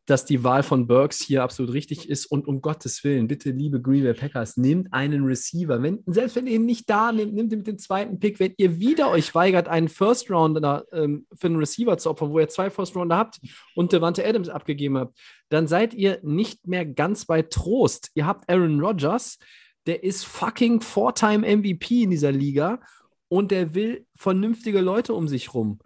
dass 0.05 0.25
die 0.25 0.43
Wahl 0.43 0.61
von 0.61 0.85
Burks 0.85 1.21
hier 1.21 1.41
absolut 1.41 1.73
richtig 1.73 2.09
ist. 2.09 2.27
Und 2.27 2.47
um 2.47 2.61
Gottes 2.61 3.03
Willen, 3.03 3.27
bitte, 3.27 3.49
liebe 3.49 3.81
Green 3.81 4.03
Bay 4.03 4.13
Packers, 4.13 4.55
nehmt 4.55 4.93
einen 4.93 5.25
Receiver. 5.25 5.81
Wenn, 5.81 6.03
selbst 6.05 6.35
wenn 6.35 6.47
ihr 6.47 6.53
ihn 6.53 6.65
nicht 6.65 6.89
da 6.89 7.11
nehmt, 7.11 7.33
nehmt 7.33 7.51
ihn 7.51 7.59
mit 7.59 7.67
dem 7.67 7.79
zweiten 7.79 8.19
Pick. 8.19 8.39
Wenn 8.39 8.53
ihr 8.57 8.79
wieder 8.79 9.09
euch 9.09 9.33
weigert, 9.33 9.67
einen 9.67 9.89
First 9.89 10.29
Rounder 10.29 10.85
ähm, 10.91 11.25
für 11.33 11.47
einen 11.47 11.57
Receiver 11.57 11.97
zu 11.97 12.11
opfern, 12.11 12.29
wo 12.29 12.39
ihr 12.39 12.49
zwei 12.49 12.69
First 12.69 12.95
Rounder 12.95 13.17
habt 13.17 13.39
und 13.73 13.93
Devante 13.93 14.25
Adams 14.25 14.49
abgegeben 14.49 14.97
habt, 14.97 15.17
dann 15.49 15.67
seid 15.67 15.93
ihr 15.93 16.19
nicht 16.21 16.67
mehr 16.67 16.85
ganz 16.85 17.25
bei 17.25 17.41
Trost. 17.41 18.11
Ihr 18.13 18.27
habt 18.27 18.47
Aaron 18.49 18.79
Rodgers, 18.79 19.39
der 19.87 20.03
ist 20.03 20.25
fucking 20.25 20.81
Four-Time 20.81 21.57
MVP 21.57 22.03
in 22.03 22.11
dieser 22.11 22.31
Liga 22.31 22.79
und 23.27 23.51
der 23.51 23.73
will 23.73 24.05
vernünftige 24.15 24.81
Leute 24.81 25.13
um 25.13 25.27
sich 25.27 25.53
rum. 25.53 25.79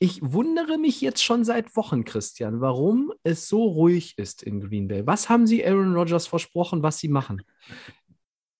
Ich 0.00 0.20
wundere 0.22 0.78
mich 0.78 1.00
jetzt 1.00 1.24
schon 1.24 1.44
seit 1.44 1.74
Wochen, 1.74 2.04
Christian, 2.04 2.60
warum 2.60 3.12
es 3.24 3.48
so 3.48 3.64
ruhig 3.64 4.16
ist 4.16 4.44
in 4.44 4.60
Green 4.60 4.86
Bay. 4.86 5.04
Was 5.06 5.28
haben 5.28 5.46
Sie 5.46 5.64
Aaron 5.64 5.94
Rodgers 5.94 6.28
versprochen, 6.28 6.82
was 6.84 6.98
Sie 6.98 7.08
machen? 7.08 7.42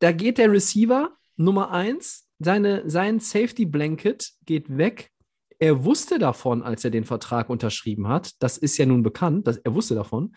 Da 0.01 0.11
geht 0.11 0.39
der 0.39 0.51
Receiver 0.51 1.17
Nummer 1.37 1.71
eins, 1.71 2.29
seine, 2.41 2.89
sein 2.91 3.21
Safety 3.21 3.65
Blanket 3.67 4.33
geht 4.45 4.77
weg. 4.77 5.13
Er 5.61 5.85
wusste 5.85 6.19
davon, 6.19 6.63
als 6.63 6.85
er 6.85 6.91
den 6.91 7.05
Vertrag 7.05 7.49
unterschrieben 7.51 8.09
hat. 8.09 8.33
Das 8.43 8.59
ist 8.59 8.77
ja 8.77 8.87
nun 8.87 9.05
bekannt, 9.05 9.47
dass 9.47 9.59
er 9.59 9.75
wusste 9.75 9.95
davon. 9.95 10.35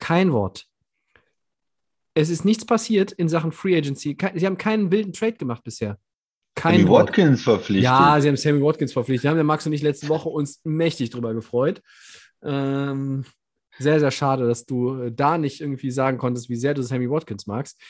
Kein 0.00 0.32
Wort. 0.32 0.66
Es 2.14 2.30
ist 2.30 2.44
nichts 2.44 2.64
passiert 2.64 3.12
in 3.12 3.28
Sachen 3.28 3.52
Free 3.52 3.76
Agency. 3.76 4.16
Sie 4.34 4.46
haben 4.46 4.58
keinen 4.58 4.90
wilden 4.90 5.12
Trade 5.12 5.34
gemacht 5.34 5.62
bisher. 5.64 5.98
Kein 6.54 6.76
Sammy 6.76 6.88
Wort. 6.88 7.08
Watkins 7.08 7.42
verpflichtet. 7.42 7.84
Ja, 7.84 8.20
sie 8.20 8.28
haben 8.28 8.36
Sammy 8.36 8.62
Watkins 8.62 8.92
verpflichtet. 8.92 9.24
Da 9.24 9.30
haben 9.30 9.36
der 9.36 9.44
Max 9.44 9.66
und 9.66 9.72
ich 9.72 9.82
letzte 9.82 10.08
Woche 10.08 10.28
uns 10.28 10.60
mächtig 10.64 11.10
drüber 11.10 11.34
gefreut. 11.34 11.82
Ähm, 12.42 13.24
sehr, 13.78 13.98
sehr 13.98 14.10
schade, 14.10 14.46
dass 14.46 14.64
du 14.64 14.94
äh, 14.94 15.12
da 15.12 15.36
nicht 15.36 15.60
irgendwie 15.60 15.90
sagen 15.90 16.18
konntest, 16.18 16.48
wie 16.48 16.56
sehr 16.56 16.74
du 16.74 16.82
Sammy 16.82 17.10
Watkins 17.10 17.46
magst. 17.46 17.80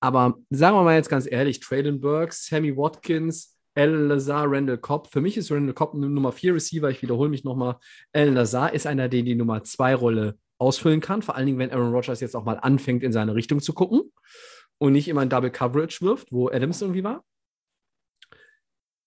Aber 0.00 0.38
sagen 0.50 0.76
wir 0.76 0.82
mal 0.82 0.96
jetzt 0.96 1.08
ganz 1.08 1.30
ehrlich: 1.30 1.60
Traden 1.60 2.00
Burks, 2.00 2.46
Sammy 2.46 2.76
Watkins, 2.76 3.56
El 3.74 3.90
Lazar, 3.90 4.50
Randall 4.50 4.78
Cobb. 4.78 5.08
Für 5.12 5.20
mich 5.20 5.36
ist 5.36 5.52
Randall 5.52 5.74
Cobb 5.74 5.94
Nummer 5.94 6.32
4 6.32 6.54
Receiver. 6.54 6.90
Ich 6.90 7.02
wiederhole 7.02 7.30
mich 7.30 7.44
nochmal. 7.44 7.76
El 8.12 8.30
Lazar 8.30 8.72
ist 8.72 8.86
einer, 8.86 9.08
der 9.08 9.22
die 9.22 9.36
Nummer 9.36 9.62
2 9.62 9.94
Rolle 9.94 10.36
ausfüllen 10.58 11.00
kann. 11.00 11.22
Vor 11.22 11.36
allen 11.36 11.46
Dingen, 11.46 11.58
wenn 11.58 11.70
Aaron 11.70 11.92
Rodgers 11.92 12.20
jetzt 12.20 12.34
auch 12.34 12.44
mal 12.44 12.58
anfängt, 12.60 13.04
in 13.04 13.12
seine 13.12 13.34
Richtung 13.34 13.60
zu 13.60 13.72
gucken 13.72 14.12
und 14.78 14.92
nicht 14.92 15.06
immer 15.06 15.20
ein 15.20 15.30
Double 15.30 15.50
Coverage 15.50 16.00
wirft, 16.00 16.32
wo 16.32 16.48
Adams 16.48 16.82
irgendwie 16.82 17.04
war 17.04 17.24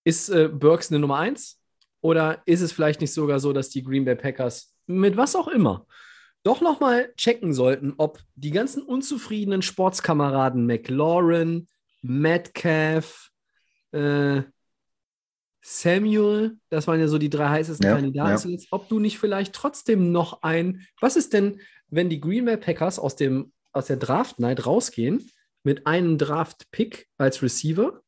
ist 0.04 0.28
äh, 0.28 0.48
Burks 0.48 0.90
eine 0.90 1.00
Nummer 1.00 1.18
1 1.18 1.60
Oder 2.00 2.42
ist 2.46 2.60
es 2.60 2.72
vielleicht 2.72 3.00
nicht 3.00 3.12
sogar 3.12 3.40
so, 3.40 3.52
dass 3.52 3.70
die 3.70 3.82
Green 3.82 4.04
Bay 4.04 4.14
Packers 4.14 4.74
mit 4.86 5.16
was 5.16 5.34
auch 5.34 5.48
immer 5.48 5.86
doch 6.44 6.60
nochmal 6.60 7.12
checken 7.16 7.54
sollten, 7.54 7.94
ob 7.96 8.20
die 8.34 8.50
ganzen 8.50 8.82
unzufriedenen 8.82 9.62
Sportskameraden 9.62 10.66
McLaurin, 10.66 11.68
Metcalf, 12.02 13.30
äh, 13.92 14.42
Samuel, 15.62 16.58
das 16.68 16.86
waren 16.86 17.00
ja 17.00 17.08
so 17.08 17.16
die 17.16 17.30
drei 17.30 17.48
heißesten 17.48 17.86
Ja, 17.86 17.94
Kandidaten, 17.94 18.50
jetzt, 18.50 18.68
ob 18.70 18.90
du 18.90 18.98
nicht 18.98 19.18
vielleicht 19.18 19.54
trotzdem 19.54 20.12
noch 20.12 20.42
ein, 20.42 20.86
was 21.00 21.16
ist 21.16 21.32
denn, 21.32 21.60
wenn 21.88 22.10
die 22.10 22.20
Green 22.20 22.44
Bay 22.44 22.58
Packers 22.58 22.98
aus, 22.98 23.16
dem, 23.16 23.50
aus 23.72 23.86
der 23.86 23.96
Draft 23.96 24.38
Night 24.38 24.66
rausgehen 24.66 25.30
mit 25.62 25.86
einem 25.86 26.18
Draft-Pick 26.18 27.08
als 27.16 27.42
Receiver 27.42 28.02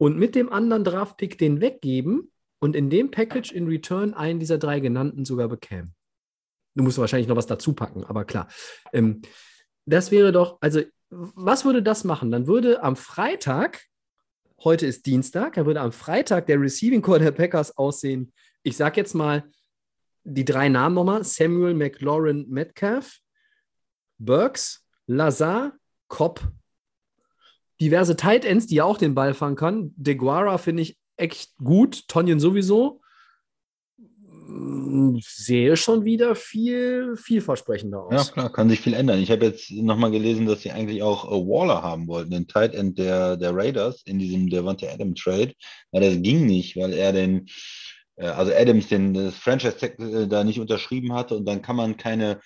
und 0.00 0.16
mit 0.16 0.34
dem 0.34 0.50
anderen 0.50 0.82
Draft-Pick 0.82 1.36
den 1.36 1.60
weggeben 1.60 2.32
und 2.58 2.74
in 2.74 2.88
dem 2.88 3.10
Package 3.10 3.52
in 3.52 3.66
Return 3.66 4.14
einen 4.14 4.40
dieser 4.40 4.56
drei 4.56 4.80
genannten 4.80 5.26
sogar 5.26 5.46
bekämen? 5.46 5.94
Du 6.74 6.82
musst 6.82 6.96
wahrscheinlich 6.96 7.28
noch 7.28 7.36
was 7.36 7.46
dazu 7.46 7.74
packen, 7.74 8.04
aber 8.04 8.24
klar. 8.24 8.48
Ähm, 8.94 9.20
das 9.84 10.10
wäre 10.10 10.32
doch, 10.32 10.56
also, 10.62 10.80
was 11.10 11.66
würde 11.66 11.82
das 11.82 12.04
machen? 12.04 12.30
Dann 12.30 12.46
würde 12.46 12.82
am 12.82 12.96
Freitag, 12.96 13.82
heute 14.64 14.86
ist 14.86 15.04
Dienstag, 15.04 15.54
da 15.54 15.66
würde 15.66 15.82
am 15.82 15.92
Freitag 15.92 16.46
der 16.46 16.58
Receiving 16.58 17.02
Core 17.02 17.18
der 17.18 17.32
Packers 17.32 17.76
aussehen. 17.76 18.32
Ich 18.62 18.78
sage 18.78 18.98
jetzt 18.98 19.14
mal 19.14 19.50
die 20.24 20.46
drei 20.46 20.70
Namen 20.70 20.94
nochmal: 20.94 21.24
Samuel, 21.24 21.74
McLaurin, 21.74 22.48
Metcalf, 22.48 23.18
Burks, 24.16 24.86
Lazar, 25.06 25.72
Cobb. 26.08 26.40
Diverse 27.80 28.16
Tight 28.16 28.44
Ends, 28.44 28.66
die 28.66 28.76
ja 28.76 28.84
auch 28.84 28.98
den 28.98 29.14
Ball 29.14 29.34
fangen 29.34 29.56
kann. 29.56 29.92
DeGuara 29.96 30.58
finde 30.58 30.82
ich 30.82 30.98
echt 31.16 31.56
gut, 31.58 32.06
Tonyan 32.08 32.40
sowieso. 32.40 33.00
Mm, 33.98 35.18
Sehe 35.22 35.76
schon 35.76 36.04
wieder 36.04 36.34
viel 36.34 37.16
vielversprechender 37.16 38.08
Ja, 38.10 38.18
aus. 38.18 38.32
klar, 38.32 38.52
kann 38.52 38.68
sich 38.68 38.80
viel 38.80 38.94
ändern. 38.94 39.20
Ich 39.20 39.30
habe 39.30 39.46
jetzt 39.46 39.70
nochmal 39.70 40.10
gelesen, 40.10 40.46
dass 40.46 40.62
sie 40.62 40.70
eigentlich 40.72 41.02
auch 41.02 41.26
äh, 41.26 41.34
Waller 41.34 41.82
haben 41.82 42.06
wollten, 42.08 42.30
den 42.30 42.48
Tight 42.48 42.74
End 42.74 42.98
der, 42.98 43.36
der 43.36 43.54
Raiders 43.54 44.02
in 44.04 44.18
diesem 44.18 44.48
Devontae 44.50 44.88
Adams 44.88 45.20
Trade. 45.20 45.52
Ja, 45.92 46.00
das 46.00 46.20
ging 46.20 46.46
nicht, 46.46 46.76
weil 46.76 46.92
er 46.92 47.12
den, 47.12 47.46
äh, 48.16 48.26
also 48.26 48.52
Adams 48.52 48.88
den 48.88 49.14
das 49.14 49.36
Franchise 49.36 49.76
Tag 49.76 49.98
äh, 49.98 50.26
da 50.26 50.44
nicht 50.44 50.60
unterschrieben 50.60 51.12
hatte 51.12 51.36
und 51.36 51.44
dann 51.46 51.62
kann 51.62 51.76
man 51.76 51.96
keine 51.96 52.40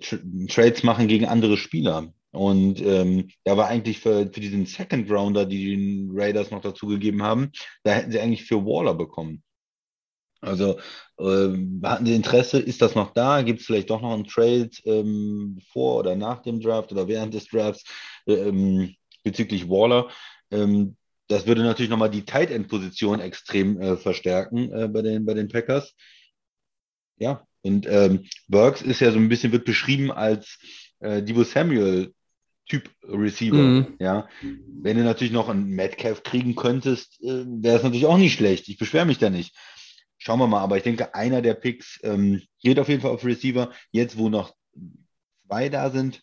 Tr 0.00 0.18
Trades 0.48 0.82
machen 0.82 1.08
gegen 1.08 1.26
andere 1.26 1.56
Spieler. 1.58 2.12
Und 2.34 2.80
ähm, 2.80 3.28
da 3.44 3.56
war 3.56 3.68
eigentlich 3.68 4.00
für, 4.00 4.30
für 4.32 4.40
diesen 4.40 4.66
Second 4.66 5.10
Rounder, 5.10 5.46
die 5.46 5.76
den 5.76 6.10
Raiders 6.12 6.50
noch 6.50 6.60
dazu 6.60 6.86
gegeben 6.86 7.22
haben, 7.22 7.52
da 7.84 7.92
hätten 7.92 8.10
sie 8.10 8.20
eigentlich 8.20 8.44
für 8.44 8.64
Waller 8.64 8.94
bekommen. 8.94 9.42
Also 10.40 10.78
ähm, 11.18 11.80
hatten 11.84 12.06
Sie 12.06 12.14
Interesse? 12.14 12.58
Ist 12.58 12.82
das 12.82 12.94
noch 12.94 13.12
da? 13.14 13.42
Gibt 13.42 13.60
es 13.60 13.66
vielleicht 13.66 13.90
doch 13.90 14.02
noch 14.02 14.12
einen 14.12 14.26
Trade 14.26 14.70
ähm, 14.84 15.58
vor 15.72 16.00
oder 16.00 16.16
nach 16.16 16.42
dem 16.42 16.60
Draft 16.60 16.92
oder 16.92 17.08
während 17.08 17.32
des 17.34 17.46
Drafts 17.46 17.84
ähm, 18.26 18.94
bezüglich 19.22 19.68
Waller? 19.68 20.10
Ähm, 20.50 20.96
das 21.28 21.46
würde 21.46 21.62
natürlich 21.62 21.90
nochmal 21.90 22.10
die 22.10 22.24
Tight 22.24 22.50
End 22.50 22.68
Position 22.68 23.20
extrem 23.20 23.80
äh, 23.80 23.96
verstärken 23.96 24.70
äh, 24.72 24.88
bei 24.88 25.02
den, 25.02 25.24
bei 25.24 25.34
den 25.34 25.48
Packers. 25.48 25.94
Ja, 27.16 27.46
und 27.62 27.86
ähm, 27.88 28.24
Burks 28.48 28.82
ist 28.82 29.00
ja 29.00 29.10
so 29.10 29.18
ein 29.18 29.28
bisschen, 29.28 29.52
wird 29.52 29.64
beschrieben 29.64 30.10
als 30.12 30.58
äh, 31.00 31.22
Debo 31.22 31.44
Samuel 31.44 32.12
Typ 32.66 32.90
Receiver. 33.02 33.56
Mhm. 33.56 33.96
Ja, 33.98 34.28
wenn 34.82 34.96
du 34.96 35.04
natürlich 35.04 35.32
noch 35.32 35.48
einen 35.48 35.68
Metcalf 35.70 36.22
kriegen 36.22 36.54
könntest, 36.54 37.22
äh, 37.22 37.44
wäre 37.46 37.76
es 37.76 37.82
natürlich 37.82 38.06
auch 38.06 38.18
nicht 38.18 38.34
schlecht. 38.34 38.68
Ich 38.68 38.78
beschwere 38.78 39.06
mich 39.06 39.18
da 39.18 39.30
nicht. 39.30 39.54
Schauen 40.18 40.38
wir 40.38 40.46
mal, 40.46 40.60
aber 40.60 40.76
ich 40.78 40.82
denke, 40.82 41.14
einer 41.14 41.42
der 41.42 41.54
Picks 41.54 42.00
ähm, 42.02 42.40
geht 42.62 42.78
auf 42.78 42.88
jeden 42.88 43.02
Fall 43.02 43.10
auf 43.10 43.24
Receiver. 43.24 43.70
Jetzt, 43.90 44.16
wo 44.16 44.30
noch 44.30 44.54
zwei 45.46 45.68
da 45.68 45.90
sind, 45.90 46.22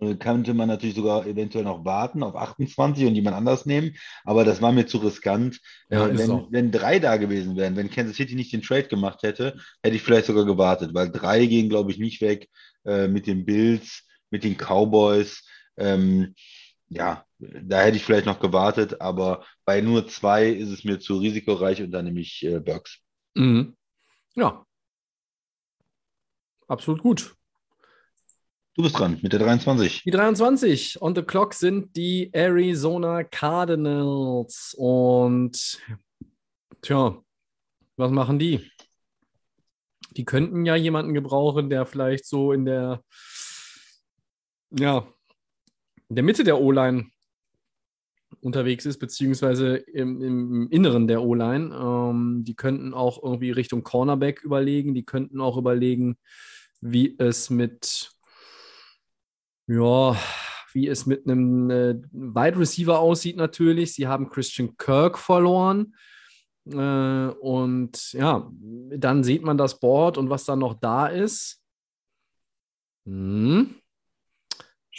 äh, 0.00 0.14
könnte 0.14 0.54
man 0.54 0.68
natürlich 0.68 0.96
sogar 0.96 1.26
eventuell 1.26 1.64
noch 1.64 1.84
warten 1.84 2.22
auf 2.22 2.34
28 2.34 3.06
und 3.06 3.14
jemand 3.14 3.36
anders 3.36 3.66
nehmen. 3.66 3.94
Aber 4.24 4.44
das 4.44 4.62
war 4.62 4.72
mir 4.72 4.86
zu 4.86 4.98
riskant. 4.98 5.60
Ja, 5.90 6.06
Äh, 6.08 6.18
wenn, 6.18 6.46
wenn 6.50 6.70
drei 6.72 6.98
da 6.98 7.16
gewesen 7.18 7.56
wären, 7.56 7.76
wenn 7.76 7.90
Kansas 7.90 8.16
City 8.16 8.34
nicht 8.34 8.52
den 8.52 8.62
Trade 8.62 8.88
gemacht 8.88 9.22
hätte, 9.22 9.56
hätte 9.82 9.96
ich 9.96 10.02
vielleicht 10.02 10.26
sogar 10.26 10.46
gewartet, 10.46 10.94
weil 10.94 11.10
drei 11.10 11.46
gehen, 11.46 11.68
glaube 11.68 11.90
ich, 11.90 11.98
nicht 11.98 12.20
weg 12.20 12.48
äh, 12.84 13.08
mit 13.08 13.26
den 13.26 13.44
Bills, 13.44 14.04
mit 14.32 14.42
den 14.42 14.56
Cowboys. 14.56 15.46
Ähm, 15.76 16.34
ja, 16.88 17.24
da 17.38 17.80
hätte 17.80 17.96
ich 17.96 18.04
vielleicht 18.04 18.26
noch 18.26 18.40
gewartet, 18.40 19.00
aber 19.00 19.44
bei 19.64 19.80
nur 19.80 20.08
zwei 20.08 20.48
ist 20.48 20.70
es 20.70 20.84
mir 20.84 20.98
zu 20.98 21.18
risikoreich 21.18 21.80
und 21.80 21.92
dann 21.92 22.04
nehme 22.04 22.20
ich 22.20 22.44
äh, 22.44 22.58
Burks. 22.58 22.98
Mhm. 23.34 23.76
Ja. 24.34 24.66
Absolut 26.66 27.02
gut. 27.02 27.34
Du 28.74 28.82
bist 28.82 28.98
dran 28.98 29.18
mit 29.20 29.32
der 29.32 29.40
23. 29.40 30.02
Die 30.04 30.10
23 30.10 31.02
on 31.02 31.14
the 31.14 31.22
clock 31.22 31.52
sind 31.52 31.94
die 31.94 32.30
Arizona 32.32 33.22
Cardinals. 33.22 34.74
Und 34.78 35.78
tja, 36.80 37.22
was 37.96 38.10
machen 38.10 38.38
die? 38.38 38.70
Die 40.16 40.24
könnten 40.24 40.64
ja 40.64 40.74
jemanden 40.74 41.12
gebrauchen, 41.12 41.68
der 41.68 41.84
vielleicht 41.84 42.24
so 42.26 42.52
in 42.52 42.64
der, 42.64 43.02
ja, 44.78 45.06
in 46.08 46.16
der 46.16 46.24
Mitte 46.24 46.44
der 46.44 46.60
O-Line 46.60 47.06
unterwegs 48.40 48.86
ist, 48.86 48.98
beziehungsweise 48.98 49.76
im, 49.76 50.20
im 50.20 50.70
Inneren 50.70 51.06
der 51.06 51.22
O-Line. 51.22 51.74
Ähm, 51.74 52.44
die 52.44 52.54
könnten 52.54 52.94
auch 52.94 53.22
irgendwie 53.22 53.50
Richtung 53.50 53.82
Cornerback 53.82 54.42
überlegen. 54.42 54.94
Die 54.94 55.04
könnten 55.04 55.40
auch 55.40 55.56
überlegen, 55.56 56.16
wie 56.80 57.16
es 57.18 57.50
mit 57.50 58.10
ja, 59.68 60.16
wie 60.72 60.88
es 60.88 61.06
mit 61.06 61.26
einem 61.26 61.70
äh, 61.70 61.94
Wide 62.12 62.58
Receiver 62.58 62.98
aussieht 62.98 63.36
natürlich. 63.36 63.94
Sie 63.94 64.06
haben 64.06 64.28
Christian 64.28 64.76
Kirk 64.76 65.18
verloren. 65.18 65.94
Äh, 66.66 67.28
und 67.28 68.12
ja, 68.12 68.50
dann 68.52 69.24
sieht 69.24 69.42
man 69.42 69.58
das 69.58 69.78
Board 69.78 70.18
und 70.18 70.30
was 70.30 70.44
dann 70.44 70.58
noch 70.60 70.74
da 70.74 71.06
ist. 71.06 71.62
Hm. 73.06 73.81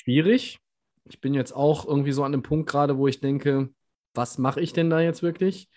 Schwierig. 0.04 0.60
Ich 1.06 1.22
bin 1.22 1.34
jetzt 1.34 1.54
auch 1.54 1.88
irgendwie 1.88 2.12
so 2.12 2.24
an 2.24 2.34
dem 2.34 2.44
Punkt 2.44 2.70
gerade, 2.70 2.98
wo 2.98 3.08
ich 3.08 3.22
denke, 3.22 3.70
was 4.14 4.38
mache 4.38 4.60
ich 4.60 4.74
denn 4.74 4.90
da 4.90 5.00
jetzt 5.00 5.24
wirklich? 5.24 5.70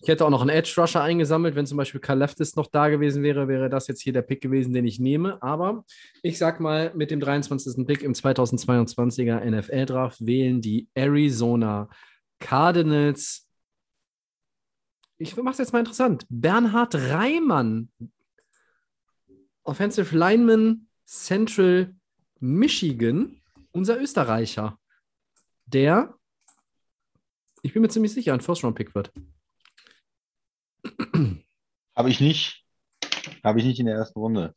Ich 0.00 0.08
hätte 0.08 0.24
auch 0.24 0.30
noch 0.30 0.40
einen 0.40 0.50
Edge 0.50 0.74
Rusher 0.78 1.02
eingesammelt. 1.02 1.54
Wenn 1.54 1.66
zum 1.66 1.76
Beispiel 1.76 2.00
Kaleftis 2.00 2.56
noch 2.56 2.68
da 2.68 2.88
gewesen 2.88 3.22
wäre, 3.22 3.48
wäre 3.48 3.68
das 3.68 3.86
jetzt 3.86 4.00
hier 4.00 4.14
der 4.14 4.22
Pick 4.22 4.40
gewesen, 4.40 4.72
den 4.72 4.86
ich 4.86 4.98
nehme. 4.98 5.42
Aber 5.42 5.84
ich 6.22 6.38
sag 6.38 6.58
mal, 6.58 6.92
mit 6.94 7.10
dem 7.10 7.20
23. 7.20 7.86
Pick 7.86 8.02
im 8.02 8.14
2022er 8.14 9.44
NFL-Draft 9.44 10.24
wählen 10.24 10.60
die 10.62 10.88
Arizona 10.94 11.88
Cardinals. 12.38 13.46
Ich 15.18 15.36
mache 15.36 15.52
es 15.52 15.58
jetzt 15.58 15.72
mal 15.72 15.80
interessant. 15.80 16.26
Bernhard 16.30 16.94
Reimann, 16.94 17.90
Offensive 19.64 20.16
Lineman 20.16 20.86
Central 21.04 21.94
Michigan, 22.40 23.40
unser 23.76 24.00
Österreicher, 24.00 24.78
der, 25.66 26.14
ich 27.62 27.72
bin 27.72 27.82
mir 27.82 27.88
ziemlich 27.88 28.12
sicher, 28.12 28.32
ein 28.32 28.40
First-Round-Pick 28.40 28.94
wird. 28.94 29.12
Habe 31.94 32.10
ich 32.10 32.20
nicht. 32.20 32.64
Habe 33.44 33.58
ich 33.60 33.64
nicht 33.64 33.80
in 33.80 33.86
der 33.86 33.96
ersten 33.96 34.18
Runde. 34.18 34.54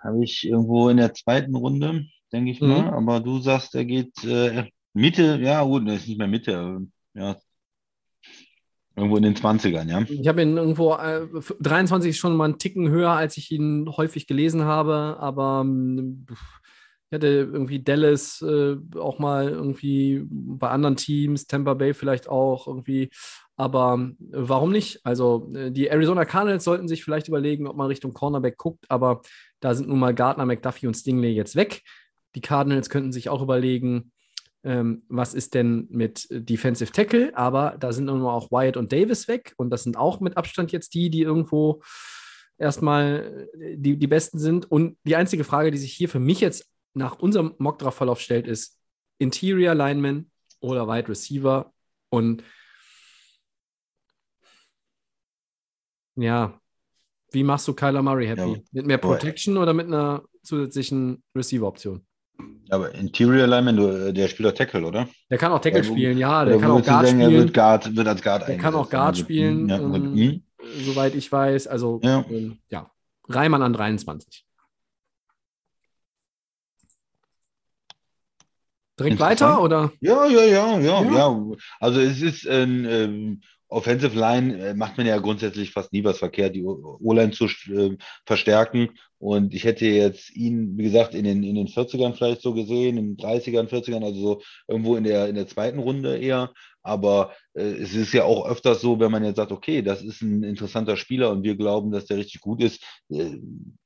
Habe 0.00 0.24
ich 0.24 0.44
irgendwo 0.44 0.88
in 0.88 0.96
der 0.96 1.14
zweiten 1.14 1.54
Runde, 1.54 2.06
denke 2.32 2.50
ich 2.50 2.60
Mhm. 2.60 2.68
mal. 2.68 2.90
Aber 2.94 3.20
du 3.20 3.40
sagst, 3.40 3.74
er 3.74 3.84
geht 3.84 4.24
äh, 4.24 4.68
Mitte, 4.94 5.38
ja 5.40 5.62
gut, 5.62 5.86
das 5.88 6.02
ist 6.02 6.08
nicht 6.08 6.18
mehr 6.18 6.28
Mitte. 6.28 6.80
Ja. 7.14 7.36
Irgendwo 8.94 9.16
in 9.16 9.22
den 9.22 9.34
20ern, 9.34 9.88
ja. 9.88 10.02
Ich 10.02 10.28
habe 10.28 10.42
ihn 10.42 10.56
irgendwo, 10.56 10.94
äh, 10.94 11.26
23 11.60 12.10
ist 12.10 12.18
schon 12.18 12.36
mal 12.36 12.44
einen 12.44 12.58
Ticken 12.58 12.90
höher, 12.90 13.12
als 13.12 13.36
ich 13.38 13.50
ihn 13.50 13.88
häufig 13.96 14.26
gelesen 14.26 14.64
habe, 14.64 15.16
aber 15.18 15.62
ähm, 15.64 16.26
ich 17.12 17.14
hatte 17.14 17.26
irgendwie 17.26 17.82
Dallas 17.82 18.40
äh, 18.40 18.74
auch 18.96 19.18
mal 19.18 19.50
irgendwie 19.50 20.24
bei 20.30 20.70
anderen 20.70 20.96
Teams, 20.96 21.46
Tampa 21.46 21.74
Bay 21.74 21.92
vielleicht 21.92 22.26
auch 22.26 22.66
irgendwie, 22.66 23.10
aber 23.54 24.12
äh, 24.18 24.28
warum 24.30 24.72
nicht? 24.72 25.04
Also 25.04 25.52
äh, 25.54 25.70
die 25.70 25.88
Arizona 25.88 26.24
Cardinals 26.24 26.64
sollten 26.64 26.88
sich 26.88 27.04
vielleicht 27.04 27.28
überlegen, 27.28 27.66
ob 27.66 27.76
man 27.76 27.88
Richtung 27.88 28.14
Cornerback 28.14 28.56
guckt, 28.56 28.86
aber 28.88 29.20
da 29.60 29.74
sind 29.74 29.90
nun 29.90 29.98
mal 29.98 30.14
Gardner, 30.14 30.46
McDuffie 30.46 30.86
und 30.86 30.94
Stingley 30.94 31.34
jetzt 31.34 31.54
weg. 31.54 31.82
Die 32.34 32.40
Cardinals 32.40 32.88
könnten 32.88 33.12
sich 33.12 33.28
auch 33.28 33.42
überlegen, 33.42 34.10
ähm, 34.64 35.02
was 35.10 35.34
ist 35.34 35.52
denn 35.52 35.88
mit 35.90 36.28
Defensive 36.30 36.92
Tackle, 36.92 37.36
aber 37.36 37.76
da 37.78 37.92
sind 37.92 38.06
nun 38.06 38.22
mal 38.22 38.32
auch 38.32 38.50
Wyatt 38.50 38.78
und 38.78 38.90
Davis 38.90 39.28
weg 39.28 39.52
und 39.58 39.68
das 39.68 39.82
sind 39.82 39.98
auch 39.98 40.20
mit 40.20 40.38
Abstand 40.38 40.72
jetzt 40.72 40.94
die, 40.94 41.10
die 41.10 41.20
irgendwo 41.20 41.82
erstmal 42.56 43.48
äh, 43.60 43.76
die, 43.76 43.98
die 43.98 44.06
besten 44.06 44.38
sind. 44.38 44.70
Und 44.70 44.96
die 45.04 45.16
einzige 45.16 45.44
Frage, 45.44 45.70
die 45.70 45.78
sich 45.78 45.92
hier 45.92 46.08
für 46.08 46.20
mich 46.20 46.40
jetzt 46.40 46.71
nach 46.94 47.18
unserem 47.18 47.54
Mockdraft-Verlauf 47.58 48.20
stellt, 48.20 48.46
ist 48.46 48.78
Interior 49.18 49.74
Lineman 49.74 50.30
oder 50.60 50.86
Wide 50.88 51.08
Receiver. 51.08 51.72
Und 52.10 52.42
Ja. 56.16 56.58
Wie 57.30 57.42
machst 57.44 57.66
du 57.66 57.72
Kyler 57.72 58.02
Murray 58.02 58.26
happy? 58.26 58.40
Ja, 58.52 58.58
mit 58.72 58.86
mehr 58.86 58.98
Protection 58.98 59.56
oder 59.56 59.72
mit 59.72 59.86
einer 59.86 60.22
zusätzlichen 60.42 61.22
Receiver-Option? 61.34 62.04
Aber 62.68 62.94
Interior 62.94 63.46
Lineman, 63.46 63.76
du, 63.76 64.12
der 64.12 64.28
spielt 64.28 64.50
doch 64.50 64.54
Tackle, 64.54 64.84
oder? 64.86 65.08
Der 65.30 65.38
kann 65.38 65.52
auch 65.52 65.60
Tackle 65.60 65.78
Ja, 65.80 65.84
spielen, 65.84 66.18
ja, 66.18 66.44
der 66.44 66.58
kann 66.58 66.70
auch 66.70 66.82
Guard 66.84 67.06
sagen, 67.06 67.20
spielen. 67.22 67.32
wird, 67.32 67.54
Guard, 67.54 67.96
wird 67.96 68.06
als 68.08 68.22
Guard 68.22 68.48
Der 68.48 68.58
kann 68.58 68.74
auch? 68.74 68.90
Guard 68.90 69.08
Also, 69.14 69.22
spielen, 69.22 69.68
Ja, 69.68 69.78
gut. 69.78 69.96
ähm, 69.96 70.14
Hm. 70.14 70.42
Soweit 70.84 71.14
ich 71.14 71.30
weiß. 71.32 71.66
Also, 71.66 72.00
Ja. 72.02 72.24
ähm, 72.30 72.58
ja. 72.70 72.90
Reimann 73.28 73.62
an 73.62 73.72
23. 73.72 74.44
Direkt 79.02 79.20
weiter 79.20 79.62
oder? 79.62 79.92
Ja, 80.00 80.26
ja, 80.26 80.44
ja, 80.44 80.78
ja, 80.80 81.02
Ja. 81.02 81.42
Also 81.80 82.00
es 82.00 82.22
ist 82.22 82.48
ein 82.48 82.84
ähm, 82.84 83.40
Offensive 83.72 84.18
Line, 84.18 84.58
äh, 84.58 84.74
macht 84.74 84.98
man 84.98 85.06
ja 85.06 85.18
grundsätzlich 85.18 85.70
fast 85.70 85.92
nie 85.92 86.04
was 86.04 86.18
verkehrt, 86.18 86.54
die 86.54 86.64
O-Line 86.64 87.32
zu 87.32 87.46
äh, 87.46 87.96
verstärken. 88.26 88.90
Und 89.18 89.54
ich 89.54 89.64
hätte 89.64 89.86
jetzt 89.86 90.34
ihn, 90.36 90.76
wie 90.76 90.82
gesagt, 90.82 91.14
in 91.14 91.24
den, 91.24 91.42
in 91.42 91.54
den 91.54 91.68
40ern 91.68 92.12
vielleicht 92.12 92.42
so 92.42 92.52
gesehen, 92.52 92.98
in 92.98 93.16
den 93.16 93.16
30ern, 93.16 93.68
40ern, 93.68 94.04
also 94.04 94.20
so 94.20 94.42
irgendwo 94.68 94.96
in 94.96 95.04
der, 95.04 95.28
in 95.28 95.36
der 95.36 95.46
zweiten 95.46 95.78
Runde 95.78 96.18
eher. 96.18 96.52
Aber 96.82 97.32
äh, 97.54 97.62
es 97.62 97.94
ist 97.94 98.12
ja 98.12 98.24
auch 98.24 98.46
öfters 98.46 98.82
so, 98.82 99.00
wenn 99.00 99.10
man 99.10 99.24
jetzt 99.24 99.36
sagt, 99.36 99.52
okay, 99.52 99.80
das 99.80 100.02
ist 100.02 100.20
ein 100.20 100.42
interessanter 100.42 100.96
Spieler 100.96 101.30
und 101.30 101.42
wir 101.42 101.56
glauben, 101.56 101.92
dass 101.92 102.06
der 102.06 102.18
richtig 102.18 102.40
gut 102.42 102.62
ist. 102.62 102.84
Äh, 103.08 103.38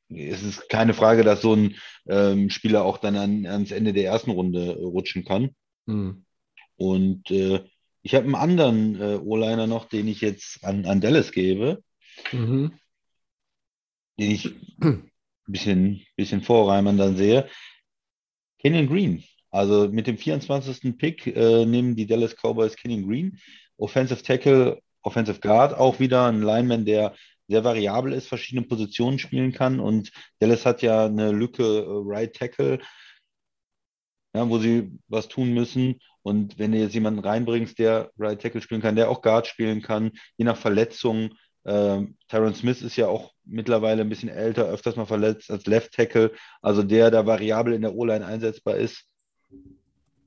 es 0.09 0.43
ist 0.43 0.69
keine 0.69 0.95
Frage, 0.95 1.25
dass 1.25 1.41
so 1.43 1.55
ein 1.55 1.75
ähm, 2.09 2.51
Spieler 2.51 2.85
auch 2.85 2.99
dann 2.99 3.17
an, 3.17 3.47
ans 3.47 3.73
Ende 3.73 3.93
der 3.93 4.05
ersten 4.05 4.31
Runde 4.31 4.65
äh, 4.65 4.83
rutschen 4.85 5.25
kann. 5.25 5.51
Hm. 5.87 6.25
Und 6.77 7.31
äh, 7.31 7.65
ich 8.03 8.15
habe 8.15 8.25
einen 8.27 8.35
anderen 8.35 9.01
äh, 9.01 9.17
O-Liner 9.17 9.67
noch, 9.67 9.87
den 9.87 10.07
ich 10.07 10.21
jetzt 10.21 10.65
an, 10.65 10.87
an 10.87 11.01
Dallas 11.01 11.33
gebe, 11.33 11.83
Mhm. 12.33 12.73
den 14.19 14.31
ich 14.31 14.55
ein 14.81 15.11
bisschen, 15.47 16.03
bisschen 16.17 16.41
vorreimern 16.43 16.97
dann 16.97 17.17
sehe. 17.17 17.49
Kenyon 18.59 18.89
Green. 18.89 19.25
Also 19.51 19.89
mit 19.89 20.07
dem 20.07 20.19
24. 20.19 20.97
Pick 20.97 21.27
äh, 21.27 21.67
nehmen 21.67 21.95
die 21.95 22.07
Dallas 22.07 22.35
Cowboys 22.35 22.77
Kenyon 22.77 23.07
Green. 23.07 23.39
Offensive 23.77 24.23
Tackle, 24.23 24.81
Offensive 25.03 25.41
Guard, 25.41 25.75
auch 25.75 26.01
wieder 26.01 26.27
ein 26.27 26.43
Lineman, 26.43 26.85
der 26.85 27.15
sehr 27.49 27.65
variabel 27.65 28.13
ist, 28.13 28.29
verschiedene 28.29 28.67
Positionen 28.67 29.19
spielen 29.19 29.53
kann. 29.53 29.81
Und 29.81 30.11
Dallas 30.41 30.67
hat 30.67 30.83
ja 30.83 31.07
eine 31.07 31.33
Lücke 31.33 31.63
äh, 31.63 32.03
Right 32.05 32.35
Tackle, 32.35 32.81
ja, 34.35 34.49
wo 34.49 34.59
sie 34.59 34.99
was 35.09 35.29
tun 35.29 35.55
müssen. 35.55 36.01
Und 36.23 36.59
wenn 36.59 36.73
du 36.73 36.79
jetzt 36.79 36.95
jemanden 36.95 37.21
reinbringst, 37.21 37.79
der 37.79 38.11
Right 38.19 38.41
Tackle 38.41 38.61
spielen 38.61 38.83
kann, 38.83 38.97
der 38.97 39.11
auch 39.11 39.23
Guard 39.23 39.47
spielen 39.47 39.83
kann, 39.83 40.13
je 40.37 40.45
nach 40.45 40.57
Verletzung. 40.57 41.35
Ähm, 41.65 42.17
Tyron 42.29 42.55
Smith 42.55 42.83
ist 42.83 42.97
ja 42.97 43.09
auch 43.09 43.33
mittlerweile 43.45 44.03
ein 44.03 44.09
bisschen 44.09 44.29
älter, 44.29 44.67
öfters 44.67 44.97
mal 44.97 45.07
verletzt 45.07 45.51
als 45.51 45.67
Left 45.67 45.93
Tackle. 45.93 46.33
Also 46.63 46.83
der 46.83 47.11
da 47.11 47.27
variabel 47.27 47.75
in 47.75 47.83
der 47.83 47.95
O-Line 47.95 48.27
einsetzbar 48.27 48.77
ist, 48.77 49.05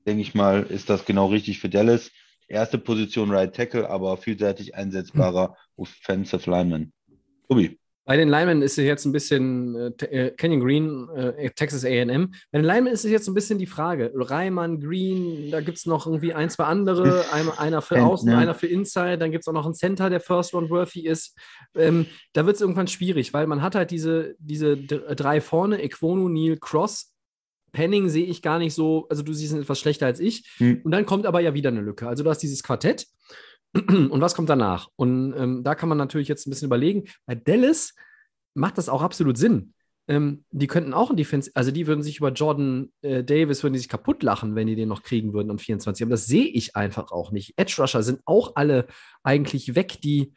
denke 0.06 0.22
ich 0.22 0.34
mal, 0.34 0.62
ist 0.64 0.90
das 0.90 1.04
genau 1.04 1.26
richtig 1.26 1.60
für 1.60 1.68
Dallas. 1.68 2.10
Erste 2.48 2.78
Position 2.78 3.30
Right 3.30 3.54
Tackle, 3.54 3.88
aber 3.88 4.16
vielseitig 4.16 4.74
einsetzbarer 4.74 5.56
Offensive 5.76 6.50
Lineman. 6.50 6.92
Tobi. 7.50 7.76
Bei 8.06 8.16
den 8.16 8.28
Linemen 8.28 8.62
ist 8.62 8.76
es 8.76 8.84
jetzt 8.84 9.04
ein 9.04 9.12
bisschen 9.12 9.76
äh, 9.76 10.04
äh, 10.06 10.30
Canyon 10.32 10.60
Green, 10.60 11.08
äh, 11.10 11.50
Texas 11.50 11.84
AM. 11.84 12.32
Bei 12.50 12.58
den 12.58 12.64
Linemen 12.64 12.92
ist 12.92 13.04
es 13.04 13.10
jetzt 13.10 13.28
ein 13.28 13.34
bisschen 13.34 13.58
die 13.58 13.66
Frage. 13.66 14.10
Reimann, 14.14 14.80
Green, 14.80 15.50
da 15.50 15.60
gibt 15.60 15.78
es 15.78 15.86
noch 15.86 16.06
irgendwie 16.06 16.32
ein, 16.34 16.50
zwei 16.50 16.64
andere. 16.64 17.26
Ein, 17.30 17.48
einer 17.50 17.82
für 17.82 18.02
Außen, 18.02 18.28
ja. 18.28 18.38
einer 18.38 18.54
für 18.54 18.66
Inside. 18.66 19.18
Dann 19.18 19.30
gibt 19.30 19.44
es 19.44 19.48
auch 19.48 19.52
noch 19.52 19.64
einen 19.64 19.74
Center, 19.74 20.10
der 20.10 20.18
First 20.18 20.54
Round 20.54 20.70
worthy 20.70 21.06
ist. 21.06 21.38
Ähm, 21.76 22.06
da 22.32 22.46
wird 22.46 22.56
es 22.56 22.62
irgendwann 22.62 22.88
schwierig, 22.88 23.32
weil 23.32 23.46
man 23.46 23.62
hat 23.62 23.76
halt 23.76 23.92
diese, 23.92 24.34
diese 24.38 24.76
d- 24.76 25.02
drei 25.14 25.40
vorne, 25.40 25.80
Equonu, 25.80 26.28
Neil, 26.28 26.56
Cross. 26.56 27.12
Penning 27.72 28.08
sehe 28.08 28.26
ich 28.26 28.42
gar 28.42 28.58
nicht 28.58 28.74
so, 28.74 29.06
also 29.08 29.22
du 29.22 29.32
siehst 29.32 29.52
ihn 29.52 29.60
etwas 29.60 29.78
schlechter 29.78 30.06
als 30.06 30.18
ich. 30.18 30.50
Hm. 30.56 30.80
Und 30.82 30.90
dann 30.90 31.06
kommt 31.06 31.26
aber 31.26 31.38
ja 31.40 31.54
wieder 31.54 31.68
eine 31.68 31.82
Lücke. 31.82 32.08
Also 32.08 32.24
du 32.24 32.30
hast 32.30 32.38
dieses 32.38 32.64
Quartett. 32.64 33.06
Und 33.72 34.20
was 34.20 34.34
kommt 34.34 34.48
danach? 34.48 34.88
Und 34.96 35.34
ähm, 35.36 35.62
da 35.62 35.74
kann 35.74 35.88
man 35.88 35.98
natürlich 35.98 36.28
jetzt 36.28 36.46
ein 36.46 36.50
bisschen 36.50 36.66
überlegen. 36.66 37.04
Bei 37.26 37.34
Dallas 37.34 37.94
macht 38.54 38.78
das 38.78 38.88
auch 38.88 39.02
absolut 39.02 39.38
Sinn. 39.38 39.74
Ähm, 40.08 40.44
die 40.50 40.66
könnten 40.66 40.92
auch 40.92 41.10
ein 41.10 41.16
Defense, 41.16 41.52
also 41.54 41.70
die 41.70 41.86
würden 41.86 42.02
sich 42.02 42.18
über 42.18 42.32
Jordan 42.32 42.90
äh, 43.02 43.22
Davis, 43.22 43.62
würden 43.62 43.74
die 43.74 43.78
sich 43.78 43.88
kaputt 43.88 44.24
lachen, 44.24 44.56
wenn 44.56 44.66
die 44.66 44.74
den 44.74 44.88
noch 44.88 45.04
kriegen 45.04 45.32
würden 45.32 45.52
an 45.52 45.60
24. 45.60 46.02
Aber 46.02 46.10
das 46.10 46.26
sehe 46.26 46.46
ich 46.46 46.74
einfach 46.74 47.12
auch 47.12 47.30
nicht. 47.30 47.54
Edge 47.56 47.76
Rusher 47.78 48.02
sind 48.02 48.20
auch 48.24 48.56
alle 48.56 48.86
eigentlich 49.22 49.76
weg, 49.76 50.00
die, 50.02 50.32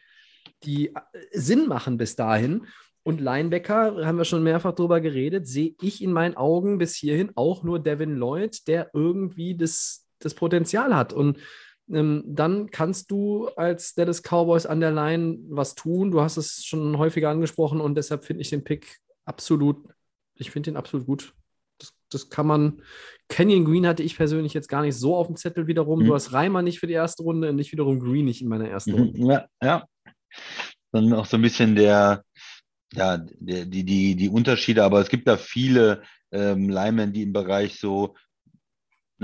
die 0.63 0.89
äh, 0.89 0.99
Sinn 1.31 1.67
machen 1.67 1.97
bis 1.97 2.15
dahin. 2.15 2.67
Und 3.01 3.19
Linebacker, 3.19 4.05
haben 4.05 4.17
wir 4.17 4.25
schon 4.25 4.43
mehrfach 4.43 4.73
drüber 4.73 5.01
geredet, 5.01 5.47
sehe 5.47 5.75
ich 5.81 6.03
in 6.03 6.13
meinen 6.13 6.37
Augen 6.37 6.77
bis 6.77 6.95
hierhin 6.95 7.31
auch 7.35 7.63
nur 7.63 7.79
Devin 7.79 8.15
Lloyd, 8.15 8.67
der 8.67 8.91
irgendwie 8.93 9.57
das, 9.57 10.07
das 10.19 10.35
Potenzial 10.35 10.95
hat. 10.95 11.11
Und 11.13 11.39
ähm, 11.91 12.23
dann 12.25 12.69
kannst 12.71 13.11
du 13.11 13.47
als 13.49 13.93
Dallas 13.95 14.21
Cowboys 14.21 14.65
an 14.65 14.79
der 14.79 14.91
Line 14.91 15.39
was 15.49 15.75
tun. 15.75 16.11
Du 16.11 16.21
hast 16.21 16.37
es 16.37 16.63
schon 16.65 16.97
häufiger 16.97 17.29
angesprochen 17.29 17.81
und 17.81 17.95
deshalb 17.95 18.25
finde 18.25 18.41
ich 18.41 18.49
den 18.49 18.63
Pick 18.63 18.99
absolut, 19.25 19.77
ich 20.35 20.51
finde 20.51 20.71
den 20.71 20.77
absolut 20.77 21.05
gut. 21.05 21.33
Das, 21.79 21.93
das 22.09 22.29
kann 22.29 22.47
man. 22.47 22.81
Canyon 23.27 23.65
Green 23.65 23.87
hatte 23.87 24.03
ich 24.03 24.15
persönlich 24.15 24.53
jetzt 24.53 24.69
gar 24.69 24.81
nicht 24.81 24.95
so 24.95 25.15
auf 25.15 25.27
dem 25.27 25.35
Zettel 25.35 25.67
wiederum. 25.67 25.99
Mhm. 25.99 26.05
Du 26.05 26.13
hast 26.13 26.33
Reimer 26.33 26.61
nicht 26.61 26.79
für 26.79 26.87
die 26.87 26.93
erste 26.93 27.23
Runde 27.23 27.49
und 27.49 27.55
nicht 27.55 27.71
wiederum 27.71 27.99
Green 27.99 28.25
nicht 28.25 28.41
in 28.41 28.47
meiner 28.47 28.69
ersten 28.69 28.93
Runde. 28.93 29.19
Mhm, 29.19 29.29
Ja, 29.29 29.45
ja. 29.61 29.85
Dann 30.91 31.11
auch 31.13 31.25
so 31.25 31.37
ein 31.37 31.41
bisschen 31.41 31.75
der, 31.75 32.23
ja, 32.93 33.17
der, 33.17 33.65
die, 33.65 33.83
die, 33.83 34.15
die 34.15 34.29
Unterschiede, 34.29 34.83
aber 34.83 35.01
es 35.01 35.09
gibt 35.09 35.27
da 35.27 35.37
viele 35.37 36.03
ähm, 36.31 36.69
Linemen, 36.69 37.13
die 37.13 37.23
im 37.23 37.33
Bereich 37.33 37.79
so 37.79 38.15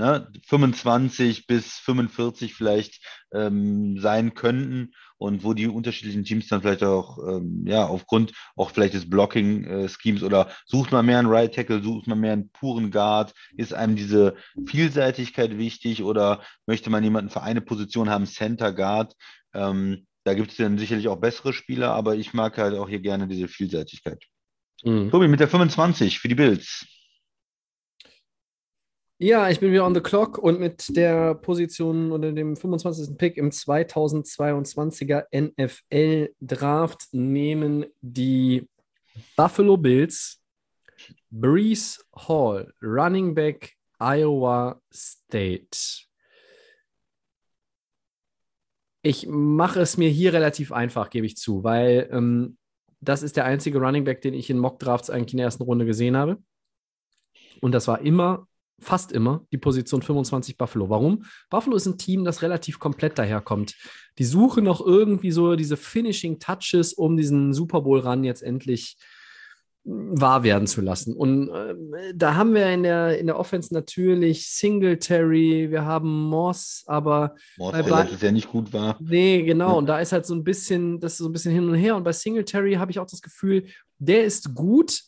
ne, 0.00 0.28
25 0.46 1.46
bis 1.46 1.78
45 1.78 2.54
vielleicht 2.54 3.00
ähm, 3.32 3.98
sein 4.00 4.34
könnten 4.34 4.92
und 5.18 5.44
wo 5.44 5.52
die 5.54 5.68
unterschiedlichen 5.68 6.24
Teams 6.24 6.48
dann 6.48 6.62
vielleicht 6.62 6.82
auch, 6.82 7.18
ähm, 7.18 7.64
ja, 7.66 7.86
aufgrund 7.86 8.32
auch 8.56 8.70
vielleicht 8.70 8.94
des 8.94 9.08
Blocking-Schemes 9.08 10.22
oder 10.22 10.50
sucht 10.66 10.90
man 10.92 11.06
mehr 11.06 11.18
einen 11.18 11.28
Right 11.28 11.54
Tackle, 11.54 11.82
sucht 11.82 12.06
man 12.06 12.20
mehr 12.20 12.32
einen 12.32 12.50
puren 12.50 12.90
Guard, 12.90 13.34
ist 13.56 13.74
einem 13.74 13.96
diese 13.96 14.34
Vielseitigkeit 14.66 15.58
wichtig 15.58 16.02
oder 16.02 16.42
möchte 16.66 16.90
man 16.90 17.04
jemanden 17.04 17.30
für 17.30 17.42
eine 17.42 17.60
Position 17.60 18.10
haben, 18.10 18.26
Center 18.26 18.72
Guard? 18.72 19.14
Ähm, 19.54 20.06
da 20.24 20.34
gibt 20.34 20.50
es 20.50 20.56
dann 20.56 20.78
sicherlich 20.78 21.08
auch 21.08 21.20
bessere 21.20 21.52
Spieler, 21.52 21.92
aber 21.92 22.16
ich 22.16 22.34
mag 22.34 22.58
halt 22.58 22.74
auch 22.74 22.88
hier 22.88 23.00
gerne 23.00 23.28
diese 23.28 23.48
Vielseitigkeit. 23.48 24.24
Mhm. 24.82 25.10
Tobi, 25.10 25.28
mit 25.28 25.40
der 25.40 25.48
25 25.48 26.18
für 26.18 26.28
die 26.28 26.34
Bills. 26.34 26.86
Ja, 29.22 29.50
ich 29.50 29.60
bin 29.60 29.70
wieder 29.70 29.84
on 29.84 29.94
the 29.94 30.00
clock 30.00 30.38
und 30.38 30.60
mit 30.60 30.96
der 30.96 31.34
Position 31.34 32.10
oder 32.10 32.32
dem 32.32 32.56
25. 32.56 33.18
Pick 33.18 33.36
im 33.36 33.50
2022er 33.50 35.26
NFL 35.30 36.34
Draft 36.40 37.06
nehmen 37.12 37.84
die 38.00 38.66
Buffalo 39.36 39.76
Bills 39.76 40.42
Brees 41.28 42.02
Hall, 42.16 42.72
Running 42.80 43.34
Back 43.34 43.74
Iowa 43.98 44.80
State. 44.90 46.06
Ich 49.02 49.26
mache 49.28 49.80
es 49.80 49.98
mir 49.98 50.08
hier 50.08 50.32
relativ 50.32 50.72
einfach, 50.72 51.10
gebe 51.10 51.26
ich 51.26 51.36
zu, 51.36 51.62
weil 51.62 52.08
ähm, 52.10 52.56
das 53.00 53.22
ist 53.22 53.36
der 53.36 53.44
einzige 53.44 53.80
Running 53.80 54.04
Back, 54.04 54.22
den 54.22 54.32
ich 54.32 54.48
in 54.48 54.58
Mock 54.58 54.78
Drafts 54.78 55.10
eigentlich 55.10 55.34
in 55.34 55.38
der 55.38 55.44
ersten 55.44 55.64
Runde 55.64 55.84
gesehen 55.84 56.16
habe. 56.16 56.42
Und 57.60 57.72
das 57.72 57.86
war 57.86 58.00
immer 58.00 58.46
fast 58.80 59.12
immer 59.12 59.46
die 59.52 59.58
Position 59.58 60.02
25 60.02 60.56
Buffalo. 60.56 60.88
Warum? 60.88 61.24
Buffalo 61.50 61.76
ist 61.76 61.86
ein 61.86 61.98
Team, 61.98 62.24
das 62.24 62.42
relativ 62.42 62.78
komplett 62.78 63.18
daherkommt. 63.18 63.74
Die 64.18 64.24
suchen 64.24 64.64
noch 64.64 64.84
irgendwie 64.84 65.30
so 65.30 65.54
diese 65.56 65.76
Finishing 65.76 66.38
Touches, 66.38 66.92
um 66.92 67.16
diesen 67.16 67.52
Super 67.54 67.82
Bowl 67.82 68.00
Run 68.00 68.24
jetzt 68.24 68.42
endlich 68.42 68.96
wahr 69.84 70.42
werden 70.42 70.66
zu 70.66 70.82
lassen. 70.82 71.14
Und 71.14 71.48
äh, 71.48 71.74
da 72.14 72.34
haben 72.34 72.54
wir 72.54 72.66
in 72.70 72.82
der, 72.82 73.18
in 73.18 73.26
der 73.26 73.38
Offense 73.38 73.72
natürlich 73.72 74.50
Singletary, 74.50 75.70
wir 75.70 75.84
haben 75.86 76.28
Moss, 76.28 76.84
aber 76.86 77.34
Moss, 77.56 77.72
Bei 77.72 77.82
Bla- 77.82 78.02
letztes 78.02 78.20
Jahr 78.20 78.32
nicht 78.32 78.50
gut 78.50 78.72
war. 78.74 78.98
Nee, 79.00 79.42
genau. 79.42 79.68
Ja. 79.70 79.74
Und 79.74 79.86
da 79.86 79.98
ist 80.00 80.12
halt 80.12 80.26
so 80.26 80.34
ein 80.34 80.44
bisschen, 80.44 81.00
das 81.00 81.12
ist 81.12 81.18
so 81.18 81.28
ein 81.28 81.32
bisschen 81.32 81.52
hin 81.52 81.66
und 81.68 81.74
her. 81.76 81.96
Und 81.96 82.04
bei 82.04 82.12
Singletary 82.12 82.74
habe 82.74 82.90
ich 82.90 82.98
auch 82.98 83.06
das 83.06 83.22
Gefühl, 83.22 83.66
der 83.98 84.24
ist 84.24 84.54
gut, 84.54 85.00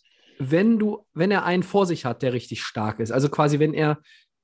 wenn 0.51 0.79
du, 0.79 1.07
wenn 1.15 1.31
er 1.31 1.45
einen 1.45 1.63
vor 1.63 1.87
sich 1.87 2.05
hat, 2.05 2.23
der 2.23 2.33
richtig 2.33 2.63
stark 2.63 3.01
ist. 3.01 3.13
Also 3.13 3.29
quasi, 3.29 3.59
wenn 3.59 3.75
er 3.75 3.99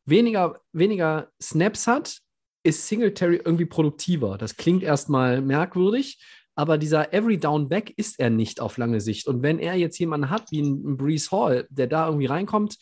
weniger, 0.05 0.61
weniger 0.73 1.29
Snaps 1.41 1.87
hat, 1.87 2.19
ist 2.63 2.87
Singletary 2.87 3.37
irgendwie 3.37 3.67
produktiver. 3.67 4.39
Das 4.39 4.57
klingt 4.57 4.83
erstmal 4.83 5.41
merkwürdig, 5.41 6.23
aber 6.55 6.77
dieser 6.77 7.13
Every 7.13 7.39
Down 7.39 7.69
Back 7.69 7.93
ist 7.97 8.19
er 8.19 8.31
nicht 8.31 8.61
auf 8.61 8.77
lange 8.79 9.01
Sicht. 9.01 9.27
Und 9.27 9.43
wenn 9.43 9.59
er 9.59 9.75
jetzt 9.77 9.99
jemanden 9.99 10.31
hat, 10.31 10.51
wie 10.51 10.61
ein, 10.61 10.93
ein 10.93 10.97
Brees 10.97 11.31
Hall, 11.31 11.67
der 11.71 11.87
da 11.87 12.07
irgendwie 12.07 12.27
reinkommt 12.27 12.77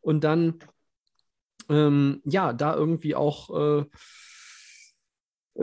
und 0.00 0.24
dann 0.24 0.60
ähm, 1.68 2.22
ja, 2.24 2.52
da 2.52 2.74
irgendwie 2.74 3.14
auch 3.14 3.80
äh, 3.80 3.84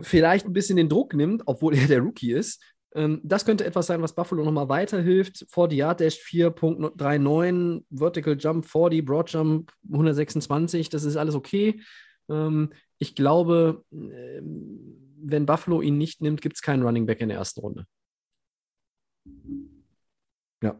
vielleicht 0.01 0.45
ein 0.45 0.53
bisschen 0.53 0.77
den 0.77 0.89
Druck 0.89 1.13
nimmt, 1.13 1.43
obwohl 1.45 1.75
er 1.75 1.87
der 1.87 2.01
Rookie 2.01 2.33
ist, 2.33 2.61
Ähm, 2.95 3.19
das 3.23 3.45
könnte 3.45 3.65
etwas 3.65 3.87
sein, 3.87 4.01
was 4.01 4.15
Buffalo 4.15 4.43
nochmal 4.43 4.69
weiterhilft. 4.69 5.45
40 5.49 5.77
Yard 5.77 5.99
Dash 5.99 6.15
4.39, 6.15 7.83
Vertical 7.91 8.37
Jump 8.39 8.65
40, 8.65 9.05
Broad 9.05 9.29
Jump 9.29 9.73
126, 9.91 10.89
das 10.89 11.03
ist 11.03 11.17
alles 11.17 11.35
okay. 11.35 11.81
Ähm, 12.29 12.71
ich 12.97 13.13
glaube, 13.13 13.83
ähm, 13.91 15.13
wenn 15.21 15.45
Buffalo 15.45 15.81
ihn 15.81 15.97
nicht 15.97 16.21
nimmt, 16.21 16.41
gibt 16.41 16.55
es 16.55 16.61
keinen 16.61 16.83
Running 16.83 17.05
Back 17.05 17.19
in 17.19 17.29
der 17.29 17.37
ersten 17.37 17.59
Runde. 17.59 17.85
Ja. 20.63 20.79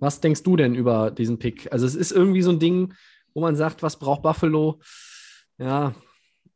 Was 0.00 0.20
denkst 0.20 0.42
du 0.42 0.56
denn 0.56 0.74
über 0.74 1.10
diesen 1.10 1.38
Pick? 1.38 1.72
Also 1.72 1.86
es 1.86 1.94
ist 1.94 2.12
irgendwie 2.12 2.42
so 2.42 2.50
ein 2.50 2.58
Ding, 2.58 2.92
wo 3.32 3.40
man 3.40 3.56
sagt, 3.56 3.82
was 3.82 3.98
braucht 3.98 4.22
Buffalo? 4.22 4.80
Ja, 5.56 5.94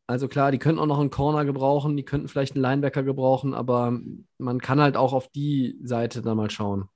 also 0.06 0.28
klar, 0.28 0.52
die 0.52 0.58
könnten 0.58 0.80
auch 0.80 0.86
noch 0.86 1.00
einen 1.00 1.10
Corner 1.10 1.44
gebrauchen, 1.44 1.96
die 1.96 2.04
könnten 2.04 2.28
vielleicht 2.28 2.54
einen 2.54 2.62
Linebacker 2.62 3.02
gebrauchen, 3.02 3.54
aber 3.54 3.98
man 4.38 4.60
kann 4.60 4.80
halt 4.80 4.96
auch 4.96 5.12
auf 5.12 5.28
die 5.28 5.78
Seite 5.82 6.22
da 6.22 6.34
mal 6.34 6.50
schauen. 6.50 6.88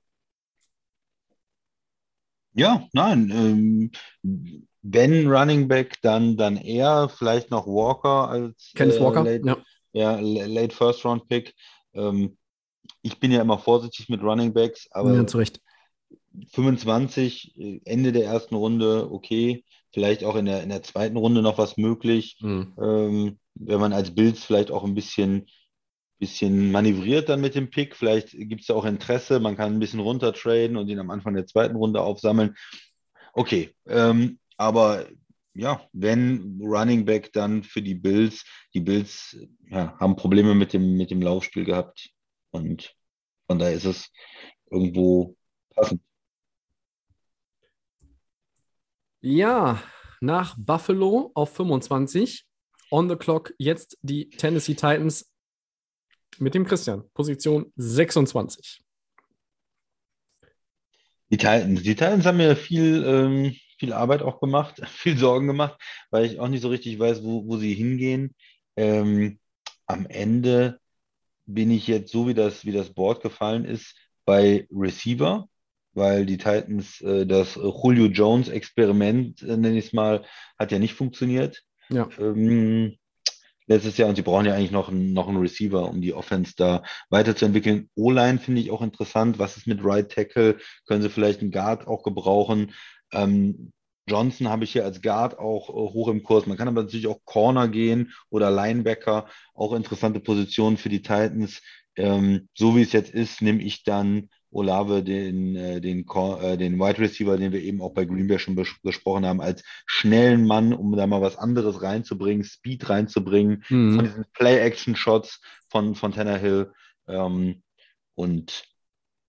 Ja, 2.53 2.87
nein. 2.93 3.31
Ähm, 3.33 3.91
wenn 4.81 5.27
Running 5.27 5.67
Back, 5.67 6.01
dann, 6.01 6.37
dann 6.37 6.57
eher 6.57 7.09
vielleicht 7.09 7.51
noch 7.51 7.65
Walker 7.67 8.29
als 8.29 8.71
Kenneth 8.75 8.97
äh, 8.97 9.01
Walker, 9.01 9.23
late, 9.23 9.47
ja. 9.93 10.19
ja, 10.19 10.19
late 10.19 10.75
First 10.75 11.05
Round 11.05 11.27
Pick. 11.27 11.53
Ähm, 11.93 12.37
ich 13.01 13.19
bin 13.19 13.31
ja 13.31 13.41
immer 13.41 13.57
vorsichtig 13.57 14.09
mit 14.09 14.21
Running 14.21 14.53
Backs, 14.53 14.87
aber 14.91 15.13
ja, 15.13 15.27
zu 15.27 15.37
Recht. 15.37 15.61
25, 16.51 17.57
äh, 17.57 17.81
Ende 17.85 18.11
der 18.11 18.25
ersten 18.25 18.55
Runde, 18.55 19.09
okay. 19.11 19.63
Vielleicht 19.93 20.23
auch 20.23 20.35
in 20.35 20.45
der, 20.45 20.63
in 20.63 20.69
der 20.69 20.83
zweiten 20.83 21.17
Runde 21.17 21.41
noch 21.41 21.57
was 21.57 21.77
möglich. 21.77 22.37
Mhm. 22.41 22.73
Ähm, 22.81 23.39
wenn 23.55 23.79
man 23.79 23.93
als 23.93 24.15
Bills 24.15 24.43
vielleicht 24.43 24.71
auch 24.71 24.83
ein 24.83 24.95
bisschen, 24.95 25.47
bisschen 26.19 26.71
manövriert 26.71 27.29
dann 27.29 27.41
mit 27.41 27.55
dem 27.55 27.69
Pick. 27.69 27.95
Vielleicht 27.95 28.31
gibt 28.31 28.61
es 28.61 28.67
da 28.67 28.75
auch 28.75 28.85
Interesse, 28.85 29.39
man 29.39 29.57
kann 29.57 29.73
ein 29.73 29.79
bisschen 29.79 29.99
runtertraden 29.99 30.77
und 30.77 30.87
ihn 30.87 30.99
am 30.99 31.09
Anfang 31.09 31.33
der 31.33 31.45
zweiten 31.45 31.75
Runde 31.75 32.01
aufsammeln. 32.01 32.55
Okay, 33.33 33.71
ähm, 33.87 34.39
aber 34.57 35.07
ja, 35.53 35.81
wenn 35.91 36.59
Running 36.61 37.05
Back 37.05 37.33
dann 37.33 37.63
für 37.63 37.81
die 37.81 37.95
Bills, 37.95 38.45
die 38.73 38.79
Bills 38.79 39.37
ja, 39.69 39.97
haben 39.99 40.15
Probleme 40.15 40.55
mit 40.55 40.73
dem, 40.73 40.95
mit 40.95 41.11
dem 41.11 41.21
Laufspiel 41.21 41.65
gehabt 41.65 42.09
und 42.51 42.95
von 43.47 43.59
daher 43.59 43.73
ist 43.73 43.85
es 43.85 44.09
irgendwo 44.69 45.35
passend. 45.75 46.01
Ja, 49.23 49.81
nach 50.19 50.55
Buffalo 50.57 51.29
auf 51.35 51.53
25. 51.55 52.43
On 52.89 53.07
the 53.07 53.15
clock 53.15 53.53
jetzt 53.59 53.97
die 54.01 54.29
Tennessee 54.29 54.73
Titans 54.73 55.31
mit 56.39 56.55
dem 56.55 56.65
Christian. 56.65 57.07
Position 57.13 57.71
26. 57.75 58.81
Die 61.29 61.37
Titans, 61.37 61.83
die 61.83 61.95
Titans 61.95 62.25
haben 62.25 62.37
mir 62.37 62.55
viel, 62.55 63.03
ähm, 63.05 63.55
viel 63.77 63.93
Arbeit 63.93 64.23
auch 64.23 64.41
gemacht, 64.41 64.81
viel 64.87 65.17
Sorgen 65.17 65.45
gemacht, 65.45 65.79
weil 66.09 66.25
ich 66.25 66.39
auch 66.39 66.47
nicht 66.47 66.61
so 66.61 66.69
richtig 66.69 66.97
weiß, 66.97 67.23
wo, 67.23 67.45
wo 67.45 67.57
sie 67.57 67.75
hingehen. 67.75 68.35
Ähm, 68.75 69.39
am 69.85 70.07
Ende 70.07 70.79
bin 71.45 71.69
ich 71.69 71.85
jetzt, 71.85 72.11
so 72.11 72.27
wie 72.27 72.33
das, 72.33 72.65
wie 72.65 72.71
das 72.71 72.91
Board 72.91 73.21
gefallen 73.21 73.65
ist, 73.65 73.95
bei 74.25 74.67
Receiver, 74.71 75.47
weil 75.93 76.25
die 76.25 76.37
Titans, 76.37 77.01
äh, 77.01 77.25
das 77.25 77.55
Julio 77.55 78.05
Jones 78.07 78.49
Experiment, 78.49 79.41
äh, 79.41 79.57
nenne 79.57 79.77
ich 79.77 79.87
es 79.87 79.93
mal, 79.93 80.23
hat 80.57 80.71
ja 80.71 80.79
nicht 80.79 80.93
funktioniert. 80.93 81.63
Ja. 81.89 82.07
Ähm, 82.19 82.97
letztes 83.67 83.97
Jahr 83.97 84.09
und 84.09 84.15
sie 84.15 84.21
brauchen 84.21 84.45
ja 84.45 84.53
eigentlich 84.53 84.71
noch, 84.71 84.89
einen- 84.89 85.13
noch 85.13 85.27
einen 85.27 85.37
Receiver, 85.37 85.89
um 85.89 86.01
die 86.01 86.13
Offense 86.13 86.53
da 86.57 86.83
weiterzuentwickeln. 87.09 87.89
O-Line 87.95 88.39
finde 88.39 88.61
ich 88.61 88.71
auch 88.71 88.81
interessant. 88.81 89.39
Was 89.39 89.57
ist 89.57 89.67
mit 89.67 89.83
Right 89.83 90.11
Tackle? 90.11 90.57
Können 90.87 91.01
sie 91.01 91.09
vielleicht 91.09 91.41
einen 91.41 91.51
Guard 91.51 91.87
auch 91.87 92.03
gebrauchen? 92.03 92.73
Ähm, 93.13 93.71
Johnson 94.09 94.49
habe 94.49 94.63
ich 94.63 94.71
hier 94.71 94.83
als 94.83 95.01
Guard 95.01 95.37
auch 95.39 95.69
äh, 95.69 95.73
hoch 95.73 96.07
im 96.09 96.23
Kurs. 96.23 96.47
Man 96.47 96.57
kann 96.57 96.67
aber 96.67 96.83
natürlich 96.83 97.07
auch 97.07 97.19
Corner 97.23 97.67
gehen 97.67 98.11
oder 98.29 98.51
Linebacker, 98.51 99.27
auch 99.53 99.73
interessante 99.73 100.19
Positionen 100.19 100.77
für 100.77 100.89
die 100.89 101.01
Titans. 101.01 101.61
Ähm, 101.95 102.49
so 102.53 102.75
wie 102.75 102.81
es 102.81 102.93
jetzt 102.93 103.11
ist, 103.11 103.41
nehme 103.41 103.61
ich 103.61 103.83
dann 103.83 104.29
Olave, 104.51 105.03
den, 105.03 105.55
äh, 105.55 105.81
den, 105.81 106.05
äh, 106.07 106.57
den 106.57 106.77
Wide 106.79 106.99
Receiver, 106.99 107.37
den 107.37 107.51
wir 107.51 107.61
eben 107.61 107.81
auch 107.81 107.93
bei 107.93 108.05
Green 108.05 108.27
Bay 108.27 108.37
schon 108.39 108.55
bes 108.55 108.69
besprochen 108.83 109.25
haben, 109.25 109.41
als 109.41 109.63
schnellen 109.85 110.45
Mann, 110.45 110.73
um 110.73 110.95
da 110.95 111.07
mal 111.07 111.21
was 111.21 111.37
anderes 111.37 111.81
reinzubringen, 111.81 112.43
Speed 112.43 112.89
reinzubringen, 112.89 113.63
von 113.67 113.77
Mhm. 113.77 114.03
diesen 114.03 114.25
Play-Action-Shots 114.33 115.41
von, 115.69 115.95
von 115.95 116.11
Tannehill. 116.11 116.71
Ähm, 117.07 117.63
und 118.15 118.63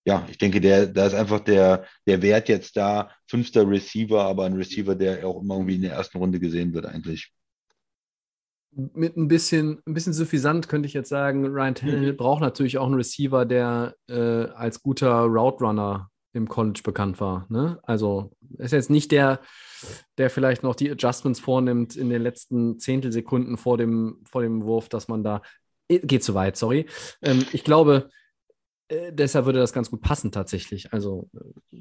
ja, 0.04 0.26
ich 0.28 0.38
denke, 0.38 0.60
der, 0.60 0.88
da 0.88 1.06
ist 1.06 1.14
einfach 1.14 1.40
der, 1.40 1.86
der 2.06 2.22
Wert 2.22 2.48
jetzt 2.48 2.76
da, 2.76 3.10
fünfter 3.28 3.68
Receiver, 3.68 4.22
aber 4.24 4.44
ein 4.46 4.54
Receiver, 4.54 4.96
der 4.96 5.26
auch 5.26 5.40
immer 5.40 5.54
irgendwie 5.54 5.76
in 5.76 5.82
der 5.82 5.92
ersten 5.92 6.18
Runde 6.18 6.40
gesehen 6.40 6.74
wird, 6.74 6.86
eigentlich. 6.86 7.32
Mit 8.74 9.16
ein 9.16 9.28
bisschen, 9.28 9.82
ein 9.86 9.92
bisschen 9.92 10.14
suffisant 10.14 10.68
könnte 10.68 10.86
ich 10.86 10.94
jetzt 10.94 11.10
sagen, 11.10 11.46
Ryan 11.46 11.74
Tannehill 11.74 12.12
braucht 12.14 12.40
natürlich 12.40 12.78
auch 12.78 12.86
einen 12.86 12.94
Receiver, 12.94 13.44
der 13.44 13.94
äh, 14.08 14.46
als 14.54 14.82
guter 14.82 15.22
Route 15.24 15.64
Runner 15.64 16.10
im 16.32 16.48
College 16.48 16.80
bekannt 16.82 17.20
war. 17.20 17.46
Ne? 17.50 17.78
Also 17.82 18.32
ist 18.58 18.72
jetzt 18.72 18.90
nicht 18.90 19.12
der, 19.12 19.40
der 20.18 20.30
vielleicht 20.30 20.62
noch 20.62 20.74
die 20.74 20.90
Adjustments 20.90 21.40
vornimmt 21.40 21.96
in 21.96 22.08
den 22.08 22.22
letzten 22.22 22.78
Zehntelsekunden 22.78 23.58
vor 23.58 23.76
dem, 23.76 24.22
vor 24.24 24.42
dem 24.42 24.62
Wurf, 24.62 24.88
dass 24.88 25.08
man 25.08 25.22
da. 25.22 25.42
Eh, 25.88 25.98
Geht 25.98 26.24
zu 26.24 26.34
weit, 26.34 26.56
sorry. 26.56 26.86
Ähm, 27.20 27.44
ich 27.52 27.64
glaube, 27.64 28.08
äh, 28.88 29.12
deshalb 29.12 29.44
würde 29.46 29.58
das 29.58 29.72
ganz 29.72 29.90
gut 29.90 30.00
passen 30.00 30.32
tatsächlich. 30.32 30.92
Also 30.92 31.28
äh, 31.70 31.76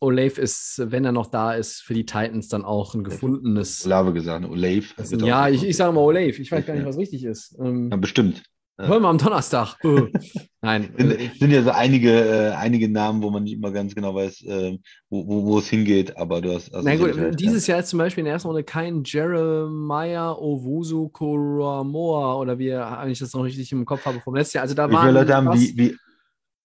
Olave 0.00 0.40
ist, 0.40 0.80
wenn 0.84 1.04
er 1.04 1.12
noch 1.12 1.26
da 1.26 1.52
ist, 1.54 1.80
für 1.82 1.94
die 1.94 2.04
Titans 2.06 2.48
dann 2.48 2.64
auch 2.64 2.94
ein 2.94 3.04
gefundenes. 3.04 3.84
Olave 3.86 4.12
gesagt, 4.12 4.44
Olave. 4.48 4.82
Ja, 5.24 5.48
ich, 5.48 5.64
ich 5.64 5.76
sage 5.76 5.92
mal 5.92 6.00
Olave. 6.00 6.26
Ich 6.30 6.50
weiß 6.52 6.64
gar 6.66 6.74
nicht, 6.74 6.86
was 6.86 6.96
richtig 6.98 7.24
ist. 7.24 7.56
Ähm, 7.60 7.88
Ja, 7.90 7.96
bestimmt. 7.96 8.42
Hören 8.80 9.02
wir 9.02 9.08
am 9.08 9.18
Donnerstag. 9.18 9.76
Nein. 10.62 10.92
Sind, 10.96 11.18
sind 11.38 11.50
ja 11.50 11.62
so 11.62 11.70
einige, 11.70 12.10
äh, 12.10 12.50
einige 12.52 12.88
Namen, 12.88 13.22
wo 13.22 13.30
man 13.30 13.44
nicht 13.44 13.52
immer 13.52 13.70
ganz 13.70 13.94
genau 13.94 14.14
weiß, 14.14 14.42
äh, 14.42 14.78
wo, 15.10 15.26
wo, 15.26 15.44
wo 15.44 15.58
es 15.58 15.68
hingeht, 15.68 16.16
aber 16.16 16.40
du 16.40 16.54
hast. 16.54 16.72
hast 16.72 16.82
Na 16.84 16.96
gut, 16.96 17.38
dieses 17.38 17.66
Jahr 17.66 17.80
ist 17.80 17.88
zum 17.90 17.98
Beispiel 17.98 18.22
in 18.22 18.26
der 18.26 18.34
ersten 18.34 18.48
Runde 18.48 18.64
kein 18.64 19.02
Jeremiah 19.04 20.32
Owusu 20.32 21.08
Koramoa 21.10 22.36
oder 22.36 22.58
wie 22.58 22.68
er- 22.68 22.98
wenn 23.02 23.10
ich 23.12 23.18
das 23.18 23.32
noch 23.34 23.44
richtig 23.44 23.70
im 23.72 23.84
Kopf 23.84 24.04
habe 24.06 24.20
vom 24.20 24.34
letzten 24.34 24.56
Jahr. 24.58 24.62
Also 24.62 24.74
da 24.74 24.84
ja. 24.84 24.90
Wie 24.90 24.94
waren 24.94 25.06
viele 25.08 25.18
Leute 25.20 25.34
haben 25.36 25.52
wie, 25.60 25.76
wie 25.76 25.96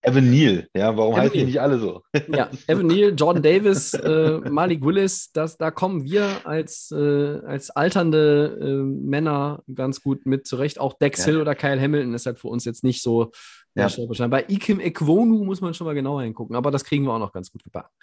Evan 0.01 0.29
Neal? 0.29 0.67
Ja, 0.75 0.95
warum 0.95 1.13
Evan 1.13 1.21
heißen 1.23 1.33
die 1.33 1.37
Neal. 1.39 1.47
nicht 1.47 1.61
alle 1.61 1.79
so? 1.79 2.01
Ja, 2.33 2.49
Evan 2.67 2.87
Neal, 2.87 3.13
Jordan 3.17 3.43
Davis, 3.43 3.93
äh, 3.93 4.39
Malik 4.49 4.83
Willis, 4.83 5.31
das, 5.33 5.57
da 5.57 5.71
kommen 5.71 6.03
wir 6.03 6.45
als, 6.45 6.91
äh, 6.91 7.39
als 7.45 7.69
alternde 7.71 8.57
äh, 8.61 8.83
Männer 8.83 9.63
ganz 9.73 10.01
gut 10.01 10.25
mit 10.25 10.47
zurecht. 10.47 10.79
Auch 10.79 10.93
Dex 10.93 11.19
Ja. 11.19 11.25
Hill 11.25 11.41
oder 11.41 11.55
Kyle 11.55 11.79
Hamilton 11.81 12.13
ist 12.13 12.25
halt 12.25 12.39
für 12.39 12.47
uns 12.47 12.63
jetzt 12.65 12.83
nicht 12.83 13.01
so 13.01 13.31
Ja. 13.75 13.87
Bei 14.27 14.45
Ikim 14.47 14.79
Ekwonu 14.79 15.43
muss 15.43 15.61
man 15.61 15.73
schon 15.73 15.85
mal 15.85 15.93
genauer 15.93 16.23
hingucken, 16.23 16.55
aber 16.55 16.71
das 16.71 16.83
kriegen 16.83 17.03
wir 17.03 17.13
auch 17.13 17.19
noch 17.19 17.33
ganz 17.33 17.51
gut 17.51 17.63
gebacken. 17.63 17.93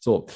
So. 0.00 0.26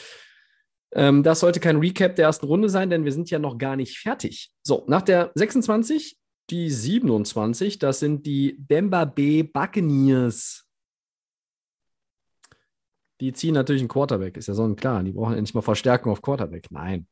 Ähm, 0.94 1.22
das 1.22 1.40
sollte 1.40 1.60
kein 1.60 1.76
Recap 1.76 2.16
der 2.16 2.26
ersten 2.26 2.46
Runde 2.46 2.68
sein, 2.70 2.88
denn 2.90 3.04
wir 3.04 3.12
sind 3.12 3.28
ja 3.30 3.38
noch 3.38 3.58
gar 3.58 3.76
nicht 3.76 3.98
fertig. 3.98 4.50
So, 4.62 4.84
nach 4.88 5.02
der 5.02 5.32
26, 5.34 6.16
die 6.50 6.70
27, 6.70 7.78
das 7.78 8.00
sind 8.00 8.24
die 8.24 8.56
Bemba 8.58 9.04
Bay 9.04 9.42
Buccaneers. 9.42 10.64
Die 13.20 13.32
ziehen 13.32 13.54
natürlich 13.54 13.82
einen 13.82 13.88
Quarterback, 13.88 14.36
ist 14.36 14.48
ja 14.48 14.54
sonnenklar. 14.54 15.02
Die 15.02 15.12
brauchen 15.12 15.34
endlich 15.34 15.54
mal 15.54 15.62
Verstärkung 15.62 16.12
auf 16.12 16.22
Quarterback. 16.22 16.70
Nein. 16.70 17.08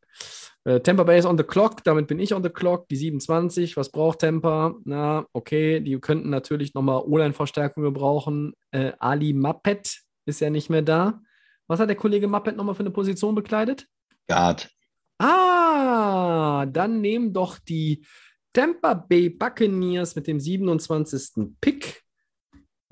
Äh, 0.64 0.80
Tampa 0.80 1.04
Bay 1.04 1.18
ist 1.18 1.26
on 1.26 1.36
the 1.36 1.44
clock, 1.44 1.82
damit 1.84 2.06
bin 2.06 2.20
ich 2.20 2.34
on 2.34 2.42
the 2.42 2.48
clock. 2.48 2.88
Die 2.88 2.96
27, 2.96 3.76
was 3.76 3.90
braucht 3.90 4.20
Tampa? 4.20 4.74
Na, 4.84 5.26
okay, 5.32 5.80
die 5.80 5.98
könnten 5.98 6.30
natürlich 6.30 6.74
nochmal 6.74 7.02
O-Line-Verstärkung 7.06 7.82
gebrauchen. 7.82 8.54
Äh, 8.70 8.92
Ali 8.98 9.32
Mappet 9.32 10.02
ist 10.26 10.40
ja 10.40 10.50
nicht 10.50 10.70
mehr 10.70 10.82
da. 10.82 11.20
Was 11.66 11.80
hat 11.80 11.88
der 11.88 11.96
Kollege 11.96 12.28
Mappet 12.28 12.56
nochmal 12.56 12.74
für 12.74 12.80
eine 12.80 12.90
Position 12.90 13.34
bekleidet? 13.34 13.86
Guard. 14.28 14.70
Ah, 15.18 16.66
dann 16.66 17.00
nehmen 17.00 17.32
doch 17.32 17.58
die 17.58 18.04
Tampa 18.52 18.94
Bay 18.94 19.28
Buccaneers 19.28 20.14
mit 20.14 20.26
dem 20.26 20.40
27. 20.40 21.54
Pick 21.60 22.05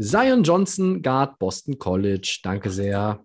Zion 0.00 0.42
Johnson, 0.42 1.02
Guard 1.02 1.38
Boston 1.38 1.78
College. 1.78 2.40
Danke 2.42 2.70
sehr. 2.70 3.24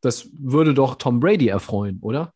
Das 0.00 0.28
würde 0.38 0.74
doch 0.74 0.96
Tom 0.96 1.20
Brady 1.20 1.48
erfreuen, 1.48 1.98
oder? 2.00 2.32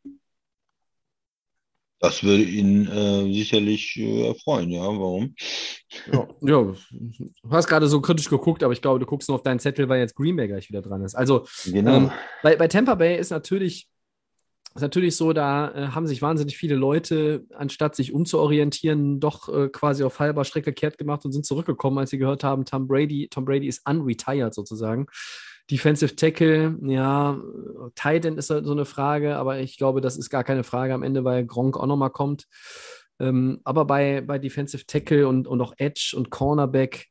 Das 2.02 2.23
würde 2.24 2.43
ihn 2.43 2.89
äh, 2.89 3.32
sicherlich 3.32 3.97
äh, 3.98 4.28
erfreuen, 4.28 4.70
ja. 4.70 4.81
Warum? 4.81 5.35
Ja, 6.11 6.28
ja, 6.40 6.62
du 6.62 7.51
hast 7.51 7.69
gerade 7.69 7.89
so 7.89 8.01
kritisch 8.01 8.31
geguckt, 8.31 8.62
aber 8.62 8.73
ich 8.73 8.81
glaube, 8.81 9.01
du 9.01 9.07
guckst 9.07 9.28
nur 9.28 9.36
auf 9.36 9.43
deinen 9.43 9.61
Zettel, 9.61 9.86
weil 9.89 10.01
jetzt 10.01 10.16
Green 10.16 10.35
Bay 10.35 10.48
gleich 10.48 10.70
wieder 10.70 10.81
dran 10.81 11.02
ist. 11.05 11.15
Also, 11.15 11.47
Genau. 11.66 11.97
Ähm, 11.97 12.11
bei, 12.43 12.57
bei 12.57 12.69
Tampa 12.69 12.94
Bay 12.94 13.19
ist 13.19 13.31
natürlich 13.31 13.86
ist 14.75 14.83
natürlich 14.83 15.17
so, 15.17 15.33
da 15.33 15.73
äh, 15.73 15.89
haben 15.89 16.07
sich 16.07 16.23
wahnsinnig 16.23 16.57
viele 16.57 16.77
Leute, 16.77 17.45
anstatt 17.55 17.97
sich 17.97 18.13
umzuorientieren, 18.13 19.19
doch 19.19 19.49
äh, 19.49 19.69
quasi 19.69 20.05
auf 20.05 20.21
halber 20.21 20.45
Strecke 20.45 20.73
kehrt 20.73 20.97
gemacht 20.97 21.25
und 21.25 21.33
sind 21.33 21.45
zurückgekommen, 21.45 21.99
als 21.99 22.11
sie 22.11 22.19
gehört 22.19 22.45
haben, 22.45 22.65
Tom 22.65 22.87
Brady, 22.87 23.29
Tom 23.29 23.45
Brady 23.45 23.67
ist 23.67 23.89
unretired 23.89 24.55
sozusagen. 24.55 25.07
Defensive 25.71 26.17
Tackle, 26.17 26.79
ja, 26.83 27.41
Titan 27.95 28.39
ist 28.39 28.51
halt 28.51 28.67
so 28.67 28.73
eine 28.73 28.85
Frage, 28.85 29.37
aber 29.37 29.61
ich 29.61 29.77
glaube, 29.77 30.01
das 30.01 30.17
ist 30.17 30.31
gar 30.31 30.45
keine 30.45 30.65
Frage 30.65 30.95
am 30.95 31.03
Ende, 31.03 31.25
weil 31.25 31.47
Gronk 31.47 31.77
auch 31.77 31.87
nochmal 31.87 32.11
kommt. 32.11 32.47
Ähm, 33.21 33.61
aber 33.65 33.85
bei, 33.85 34.21
bei 34.21 34.39
Defensive 34.39 34.87
Tackle 34.87 35.29
und, 35.29 35.47
und 35.47 35.61
auch 35.61 35.75
Edge 35.77 36.15
und 36.17 36.31
Cornerback, 36.31 37.09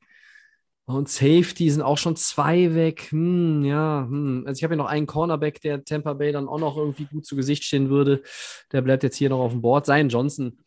und 0.96 1.08
Safety 1.08 1.70
sind 1.70 1.84
auch 1.84 2.00
schon 2.00 2.16
zwei 2.16 2.74
weg. 2.74 3.12
Hm, 3.12 3.64
ja, 3.64 4.08
hm. 4.10 4.44
also 4.48 4.58
ich 4.58 4.64
habe 4.64 4.74
ja 4.74 4.78
noch 4.78 4.88
einen 4.88 5.06
Cornerback, 5.06 5.62
der 5.62 5.84
Tampa 5.86 6.14
Bay 6.14 6.32
dann 6.32 6.48
auch 6.48 6.60
noch 6.60 6.78
irgendwie 6.78 7.06
gut 7.06 7.26
zu 7.28 7.36
Gesicht 7.36 7.64
stehen 7.64 7.90
würde. 7.92 8.24
Der 8.72 8.82
bleibt 8.82 9.04
jetzt 9.04 9.18
hier 9.18 9.30
noch 9.30 9.40
auf 9.40 9.52
dem 9.52 9.62
Board. 9.62 9.86
Sein 9.86 10.10
Johnson 10.10 10.58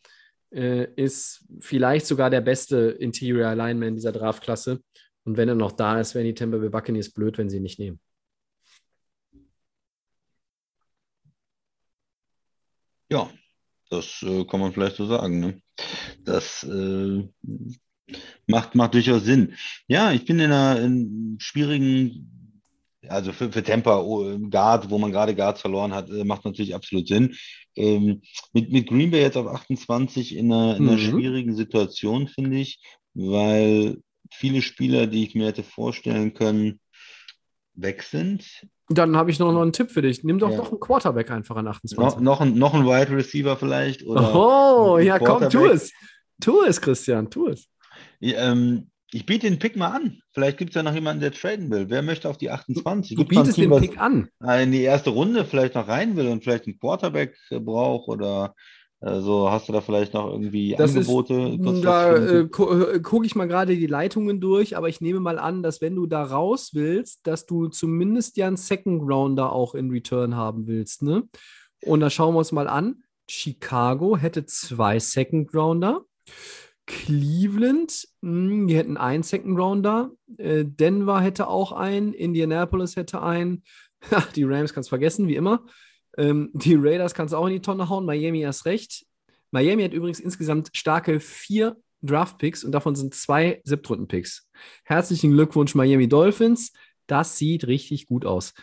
äh, 0.51 0.87
ist 0.95 1.45
vielleicht 1.59 2.05
sogar 2.05 2.29
der 2.29 2.39
beste 2.39 2.91
Interior 2.99 3.49
Alignment 3.49 3.97
dieser 3.97 4.13
Draftklasse. 4.13 4.81
Und 5.25 5.35
wenn 5.35 5.49
er 5.49 5.55
noch 5.55 5.73
da 5.73 5.99
ist, 5.99 6.15
wären 6.15 6.25
die 6.25 6.33
Tampa 6.33 6.57
Bay 6.57 6.69
Buccaneers 6.69 7.09
blöd, 7.11 7.37
wenn 7.37 7.49
sie 7.49 7.57
ihn 7.57 7.63
nicht 7.63 7.79
nehmen. 7.79 7.99
Ja, 13.09 13.29
das 13.89 14.23
äh, 14.23 14.45
kann 14.45 14.61
man 14.61 14.71
vielleicht 14.71 14.95
so 14.95 15.05
sagen. 15.05 15.39
Ne? 15.41 15.61
Das 16.23 16.63
äh, 16.63 17.27
Macht, 18.47 18.75
macht 18.75 18.93
durchaus 18.93 19.23
Sinn. 19.23 19.53
Ja, 19.87 20.11
ich 20.11 20.25
bin 20.25 20.39
in 20.39 20.51
einer 20.51 20.81
in 20.81 21.37
schwierigen, 21.39 22.59
also 23.07 23.31
für, 23.31 23.51
für 23.51 23.63
Tampa 23.63 23.99
oh, 23.99 24.37
Guard, 24.49 24.89
wo 24.89 24.97
man 24.97 25.11
gerade 25.11 25.35
Guards 25.35 25.61
verloren 25.61 25.93
hat, 25.93 26.09
äh, 26.09 26.23
macht 26.23 26.45
natürlich 26.45 26.75
absolut 26.75 27.07
Sinn. 27.07 27.35
Ähm, 27.75 28.21
mit, 28.51 28.71
mit 28.71 28.87
Green 28.87 29.11
Bay 29.11 29.21
jetzt 29.21 29.37
auf 29.37 29.47
28 29.47 30.35
in 30.35 30.51
einer, 30.51 30.75
in 30.75 30.87
einer 30.87 30.97
mhm. 30.97 31.01
schwierigen 31.01 31.55
Situation, 31.55 32.27
finde 32.27 32.57
ich, 32.57 32.81
weil 33.13 33.97
viele 34.31 34.61
Spieler, 34.61 35.07
die 35.07 35.23
ich 35.23 35.35
mir 35.35 35.47
hätte 35.47 35.63
vorstellen 35.63 36.33
können, 36.33 36.79
weg 37.75 38.03
sind. 38.03 38.67
Dann 38.89 39.15
habe 39.15 39.31
ich 39.31 39.39
noch, 39.39 39.51
noch 39.51 39.61
einen 39.61 39.73
Tipp 39.73 39.91
für 39.91 40.01
dich. 40.01 40.23
Nimm 40.23 40.39
doch 40.39 40.51
ja. 40.51 40.57
doch 40.57 40.69
einen 40.69 40.79
Quarterback 40.79 41.31
einfach 41.31 41.55
an 41.55 41.67
28. 41.67 42.19
No, 42.19 42.23
noch, 42.23 42.41
ein, 42.41 42.55
noch 42.55 42.73
ein 42.73 42.85
Wide 42.85 43.15
Receiver 43.15 43.55
vielleicht. 43.57 44.03
Oder 44.03 44.35
oh, 44.35 44.97
ja, 44.97 45.19
komm, 45.19 45.49
tu 45.49 45.65
es. 45.65 45.91
Tu 46.41 46.61
es, 46.63 46.81
Christian, 46.81 47.29
tu 47.29 47.47
es. 47.47 47.67
Ähm, 48.31 48.89
ich 49.11 49.25
biete 49.25 49.47
den 49.47 49.59
Pick 49.59 49.75
mal 49.75 49.89
an. 49.89 50.19
Vielleicht 50.31 50.57
gibt 50.57 50.71
es 50.71 50.75
ja 50.75 50.83
noch 50.83 50.93
jemanden, 50.93 51.21
der 51.21 51.31
traden 51.31 51.69
will. 51.69 51.89
Wer 51.89 52.01
möchte 52.01 52.29
auf 52.29 52.37
die 52.37 52.49
28? 52.49 53.15
Du 53.15 53.25
bietest 53.25 53.55
Team, 53.55 53.69
den 53.69 53.79
Pick 53.79 53.99
an. 53.99 54.29
In 54.59 54.71
die 54.71 54.81
erste 54.81 55.11
Runde 55.11 55.45
vielleicht 55.45 55.75
noch 55.75 55.87
rein 55.87 56.15
will 56.15 56.27
und 56.27 56.43
vielleicht 56.43 56.65
einen 56.65 56.79
Quarterback 56.79 57.37
braucht 57.51 58.07
oder 58.07 58.55
äh, 59.01 59.19
so. 59.19 59.51
Hast 59.51 59.69
du 59.69 59.73
da 59.73 59.81
vielleicht 59.81 60.15
noch 60.15 60.31
irgendwie 60.31 60.75
das 60.75 60.95
Angebote? 60.95 61.33
Ist, 61.61 61.83
da 61.83 62.15
äh, 62.15 62.47
gu 62.49 62.99
gucke 63.01 63.25
ich 63.27 63.35
mal 63.35 63.47
gerade 63.47 63.75
die 63.75 63.87
Leitungen 63.87 64.41
durch, 64.41 64.75
aber 64.75 64.89
ich 64.89 64.99
nehme 64.99 65.19
mal 65.19 65.37
an, 65.37 65.61
dass 65.61 65.79
wenn 65.79 65.95
du 65.95 66.07
da 66.07 66.23
raus 66.23 66.71
willst, 66.73 67.27
dass 67.27 67.45
du 67.45 67.67
zumindest 67.67 68.37
ja 68.37 68.47
einen 68.47 68.57
Second 68.57 69.03
Rounder 69.03 69.53
auch 69.53 69.75
in 69.75 69.91
Return 69.91 70.35
haben 70.35 70.65
willst. 70.65 71.03
Ne? 71.03 71.23
Und 71.85 71.99
da 71.99 72.09
schauen 72.09 72.33
wir 72.33 72.39
uns 72.39 72.51
mal 72.51 72.67
an. 72.67 73.03
Chicago 73.29 74.17
hätte 74.17 74.45
zwei 74.45 74.99
Second 74.99 75.53
Rounder. 75.53 76.01
Cleveland, 76.85 78.07
hm, 78.21 78.67
die 78.67 78.75
hätten 78.75 78.97
einen 78.97 79.23
Second 79.23 79.57
Rounder. 79.57 80.11
Äh, 80.37 80.65
Denver 80.65 81.21
hätte 81.21 81.47
auch 81.47 81.71
einen. 81.71 82.13
Indianapolis 82.13 82.95
hätte 82.95 83.21
einen. 83.21 83.63
die 84.35 84.43
Rams 84.43 84.73
kannst 84.73 84.89
vergessen, 84.89 85.27
wie 85.27 85.35
immer. 85.35 85.65
Ähm, 86.17 86.51
die 86.53 86.75
Raiders 86.75 87.13
kannst 87.13 87.33
auch 87.33 87.47
in 87.47 87.53
die 87.53 87.61
Tonne 87.61 87.89
hauen. 87.89 88.05
Miami 88.05 88.41
erst 88.41 88.65
recht. 88.65 89.05
Miami 89.51 89.83
hat 89.83 89.93
übrigens 89.93 90.19
insgesamt 90.19 90.69
starke 90.73 91.19
vier 91.19 91.77
Draft-Picks 92.01 92.63
und 92.63 92.73
davon 92.73 92.95
sind 92.95 93.13
zwei 93.13 93.61
Siebtrunden-Picks. 93.63 94.49
Herzlichen 94.83 95.31
Glückwunsch, 95.31 95.75
Miami 95.75 96.09
Dolphins. 96.09 96.73
Das 97.07 97.37
sieht 97.37 97.67
richtig 97.67 98.07
gut 98.07 98.25
aus. 98.25 98.53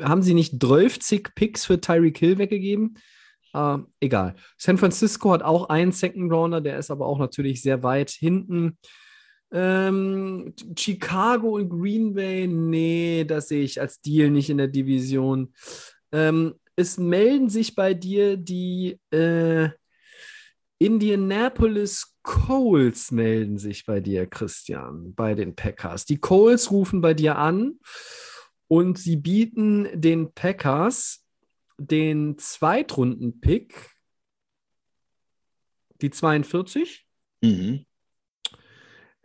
Haben 0.00 0.22
sie 0.22 0.34
nicht 0.34 0.60
12 0.60 0.98
Picks 1.34 1.64
für 1.64 1.80
Tyreek 1.80 2.18
Hill 2.18 2.38
weggegeben? 2.38 2.98
Uh, 3.54 3.84
egal. 4.00 4.34
San 4.58 4.78
Francisco 4.78 5.32
hat 5.32 5.42
auch 5.42 5.68
einen 5.68 5.92
Second 5.92 6.32
Rounder, 6.32 6.60
der 6.60 6.78
ist 6.78 6.90
aber 6.90 7.06
auch 7.06 7.18
natürlich 7.18 7.62
sehr 7.62 7.82
weit 7.84 8.10
hinten. 8.10 8.78
Ähm, 9.52 10.52
Chicago 10.76 11.56
und 11.56 11.68
Green 11.68 12.14
Bay, 12.14 12.48
nee, 12.48 13.24
das 13.24 13.48
sehe 13.48 13.62
ich 13.62 13.80
als 13.80 14.00
Deal 14.00 14.30
nicht 14.30 14.50
in 14.50 14.58
der 14.58 14.66
Division. 14.66 15.54
Ähm, 16.10 16.54
es 16.74 16.98
melden 16.98 17.48
sich 17.48 17.76
bei 17.76 17.94
dir 17.94 18.36
die 18.36 18.98
äh, 19.12 19.68
Indianapolis 20.78 22.16
Colts 22.24 23.10
melden 23.10 23.58
sich 23.58 23.86
bei 23.86 24.00
dir, 24.00 24.26
Christian, 24.26 25.14
bei 25.14 25.34
den 25.34 25.54
Packers. 25.54 26.04
Die 26.06 26.18
Colts 26.18 26.70
rufen 26.70 27.00
bei 27.00 27.14
dir 27.14 27.38
an 27.38 27.78
und 28.66 28.98
sie 28.98 29.16
bieten 29.16 29.88
den 29.94 30.32
Packers 30.32 31.23
den 31.78 32.38
Zweitrunden-Pick, 32.38 33.74
die 36.00 36.10
42. 36.10 37.06
Mhm. 37.42 37.86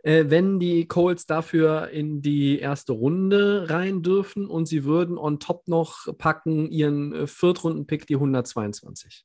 Äh, 0.02 0.24
wenn 0.28 0.58
die 0.58 0.86
Colts 0.88 1.26
dafür 1.26 1.88
in 1.88 2.22
die 2.22 2.58
erste 2.58 2.92
Runde 2.92 3.68
rein 3.68 4.02
dürfen 4.02 4.46
und 4.46 4.66
sie 4.66 4.84
würden 4.84 5.18
on 5.18 5.40
top 5.40 5.68
noch 5.68 6.06
packen 6.16 6.70
ihren 6.70 7.12
äh, 7.12 7.26
Viertrunden-Pick, 7.26 8.06
die 8.06 8.14
122. 8.14 9.24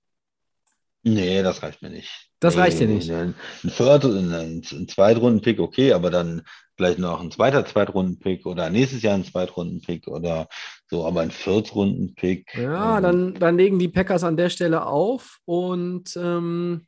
Nee, 1.03 1.43
das 1.43 1.61
reicht 1.61 1.81
mir 1.81 1.91
nicht. 1.91 2.29
Das 2.39 2.55
nee, 2.55 2.61
reicht 2.61 2.79
dir 2.79 2.87
nicht. 2.87 3.09
Ein, 3.11 3.35
Viertel, 3.63 4.17
ein, 4.17 4.63
ein 4.69 4.87
Zweitrunden-Pick, 4.87 5.59
okay, 5.59 5.93
aber 5.93 6.09
dann 6.09 6.41
vielleicht 6.75 6.99
noch 6.99 7.21
ein 7.21 7.31
zweiter 7.31 7.65
Zweitrunden-Pick 7.65 8.45
oder 8.45 8.69
nächstes 8.69 9.01
Jahr 9.01 9.13
ein 9.13 9.23
Zweitrunden-Pick 9.23 10.07
oder 10.07 10.49
so, 10.87 11.05
aber 11.05 11.21
ein 11.21 11.31
Viertrunden-Pick. 11.31 12.53
Ja, 12.55 12.97
ähm, 12.97 13.03
dann, 13.03 13.33
dann 13.35 13.57
legen 13.57 13.79
die 13.79 13.87
Packers 13.87 14.23
an 14.23 14.37
der 14.37 14.49
Stelle 14.49 14.85
auf 14.85 15.39
und 15.45 16.15
ähm, 16.17 16.85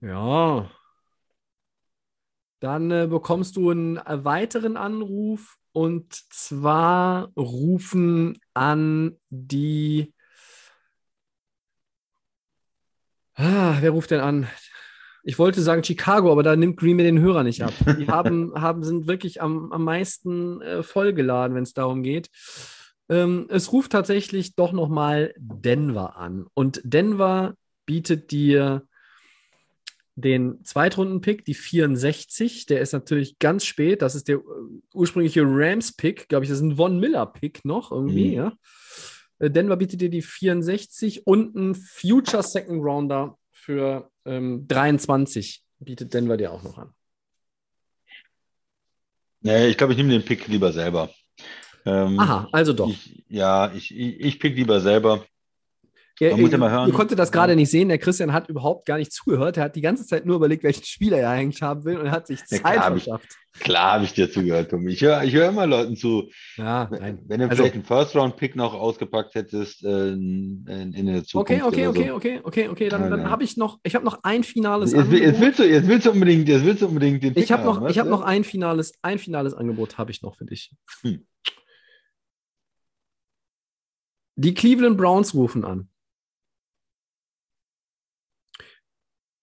ja, 0.00 0.70
dann 2.60 2.90
äh, 2.90 3.06
bekommst 3.08 3.56
du 3.56 3.70
einen 3.70 4.00
weiteren 4.06 4.76
Anruf 4.76 5.56
und 5.72 6.14
zwar 6.32 7.30
rufen 7.36 8.38
an 8.54 9.16
die 9.28 10.14
Ah, 13.38 13.76
wer 13.80 13.90
ruft 13.90 14.10
denn 14.12 14.20
an? 14.20 14.48
Ich 15.28 15.40
wollte 15.40 15.60
sagen 15.60 15.82
Chicago, 15.82 16.30
aber 16.30 16.44
da 16.44 16.54
nimmt 16.54 16.76
Green 16.76 16.94
mir 16.94 17.02
den 17.02 17.18
Hörer 17.18 17.42
nicht 17.42 17.64
ab. 17.64 17.72
Die 17.98 18.06
haben, 18.06 18.52
haben, 18.54 18.84
sind 18.84 19.08
wirklich 19.08 19.42
am, 19.42 19.72
am 19.72 19.82
meisten 19.82 20.62
äh, 20.62 20.84
vollgeladen, 20.84 21.56
wenn 21.56 21.64
es 21.64 21.74
darum 21.74 22.04
geht. 22.04 22.30
Ähm, 23.08 23.46
es 23.48 23.72
ruft 23.72 23.90
tatsächlich 23.90 24.54
doch 24.54 24.70
nochmal 24.72 25.34
Denver 25.36 26.16
an. 26.16 26.46
Und 26.54 26.80
Denver 26.84 27.56
bietet 27.86 28.30
dir 28.30 28.86
den 30.14 30.62
Zweitrunden-Pick, 30.62 31.44
die 31.44 31.54
64. 31.54 32.66
Der 32.66 32.80
ist 32.80 32.92
natürlich 32.92 33.40
ganz 33.40 33.64
spät. 33.64 34.02
Das 34.02 34.14
ist 34.14 34.28
der 34.28 34.36
äh, 34.36 34.40
ursprüngliche 34.94 35.42
Rams-Pick, 35.44 36.28
glaube 36.28 36.44
ich. 36.44 36.50
Das 36.50 36.58
ist 36.58 36.64
ein 36.64 36.76
Von 36.76 37.00
Miller-Pick 37.00 37.64
noch 37.64 37.90
irgendwie, 37.90 38.28
mhm. 38.28 38.34
ja. 38.34 38.52
Äh, 39.40 39.50
Denver 39.50 39.76
bietet 39.76 40.00
dir 40.00 40.08
die 40.08 40.22
64 40.22 41.26
und 41.26 41.56
ein 41.56 41.74
Future 41.74 42.44
Second 42.44 42.80
Rounder 42.84 43.36
für 43.66 44.08
ähm, 44.24 44.68
23 44.68 45.64
bietet 45.80 46.14
Denver 46.14 46.36
dir 46.36 46.52
auch 46.52 46.62
noch 46.62 46.78
an. 46.78 46.94
Nee, 49.40 49.66
ich 49.66 49.76
glaube, 49.76 49.92
ich 49.92 49.96
nehme 49.96 50.10
den 50.10 50.24
Pick 50.24 50.46
lieber 50.46 50.72
selber. 50.72 51.10
Ähm, 51.84 52.18
Aha, 52.18 52.48
also 52.52 52.72
doch. 52.72 52.88
Ich, 52.88 53.24
ja, 53.28 53.72
ich, 53.72 53.92
ich, 53.92 54.20
ich 54.20 54.38
pick 54.38 54.54
lieber 54.54 54.80
selber. 54.80 55.26
Ja, 56.18 56.30
Man 56.30 56.40
muss 56.40 56.52
ja 56.52 56.58
mal 56.58 56.70
hören. 56.70 56.88
Ihr 56.88 56.94
konntet 56.94 57.18
das 57.18 57.30
gerade 57.30 57.54
nicht 57.54 57.70
sehen. 57.70 57.88
Der 57.88 57.98
Christian 57.98 58.32
hat 58.32 58.48
überhaupt 58.48 58.86
gar 58.86 58.96
nicht 58.96 59.12
zugehört. 59.12 59.58
Er 59.58 59.64
hat 59.64 59.76
die 59.76 59.82
ganze 59.82 60.06
Zeit 60.06 60.24
nur 60.24 60.36
überlegt, 60.36 60.62
welchen 60.62 60.84
Spieler 60.84 61.18
er 61.18 61.30
eigentlich 61.30 61.60
haben 61.60 61.84
will 61.84 61.98
und 61.98 62.10
hat 62.10 62.26
sich 62.26 62.42
Zeit 62.46 62.62
ja, 62.64 62.72
klar 62.72 62.90
verschafft. 62.90 63.36
Ich, 63.54 63.60
klar 63.60 63.92
habe 63.92 64.04
ich 64.04 64.14
dir 64.14 64.30
zugehört, 64.30 64.70
Tommy. 64.70 64.92
Ich 64.92 65.02
höre 65.02 65.22
ich 65.24 65.34
hör 65.34 65.50
immer 65.50 65.66
Leuten 65.66 65.96
zu. 65.96 66.30
Ja, 66.56 66.88
nein. 66.90 67.18
Wenn 67.26 67.40
du 67.40 67.48
also, 67.48 67.56
vielleicht 67.62 67.74
einen 67.74 67.84
First-Round-Pick 67.84 68.56
noch 68.56 68.72
ausgepackt 68.72 69.34
hättest 69.34 69.84
äh, 69.84 70.08
in, 70.08 70.64
in, 70.66 71.06
der 71.06 71.24
Zukunft. 71.24 71.50
Okay, 71.50 71.62
okay, 71.62 71.86
okay, 71.86 72.08
so. 72.08 72.14
okay, 72.14 72.40
okay, 72.42 72.68
okay. 72.68 72.88
Dann, 72.88 73.10
dann 73.10 73.28
habe 73.28 73.44
ich 73.44 73.58
noch, 73.58 73.78
ich 73.82 73.94
habe 73.94 74.04
noch 74.04 74.20
ein 74.22 74.42
finales 74.42 74.92
jetzt, 74.92 75.00
Angebot. 75.02 75.20
Jetzt 75.20 75.40
willst, 75.40 75.58
du, 75.58 75.68
jetzt 75.68 75.86
willst 75.86 76.06
du 76.06 76.12
unbedingt, 76.12 76.48
jetzt 76.48 76.64
willst 76.64 76.80
du 76.80 76.86
unbedingt 76.86 77.22
den 77.22 77.34
Pick 77.34 77.44
Ich 77.44 77.52
habe 77.52 77.64
noch, 77.64 77.86
ich 77.88 77.98
hab 77.98 78.08
noch 78.08 78.22
ein 78.22 78.42
finales, 78.42 78.94
ein 79.02 79.18
finales 79.18 79.52
Angebot 79.52 79.98
habe 79.98 80.10
ich 80.10 80.22
noch 80.22 80.36
für 80.36 80.46
dich. 80.46 80.72
Hm. 81.02 81.26
Die 84.36 84.54
Cleveland 84.54 84.96
Browns 84.96 85.34
rufen 85.34 85.64
an. 85.64 85.88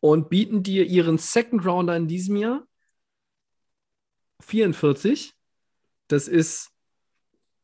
Und 0.04 0.30
bieten 0.30 0.64
dir 0.64 0.86
ihren 0.86 1.18
Second 1.18 1.66
Rounder 1.66 1.96
in 1.96 2.10
diesem 2.10 2.36
Jahr 2.36 2.68
44. 4.42 5.34
Das 6.10 6.28
ist 6.28 6.72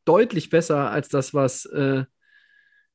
deutlich 0.06 0.50
besser 0.50 0.90
als 0.90 1.10
das, 1.10 1.34
was 1.34 1.66
äh, 1.66 2.06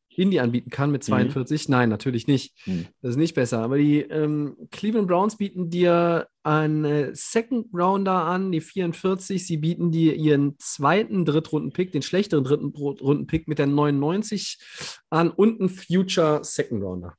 Indy 0.09 0.39
anbieten 0.39 0.71
kann 0.71 0.91
mit 0.91 1.05
42? 1.05 1.69
Nein, 1.69 1.91
natürlich 1.91 2.27
nicht. 2.27 2.57
Mhm. 2.65 2.87
Das 3.03 3.11
ist 3.11 3.16
nicht 3.19 3.35
besser. 3.35 3.59
Aber 3.59 3.77
die 3.77 4.01
ähm, 4.01 4.57
Cleveland 4.71 5.09
Browns 5.09 5.37
bieten 5.37 5.69
dir 5.69 6.27
einen 6.43 7.15
Second 7.15 7.66
Rounder 7.75 8.25
an, 8.25 8.51
die 8.51 8.62
44. 8.62 9.47
Sie 9.47 9.59
bieten 9.59 9.91
dir 9.91 10.15
ihren 10.15 10.57
zweiten 10.59 11.27
Drittrunden-Pick, 11.27 11.93
den 11.93 12.01
schlechteren 12.01 12.45
dritten 12.45 12.69
Runden-Pick 12.69 13.47
mit 13.47 13.59
der 13.59 13.66
99 13.66 14.59
an 15.11 15.31
und 15.31 15.61
einen 15.61 15.69
Future 15.69 16.41
Second 16.45 16.83
Rounder. 16.83 17.19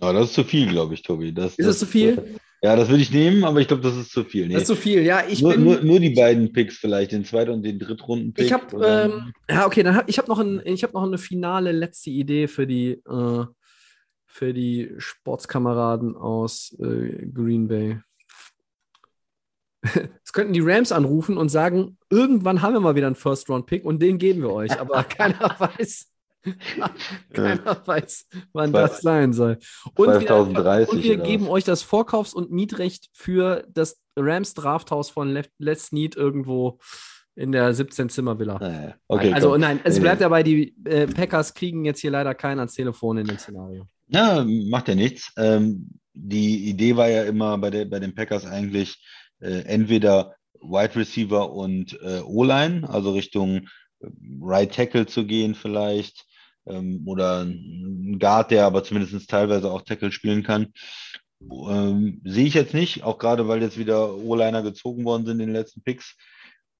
Aber 0.00 0.12
das 0.14 0.28
ist 0.28 0.34
zu 0.34 0.44
viel, 0.44 0.68
glaube 0.68 0.94
ich, 0.94 1.02
Tobi. 1.02 1.32
Das, 1.32 1.56
Ist 1.56 1.66
es 1.66 1.78
zu 1.78 1.86
viel? 1.86 2.38
Ja, 2.64 2.76
das 2.76 2.88
würde 2.88 3.02
ich 3.02 3.10
nehmen, 3.10 3.42
aber 3.42 3.60
ich 3.60 3.66
glaube, 3.66 3.82
das 3.82 3.96
ist 3.96 4.12
zu 4.12 4.22
viel. 4.22 4.46
Nee. 4.46 4.54
Das 4.54 4.62
ist 4.62 4.68
zu 4.68 4.76
viel, 4.76 5.02
ja. 5.02 5.24
Ich 5.28 5.42
nur, 5.42 5.52
bin, 5.52 5.64
nur, 5.64 5.80
nur 5.82 5.98
die 5.98 6.10
beiden 6.10 6.52
Picks 6.52 6.76
vielleicht, 6.76 7.10
den 7.10 7.24
zweiten 7.24 7.50
und 7.50 7.64
den 7.64 7.80
Drittrunden-Pick. 7.80 8.44
Ich 8.44 8.52
habe, 8.52 8.86
ähm, 8.86 9.32
ja, 9.50 9.66
okay, 9.66 9.82
dann 9.82 9.96
hab, 9.96 10.08
ich 10.08 10.16
habe 10.18 10.28
noch, 10.28 10.38
ein, 10.38 10.62
ich 10.64 10.84
hab 10.84 10.94
noch 10.94 11.02
eine 11.02 11.18
finale 11.18 11.72
letzte 11.72 12.10
Idee 12.10 12.46
für 12.46 12.68
die, 12.68 12.92
äh, 12.92 13.44
für 14.26 14.54
die 14.54 14.92
Sportskameraden 14.96 16.14
aus 16.14 16.76
äh, 16.78 17.26
Green 17.26 17.66
Bay. 17.66 18.00
Es 20.24 20.32
könnten 20.32 20.52
die 20.52 20.62
Rams 20.62 20.92
anrufen 20.92 21.36
und 21.36 21.48
sagen, 21.48 21.98
irgendwann 22.08 22.62
haben 22.62 22.74
wir 22.74 22.80
mal 22.80 22.94
wieder 22.94 23.08
einen 23.08 23.16
First-Round-Pick 23.16 23.84
und 23.84 24.00
den 24.00 24.18
geben 24.18 24.40
wir 24.40 24.52
euch, 24.52 24.78
aber 24.78 25.02
keiner 25.08 25.56
weiß. 25.58 26.11
Keiner 27.32 27.82
weiß, 27.86 28.26
wann 28.52 28.70
Zwei- 28.70 28.80
das 28.80 29.00
sein 29.00 29.32
soll. 29.32 29.58
Und 29.96 30.08
wir, 30.08 30.26
2030 30.26 30.94
und 30.94 31.04
wir 31.04 31.16
geben 31.18 31.44
was? 31.44 31.50
euch 31.50 31.64
das 31.64 31.82
Vorkaufs- 31.82 32.34
und 32.34 32.50
Mietrecht 32.50 33.08
für 33.12 33.64
das 33.72 34.00
Rams 34.16 34.54
Drafthaus 34.54 35.10
von 35.10 35.30
Le 35.30 35.44
Les 35.58 35.92
Need 35.92 36.16
irgendwo 36.16 36.78
in 37.34 37.52
der 37.52 37.74
17-Zimmer-Villa. 37.74 38.58
Naja, 38.58 38.94
okay, 39.08 39.32
also 39.32 39.52
komm. 39.52 39.60
nein, 39.62 39.80
es 39.84 39.98
bleibt 39.98 40.20
nee. 40.20 40.24
dabei, 40.24 40.42
die 40.42 40.74
äh, 40.84 41.06
Packers 41.06 41.54
kriegen 41.54 41.84
jetzt 41.84 42.00
hier 42.00 42.10
leider 42.10 42.34
keinen 42.34 42.58
ans 42.58 42.74
Telefon 42.74 43.18
in 43.18 43.26
dem 43.26 43.38
Szenario. 43.38 43.86
Ja, 44.08 44.44
macht 44.44 44.88
ja 44.88 44.94
nichts. 44.94 45.32
Ähm, 45.36 45.88
die 46.12 46.68
Idee 46.68 46.96
war 46.96 47.08
ja 47.08 47.24
immer 47.24 47.56
bei, 47.56 47.70
der, 47.70 47.86
bei 47.86 47.98
den 47.98 48.14
Packers 48.14 48.44
eigentlich 48.44 49.02
äh, 49.40 49.62
entweder 49.64 50.34
Wide 50.60 50.96
Receiver 50.96 51.50
und 51.52 51.98
äh, 52.02 52.20
O-Line, 52.20 52.88
also 52.88 53.12
Richtung 53.12 53.68
äh, 54.00 54.08
Right 54.40 54.74
Tackle 54.74 55.06
zu 55.06 55.26
gehen 55.26 55.54
vielleicht, 55.54 56.26
ähm, 56.66 57.02
oder 57.06 57.44
ein 57.44 58.18
Guard, 58.18 58.50
der 58.50 58.66
aber 58.66 58.84
zumindest 58.84 59.28
teilweise 59.28 59.70
auch 59.70 59.82
Tackle 59.82 60.12
spielen 60.12 60.42
kann. 60.42 60.72
Ähm, 61.50 62.20
sehe 62.24 62.46
ich 62.46 62.54
jetzt 62.54 62.74
nicht, 62.74 63.02
auch 63.02 63.18
gerade 63.18 63.48
weil 63.48 63.62
jetzt 63.62 63.78
wieder 63.78 64.14
O-Liner 64.14 64.62
gezogen 64.62 65.04
worden 65.04 65.26
sind 65.26 65.40
in 65.40 65.48
den 65.48 65.56
letzten 65.56 65.82
Picks. 65.82 66.16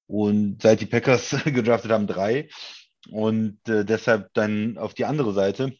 Und 0.07 0.61
seit 0.61 0.81
die 0.81 0.85
Packers 0.85 1.35
gedraftet 1.45 1.91
haben, 1.91 2.07
drei. 2.07 2.49
Und 3.09 3.57
äh, 3.67 3.83
deshalb 3.83 4.33
dann 4.33 4.77
auf 4.77 4.93
die 4.93 5.05
andere 5.05 5.33
Seite. 5.33 5.73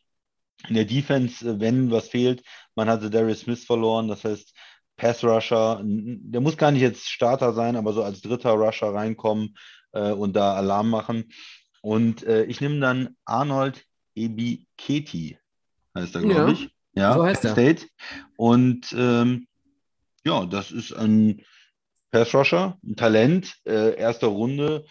In 0.68 0.76
der 0.76 0.86
Defense, 0.86 1.48
äh, 1.48 1.60
wenn 1.60 1.92
was 1.92 2.10
fehlt, 2.10 2.44
man 2.76 2.90
hatte 2.90 3.10
Darius 3.10 3.42
Smith 3.42 3.66
verloren, 3.66 4.08
das 4.08 4.24
heißt 4.24 4.54
Pass 4.96 5.24
Rusher, 5.24 5.82
der 5.84 6.40
muss 6.42 6.58
gar 6.58 6.72
nicht 6.72 6.82
jetzt 6.82 7.10
Starter 7.10 7.54
sein, 7.54 7.76
aber 7.76 7.94
so 7.94 8.04
als 8.04 8.22
dritter 8.22 8.52
Rusher 8.52 8.94
reinkommen 8.94 9.56
äh, 9.92 10.12
und 10.12 10.34
da 10.36 10.54
Alarm 10.54 10.90
machen. 10.90 11.32
Und 11.82 12.24
äh, 12.24 12.44
ich 12.46 12.62
nehme 12.62 12.80
dann 12.80 13.16
Arnold 13.26 13.84
Ebiketi, 14.16 15.38
heißt 15.96 16.16
er, 16.16 16.22
glaube 16.22 16.34
Ja, 16.34 16.50
ich. 16.50 16.70
Ja, 16.96 17.14
so 17.14 17.24
heißt 17.24 17.42
Penn 17.42 17.50
er. 17.50 17.54
State. 17.54 17.88
Und 18.38 18.94
ähm, 18.98 19.48
ja, 20.24 20.46
das 20.46 20.72
ist 20.72 20.94
ein 20.94 21.42
Pass 22.12 22.34
Rusher, 22.34 22.78
ein 22.84 22.96
Talent, 22.96 23.56
äh, 23.66 23.96
erster 23.96 24.28
Runde, 24.28 24.86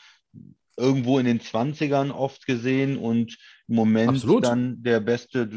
irgendwo 0.77 1.19
in 1.19 1.27
den 1.27 1.41
20ern 1.41 2.11
oft 2.11 2.47
gesehen 2.47 2.97
und 2.97 3.39
im 3.69 3.77
Moment 3.77 4.11
Absolut. 4.11 4.45
dann 4.45 4.83
der 4.83 5.01
beste 5.01 5.49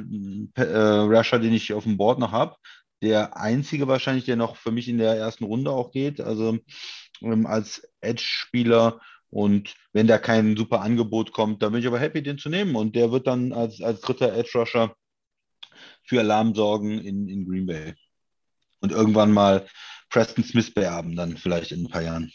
äh, 0.56 0.62
Rusher, 0.64 1.40
den 1.40 1.54
ich 1.54 1.74
auf 1.74 1.84
dem 1.84 1.98
Board 1.98 2.20
noch 2.20 2.32
habe. 2.32 2.56
Der 3.02 3.38
einzige 3.38 3.88
wahrscheinlich, 3.88 4.26
der 4.26 4.36
noch 4.36 4.56
für 4.56 4.72
mich 4.72 4.88
in 4.88 4.98
der 4.98 5.16
ersten 5.16 5.46
Runde 5.46 5.72
auch 5.72 5.92
geht, 5.92 6.22
also 6.22 6.60
ähm, 7.22 7.46
als 7.46 7.88
Edge-Spieler. 8.02 9.02
Und 9.36 9.76
wenn 9.92 10.08
da 10.08 10.18
kein 10.18 10.56
super 10.56 10.80
Angebot 10.80 11.34
kommt, 11.34 11.62
dann 11.62 11.74
bin 11.74 11.82
ich 11.82 11.88
aber 11.88 12.00
happy, 12.00 12.24
den 12.24 12.38
zu 12.38 12.48
nehmen. 12.48 12.78
Und 12.78 12.96
der 12.96 13.12
wird 13.12 13.28
dann 13.28 13.52
als, 13.52 13.82
als 13.82 14.00
dritter 14.00 14.34
Edge-Rusher 14.34 14.96
für 16.04 16.22
Alarm 16.22 16.56
sorgen 16.56 17.00
in, 17.00 17.28
in 17.28 17.46
Green 17.46 17.66
Bay. 17.66 17.96
Und 18.80 18.94
irgendwann 18.94 19.34
mal 19.34 19.68
Preston 20.10 20.42
Smith 20.42 20.74
beerben, 20.74 21.18
dann 21.18 21.36
vielleicht 21.36 21.74
in 21.74 21.84
ein 21.84 21.90
paar 21.90 22.04
Jahren. 22.04 22.32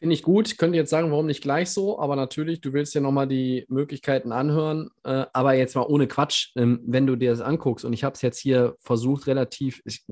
Finde 0.00 0.14
ich 0.14 0.24
gut. 0.24 0.48
Ich 0.48 0.56
könnte 0.56 0.76
jetzt 0.76 0.90
sagen, 0.90 1.12
warum 1.12 1.26
nicht 1.26 1.42
gleich 1.42 1.70
so, 1.70 2.00
aber 2.00 2.16
natürlich, 2.16 2.60
du 2.60 2.72
willst 2.72 2.96
ja 2.96 3.00
nochmal 3.00 3.28
die 3.28 3.64
Möglichkeiten 3.68 4.32
anhören. 4.32 4.90
Äh, 5.04 5.26
aber 5.32 5.54
jetzt 5.54 5.76
mal 5.76 5.86
ohne 5.86 6.08
Quatsch, 6.08 6.50
ähm, 6.56 6.80
wenn 6.84 7.06
du 7.06 7.14
dir 7.14 7.30
das 7.30 7.40
anguckst, 7.40 7.84
und 7.84 7.92
ich 7.92 8.02
habe 8.02 8.14
es 8.14 8.22
jetzt 8.22 8.40
hier 8.40 8.74
versucht, 8.80 9.28
relativ, 9.28 9.80
ich, 9.84 10.04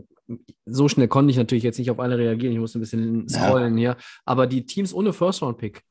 so 0.64 0.88
schnell 0.88 1.08
konnte 1.08 1.30
ich 1.30 1.36
natürlich 1.36 1.64
jetzt 1.64 1.78
nicht 1.78 1.90
auf 1.90 2.00
alle 2.00 2.18
reagieren, 2.18 2.52
ich 2.52 2.58
musste 2.58 2.78
ein 2.78 2.82
bisschen 2.82 3.26
Ja. 3.28 3.40
scrollen 3.46 3.76
hier, 3.76 3.96
aber 4.24 4.46
die 4.46 4.66
Teams 4.66 4.92
ohne 4.92 5.12
First-Round-Pick, 5.12 5.82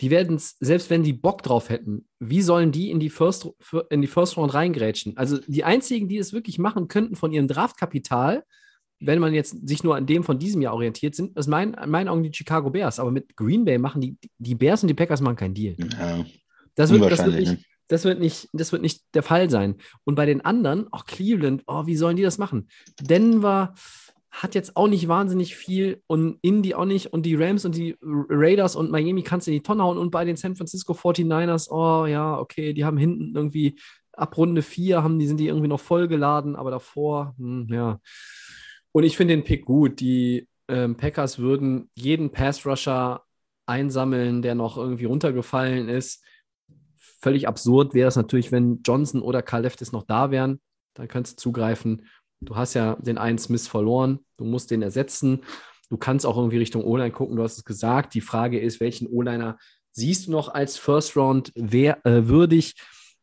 die 0.00 0.10
werden 0.10 0.36
es, 0.36 0.56
selbst 0.60 0.90
wenn 0.90 1.02
die 1.02 1.12
Bock 1.12 1.42
drauf 1.42 1.70
hätten, 1.70 2.06
wie 2.18 2.42
sollen 2.42 2.72
die 2.72 2.90
in 2.90 2.98
die 3.00 3.10
First, 3.10 3.48
in 3.90 4.02
die 4.02 4.08
First 4.08 4.36
Round 4.36 4.52
reingrätschen? 4.52 5.16
Also 5.16 5.38
die 5.46 5.62
einzigen, 5.64 6.08
die 6.08 6.18
es 6.18 6.32
wirklich 6.32 6.58
machen 6.58 6.88
könnten 6.88 7.14
von 7.14 7.32
ihrem 7.32 7.46
Draftkapital, 7.46 8.42
wenn 9.00 9.18
man 9.20 9.34
jetzt 9.34 9.68
sich 9.68 9.84
nur 9.84 9.94
an 9.96 10.06
dem 10.06 10.24
von 10.24 10.38
diesem 10.38 10.62
Jahr 10.62 10.74
orientiert, 10.74 11.14
sind 11.14 11.36
aus 11.36 11.46
mein, 11.46 11.74
in 11.74 11.90
meinen 11.90 12.08
Augen 12.08 12.22
die 12.22 12.32
Chicago 12.32 12.70
Bears. 12.70 12.98
Aber 12.98 13.10
mit 13.12 13.36
Green 13.36 13.64
Bay 13.64 13.78
machen 13.78 14.00
die, 14.00 14.16
die 14.38 14.54
Bears 14.54 14.82
und 14.82 14.88
die 14.88 14.94
Packers 14.94 15.20
machen 15.20 15.36
keinen 15.36 15.54
Deal. 15.54 15.76
Ja, 15.98 16.24
Das 16.74 16.90
wird, 16.90 17.10
das, 17.10 17.24
wird 17.24 17.36
nicht, 17.36 17.52
ne? 17.52 17.58
Das, 17.88 18.04
wird 18.04 18.20
nicht, 18.20 18.48
das 18.52 18.72
wird 18.72 18.82
nicht 18.82 19.02
der 19.14 19.22
Fall 19.22 19.50
sein. 19.50 19.76
Und 20.04 20.14
bei 20.14 20.26
den 20.26 20.44
anderen, 20.44 20.92
auch 20.92 21.06
Cleveland, 21.06 21.62
oh, 21.66 21.86
wie 21.86 21.96
sollen 21.96 22.16
die 22.16 22.22
das 22.22 22.38
machen? 22.38 22.68
Denver 23.00 23.74
hat 24.30 24.54
jetzt 24.56 24.76
auch 24.76 24.88
nicht 24.88 25.06
wahnsinnig 25.06 25.54
viel 25.54 26.02
und 26.08 26.38
Indy 26.42 26.74
auch 26.74 26.86
nicht 26.86 27.12
und 27.12 27.24
die 27.24 27.36
Rams 27.36 27.64
und 27.64 27.76
die 27.76 27.96
Raiders 28.02 28.74
und 28.74 28.90
Miami 28.90 29.22
kannst 29.22 29.46
du 29.46 29.52
in 29.52 29.58
die 29.58 29.62
Tonne 29.62 29.84
hauen 29.84 29.96
und 29.96 30.10
bei 30.10 30.24
den 30.24 30.36
San 30.36 30.56
Francisco 30.56 30.92
49ers, 30.92 31.70
oh 31.70 32.06
ja, 32.06 32.38
okay, 32.38 32.72
die 32.72 32.84
haben 32.84 32.98
hinten 32.98 33.36
irgendwie 33.36 33.76
ab 34.16 34.36
Runde 34.36 34.62
4 34.62 35.02
haben 35.02 35.18
die, 35.18 35.26
sind 35.26 35.38
die 35.38 35.48
irgendwie 35.48 35.68
noch 35.68 35.80
vollgeladen, 35.80 36.56
aber 36.56 36.70
davor, 36.70 37.34
hm, 37.38 37.68
ja. 37.70 38.00
Und 38.92 39.04
ich 39.04 39.16
finde 39.16 39.34
den 39.34 39.44
Pick 39.44 39.64
gut. 39.64 39.98
Die 40.00 40.48
ähm, 40.68 40.96
Packers 40.96 41.38
würden 41.38 41.90
jeden 41.96 42.30
Pass-Rusher 42.30 43.24
einsammeln, 43.66 44.42
der 44.42 44.54
noch 44.54 44.76
irgendwie 44.76 45.06
runtergefallen 45.06 45.88
ist. 45.88 46.22
Völlig 47.24 47.48
absurd 47.48 47.94
wäre 47.94 48.08
es 48.08 48.16
natürlich, 48.16 48.52
wenn 48.52 48.82
Johnson 48.82 49.22
oder 49.22 49.40
Kaleftis 49.40 49.92
noch 49.92 50.02
da 50.02 50.30
wären. 50.30 50.60
Dann 50.92 51.08
könntest 51.08 51.38
du 51.38 51.44
zugreifen. 51.44 52.06
Du 52.42 52.54
hast 52.54 52.74
ja 52.74 52.96
den 52.96 53.16
einen 53.16 53.38
Smith 53.38 53.66
verloren. 53.66 54.18
Du 54.36 54.44
musst 54.44 54.70
den 54.70 54.82
ersetzen. 54.82 55.40
Du 55.88 55.96
kannst 55.96 56.26
auch 56.26 56.36
irgendwie 56.36 56.58
Richtung 56.58 56.84
O-Line 56.84 57.12
gucken. 57.12 57.36
Du 57.36 57.42
hast 57.42 57.56
es 57.56 57.64
gesagt. 57.64 58.12
Die 58.12 58.20
Frage 58.20 58.60
ist, 58.60 58.78
welchen 58.78 59.06
O-Liner 59.06 59.56
siehst 59.92 60.26
du 60.26 60.32
noch 60.32 60.52
als 60.52 60.76
First 60.76 61.16
Round 61.16 61.50
wer, 61.54 62.04
äh, 62.04 62.28
würdig? 62.28 62.74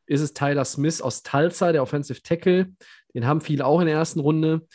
Ist 0.08 0.22
es 0.22 0.34
Tyler 0.34 0.66
Smith 0.66 1.00
aus 1.00 1.22
Tulsa, 1.22 1.72
der 1.72 1.84
Offensive 1.84 2.24
Tackle? 2.24 2.74
Den 3.14 3.28
haben 3.28 3.40
viele 3.40 3.68
auch 3.68 3.82
in 3.82 3.86
der 3.86 3.98
ersten 3.98 4.20
Runde. 4.20 4.66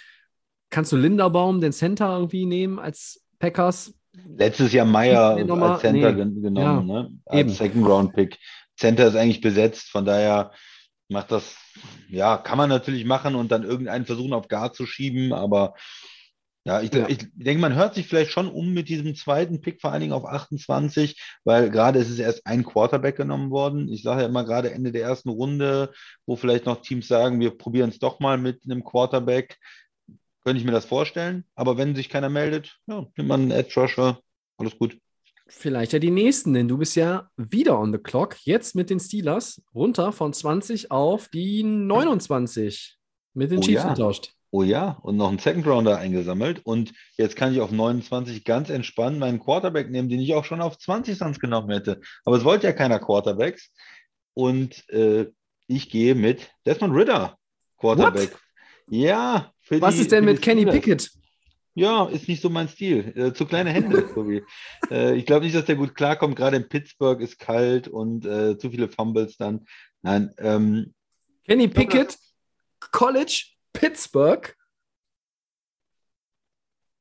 Kannst 0.71 0.93
du 0.93 0.97
Linderbaum, 0.97 1.61
den 1.61 1.73
Center, 1.73 2.17
irgendwie 2.17 2.47
nehmen 2.47 2.79
als 2.79 3.25
Packers? 3.41 3.93
Letztes 4.37 4.73
Jahr 4.73 4.87
Meyer 4.87 5.35
als 5.35 5.81
Center 5.81 6.13
nee. 6.13 6.17
gen- 6.17 6.41
genommen, 6.41 6.87
ne? 6.87 7.11
eben. 7.33 7.49
Als 7.49 7.59
Second 7.59 7.87
Round 7.89 8.13
Pick. 8.13 8.39
Center 8.79 9.07
ist 9.07 9.17
eigentlich 9.17 9.41
besetzt, 9.41 9.91
von 9.91 10.05
daher 10.05 10.53
macht 11.09 11.31
das, 11.31 11.57
ja, 12.09 12.37
kann 12.37 12.59
man 12.59 12.69
natürlich 12.69 13.05
machen 13.05 13.35
und 13.35 13.51
dann 13.53 13.63
irgendeinen 13.63 14.07
versuchen 14.07 14.33
auf 14.33 14.49
Guard 14.49 14.75
zu 14.75 14.87
schieben, 14.87 15.33
aber 15.33 15.75
ja, 16.67 16.81
ich, 16.81 16.93
Ja. 16.93 17.09
ich 17.09 17.19
denke, 17.33 17.61
man 17.61 17.77
hört 17.77 17.95
sich 17.95 18.09
vielleicht 18.09 18.33
schon 18.33 18.49
um 18.49 18.75
mit 18.75 18.89
diesem 18.89 19.15
zweiten 19.15 19.61
Pick, 19.61 19.81
vor 19.81 19.93
allen 19.93 20.01
Dingen 20.01 20.13
auf 20.13 20.25
28, 20.25 21.17
weil 21.45 21.71
gerade 21.71 22.01
ist 22.01 22.11
es 22.11 22.19
erst 22.19 22.45
ein 22.45 22.65
Quarterback 22.65 23.17
genommen 23.17 23.53
worden. 23.53 23.89
Ich 23.89 24.03
sage 24.03 24.23
ja 24.23 24.27
immer 24.27 24.43
gerade 24.45 24.73
Ende 24.73 24.91
der 24.91 25.03
ersten 25.03 25.29
Runde, 25.29 25.93
wo 26.27 26.35
vielleicht 26.35 26.67
noch 26.67 26.83
Teams 26.83 27.07
sagen, 27.07 27.39
wir 27.39 27.57
probieren 27.57 27.91
es 27.91 28.01
doch 28.01 28.19
mal 28.19 28.37
mit 28.37 28.65
einem 28.65 28.83
Quarterback. 28.83 29.59
Könnte 30.45 30.59
ich 30.59 30.67
mir 30.67 30.73
das 30.73 30.87
vorstellen, 30.87 31.45
aber 31.55 31.79
wenn 31.79 31.95
sich 31.95 32.09
keiner 32.09 32.31
meldet, 32.31 32.77
ja, 32.89 33.07
nimmt 33.17 33.29
man 33.29 33.43
einen 33.43 33.51
Edge 33.53 33.81
Rusher, 33.81 34.19
alles 34.59 34.77
gut. 34.77 34.99
Vielleicht 35.49 35.93
ja 35.93 35.99
die 36.01 36.11
nächsten, 36.11 36.55
denn 36.55 36.67
du 36.67 36.79
bist 36.79 36.97
ja 36.97 37.31
wieder 37.37 37.79
on 37.79 37.93
the 37.93 37.99
clock. 37.99 38.37
Jetzt 38.45 38.75
mit 38.75 38.91
den 38.91 38.99
Steelers 38.99 39.63
runter 39.75 40.13
von 40.13 40.33
20 40.33 40.91
auf 40.91 41.29
die 41.29 41.63
29 41.63 42.97
mit 43.35 43.53
den 43.53 43.59
Oh 43.59 43.63
Chiefs 43.63 43.85
ja. 43.85 43.91
getauscht. 43.91 44.33
Oh 44.51 44.63
ja, 44.63 44.99
und 45.03 45.17
noch 45.17 45.29
einen 45.29 45.39
Second 45.39 45.67
Rounder 45.67 45.99
eingesammelt. 45.99 46.63
Und 46.65 46.93
jetzt 47.17 47.37
kann 47.37 47.53
ich 47.53 47.61
auf 47.61 47.71
29 47.71 48.45
ganz 48.45 48.71
entspannt 48.71 49.19
meinen 49.19 49.39
Quarterback 49.39 49.91
nehmen, 49.91 50.09
den 50.09 50.21
ich 50.21 50.35
auch 50.35 50.45
schon 50.45 50.61
auf 50.61 50.79
20 50.79 51.19
sonst 51.19 51.41
genommen 51.41 51.71
hätte. 51.71 52.01
Aber 52.25 52.37
es 52.37 52.45
wollte 52.45 52.67
ja 52.67 52.73
keiner 52.73 52.99
Quarterbacks. 52.99 53.71
Und 54.35 54.89
äh, 54.89 55.27
ich 55.67 55.91
gehe 55.91 56.15
mit 56.15 56.51
Desmond 56.65 56.95
Ritter, 56.95 57.37
Quarterback. 57.79 58.37
Ja, 58.89 59.53
für 59.61 59.81
Was 59.81 59.97
die, 59.97 60.03
ist 60.03 60.13
denn 60.13 60.25
mit 60.25 60.41
Kenny 60.41 60.63
Steelers. 60.63 60.75
Pickett? 60.75 61.11
Ja, 61.77 62.07
ist 62.07 62.27
nicht 62.27 62.41
so 62.43 62.49
mein 62.51 62.69
Stil. 62.69 63.13
Äh, 63.17 63.33
zu 63.35 63.45
kleine 63.47 63.71
Hände, 63.71 64.03
Tobi. 64.15 64.43
äh, 64.91 65.15
ich 65.15 65.27
glaube 65.27 65.45
nicht, 65.45 65.55
dass 65.55 65.67
der 65.67 65.77
gut 65.77 65.95
klarkommt. 65.95 66.35
Gerade 66.35 66.57
in 66.57 66.69
Pittsburgh 66.69 67.21
ist 67.21 67.39
kalt 67.39 67.87
und 67.87 68.25
äh, 68.27 68.57
zu 68.59 68.71
viele 68.71 68.89
Fumbles 68.89 69.37
dann. 69.37 69.67
Nein, 70.03 70.33
ähm, 70.39 70.95
Kenny 71.47 71.69
Pickett, 71.69 72.17
College, 72.93 73.45
Pittsburgh. 73.73 74.57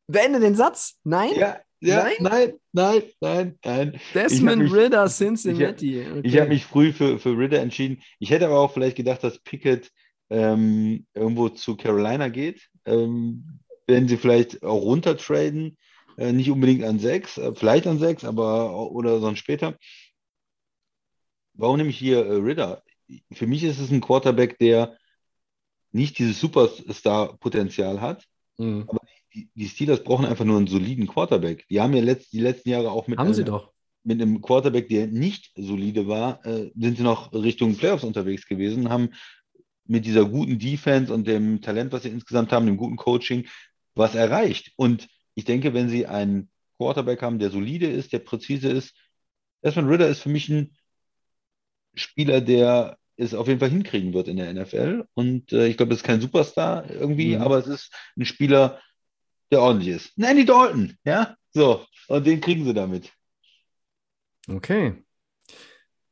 Beende 0.07 0.39
den 0.39 0.55
Satz. 0.55 0.99
Nein? 1.03 1.31
ja, 1.35 1.59
ja, 1.81 2.03
Nein? 2.03 2.13
nein, 2.19 2.53
nein, 2.73 3.03
nein, 3.21 3.59
nein. 3.63 3.99
Desmond 4.13 4.63
mich- 4.63 4.73
Ritter, 4.73 5.07
Cincinnati. 5.07 5.99
Ich 6.01 6.07
Okay. 6.07 6.39
habe 6.41 6.49
mich 6.49 6.65
früh 6.65 6.93
für, 6.93 7.17
für 7.19 7.37
Ritter 7.37 7.59
entschieden. 7.59 8.01
Ich 8.19 8.29
hätte 8.29 8.45
aber 8.45 8.59
auch 8.59 8.73
vielleicht 8.73 8.97
gedacht, 8.97 9.23
dass 9.23 9.39
Pickett 9.39 9.91
ähm, 10.29 11.05
irgendwo 11.13 11.49
zu 11.49 11.75
Carolina 11.75 12.29
geht. 12.29 12.67
Ähm, 12.85 13.59
wenn 13.87 14.07
sie 14.07 14.17
vielleicht 14.17 14.63
auch 14.63 14.81
runtertraden, 14.81 15.77
äh, 16.17 16.31
nicht 16.31 16.49
unbedingt 16.49 16.83
an 16.83 16.99
sechs, 16.99 17.37
äh, 17.37 17.53
vielleicht 17.53 17.87
an 17.87 17.99
sechs, 17.99 18.23
aber 18.23 18.91
oder 18.91 19.19
sonst 19.19 19.39
später. 19.39 19.77
Warum 21.53 21.77
nehme 21.77 21.89
ich 21.89 21.97
hier 21.97 22.25
äh, 22.25 22.35
Ritter? 22.35 22.83
Für 23.31 23.47
mich 23.47 23.63
ist 23.63 23.79
es 23.79 23.91
ein 23.91 24.01
Quarterback, 24.01 24.57
der 24.59 24.97
nicht 25.91 26.17
dieses 26.19 26.39
Superstar-Potenzial 26.39 28.01
hat. 28.01 28.25
Mhm. 28.57 28.87
Die, 29.33 29.49
die 29.53 29.67
Steelers 29.67 30.03
brauchen 30.03 30.25
einfach 30.25 30.45
nur 30.45 30.57
einen 30.57 30.67
soliden 30.67 31.07
Quarterback. 31.07 31.65
Die 31.69 31.79
haben 31.79 31.93
ja 31.93 32.01
letzt, 32.01 32.33
die 32.33 32.39
letzten 32.39 32.69
Jahre 32.69 32.91
auch 32.91 33.07
mit 33.07 33.19
Haben 33.19 33.33
sie 33.33 33.43
doch. 33.43 33.71
mit 34.03 34.21
einem 34.21 34.41
Quarterback, 34.41 34.89
der 34.89 35.07
nicht 35.07 35.51
solide 35.55 36.07
war, 36.07 36.45
äh, 36.45 36.71
sind 36.75 36.97
sie 36.97 37.03
noch 37.03 37.31
Richtung 37.33 37.75
Playoffs 37.75 38.03
unterwegs 38.03 38.45
gewesen, 38.47 38.89
haben 38.89 39.09
mit 39.85 40.05
dieser 40.05 40.25
guten 40.25 40.57
Defense 40.57 41.13
und 41.13 41.27
dem 41.27 41.61
Talent, 41.61 41.91
was 41.91 42.03
sie 42.03 42.09
insgesamt 42.09 42.51
haben, 42.51 42.65
dem 42.65 42.77
guten 42.77 42.95
Coaching, 42.95 43.45
was 43.95 44.15
erreicht. 44.15 44.71
Und 44.75 45.07
ich 45.35 45.45
denke, 45.45 45.73
wenn 45.73 45.89
sie 45.89 46.05
einen 46.05 46.49
Quarterback 46.77 47.21
haben, 47.21 47.39
der 47.39 47.49
solide 47.49 47.87
ist, 47.87 48.13
der 48.13 48.19
präzise 48.19 48.69
ist, 48.69 48.93
Desmond 49.63 49.89
Ritter 49.89 50.07
ist 50.07 50.21
für 50.21 50.29
mich 50.29 50.49
ein 50.49 50.75
Spieler, 51.95 52.41
der 52.41 52.97
es 53.17 53.33
auf 53.33 53.47
jeden 53.47 53.59
Fall 53.59 53.69
hinkriegen 53.69 54.13
wird 54.13 54.27
in 54.27 54.37
der 54.37 54.53
NFL. 54.53 55.07
Und 55.13 55.53
äh, 55.53 55.67
ich 55.67 55.77
glaube, 55.77 55.91
das 55.91 55.99
ist 55.99 56.05
kein 56.05 56.19
Superstar 56.21 56.89
irgendwie, 56.89 57.35
Mhm. 57.35 57.41
aber 57.41 57.57
es 57.57 57.67
ist 57.67 57.93
ein 58.17 58.25
Spieler, 58.25 58.81
der 59.51 59.61
ordentlich 59.61 59.95
ist. 59.95 60.17
Ein 60.17 60.23
Andy 60.25 60.45
Dalton, 60.45 60.97
ja? 61.05 61.35
So, 61.53 61.85
und 62.09 62.27
den 62.27 62.41
kriegen 62.41 62.65
sie 62.65 62.73
damit. 62.73 63.11
Okay. 64.49 65.04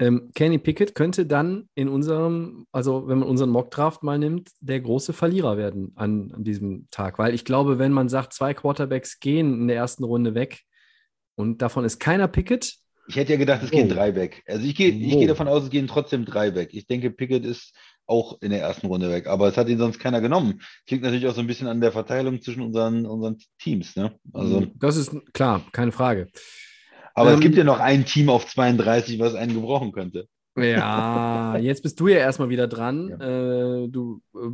Ähm, 0.03 0.31
Kenny 0.35 0.57
Pickett 0.57 0.95
könnte 0.95 1.25
dann 1.25 1.69
in 1.75 1.87
unserem, 1.87 2.65
also 2.71 3.07
wenn 3.07 3.19
man 3.19 3.27
unseren 3.29 3.49
Mockdraft 3.51 4.03
mal 4.03 4.17
nimmt, 4.19 4.49
der 4.59 4.81
große 4.81 5.13
Verlierer 5.13 5.55
werden 5.57 5.93
an, 5.95 6.31
an 6.33 6.43
diesem 6.43 6.87
Tag. 6.91 7.19
Weil 7.19 7.33
ich 7.33 7.45
glaube, 7.45 7.79
wenn 7.79 7.91
man 7.93 8.09
sagt, 8.09 8.33
zwei 8.33 8.53
Quarterbacks 8.53 9.19
gehen 9.19 9.53
in 9.61 9.67
der 9.67 9.77
ersten 9.77 10.03
Runde 10.03 10.35
weg 10.35 10.61
und 11.35 11.61
davon 11.61 11.85
ist 11.85 11.99
keiner 11.99 12.27
Pickett, 12.27 12.75
Ich 13.07 13.17
hätte 13.17 13.33
ja 13.33 13.37
gedacht, 13.37 13.61
es 13.63 13.69
Oh. 13.71 13.75
gehen 13.75 13.89
drei 13.89 14.15
weg. 14.15 14.43
Also 14.47 14.65
ich 14.65 14.75
gehe, 14.75 14.89
ich 14.89 15.13
Oh. 15.13 15.19
gehe 15.19 15.27
davon 15.27 15.47
aus, 15.49 15.63
es 15.63 15.69
gehen 15.69 15.87
trotzdem 15.87 16.23
drei 16.23 16.55
weg. 16.55 16.69
Ich 16.73 16.87
denke, 16.87 17.11
Pickett 17.11 17.45
ist 17.45 17.75
auch 18.05 18.41
in 18.41 18.51
der 18.51 18.61
ersten 18.61 18.87
Runde 18.87 19.09
weg, 19.09 19.27
aber 19.27 19.47
es 19.49 19.57
hat 19.57 19.67
ihn 19.69 19.77
sonst 19.77 19.99
keiner 19.99 20.21
genommen. 20.21 20.59
Das 20.59 20.91
liegt 20.91 21.03
natürlich 21.03 21.27
auch 21.27 21.35
so 21.35 21.41
ein 21.41 21.47
bisschen 21.47 21.67
an 21.67 21.81
der 21.81 21.91
Verteilung 21.91 22.41
zwischen 22.41 22.61
unseren, 22.61 23.05
unseren 23.05 23.37
Teams. 23.59 23.95
Ne? 23.97 24.17
Also, 24.33 24.65
das 24.75 24.95
ist 24.97 25.11
klar, 25.33 25.65
keine 25.73 25.91
Frage. 25.91 26.29
Aber 27.13 27.29
Ähm, 27.31 27.35
es 27.35 27.41
gibt 27.41 27.55
ja 27.57 27.63
noch 27.63 27.79
ein 27.79 28.05
Team 28.05 28.29
auf 28.29 28.45
32, 28.47 29.19
was 29.19 29.35
einen 29.35 29.53
gebrochen 29.53 29.91
könnte. 29.91 30.27
Ja, 30.55 31.57
jetzt 31.61 31.81
bist 31.81 31.99
du 31.99 32.07
ja 32.07 32.17
erstmal 32.17 32.49
wieder 32.49 32.67
dran. 32.67 33.09
Äh, 33.19 33.87
du 33.89 34.21
äh, 34.35 34.49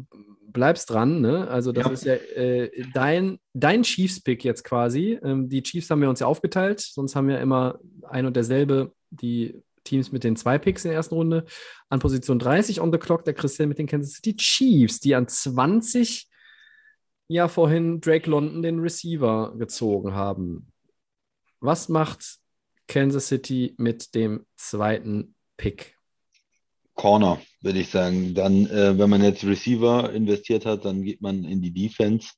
bleibst 0.48 0.90
dran, 0.90 1.22
ne? 1.22 1.48
Also 1.50 1.72
das 1.72 1.86
Ja. 1.86 1.92
ist 1.92 2.06
ja 2.06 2.14
äh, 2.14 2.72
dein, 2.94 3.38
dein 3.54 3.84
Chiefs-Pick 3.84 4.44
jetzt 4.46 4.64
quasi. 4.64 5.20
Ähm, 5.24 5.50
die 5.50 5.62
Chiefs 5.62 5.90
haben 5.90 6.02
wir 6.02 6.10
uns 6.10 6.22
ja 6.22 6.28
aufgeteilt, 6.28 6.80
sonst 6.80 7.16
haben 7.16 7.28
wir 7.28 7.40
immer 7.40 7.80
ein 8.08 8.26
und 8.26 8.36
derselbe 8.36 8.94
die 9.10 9.62
Teams 9.84 10.12
mit 10.12 10.24
den 10.24 10.36
zwei 10.36 10.58
Picks 10.58 10.86
in 10.86 10.90
der 10.90 10.98
ersten 10.98 11.16
Runde. 11.16 11.46
An 11.90 12.00
Position 12.00 12.40
30 12.40 12.80
on 12.80 12.92
the 12.92 12.98
clock 13.00 13.26
der 13.26 13.34
Christian 13.34 13.70
mit 13.70 13.78
den 13.80 13.88
Kansas 13.88 14.14
City 14.14 14.36
Chiefs, 14.36 15.00
die 15.00 15.16
an 15.16 15.28
20 15.28 16.30
ja 17.28 17.48
vorhin 17.48 18.00
Drake 18.02 18.30
London 18.30 18.62
den 18.62 18.80
Receiver 18.80 19.54
gezogen 19.58 20.14
haben. 20.14 20.72
Was 21.60 21.90
macht 21.90 22.39
Kansas 22.90 23.28
City 23.28 23.76
mit 23.78 24.16
dem 24.16 24.46
zweiten 24.58 25.36
Pick? 25.58 25.96
Corner, 26.96 27.40
würde 27.62 27.80
ich 27.80 27.88
sagen. 27.88 28.34
Dann, 28.34 28.66
äh, 28.66 28.98
wenn 28.98 29.10
man 29.10 29.24
jetzt 29.24 29.46
Receiver 29.46 30.12
investiert 30.12 30.66
hat, 30.66 30.84
dann 30.84 31.04
geht 31.04 31.22
man 31.22 31.46
in 31.46 31.62
die 31.62 31.72
Defense. 31.72 32.32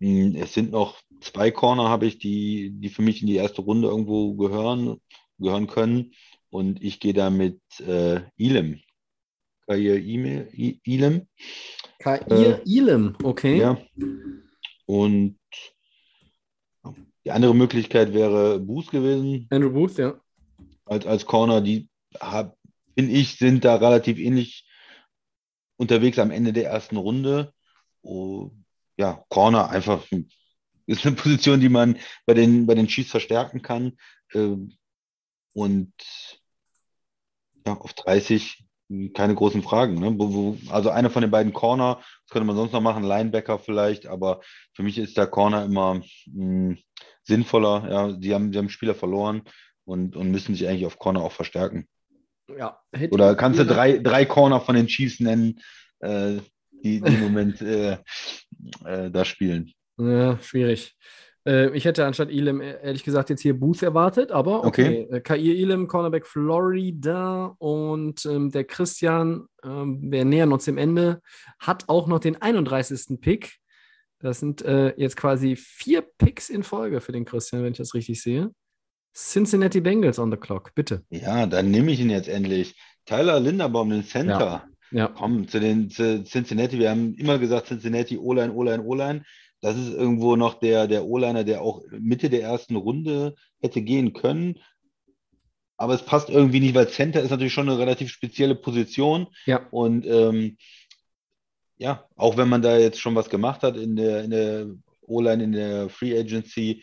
Hm, 0.00 0.34
Es 0.34 0.54
sind 0.54 0.72
noch 0.72 0.98
zwei 1.20 1.50
Corner, 1.50 1.88
habe 1.88 2.06
ich, 2.06 2.18
die, 2.18 2.70
die 2.72 2.88
für 2.88 3.02
mich 3.02 3.20
in 3.20 3.28
die 3.28 3.36
erste 3.36 3.62
Runde 3.62 3.88
irgendwo 3.88 4.34
gehören, 4.34 5.00
gehören 5.38 5.66
können. 5.66 6.12
Und 6.50 6.82
ich 6.82 6.98
gehe 6.98 7.14
da 7.14 7.28
mit 7.28 7.60
äh, 7.80 8.22
Elam. 8.38 8.80
Kair 9.68 10.02
Elam. 10.02 11.26
Kair 11.98 12.62
Elam, 12.66 13.16
okay. 13.22 13.58
Ja. 13.58 13.78
Und 14.86 15.38
die 17.26 17.32
andere 17.32 17.56
Möglichkeit 17.56 18.14
wäre 18.14 18.60
Booth 18.60 18.92
gewesen 18.92 19.48
Andrew 19.50 19.70
Booth, 19.70 19.98
ja. 19.98 20.14
als, 20.84 21.06
als 21.06 21.26
Corner, 21.26 21.60
die 21.60 21.88
finde 22.94 23.12
ich, 23.12 23.36
sind 23.36 23.64
da 23.64 23.74
relativ 23.74 24.18
ähnlich 24.18 24.64
unterwegs 25.76 26.20
am 26.20 26.30
Ende 26.30 26.52
der 26.52 26.70
ersten 26.70 26.96
Runde. 26.96 27.52
Oh, 28.02 28.52
ja, 28.96 29.24
Corner 29.28 29.68
einfach 29.70 30.06
ist 30.86 31.04
eine 31.04 31.16
Position, 31.16 31.60
die 31.60 31.68
man 31.68 31.98
bei 32.26 32.34
den, 32.34 32.64
bei 32.64 32.76
den 32.76 32.86
Chiefs 32.86 33.10
verstärken 33.10 33.60
kann. 33.60 33.98
Ähm, 34.32 34.76
und 35.52 35.92
ja, 37.66 37.74
auf 37.74 37.92
30 37.92 38.64
keine 39.14 39.34
großen 39.34 39.62
Fragen. 39.62 39.94
Ne? 39.94 40.14
Wo, 40.16 40.32
wo, 40.32 40.58
also 40.70 40.90
einer 40.90 41.10
von 41.10 41.22
den 41.22 41.30
beiden 41.30 41.52
Corner, 41.52 41.96
das 41.96 42.30
könnte 42.30 42.46
man 42.46 42.56
sonst 42.56 42.72
noch 42.72 42.80
machen, 42.80 43.02
Linebacker 43.02 43.58
vielleicht, 43.58 44.06
aber 44.06 44.40
für 44.74 44.82
mich 44.82 44.98
ist 44.98 45.16
der 45.16 45.26
Corner 45.26 45.64
immer 45.64 46.00
mh, 46.32 46.76
sinnvoller. 47.24 47.88
Ja, 47.90 48.12
die 48.12 48.34
haben, 48.34 48.52
die 48.52 48.58
haben 48.58 48.68
Spieler 48.68 48.94
verloren 48.94 49.42
und, 49.84 50.16
und 50.16 50.30
müssen 50.30 50.54
sich 50.54 50.68
eigentlich 50.68 50.86
auf 50.86 50.98
Corner 50.98 51.22
auch 51.22 51.32
verstärken. 51.32 51.88
ja. 52.56 52.78
Oder 53.10 53.34
kannst 53.34 53.58
du 53.58 53.66
drei, 53.66 53.98
drei 53.98 54.24
Corner 54.24 54.60
von 54.60 54.76
den 54.76 54.86
Chiefs 54.86 55.20
nennen, 55.20 55.60
äh, 56.00 56.36
die, 56.84 57.00
die 57.00 57.14
im 57.14 57.20
Moment 57.20 57.60
äh, 57.62 57.98
äh, 58.84 59.10
da 59.10 59.24
spielen? 59.24 59.72
Ja, 59.98 60.38
schwierig. 60.38 60.94
Äh, 61.46 61.76
ich 61.76 61.84
hätte 61.84 62.04
anstatt 62.04 62.30
Elam 62.30 62.60
äh, 62.60 62.82
ehrlich 62.82 63.04
gesagt 63.04 63.30
jetzt 63.30 63.42
hier 63.42 63.58
Booth 63.58 63.82
erwartet, 63.82 64.32
aber 64.32 64.64
okay. 64.64 65.06
okay. 65.08 65.20
Kair 65.20 65.38
Elam, 65.38 65.86
Cornerback 65.86 66.26
Florida 66.26 67.54
und 67.58 68.26
ähm, 68.26 68.50
der 68.50 68.64
Christian, 68.64 69.46
ähm, 69.64 70.10
wir 70.10 70.24
nähern 70.24 70.52
uns 70.52 70.64
dem 70.64 70.78
Ende, 70.78 71.22
hat 71.58 71.88
auch 71.88 72.08
noch 72.08 72.18
den 72.18 72.40
31. 72.40 73.20
Pick. 73.20 73.58
Das 74.18 74.40
sind 74.40 74.62
äh, 74.62 74.94
jetzt 74.96 75.16
quasi 75.16 75.56
vier 75.56 76.02
Picks 76.18 76.50
in 76.50 76.62
Folge 76.62 77.00
für 77.00 77.12
den 77.12 77.24
Christian, 77.24 77.62
wenn 77.62 77.72
ich 77.72 77.78
das 77.78 77.94
richtig 77.94 78.22
sehe. 78.22 78.50
Cincinnati 79.14 79.80
Bengals 79.80 80.18
on 80.18 80.30
the 80.30 80.36
clock, 80.36 80.74
bitte. 80.74 81.04
Ja, 81.10 81.46
dann 81.46 81.70
nehme 81.70 81.92
ich 81.92 82.00
ihn 82.00 82.10
jetzt 82.10 82.28
endlich. 82.28 82.76
Tyler 83.06 83.40
Linderbaum, 83.40 83.90
den 83.90 84.04
Center. 84.04 84.64
Ja. 84.90 85.08
Komm, 85.08 85.48
zu 85.48 85.58
den 85.58 85.90
zu 85.90 86.22
Cincinnati. 86.24 86.78
Wir 86.78 86.90
haben 86.90 87.14
immer 87.14 87.38
gesagt, 87.38 87.68
Cincinnati, 87.68 88.18
O-Line, 88.18 88.52
O-Line, 88.52 88.82
O-Line. 88.82 89.22
Das 89.60 89.76
ist 89.76 89.92
irgendwo 89.92 90.36
noch 90.36 90.54
der, 90.54 90.86
der 90.86 91.06
O-Liner, 91.06 91.44
der 91.44 91.62
auch 91.62 91.82
Mitte 91.90 92.30
der 92.30 92.42
ersten 92.42 92.76
Runde 92.76 93.34
hätte 93.60 93.82
gehen 93.82 94.12
können. 94.12 94.60
Aber 95.76 95.94
es 95.94 96.02
passt 96.02 96.30
irgendwie 96.30 96.60
nicht, 96.60 96.74
weil 96.74 96.88
Center 96.88 97.22
ist 97.22 97.30
natürlich 97.30 97.52
schon 97.52 97.68
eine 97.68 97.78
relativ 97.78 98.10
spezielle 98.10 98.54
Position. 98.54 99.26
Ja. 99.44 99.66
Und 99.70 100.06
ähm, 100.06 100.56
ja, 101.78 102.06
auch 102.16 102.36
wenn 102.36 102.48
man 102.48 102.62
da 102.62 102.78
jetzt 102.78 103.00
schon 103.00 103.14
was 103.14 103.28
gemacht 103.28 103.62
hat 103.62 103.76
in 103.76 103.96
der, 103.96 104.24
in 104.24 104.30
der 104.30 104.66
O-Line, 105.02 105.44
in 105.44 105.52
der 105.52 105.88
Free 105.88 106.18
Agency, 106.18 106.82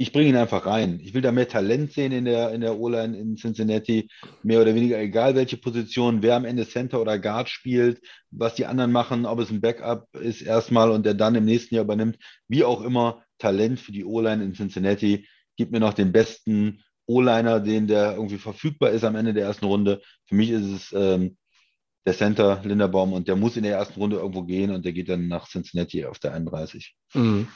ich 0.00 0.12
bringe 0.12 0.30
ihn 0.30 0.36
einfach 0.36 0.64
rein. 0.64 0.98
Ich 1.02 1.12
will 1.12 1.20
da 1.20 1.30
mehr 1.30 1.46
Talent 1.46 1.92
sehen 1.92 2.10
in 2.10 2.24
der, 2.24 2.52
in 2.52 2.62
der 2.62 2.78
O-Line 2.78 3.18
in 3.18 3.36
Cincinnati. 3.36 4.08
Mehr 4.42 4.62
oder 4.62 4.74
weniger, 4.74 4.98
egal 4.98 5.34
welche 5.34 5.58
Position, 5.58 6.22
wer 6.22 6.36
am 6.36 6.46
Ende 6.46 6.66
Center 6.66 7.02
oder 7.02 7.18
Guard 7.18 7.50
spielt, 7.50 8.00
was 8.30 8.54
die 8.54 8.64
anderen 8.64 8.92
machen, 8.92 9.26
ob 9.26 9.40
es 9.40 9.50
ein 9.50 9.60
Backup 9.60 10.08
ist 10.14 10.40
erstmal 10.40 10.90
und 10.90 11.04
der 11.04 11.12
dann 11.12 11.34
im 11.34 11.44
nächsten 11.44 11.74
Jahr 11.74 11.84
übernimmt. 11.84 12.16
Wie 12.48 12.64
auch 12.64 12.80
immer, 12.80 13.22
Talent 13.36 13.78
für 13.78 13.92
die 13.92 14.06
O-Line 14.06 14.42
in 14.42 14.54
Cincinnati. 14.54 15.28
Gib 15.58 15.70
mir 15.70 15.80
noch 15.80 15.92
den 15.92 16.12
besten 16.12 16.82
O-Liner, 17.04 17.60
den 17.60 17.86
der 17.86 18.14
irgendwie 18.14 18.38
verfügbar 18.38 18.92
ist 18.92 19.04
am 19.04 19.16
Ende 19.16 19.34
der 19.34 19.44
ersten 19.44 19.66
Runde. 19.66 20.00
Für 20.24 20.34
mich 20.34 20.48
ist 20.48 20.64
es 20.64 20.92
ähm, 20.94 21.36
der 22.06 22.14
Center 22.14 22.62
Linderbaum 22.64 23.12
und 23.12 23.28
der 23.28 23.36
muss 23.36 23.58
in 23.58 23.64
der 23.64 23.76
ersten 23.76 24.00
Runde 24.00 24.16
irgendwo 24.16 24.44
gehen 24.44 24.70
und 24.70 24.82
der 24.82 24.94
geht 24.94 25.10
dann 25.10 25.28
nach 25.28 25.46
Cincinnati 25.46 26.06
auf 26.06 26.18
der 26.18 26.32
31. 26.32 26.94
Mhm. 27.12 27.48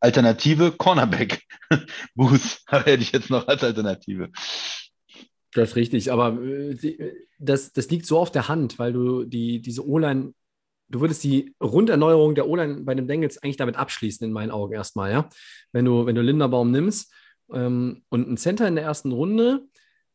Alternative 0.00 0.72
Cornerback. 0.72 1.42
Booth 2.14 2.60
hätte 2.68 3.02
ich 3.02 3.12
jetzt 3.12 3.30
noch 3.30 3.46
als 3.48 3.62
Alternative. 3.64 4.30
Das 5.52 5.70
ist 5.70 5.76
richtig, 5.76 6.12
aber 6.12 6.40
äh, 6.42 6.74
die- 6.74 6.98
das, 7.38 7.72
das 7.72 7.88
liegt 7.90 8.06
so 8.06 8.18
auf 8.18 8.30
der 8.32 8.48
Hand, 8.48 8.78
weil 8.78 8.92
du 8.92 9.24
die, 9.24 9.60
diese 9.62 9.86
O-Line 9.86 10.32
du 10.88 11.00
würdest 11.00 11.22
die 11.24 11.54
Runderneuerung 11.62 12.34
der 12.34 12.48
O-Line 12.48 12.80
bei 12.82 12.94
den 12.94 13.06
Bengals 13.06 13.38
eigentlich 13.38 13.56
damit 13.58 13.76
abschließen, 13.76 14.26
in 14.26 14.32
meinen 14.32 14.50
Augen 14.50 14.72
erstmal, 14.72 15.12
ja. 15.12 15.28
Wenn 15.72 15.84
du, 15.84 16.06
wenn 16.06 16.14
du 16.14 16.22
Linderbaum 16.22 16.70
nimmst 16.70 17.12
ähm, 17.52 18.02
und 18.08 18.26
einen 18.26 18.36
Center 18.38 18.66
in 18.66 18.74
der 18.74 18.84
ersten 18.84 19.12
Runde, 19.12 19.66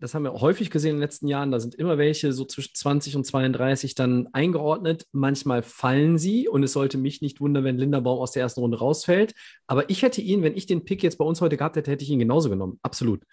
das 0.04 0.14
haben 0.14 0.24
wir 0.24 0.34
häufig 0.34 0.70
gesehen 0.70 0.90
in 0.90 0.96
den 0.98 1.02
letzten 1.02 1.30
Jahren, 1.30 1.50
da 1.50 1.62
sind 1.62 1.76
immer 1.76 1.98
welche 1.98 2.34
so 2.34 2.44
zwischen 2.44 2.76
20 2.76 3.16
und 3.16 3.26
32 3.26 3.96
dann 3.96 4.28
eingeordnet. 4.34 5.08
Manchmal 5.14 5.64
fallen 5.64 6.18
sie 6.18 6.50
und 6.50 6.62
es 6.62 6.74
sollte 6.74 6.98
mich 6.98 7.22
nicht 7.22 7.40
wundern, 7.40 7.64
wenn 7.64 7.78
Linderbaum 7.78 8.20
aus 8.20 8.34
der 8.34 8.42
ersten 8.42 8.60
Runde 8.60 8.80
rausfällt. 8.80 9.34
Aber 9.66 9.90
ich 9.90 10.02
hätte 10.02 10.20
ihn, 10.20 10.44
wenn 10.44 10.58
ich 10.58 10.66
den 10.66 10.84
Pick 10.84 11.04
jetzt 11.04 11.18
bei 11.20 11.24
uns 11.24 11.40
heute 11.40 11.56
gehabt 11.56 11.78
hätte, 11.78 11.90
hätte 11.90 12.04
ich 12.04 12.10
ihn 12.10 12.20
genauso 12.20 12.50
genommen. 12.50 12.80
Absolut. 12.82 13.24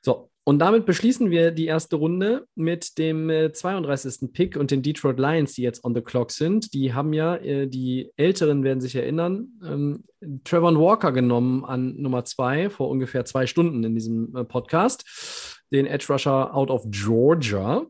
So, 0.00 0.30
und 0.44 0.60
damit 0.60 0.86
beschließen 0.86 1.32
wir 1.32 1.50
die 1.50 1.66
erste 1.66 1.96
Runde 1.96 2.46
mit 2.54 2.98
dem 2.98 3.28
äh, 3.28 3.52
32. 3.52 4.32
Pick 4.32 4.56
und 4.56 4.70
den 4.70 4.80
Detroit 4.80 5.18
Lions, 5.18 5.54
die 5.54 5.62
jetzt 5.62 5.82
on 5.82 5.92
the 5.92 6.02
clock 6.02 6.30
sind. 6.30 6.72
Die 6.72 6.94
haben 6.94 7.12
ja, 7.12 7.34
äh, 7.34 7.66
die 7.66 8.12
Älteren 8.16 8.62
werden 8.62 8.80
sich 8.80 8.94
erinnern, 8.94 9.48
ähm, 9.64 10.04
Trevor 10.44 10.72
Walker 10.80 11.10
genommen 11.10 11.64
an 11.64 12.00
Nummer 12.00 12.24
zwei 12.24 12.70
vor 12.70 12.88
ungefähr 12.88 13.24
zwei 13.24 13.48
Stunden 13.48 13.82
in 13.82 13.94
diesem 13.94 14.36
äh, 14.36 14.44
Podcast. 14.44 15.55
Den 15.72 15.86
Edge 15.86 16.06
Rusher 16.08 16.54
out 16.54 16.70
of 16.70 16.84
Georgia. 16.88 17.86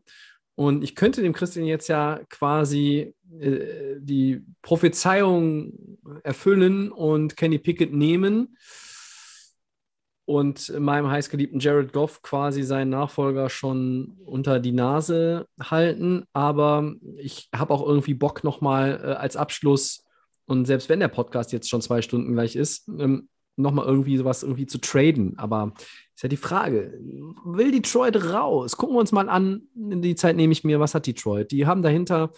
Und 0.55 0.83
ich 0.83 0.95
könnte 0.95 1.21
dem 1.21 1.33
Christian 1.33 1.65
jetzt 1.65 1.87
ja 1.87 2.19
quasi 2.29 3.13
äh, 3.39 3.95
die 3.99 4.43
Prophezeiung 4.61 5.73
erfüllen 6.23 6.91
und 6.91 7.37
Kenny 7.37 7.59
Pickett 7.59 7.93
nehmen 7.93 8.57
und 10.25 10.77
meinem 10.77 11.09
heißgeliebten 11.09 11.59
Jared 11.59 11.93
Goff 11.93 12.21
quasi 12.21 12.63
seinen 12.63 12.89
Nachfolger 12.89 13.49
schon 13.49 14.17
unter 14.25 14.59
die 14.59 14.71
Nase 14.71 15.47
halten. 15.59 16.25
Aber 16.33 16.95
ich 17.17 17.49
habe 17.55 17.73
auch 17.73 17.87
irgendwie 17.87 18.15
Bock 18.15 18.43
nochmal 18.43 18.99
äh, 19.03 19.07
als 19.13 19.37
Abschluss 19.37 20.03
und 20.47 20.65
selbst 20.65 20.89
wenn 20.89 21.01
der 21.01 21.09
Podcast 21.09 21.51
jetzt 21.51 21.69
schon 21.69 21.81
zwei 21.81 22.01
Stunden 22.01 22.33
gleich 22.33 22.55
ist, 22.55 22.87
ähm, 22.87 23.29
nochmal 23.57 23.85
irgendwie 23.85 24.17
sowas 24.17 24.43
irgendwie 24.43 24.67
zu 24.67 24.79
traden. 24.79 25.37
Aber 25.37 25.73
ist 26.15 26.23
ja 26.23 26.29
die 26.29 26.37
Frage, 26.37 26.99
will 27.45 27.71
Detroit 27.71 28.31
raus? 28.31 28.77
Gucken 28.77 28.95
wir 28.95 28.99
uns 28.99 29.11
mal 29.11 29.29
an, 29.29 29.63
in 29.75 30.01
die 30.01 30.15
Zeit 30.15 30.35
nehme 30.35 30.53
ich 30.53 30.63
mir, 30.63 30.79
was 30.79 30.95
hat 30.95 31.07
Detroit? 31.07 31.51
Die 31.51 31.65
haben 31.65 31.81
dahinter 31.81 32.31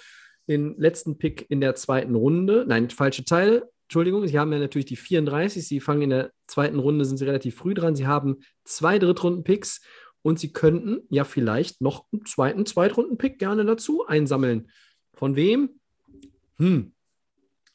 den 0.47 0.75
letzten 0.77 1.17
Pick 1.17 1.45
in 1.49 1.61
der 1.61 1.75
zweiten 1.75 2.15
Runde, 2.15 2.65
nein, 2.67 2.89
falsche 2.89 3.23
Teil, 3.23 3.63
Entschuldigung, 3.89 4.27
Sie 4.27 4.37
haben 4.37 4.53
ja 4.53 4.59
natürlich 4.59 4.85
die 4.85 4.95
34. 4.95 5.67
Sie 5.67 5.79
fangen 5.79 6.03
in 6.03 6.11
der 6.11 6.31
zweiten 6.45 6.77
Runde, 6.77 7.05
sind 7.05 7.17
Sie 7.17 7.25
relativ 7.25 7.55
früh 7.55 7.73
dran. 7.73 7.95
Sie 7.95 8.05
haben 8.05 8.37
zwei 8.63 8.99
Drittrunden-Picks 8.99 9.81
und 10.21 10.39
Sie 10.39 10.53
könnten 10.53 10.99
ja 11.09 11.23
vielleicht 11.23 11.81
noch 11.81 12.05
einen 12.11 12.23
zweiten 12.23 12.67
Zweitrunden-Pick 12.67 13.39
gerne 13.39 13.65
dazu 13.65 14.05
einsammeln. 14.05 14.69
Von 15.15 15.35
wem? 15.35 15.79
Hm, 16.57 16.93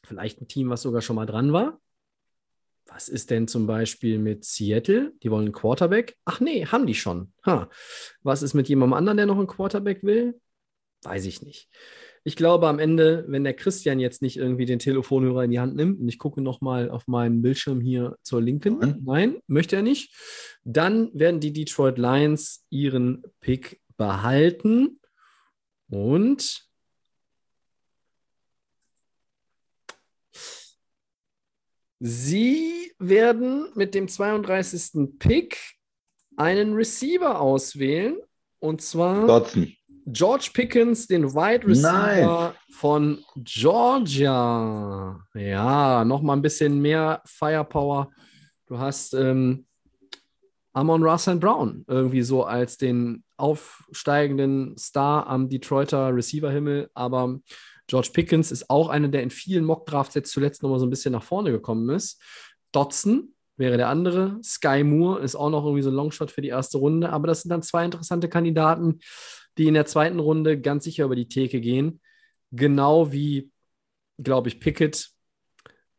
vielleicht 0.05 0.39
ein 0.39 0.47
Team, 0.47 0.69
was 0.69 0.83
sogar 0.83 1.01
schon 1.01 1.17
mal 1.17 1.25
dran 1.25 1.51
war. 1.51 1.81
Was 2.95 3.09
ist 3.09 3.29
denn 3.29 3.49
zum 3.49 3.67
Beispiel 3.67 4.19
mit 4.19 4.45
Seattle? 4.45 5.11
Die 5.21 5.29
wollen 5.29 5.47
einen 5.47 5.53
Quarterback. 5.53 6.15
Ach 6.23 6.39
nee, 6.39 6.65
haben 6.65 6.87
die 6.87 6.95
schon. 6.95 7.33
Ha. 7.45 7.69
Was 8.23 8.41
ist 8.41 8.53
mit 8.53 8.69
jemandem 8.69 8.93
anderen, 8.93 9.17
der 9.17 9.25
noch 9.25 9.37
einen 9.37 9.47
Quarterback 9.47 10.01
will? 10.01 10.39
Weiß 11.03 11.25
ich 11.25 11.41
nicht. 11.41 11.67
Ich 12.23 12.37
glaube 12.37 12.69
am 12.69 12.79
Ende, 12.79 13.25
wenn 13.27 13.43
der 13.43 13.53
Christian 13.53 13.99
jetzt 13.99 14.21
nicht 14.21 14.37
irgendwie 14.37 14.63
den 14.65 14.79
Telefonhörer 14.79 15.43
in 15.43 15.51
die 15.51 15.59
Hand 15.59 15.75
nimmt, 15.75 15.99
und 15.99 16.07
ich 16.07 16.17
gucke 16.17 16.41
nochmal 16.41 16.89
auf 16.89 17.05
meinem 17.05 17.41
Bildschirm 17.41 17.81
hier 17.81 18.15
zur 18.23 18.41
Linken, 18.41 18.77
nein. 18.79 19.01
nein, 19.03 19.37
möchte 19.47 19.75
er 19.75 19.81
nicht, 19.81 20.15
dann 20.63 21.11
werden 21.13 21.41
die 21.41 21.51
Detroit 21.51 21.97
Lions 21.97 22.65
ihren 22.69 23.23
Pick 23.41 23.81
behalten 23.97 25.01
und 25.89 26.64
sie 31.99 32.91
werden 32.99 33.67
mit 33.75 33.93
dem 33.95 34.07
32. 34.07 35.17
Pick 35.19 35.57
einen 36.37 36.73
Receiver 36.73 37.39
auswählen 37.39 38.17
und 38.59 38.81
zwar 38.81 39.27
Dotson. 39.27 39.73
George 40.07 40.51
Pickens, 40.53 41.07
den 41.07 41.33
Wide 41.33 41.67
Receiver 41.67 42.53
Nein. 42.53 42.53
von 42.71 43.23
Georgia. 43.37 45.19
Ja, 45.33 46.05
nochmal 46.05 46.37
ein 46.37 46.43
bisschen 46.43 46.79
mehr 46.79 47.21
Firepower. 47.25 48.11
Du 48.67 48.77
hast 48.77 49.15
ähm, 49.15 49.65
Amon 50.73 51.03
Russell 51.03 51.37
Brown 51.37 51.85
irgendwie 51.87 52.21
so 52.21 52.43
als 52.43 52.77
den 52.77 53.23
aufsteigenden 53.37 54.77
Star 54.77 55.25
am 55.25 55.49
Detroiter 55.49 56.13
Receiver-Himmel, 56.13 56.89
aber 56.93 57.39
George 57.87 58.09
Pickens 58.13 58.51
ist 58.51 58.69
auch 58.69 58.89
einer, 58.89 59.07
der 59.07 59.23
in 59.23 59.29
vielen 59.29 59.65
Mock-Drafts 59.65 60.15
jetzt 60.15 60.31
zuletzt 60.31 60.63
nochmal 60.63 60.79
so 60.79 60.85
ein 60.85 60.89
bisschen 60.89 61.11
nach 61.11 61.23
vorne 61.23 61.51
gekommen 61.51 61.89
ist. 61.89 62.21
Dotson 62.71 63.33
wäre 63.57 63.77
der 63.77 63.89
andere. 63.89 64.39
Sky 64.43 64.83
Moore 64.83 65.21
ist 65.21 65.35
auch 65.35 65.49
noch 65.49 65.63
irgendwie 65.63 65.83
so 65.83 65.89
ein 65.89 65.95
Longshot 65.95 66.31
für 66.31 66.41
die 66.41 66.49
erste 66.49 66.77
Runde, 66.77 67.09
aber 67.11 67.27
das 67.27 67.41
sind 67.41 67.49
dann 67.49 67.61
zwei 67.61 67.85
interessante 67.85 68.27
Kandidaten 68.27 68.99
die 69.57 69.67
in 69.67 69.73
der 69.73 69.85
zweiten 69.85 70.19
Runde 70.19 70.59
ganz 70.59 70.83
sicher 70.83 71.05
über 71.05 71.15
die 71.15 71.27
Theke 71.27 71.61
gehen. 71.61 72.01
Genau 72.51 73.11
wie, 73.11 73.51
glaube 74.17 74.49
ich, 74.49 74.59
Pickett, 74.59 75.09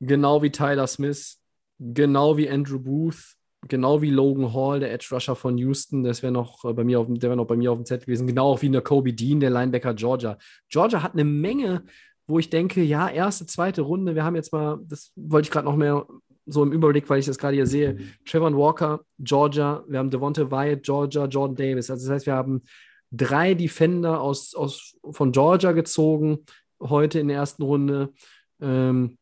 genau 0.00 0.42
wie 0.42 0.50
Tyler 0.50 0.86
Smith, 0.86 1.40
genau 1.78 2.36
wie 2.36 2.48
Andrew 2.48 2.78
Booth, 2.78 3.36
genau 3.68 4.02
wie 4.02 4.10
Logan 4.10 4.52
Hall, 4.52 4.80
der 4.80 4.92
Edge 4.92 5.08
Rusher 5.12 5.36
von 5.36 5.58
Houston, 5.58 6.04
das 6.04 6.22
wäre 6.22 6.32
noch 6.32 6.64
äh, 6.64 6.72
bei 6.72 6.84
mir 6.84 7.00
auf, 7.00 7.06
der 7.08 7.30
wäre 7.30 7.36
noch 7.36 7.46
bei 7.46 7.56
mir 7.56 7.72
auf 7.72 7.78
dem 7.78 7.86
Set 7.86 8.06
gewesen, 8.06 8.26
genau 8.26 8.52
auch 8.52 8.62
wie 8.62 8.66
eine 8.66 8.82
Kobe 8.82 9.12
Dean, 9.12 9.40
der 9.40 9.50
Linebacker 9.50 9.94
Georgia. 9.94 10.38
Georgia 10.68 11.02
hat 11.02 11.14
eine 11.14 11.24
Menge, 11.24 11.84
wo 12.26 12.38
ich 12.38 12.50
denke, 12.50 12.82
ja, 12.82 13.08
erste, 13.08 13.46
zweite 13.46 13.82
Runde, 13.82 14.14
wir 14.14 14.24
haben 14.24 14.36
jetzt 14.36 14.52
mal, 14.52 14.78
das 14.86 15.12
wollte 15.16 15.46
ich 15.46 15.52
gerade 15.52 15.66
noch 15.66 15.76
mehr 15.76 16.06
so 16.46 16.62
im 16.62 16.72
Überblick, 16.72 17.08
weil 17.10 17.18
ich 17.18 17.26
das 17.26 17.38
gerade 17.38 17.54
hier 17.54 17.66
sehe. 17.66 17.98
Trevor 18.24 18.56
Walker, 18.56 19.00
Georgia, 19.18 19.84
wir 19.88 19.98
haben 19.98 20.10
Devonta 20.10 20.48
Wyatt, 20.50 20.84
Georgia, 20.84 21.26
Jordan 21.26 21.56
Davis. 21.56 21.90
Also 21.90 22.06
das 22.06 22.14
heißt, 22.14 22.26
wir 22.26 22.34
haben 22.34 22.62
drei 23.10 23.54
Defender 23.54 24.20
aus, 24.20 24.54
aus, 24.54 24.96
von 25.10 25.32
Georgia 25.32 25.72
gezogen, 25.72 26.44
heute 26.80 27.18
in 27.18 27.28
der 27.28 27.38
ersten 27.38 27.62
Runde. 27.62 28.12
Ähm, 28.60 29.18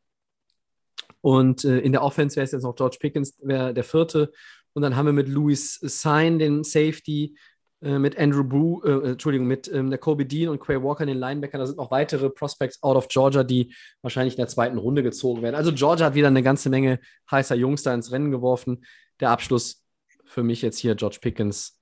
und 1.25 1.65
äh, 1.65 1.79
in 1.79 1.93
der 1.93 2.03
Offense 2.03 2.37
wäre 2.37 2.45
es 2.45 2.53
jetzt 2.53 2.65
noch 2.65 2.77
George 2.77 2.99
Pickens, 3.01 3.39
wäre 3.41 3.73
der 3.73 3.83
vierte. 3.83 4.31
Und 4.75 4.83
dann 4.83 4.95
haben 4.95 5.07
wir 5.07 5.15
mit 5.15 5.27
Louis 5.27 5.77
Sign 5.81 6.39
den 6.39 6.65
Safety, 6.65 7.35
äh, 7.81 7.99
mit 7.99 8.19
Andrew 8.19 8.45
Brew, 8.45 8.83
äh, 8.83 9.13
Entschuldigung, 9.13 9.47
mit 9.47 9.67
ähm, 9.73 9.89
der 9.89 9.99
Kobe 9.99 10.27
Dean 10.27 10.51
und 10.51 10.61
Quay 10.61 10.83
Walker 10.83 11.07
den 11.07 11.17
Linebacker. 11.17 11.57
Da 11.57 11.65
sind 11.65 11.79
noch 11.79 11.91
weitere 11.91 12.29
Prospects 12.29 12.83
out 12.83 12.99
of 12.99 13.09
Georgia, 13.09 13.43
die 13.43 13.75
wahrscheinlich 14.03 14.35
in 14.35 14.43
der 14.43 14.49
zweiten 14.49 14.77
Runde 14.77 15.03
gezogen 15.03 15.41
werden. 15.41 15.55
Also 15.55 15.73
Georgia 15.73 16.05
hat 16.05 16.15
wieder 16.15 16.29
eine 16.29 16.43
ganze 16.43 16.69
Menge 16.69 17.01
heißer 17.31 17.55
Jungs 17.55 17.83
da 17.83 17.95
ins 17.95 18.13
Rennen 18.13 18.31
geworfen. 18.31 18.85
Der 19.19 19.31
Abschluss 19.31 19.83
für 20.27 20.43
mich 20.43 20.61
jetzt 20.61 20.77
hier 20.77 20.95
George 20.95 21.21
Pickens, 21.23 21.81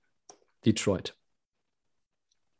Detroit. 0.64 1.16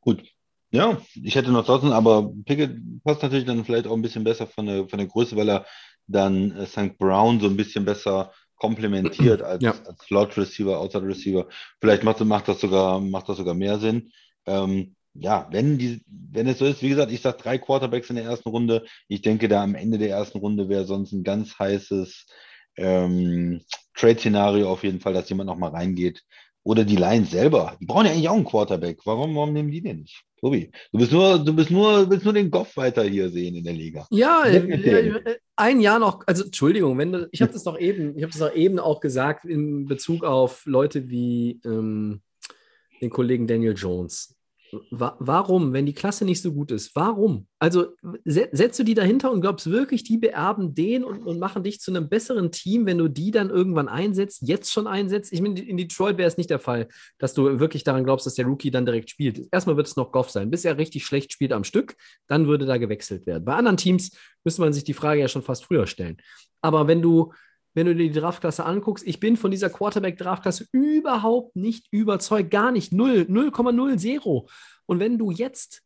Gut. 0.00 0.24
Ja, 0.72 1.00
ich 1.22 1.36
hätte 1.36 1.52
noch 1.52 1.66
trotzdem, 1.66 1.92
aber 1.92 2.32
Pickett 2.44 2.76
passt 3.04 3.22
natürlich 3.22 3.44
dann 3.44 3.64
vielleicht 3.64 3.86
auch 3.86 3.92
ein 3.92 4.02
bisschen 4.02 4.24
besser 4.24 4.48
von 4.48 4.66
der, 4.66 4.88
von 4.88 4.98
der 4.98 5.06
Größe, 5.06 5.36
weil 5.36 5.48
er 5.48 5.66
dann 6.07 6.57
äh, 6.57 6.66
St. 6.66 6.99
Brown 6.99 7.41
so 7.41 7.47
ein 7.47 7.57
bisschen 7.57 7.85
besser 7.85 8.33
komplementiert 8.57 9.43
als, 9.43 9.62
ja. 9.62 9.73
als 9.73 10.05
Slot 10.07 10.37
Receiver, 10.37 10.79
Outside 10.79 11.07
Receiver. 11.07 11.49
Vielleicht 11.81 12.05
macht, 12.05 12.20
macht, 12.20 12.49
das, 12.49 12.61
sogar, 12.61 13.01
macht 13.01 13.29
das 13.29 13.37
sogar 13.37 13.55
mehr 13.55 13.79
Sinn. 13.79 14.12
Ähm, 14.47 14.95
ja, 15.15 15.47
wenn, 15.51 15.79
die, 15.79 16.03
wenn 16.07 16.47
es 16.47 16.59
so 16.59 16.65
ist, 16.65 16.83
wie 16.83 16.89
gesagt, 16.89 17.12
ich 17.12 17.20
sage 17.20 17.39
drei 17.43 17.59
Quarterbacks 17.59 18.09
in 18.11 18.16
der 18.16 18.24
ersten 18.24 18.49
Runde. 18.49 18.85
Ich 19.09 19.20
denke, 19.20 19.49
da 19.49 19.62
am 19.62 19.74
Ende 19.74 19.99
der 19.99 20.11
ersten 20.11 20.39
Runde 20.39 20.69
wäre 20.69 20.87
sonst 20.87 21.12
ein 21.12 21.23
ganz 21.23 21.59
heißes 21.59 22.27
ähm, 22.77 23.62
Trade-Szenario 23.95 24.70
auf 24.70 24.85
jeden 24.85 25.01
Fall, 25.01 25.12
dass 25.12 25.29
jemand 25.29 25.49
noch 25.49 25.59
mal 25.59 25.70
reingeht, 25.70 26.23
oder 26.65 26.85
die 26.85 26.97
Lions 26.97 27.31
selber. 27.31 27.77
Die 27.81 27.87
brauchen 27.87 28.07
ja 28.07 28.12
eigentlich 28.12 28.29
auch 28.29 28.37
einen 28.37 28.45
Quarterback. 28.45 29.01
Warum, 29.05 29.35
warum 29.35 29.53
nehmen 29.53 29.70
die 29.70 29.83
den 29.83 30.01
nicht? 30.01 30.23
Tobi, 30.43 30.73
du 30.90 30.98
bist 30.98 31.12
nur, 31.12 31.39
du 31.39 31.55
bist 31.55 31.70
nur, 31.70 32.10
willst 32.10 32.24
nur 32.24 32.35
den 32.35 32.51
Goff 32.51 32.77
weiter 32.77 33.05
hier 33.05 33.31
sehen 33.31 33.55
in 33.55 33.62
der 33.62 33.74
Liga. 33.74 34.09
Ja, 34.10 34.43
ein 35.55 35.81
Jahr 35.81 36.01
noch, 36.01 36.24
also 36.27 36.44
Entschuldigung, 36.44 36.98
wenn 36.98 37.12
du, 37.12 37.28
ich 37.31 37.43
habe 37.43 37.52
das 37.52 37.62
doch 37.62 37.78
eben, 37.78 38.16
ich 38.16 38.24
habe 38.24 38.32
das 38.32 38.40
doch 38.40 38.52
eben 38.52 38.81
auch 38.81 38.98
gesagt 38.98 39.44
in 39.44 39.86
Bezug 39.86 40.24
auf 40.24 40.66
Leute 40.66 41.09
wie 41.09 41.60
ähm, 41.64 42.23
den 43.01 43.10
Kollegen 43.10 43.47
Daniel 43.47 43.74
Jones. 43.77 44.36
Wa 44.90 45.16
warum, 45.19 45.74
wenn 45.74 45.85
die 45.85 45.93
Klasse 45.93 46.24
nicht 46.24 46.40
so 46.40 46.53
gut 46.53 46.70
ist? 46.70 46.97
Warum? 46.97 47.47
Also 47.59 47.89
se 48.24 48.49
setzt 48.53 48.78
du 48.78 48.85
die 48.85 48.94
dahinter 48.94 49.31
und 49.31 49.43
glaubst 49.43 49.70
wirklich, 49.70 50.03
die 50.03 50.16
beerben 50.16 50.74
den 50.74 51.05
und, 51.05 51.27
und, 51.27 51.39
machen 51.39 51.62
dich 51.62 51.78
zu 51.78 51.90
einem 51.90 52.09
besseren 52.09 52.51
Team, 52.51 52.86
wenn 52.86 52.97
du 52.97 53.09
die 53.09 53.31
dann 53.31 53.51
irgendwann 53.51 53.89
einsetzt, 53.89 54.40
jetzt 54.43 54.73
schon 54.73 54.86
einsetzt? 54.86 55.31
Ich 55.32 55.43
meine, 55.43 55.61
in 55.61 55.77
Detroit 55.77 56.16
wäre 56.16 56.28
es 56.28 56.39
nicht 56.39 56.49
der 56.49 56.59
Fall, 56.59 56.89
dass 57.19 57.35
du 57.35 57.61
wirklich 57.61 57.85
daran 57.85 58.05
glaubst, 58.05 58.24
dass 58.24 58.35
der 58.35 58.47
Rookie 58.47 58.70
dann 58.70 58.86
direkt 58.86 59.11
spielt. 59.11 59.47
Erstmal 59.53 59.77
wird 59.77 59.89
es 59.89 59.97
noch 59.97 60.11
Goff 60.11 60.31
sein, 60.31 60.51
bis 60.51 60.65
er 60.65 60.78
richtig 60.78 61.05
schlecht 61.05 61.32
spielt 61.32 61.53
am 61.53 61.65
Stück, 61.65 61.94
dann 62.27 62.47
würde 62.47 62.65
da 62.65 62.78
gewechselt 62.78 63.27
werden. 63.27 63.44
Bei 63.44 63.55
anderen 63.55 63.77
Teams 63.77 64.16
müsste 64.43 64.62
man 64.62 64.73
sich 64.73 64.85
die 64.85 64.94
Frage 64.94 65.20
ja 65.20 65.28
schon 65.28 65.43
fast 65.43 65.65
früher 65.65 65.86
stellen. 65.86 66.16
Aber 66.62 66.89
wenn 66.89 67.03
du 67.03 67.32
wenn 67.74 67.86
du 67.86 67.94
dir 67.94 68.11
die 68.11 68.19
Draftklasse 68.20 68.65
anguckst, 68.65 69.07
ich 69.07 69.19
bin 69.20 69.36
von 69.36 69.51
dieser 69.51 69.70
Quarterback-Draftklasse 69.70 70.66
überhaupt 70.73 71.57
nicht 71.57 71.86
überzeugt, 71.90 72.51
gar 72.51 72.70
nicht, 72.73 72.93
0, 72.93 73.27
0,00. 73.28 74.49
Und 74.86 74.99
wenn 75.01 75.19
du 75.19 75.31
jetzt 75.31 75.82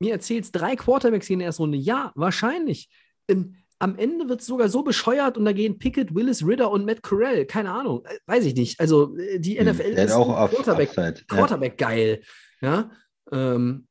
mir 0.00 0.12
erzählst, 0.12 0.54
drei 0.54 0.76
Quarterbacks 0.76 1.26
gehen 1.26 1.34
in 1.34 1.38
der 1.40 1.46
ersten 1.46 1.62
Runde. 1.62 1.78
Ja, 1.78 2.12
wahrscheinlich. 2.14 2.88
Ähm, 3.28 3.56
am 3.80 3.96
Ende 3.96 4.28
wird 4.28 4.40
es 4.40 4.46
sogar 4.46 4.68
so 4.68 4.82
bescheuert 4.82 5.38
und 5.38 5.44
da 5.44 5.52
gehen 5.52 5.78
Pickett, 5.78 6.14
Willis, 6.14 6.44
Ritter 6.44 6.70
und 6.70 6.84
Matt 6.84 7.02
Corell. 7.02 7.46
Keine 7.46 7.70
Ahnung, 7.72 8.04
äh, 8.06 8.18
weiß 8.26 8.44
ich 8.44 8.54
nicht. 8.54 8.78
Also 8.80 9.16
äh, 9.16 9.38
die 9.38 9.58
Hm, 9.58 9.66
NFL 9.68 9.92
hat 9.96 10.04
ist 10.06 10.12
auch 10.12 10.28
auf- 10.36 10.50
Quarterback, 10.50 10.88
Upside, 10.90 11.20
ja. 11.30 11.36
Quarterback 11.36 11.78
geil. 11.78 12.20
Ja, 12.60 12.90
ähm, 13.32 13.86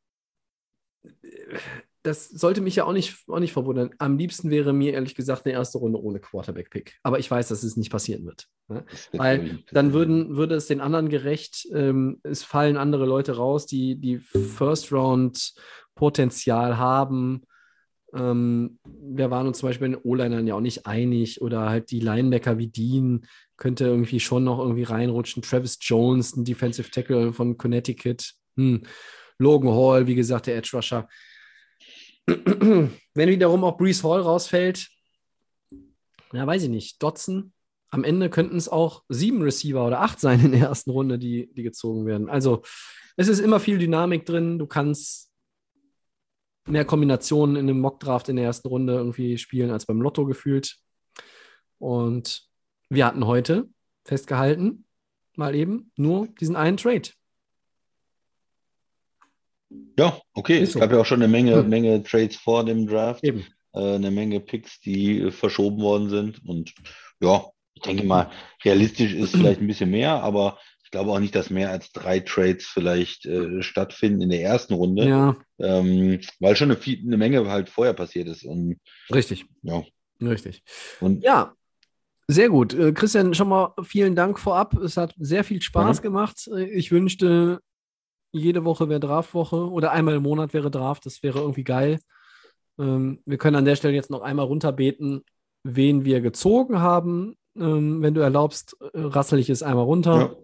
das 2.07 2.29
sollte 2.29 2.61
mich 2.61 2.77
ja 2.77 2.85
auch 2.85 2.93
nicht, 2.93 3.27
auch 3.27 3.39
nicht 3.39 3.51
verwundern. 3.51 3.89
Am 3.97 4.17
liebsten 4.17 4.49
wäre 4.49 4.71
mir 4.71 4.93
ehrlich 4.93 5.13
gesagt 5.13 5.45
eine 5.45 5.53
erste 5.53 5.77
Runde 5.77 6.01
ohne 6.01 6.21
Quarterback-Pick. 6.21 6.95
Aber 7.03 7.19
ich 7.19 7.29
weiß, 7.29 7.49
dass 7.49 7.63
es 7.63 7.75
nicht 7.75 7.91
passieren 7.91 8.25
wird. 8.25 8.47
Ne? 8.69 8.85
Weil 9.11 9.59
dann 9.71 9.91
würden, 9.91 10.38
würde 10.38 10.55
es 10.55 10.67
den 10.67 10.79
anderen 10.79 11.09
gerecht, 11.09 11.67
ähm, 11.73 12.21
es 12.23 12.43
fallen 12.43 12.77
andere 12.77 13.05
Leute 13.05 13.35
raus, 13.35 13.65
die, 13.65 13.97
die 13.97 14.19
First-Round-Potenzial 14.19 16.77
haben. 16.77 17.41
Ähm, 18.13 18.79
wir 18.85 19.29
waren 19.29 19.47
uns 19.47 19.57
zum 19.57 19.67
Beispiel 19.67 19.88
in 19.88 19.93
den 19.93 20.01
O-Linern 20.01 20.47
ja 20.47 20.55
auch 20.55 20.61
nicht 20.61 20.88
einig 20.88 21.41
oder 21.41 21.69
halt 21.69 21.91
die 21.91 21.99
Linebacker 21.99 22.57
wie 22.57 22.67
Dean 22.67 23.25
könnte 23.57 23.84
irgendwie 23.84 24.21
schon 24.21 24.45
noch 24.45 24.59
irgendwie 24.59 24.84
reinrutschen. 24.84 25.43
Travis 25.43 25.77
Jones, 25.81 26.38
ein 26.38 26.45
Defensive 26.45 26.89
Tackle 26.89 27.34
von 27.34 27.57
Connecticut. 27.57 28.31
Hm. 28.55 28.84
Logan 29.39 29.71
Hall, 29.71 30.07
wie 30.07 30.15
gesagt, 30.15 30.47
der 30.47 30.55
Edge 30.55 30.71
Rusher. 30.73 31.09
Wenn 32.27 33.29
wiederum 33.29 33.63
auch 33.63 33.77
Brees 33.77 34.03
Hall 34.03 34.21
rausfällt, 34.21 34.89
ja, 36.33 36.45
weiß 36.45 36.63
ich 36.63 36.69
nicht. 36.69 37.01
Dotson, 37.01 37.53
am 37.89 38.03
Ende 38.03 38.29
könnten 38.29 38.57
es 38.57 38.67
auch 38.67 39.03
sieben 39.07 39.41
Receiver 39.41 39.85
oder 39.85 40.01
acht 40.01 40.19
sein 40.19 40.43
in 40.43 40.51
der 40.51 40.61
ersten 40.61 40.91
Runde, 40.91 41.17
die, 41.17 41.53
die 41.53 41.63
gezogen 41.63 42.05
werden. 42.05 42.29
Also 42.29 42.63
es 43.15 43.27
ist 43.27 43.39
immer 43.39 43.59
viel 43.59 43.77
Dynamik 43.77 44.25
drin. 44.25 44.59
Du 44.59 44.67
kannst 44.67 45.31
mehr 46.67 46.85
Kombinationen 46.85 47.55
in 47.55 47.69
einem 47.69 47.79
Mockdraft 47.79 48.27
in 48.29 48.35
der 48.35 48.45
ersten 48.45 48.67
Runde 48.67 48.93
irgendwie 48.93 49.37
spielen 49.37 49.71
als 49.71 49.85
beim 49.85 50.01
Lotto 50.01 50.25
gefühlt. 50.25 50.77
Und 51.79 52.47
wir 52.89 53.05
hatten 53.05 53.25
heute 53.25 53.69
festgehalten, 54.05 54.85
mal 55.35 55.55
eben, 55.55 55.91
nur 55.95 56.27
diesen 56.39 56.55
einen 56.55 56.77
Trade. 56.77 57.09
Ja, 59.99 60.19
okay. 60.34 60.60
Ist 60.60 60.69
Es 60.69 60.73
so. 60.73 60.80
gab 60.80 60.91
ja 60.91 60.99
auch 60.99 61.06
schon 61.06 61.22
eine 61.22 61.31
Menge, 61.31 61.56
Hm. 61.56 61.69
Menge 61.69 62.03
Trades 62.03 62.35
vor 62.38 62.64
dem 62.65 62.88
Draft, 62.88 63.23
äh, 63.23 63.34
eine 63.73 64.11
Menge 64.11 64.39
Picks, 64.39 64.80
die 64.80 65.19
äh, 65.22 65.31
verschoben 65.31 65.81
worden 65.81 66.10
sind. 66.10 66.41
Und 66.45 66.73
ja, 67.19 67.45
ich 67.73 67.81
denke 67.81 68.03
mal, 68.03 68.30
realistisch 68.64 69.14
ist 69.14 69.31
vielleicht 69.35 69.60
ein 69.61 69.68
bisschen 69.68 69.89
mehr, 69.91 70.23
aber 70.23 70.57
ich 70.84 70.91
glaube 70.91 71.11
auch 71.11 71.19
nicht, 71.19 71.35
dass 71.35 71.49
mehr 71.49 71.69
als 71.69 71.91
drei 71.91 72.22
Trades 72.22 72.65
vielleicht 72.65 73.26
äh, 73.26 73.61
stattfinden 73.61 74.22
in 74.22 74.30
der 74.30 74.41
ersten 74.41 74.73
Runde, 74.73 75.06
Ja, 75.07 75.35
ähm, 75.60 76.22
weil 76.39 76.56
schon 76.56 76.72
eine, 76.72 76.80
eine 76.81 77.18
Menge 77.18 77.49
halt 77.49 77.68
vorher 77.69 77.94
passiert 77.94 78.30
ist. 78.30 78.45
Und 78.45 78.77
richtig. 79.14 79.45
ja, 79.64 79.84
Richtig. 80.22 80.64
und 81.02 81.23
Ja, 81.23 81.53
sehr 82.30 82.49
gut. 82.49 82.73
Äh, 82.73 82.94
Christian, 82.94 83.34
schon 83.34 83.49
mal 83.49 83.73
vielen 83.84 84.15
Dank 84.15 84.39
vorab. 84.39 84.76
Es 84.77 84.95
hat 84.98 85.14
sehr 85.18 85.44
viel 85.44 85.61
Spaß 85.61 85.99
Mhm. 85.99 86.03
gemacht. 86.03 86.49
Äh, 86.56 86.64
Ich 86.69 86.91
wünschte, 86.91 87.60
jede 88.31 88.65
Woche 88.65 88.89
wäre 88.89 88.99
Draftwoche 88.99 89.69
oder 89.69 89.91
einmal 89.91 90.15
im 90.15 90.23
Monat 90.23 90.53
wäre 90.53 90.71
Draft. 90.71 91.05
Das 91.05 91.23
wäre 91.23 91.39
irgendwie 91.39 91.63
geil. 91.63 91.99
Ähm, 92.79 93.21
wir 93.25 93.37
können 93.37 93.55
an 93.55 93.65
der 93.65 93.75
Stelle 93.75 93.95
jetzt 93.95 94.09
noch 94.09 94.21
einmal 94.21 94.45
runterbeten, 94.45 95.23
wen 95.63 96.05
wir 96.05 96.21
gezogen 96.21 96.79
haben. 96.79 97.37
Ähm, 97.55 98.01
wenn 98.01 98.13
du 98.13 98.21
erlaubst, 98.21 98.75
äh, 98.81 98.99
rassel 98.99 99.39
ich 99.39 99.49
es 99.49 99.63
einmal 99.63 99.85
runter. 99.85 100.17
Ja. 100.17 100.35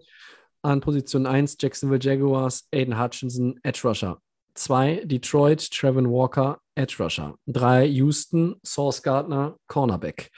An 0.62 0.80
Position 0.80 1.26
1 1.26 1.58
Jacksonville 1.60 2.00
Jaguars, 2.00 2.66
Aiden 2.72 2.98
Hutchinson, 3.00 3.60
Edge 3.62 3.80
Rusher. 3.84 4.18
2 4.54 5.02
Detroit, 5.04 5.70
Trevin 5.70 6.10
Walker, 6.10 6.58
Edge 6.74 6.96
Rusher. 6.98 7.36
3 7.46 7.84
Houston, 7.86 8.56
Source 8.64 9.02
Gardner, 9.02 9.56
Cornerback. 9.66 10.30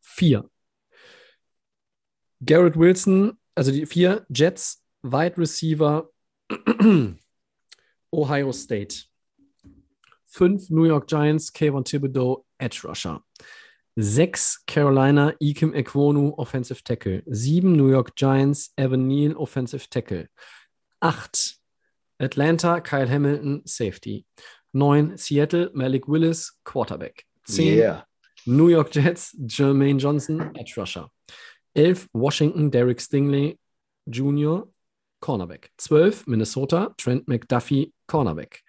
4 0.00 0.44
Garrett 2.44 2.76
Wilson, 2.76 3.38
also 3.54 3.70
die 3.70 3.86
4 3.86 4.26
Jets, 4.28 4.82
Wide 5.02 5.38
Receiver, 5.38 6.10
Ohio 8.12 8.52
State. 8.52 9.04
5 10.28 10.70
New 10.70 10.86
York 10.86 11.06
Giants, 11.06 11.50
Kayvon 11.50 11.84
Thibodeau, 11.84 12.44
Edge 12.58 12.84
Rusher. 12.84 13.18
6 13.98 14.58
Carolina, 14.66 15.34
Ikem 15.42 15.74
Ekwonu, 15.74 16.34
Offensive 16.38 16.82
Tackle. 16.82 17.20
7 17.30 17.76
New 17.76 17.90
York 17.90 18.14
Giants, 18.16 18.70
Evan 18.78 19.08
Neal, 19.08 19.40
Offensive 19.40 19.88
Tackle. 19.90 20.24
8 21.04 21.54
Atlanta, 22.20 22.80
Kyle 22.80 23.06
Hamilton, 23.06 23.66
Safety. 23.66 24.24
9 24.72 25.18
Seattle, 25.18 25.68
Malik 25.74 26.08
Willis, 26.08 26.52
Quarterback. 26.64 27.24
10 27.48 27.66
yeah. 27.66 28.02
New 28.46 28.68
York 28.68 28.90
Jets, 28.90 29.34
Jermaine 29.44 29.98
Johnson, 29.98 30.52
Edge 30.58 30.76
Rusher. 30.76 31.06
11 31.74 32.08
Washington, 32.14 32.70
Derek 32.70 32.98
Stingley 32.98 33.58
Jr., 34.08 34.62
Cornerback. 35.22 35.70
12 35.78 36.26
Minnesota, 36.26 36.92
Trent 36.98 37.26
McDuffie, 37.26 37.92
Cornerback. 38.06 38.60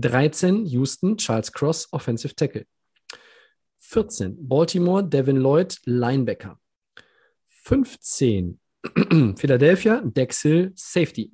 13 0.00 0.66
Houston, 0.66 1.16
Charles 1.16 1.50
Cross, 1.50 1.86
Offensive 1.92 2.34
Tackle. 2.34 2.64
14 3.80 4.34
Baltimore, 4.38 5.02
Devin 5.02 5.40
Lloyd, 5.42 5.76
Linebacker. 5.86 6.56
15 7.48 8.58
Philadelphia, 9.36 10.02
Dex 10.04 10.42
Hill, 10.42 10.70
Safety. 10.74 11.30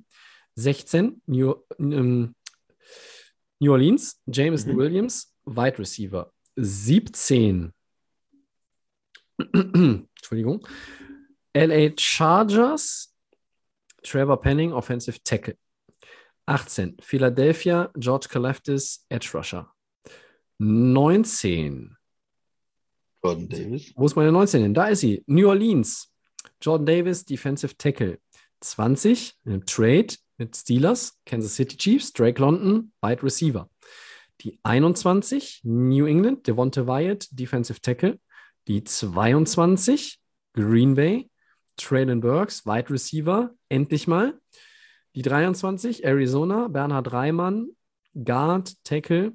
16 0.55 1.21
New, 1.27 1.55
ähm, 1.79 2.35
New 3.59 3.71
Orleans, 3.71 4.21
Jameson 4.27 4.73
Mhm. 4.73 4.77
Williams, 4.77 5.33
Wide 5.45 5.77
Receiver. 5.79 6.31
17 6.57 7.71
Entschuldigung. 9.53 10.65
LA 11.53 11.89
Chargers, 11.97 13.10
Trevor 14.03 14.37
Penning, 14.37 14.73
Offensive 14.73 15.19
Tackle. 15.23 15.55
18 16.47 16.97
Philadelphia, 17.01 17.91
George 17.97 18.27
Kalafdis, 18.29 19.05
Edge 19.09 19.29
Rusher. 19.33 19.71
19 20.59 21.95
Jordan 23.23 23.49
Davis. 23.49 23.93
wo 23.95 24.05
ist 24.05 24.15
meine 24.15 24.31
19 24.31 24.63
hin? 24.63 24.73
Da 24.73 24.87
ist 24.87 25.01
sie. 25.01 25.23
New 25.27 25.47
Orleans. 25.47 26.11
Jordan 26.61 26.85
Davis, 26.85 27.25
Defensive 27.25 27.77
Tackle. 27.77 28.19
20, 28.61 29.33
ein 29.45 29.65
Trade 29.65 30.15
mit 30.37 30.55
Steelers, 30.55 31.19
Kansas 31.25 31.55
City 31.55 31.77
Chiefs, 31.77 32.13
Drake 32.13 32.39
London, 32.39 32.91
Wide 33.01 33.23
Receiver. 33.23 33.69
Die 34.41 34.59
21, 34.63 35.61
New 35.63 36.05
England, 36.05 36.47
Devonta 36.47 36.85
Wyatt, 36.85 37.27
Defensive 37.31 37.79
Tackle. 37.81 38.19
Die 38.67 38.83
22, 38.83 40.19
Green 40.53 40.95
Bay, 40.95 41.30
Traylon 41.81 42.21
Burks, 42.21 42.65
Wide 42.65 42.89
Receiver, 42.89 43.53
endlich 43.69 44.07
mal. 44.07 44.39
Die 45.15 45.21
23, 45.21 46.05
Arizona, 46.05 46.67
Bernhard 46.67 47.11
Reimann, 47.11 47.69
Guard, 48.13 48.73
Tackle. 48.83 49.33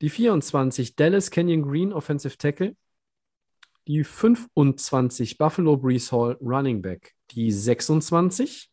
Die 0.00 0.08
24, 0.08 0.96
Dallas 0.96 1.30
Canyon 1.30 1.62
Green, 1.62 1.92
Offensive 1.92 2.36
Tackle. 2.38 2.76
Die 3.86 4.04
25, 4.04 5.38
Buffalo 5.38 5.76
Brees 5.76 6.10
Hall, 6.12 6.36
Running 6.40 6.80
Back. 6.82 7.14
Die 7.32 7.50
26, 7.50 8.70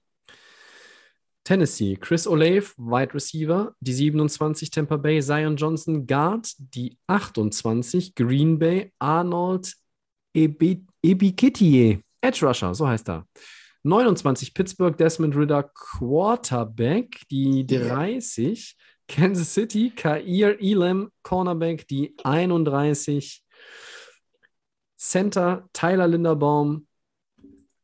Tennessee, 1.44 1.96
Chris 1.96 2.28
Olave, 2.28 2.68
Wide 2.78 3.14
Receiver. 3.14 3.76
Die 3.80 3.94
27, 3.94 4.70
Tampa 4.70 4.98
Bay, 4.98 5.22
Zion 5.22 5.56
Johnson, 5.56 6.06
Guard. 6.06 6.54
Die 6.58 6.98
28, 7.08 8.16
Green 8.16 8.60
Bay, 8.60 8.94
Arnold 9.00 9.74
Ebi- 10.36 10.86
Ebikitie, 11.02 12.04
Edge 12.22 12.46
Rusher, 12.46 12.74
so 12.74 12.88
heißt 12.88 13.10
er. 13.10 13.26
29, 13.84 14.54
Pittsburgh, 14.54 14.98
Desmond 14.98 15.36
Ritter, 15.36 15.64
Quarterback. 15.64 17.22
Die 17.32 17.66
30, 17.66 18.76
Kansas 19.08 19.54
City, 19.54 19.92
Kair 19.96 20.60
Elam, 20.60 21.12
Cornerback. 21.24 21.88
Die 21.88 22.16
31, 22.24 23.44
Center, 24.98 25.68
Tyler 25.72 26.08
Linderbaum, 26.08 26.88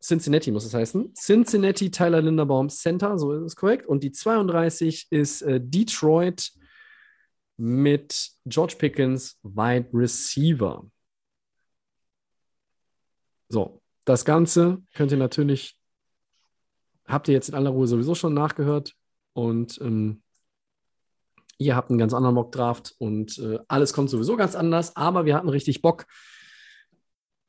Cincinnati 0.06 0.52
muss 0.52 0.66
es 0.66 0.74
heißen. 0.74 1.14
Cincinnati, 1.16 1.90
Tyler 1.90 2.22
Linderbaum, 2.22 2.70
Center, 2.70 3.18
so 3.18 3.34
ist 3.34 3.44
es 3.44 3.56
korrekt. 3.56 3.88
Und 3.88 4.04
die 4.04 4.12
32 4.12 5.08
ist 5.10 5.42
äh, 5.42 5.60
Detroit 5.60 6.52
mit 7.58 8.32
George 8.46 8.76
Pickens, 8.78 9.40
Wide 9.42 9.90
Receiver. 9.94 10.86
So, 13.50 13.82
das 14.06 14.26
Ganze 14.26 14.82
könnt 14.94 15.12
ihr 15.12 15.18
natürlich, 15.18 15.78
habt 17.06 17.28
ihr 17.28 17.34
jetzt 17.34 17.50
in 17.50 17.56
aller 17.56 17.72
Ruhe 17.72 17.88
sowieso 17.88 18.16
schon 18.16 18.34
nachgehört 18.34 18.94
und 19.34 19.80
ähm, 19.82 20.22
ihr 21.58 21.76
habt 21.76 21.90
einen 21.90 22.00
ganz 22.00 22.14
anderen 22.14 22.36
Mock-Draft 22.36 22.96
und 22.98 23.38
äh, 23.40 23.60
alles 23.68 23.94
kommt 23.94 24.10
sowieso 24.10 24.36
ganz 24.36 24.56
anders, 24.56 24.96
aber 24.96 25.26
wir 25.26 25.36
hatten 25.36 25.50
richtig 25.50 25.82
Bock 25.82 26.06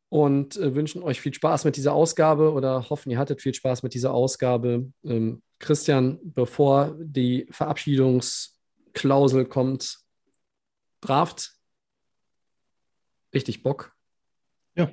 und 0.08 0.56
äh, 0.56 0.74
wünschen 0.74 1.02
euch 1.02 1.20
viel 1.20 1.34
Spaß 1.34 1.64
mit 1.64 1.76
dieser 1.76 1.92
Ausgabe 1.92 2.52
oder 2.52 2.88
hoffen, 2.90 3.10
ihr 3.10 3.18
hattet 3.18 3.42
viel 3.42 3.54
Spaß 3.54 3.82
mit 3.82 3.94
dieser 3.94 4.12
Ausgabe. 4.12 4.90
Ähm, 5.04 5.42
Christian, 5.58 6.18
bevor 6.22 6.96
die 6.98 7.46
Verabschiedungs- 7.50 8.56
Klausel 8.96 9.44
kommt. 9.44 9.98
Draft. 11.02 11.52
Richtig 13.34 13.62
Bock. 13.62 13.94
Ja. 14.74 14.90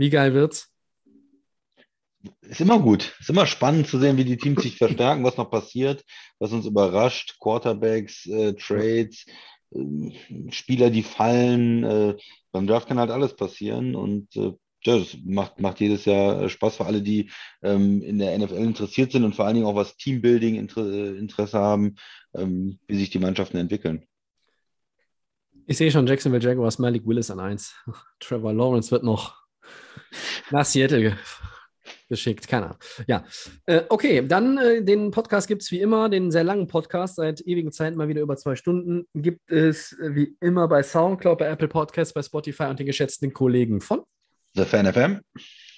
Wie 0.00 0.08
geil 0.08 0.32
wird's? 0.32 0.72
Ist 2.40 2.62
immer 2.62 2.78
gut. 2.80 3.14
Ist 3.20 3.28
immer 3.28 3.46
spannend 3.46 3.86
zu 3.86 3.98
sehen, 3.98 4.16
wie 4.16 4.24
die 4.24 4.38
Teams 4.38 4.62
sich 4.62 4.78
verstärken, 4.78 5.24
was 5.24 5.36
noch 5.36 5.50
passiert, 5.50 6.06
was 6.38 6.52
uns 6.52 6.64
überrascht. 6.64 7.36
Quarterbacks, 7.38 8.24
äh, 8.24 8.54
Trades, 8.54 9.26
äh, 9.72 10.50
Spieler, 10.52 10.88
die 10.88 11.02
fallen. 11.02 11.84
Äh, 11.84 12.16
beim 12.50 12.66
Draft 12.66 12.88
kann 12.88 12.98
halt 12.98 13.10
alles 13.10 13.36
passieren 13.36 13.94
und 13.94 14.34
äh, 14.36 14.54
ja, 14.84 14.98
das 14.98 15.18
macht, 15.22 15.60
macht 15.60 15.80
jedes 15.80 16.06
Jahr 16.06 16.44
äh, 16.44 16.48
Spaß 16.48 16.76
für 16.76 16.86
alle, 16.86 17.02
die 17.02 17.30
ähm, 17.62 18.00
in 18.00 18.18
der 18.18 18.38
NFL 18.38 18.54
interessiert 18.54 19.12
sind 19.12 19.24
und 19.24 19.36
vor 19.36 19.44
allen 19.44 19.56
Dingen 19.56 19.66
auch 19.66 19.74
was 19.74 19.98
Teambuilding 19.98 20.54
Inter 20.54 20.90
äh, 20.90 21.18
Interesse 21.18 21.58
haben, 21.58 21.96
ähm, 22.32 22.78
wie 22.86 22.96
sich 22.96 23.10
die 23.10 23.18
Mannschaften 23.18 23.58
entwickeln. 23.58 24.06
Ich 25.66 25.76
sehe 25.76 25.90
schon 25.90 26.06
Jacksonville 26.06 26.42
Jaguars, 26.42 26.78
Malik 26.78 27.06
Willis 27.06 27.30
an 27.30 27.38
1. 27.38 27.74
Trevor 28.18 28.54
Lawrence 28.54 28.90
wird 28.90 29.04
noch 29.04 29.39
nach 30.50 30.64
Seattle 30.64 31.16
geschickt. 32.10 32.46
Keine 32.48 32.66
Ahnung. 32.66 32.78
Ja. 33.06 33.24
Äh, 33.64 33.82
okay, 33.88 34.26
dann 34.26 34.58
äh, 34.58 34.82
den 34.82 35.10
Podcast 35.10 35.48
gibt 35.48 35.62
es 35.62 35.70
wie 35.70 35.80
immer, 35.80 36.10
den 36.10 36.30
sehr 36.30 36.44
langen 36.44 36.66
Podcast, 36.66 37.16
seit 37.16 37.40
ewigen 37.40 37.72
Zeiten 37.72 37.96
mal 37.96 38.08
wieder 38.08 38.20
über 38.20 38.36
zwei 38.36 38.56
Stunden. 38.56 39.06
Gibt 39.14 39.50
es 39.50 39.92
äh, 39.92 40.14
wie 40.14 40.36
immer 40.40 40.68
bei 40.68 40.82
Soundcloud, 40.82 41.38
bei 41.38 41.46
Apple 41.46 41.68
Podcasts, 41.68 42.12
bei 42.12 42.22
Spotify 42.22 42.64
und 42.64 42.78
den 42.78 42.86
geschätzten 42.86 43.32
Kollegen 43.32 43.80
von 43.80 44.02
The 44.54 44.64
Fan 44.64 44.92
FM. 44.92 45.20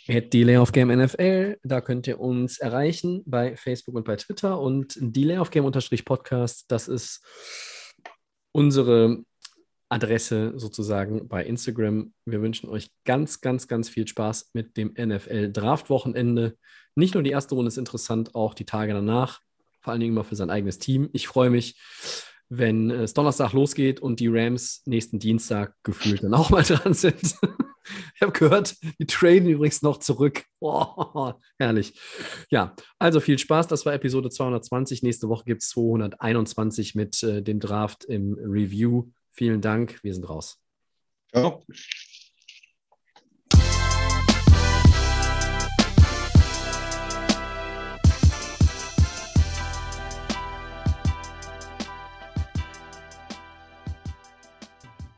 At 0.09 0.33
Delay 0.33 0.57
of 0.57 0.73
Game 0.73 0.89
NFL. 0.89 1.59
Da 1.63 1.81
könnt 1.81 2.09
ihr 2.09 2.19
uns 2.19 2.59
erreichen 2.59 3.23
bei 3.25 3.55
Facebook 3.57 3.95
und 3.95 4.05
bei 4.05 4.17
Twitter. 4.17 4.59
Und 4.59 4.97
Delay 4.99 5.39
of 5.39 5.51
Game 5.51 5.71
Podcast, 5.71 6.65
das 6.69 6.89
ist 6.89 7.23
unsere 8.51 9.23
Adresse 9.93 10.55
sozusagen 10.57 11.29
bei 11.29 11.45
Instagram. 11.45 12.15
Wir 12.25 12.41
wünschen 12.41 12.71
euch 12.71 12.91
ganz, 13.05 13.43
ganz, 13.43 13.69
ganz 13.69 13.91
viel 13.91 14.09
Spaß 14.09 14.51
mit 14.55 14.79
dem 14.79 14.95
NFL 14.99 15.53
Draft 15.53 15.91
Wochenende. 15.91 16.57
Nicht 16.95 17.13
nur 17.13 17.23
die 17.23 17.31
erste 17.31 17.55
Runde 17.55 17.69
ist 17.69 17.77
interessant, 17.77 18.35
auch 18.35 18.55
die 18.55 18.65
Tage 18.65 18.95
danach. 18.95 19.41
Vor 19.81 19.93
allen 19.93 20.01
Dingen 20.01 20.15
immer 20.15 20.25
für 20.25 20.37
sein 20.37 20.49
eigenes 20.49 20.79
Team. 20.79 21.11
Ich 21.13 21.29
freue 21.29 21.51
mich, 21.51 21.79
wenn 22.49 22.91
es 22.91 23.13
Donnerstag 23.13 23.53
losgeht 23.53 24.01
und 24.01 24.19
die 24.19 24.29
Rams 24.29 24.83
nächsten 24.87 25.19
Dienstag 25.19 25.75
gefühlt 25.83 26.23
dann 26.23 26.35
auch 26.35 26.49
mal 26.49 26.63
dran 26.67 26.95
sind. 26.95 27.21
ich 28.15 28.23
habe 28.23 28.33
gehört, 28.33 28.77
die 28.99 29.07
traden 29.07 29.49
übrigens 29.49 29.83
noch 29.83 29.99
zurück. 29.99 30.45
Oh, 30.65 31.33
herrlich. 31.59 31.93
Ja, 32.49 32.77
also 33.01 33.19
viel 33.19 33.37
Spaß. 33.37 33.67
Das 33.67 33.85
war 33.85 33.93
Episode 33.95 34.31
220. 34.31 35.03
Nächste 35.03 35.29
Woche 35.29 35.45
gibt 35.45 35.63
es 35.63 35.71
221 35.71 36.95
mit 36.95 37.21
äh, 37.25 37.43
dem 37.43 37.59
Draft 37.59 38.05
im 38.05 38.35
Review. 38.35 39.09
Vielen 39.33 39.61
Dank. 39.61 39.99
Wir 40.03 40.15
sind 40.15 40.29
raus. 40.29 40.61
Ciao. 41.31 41.65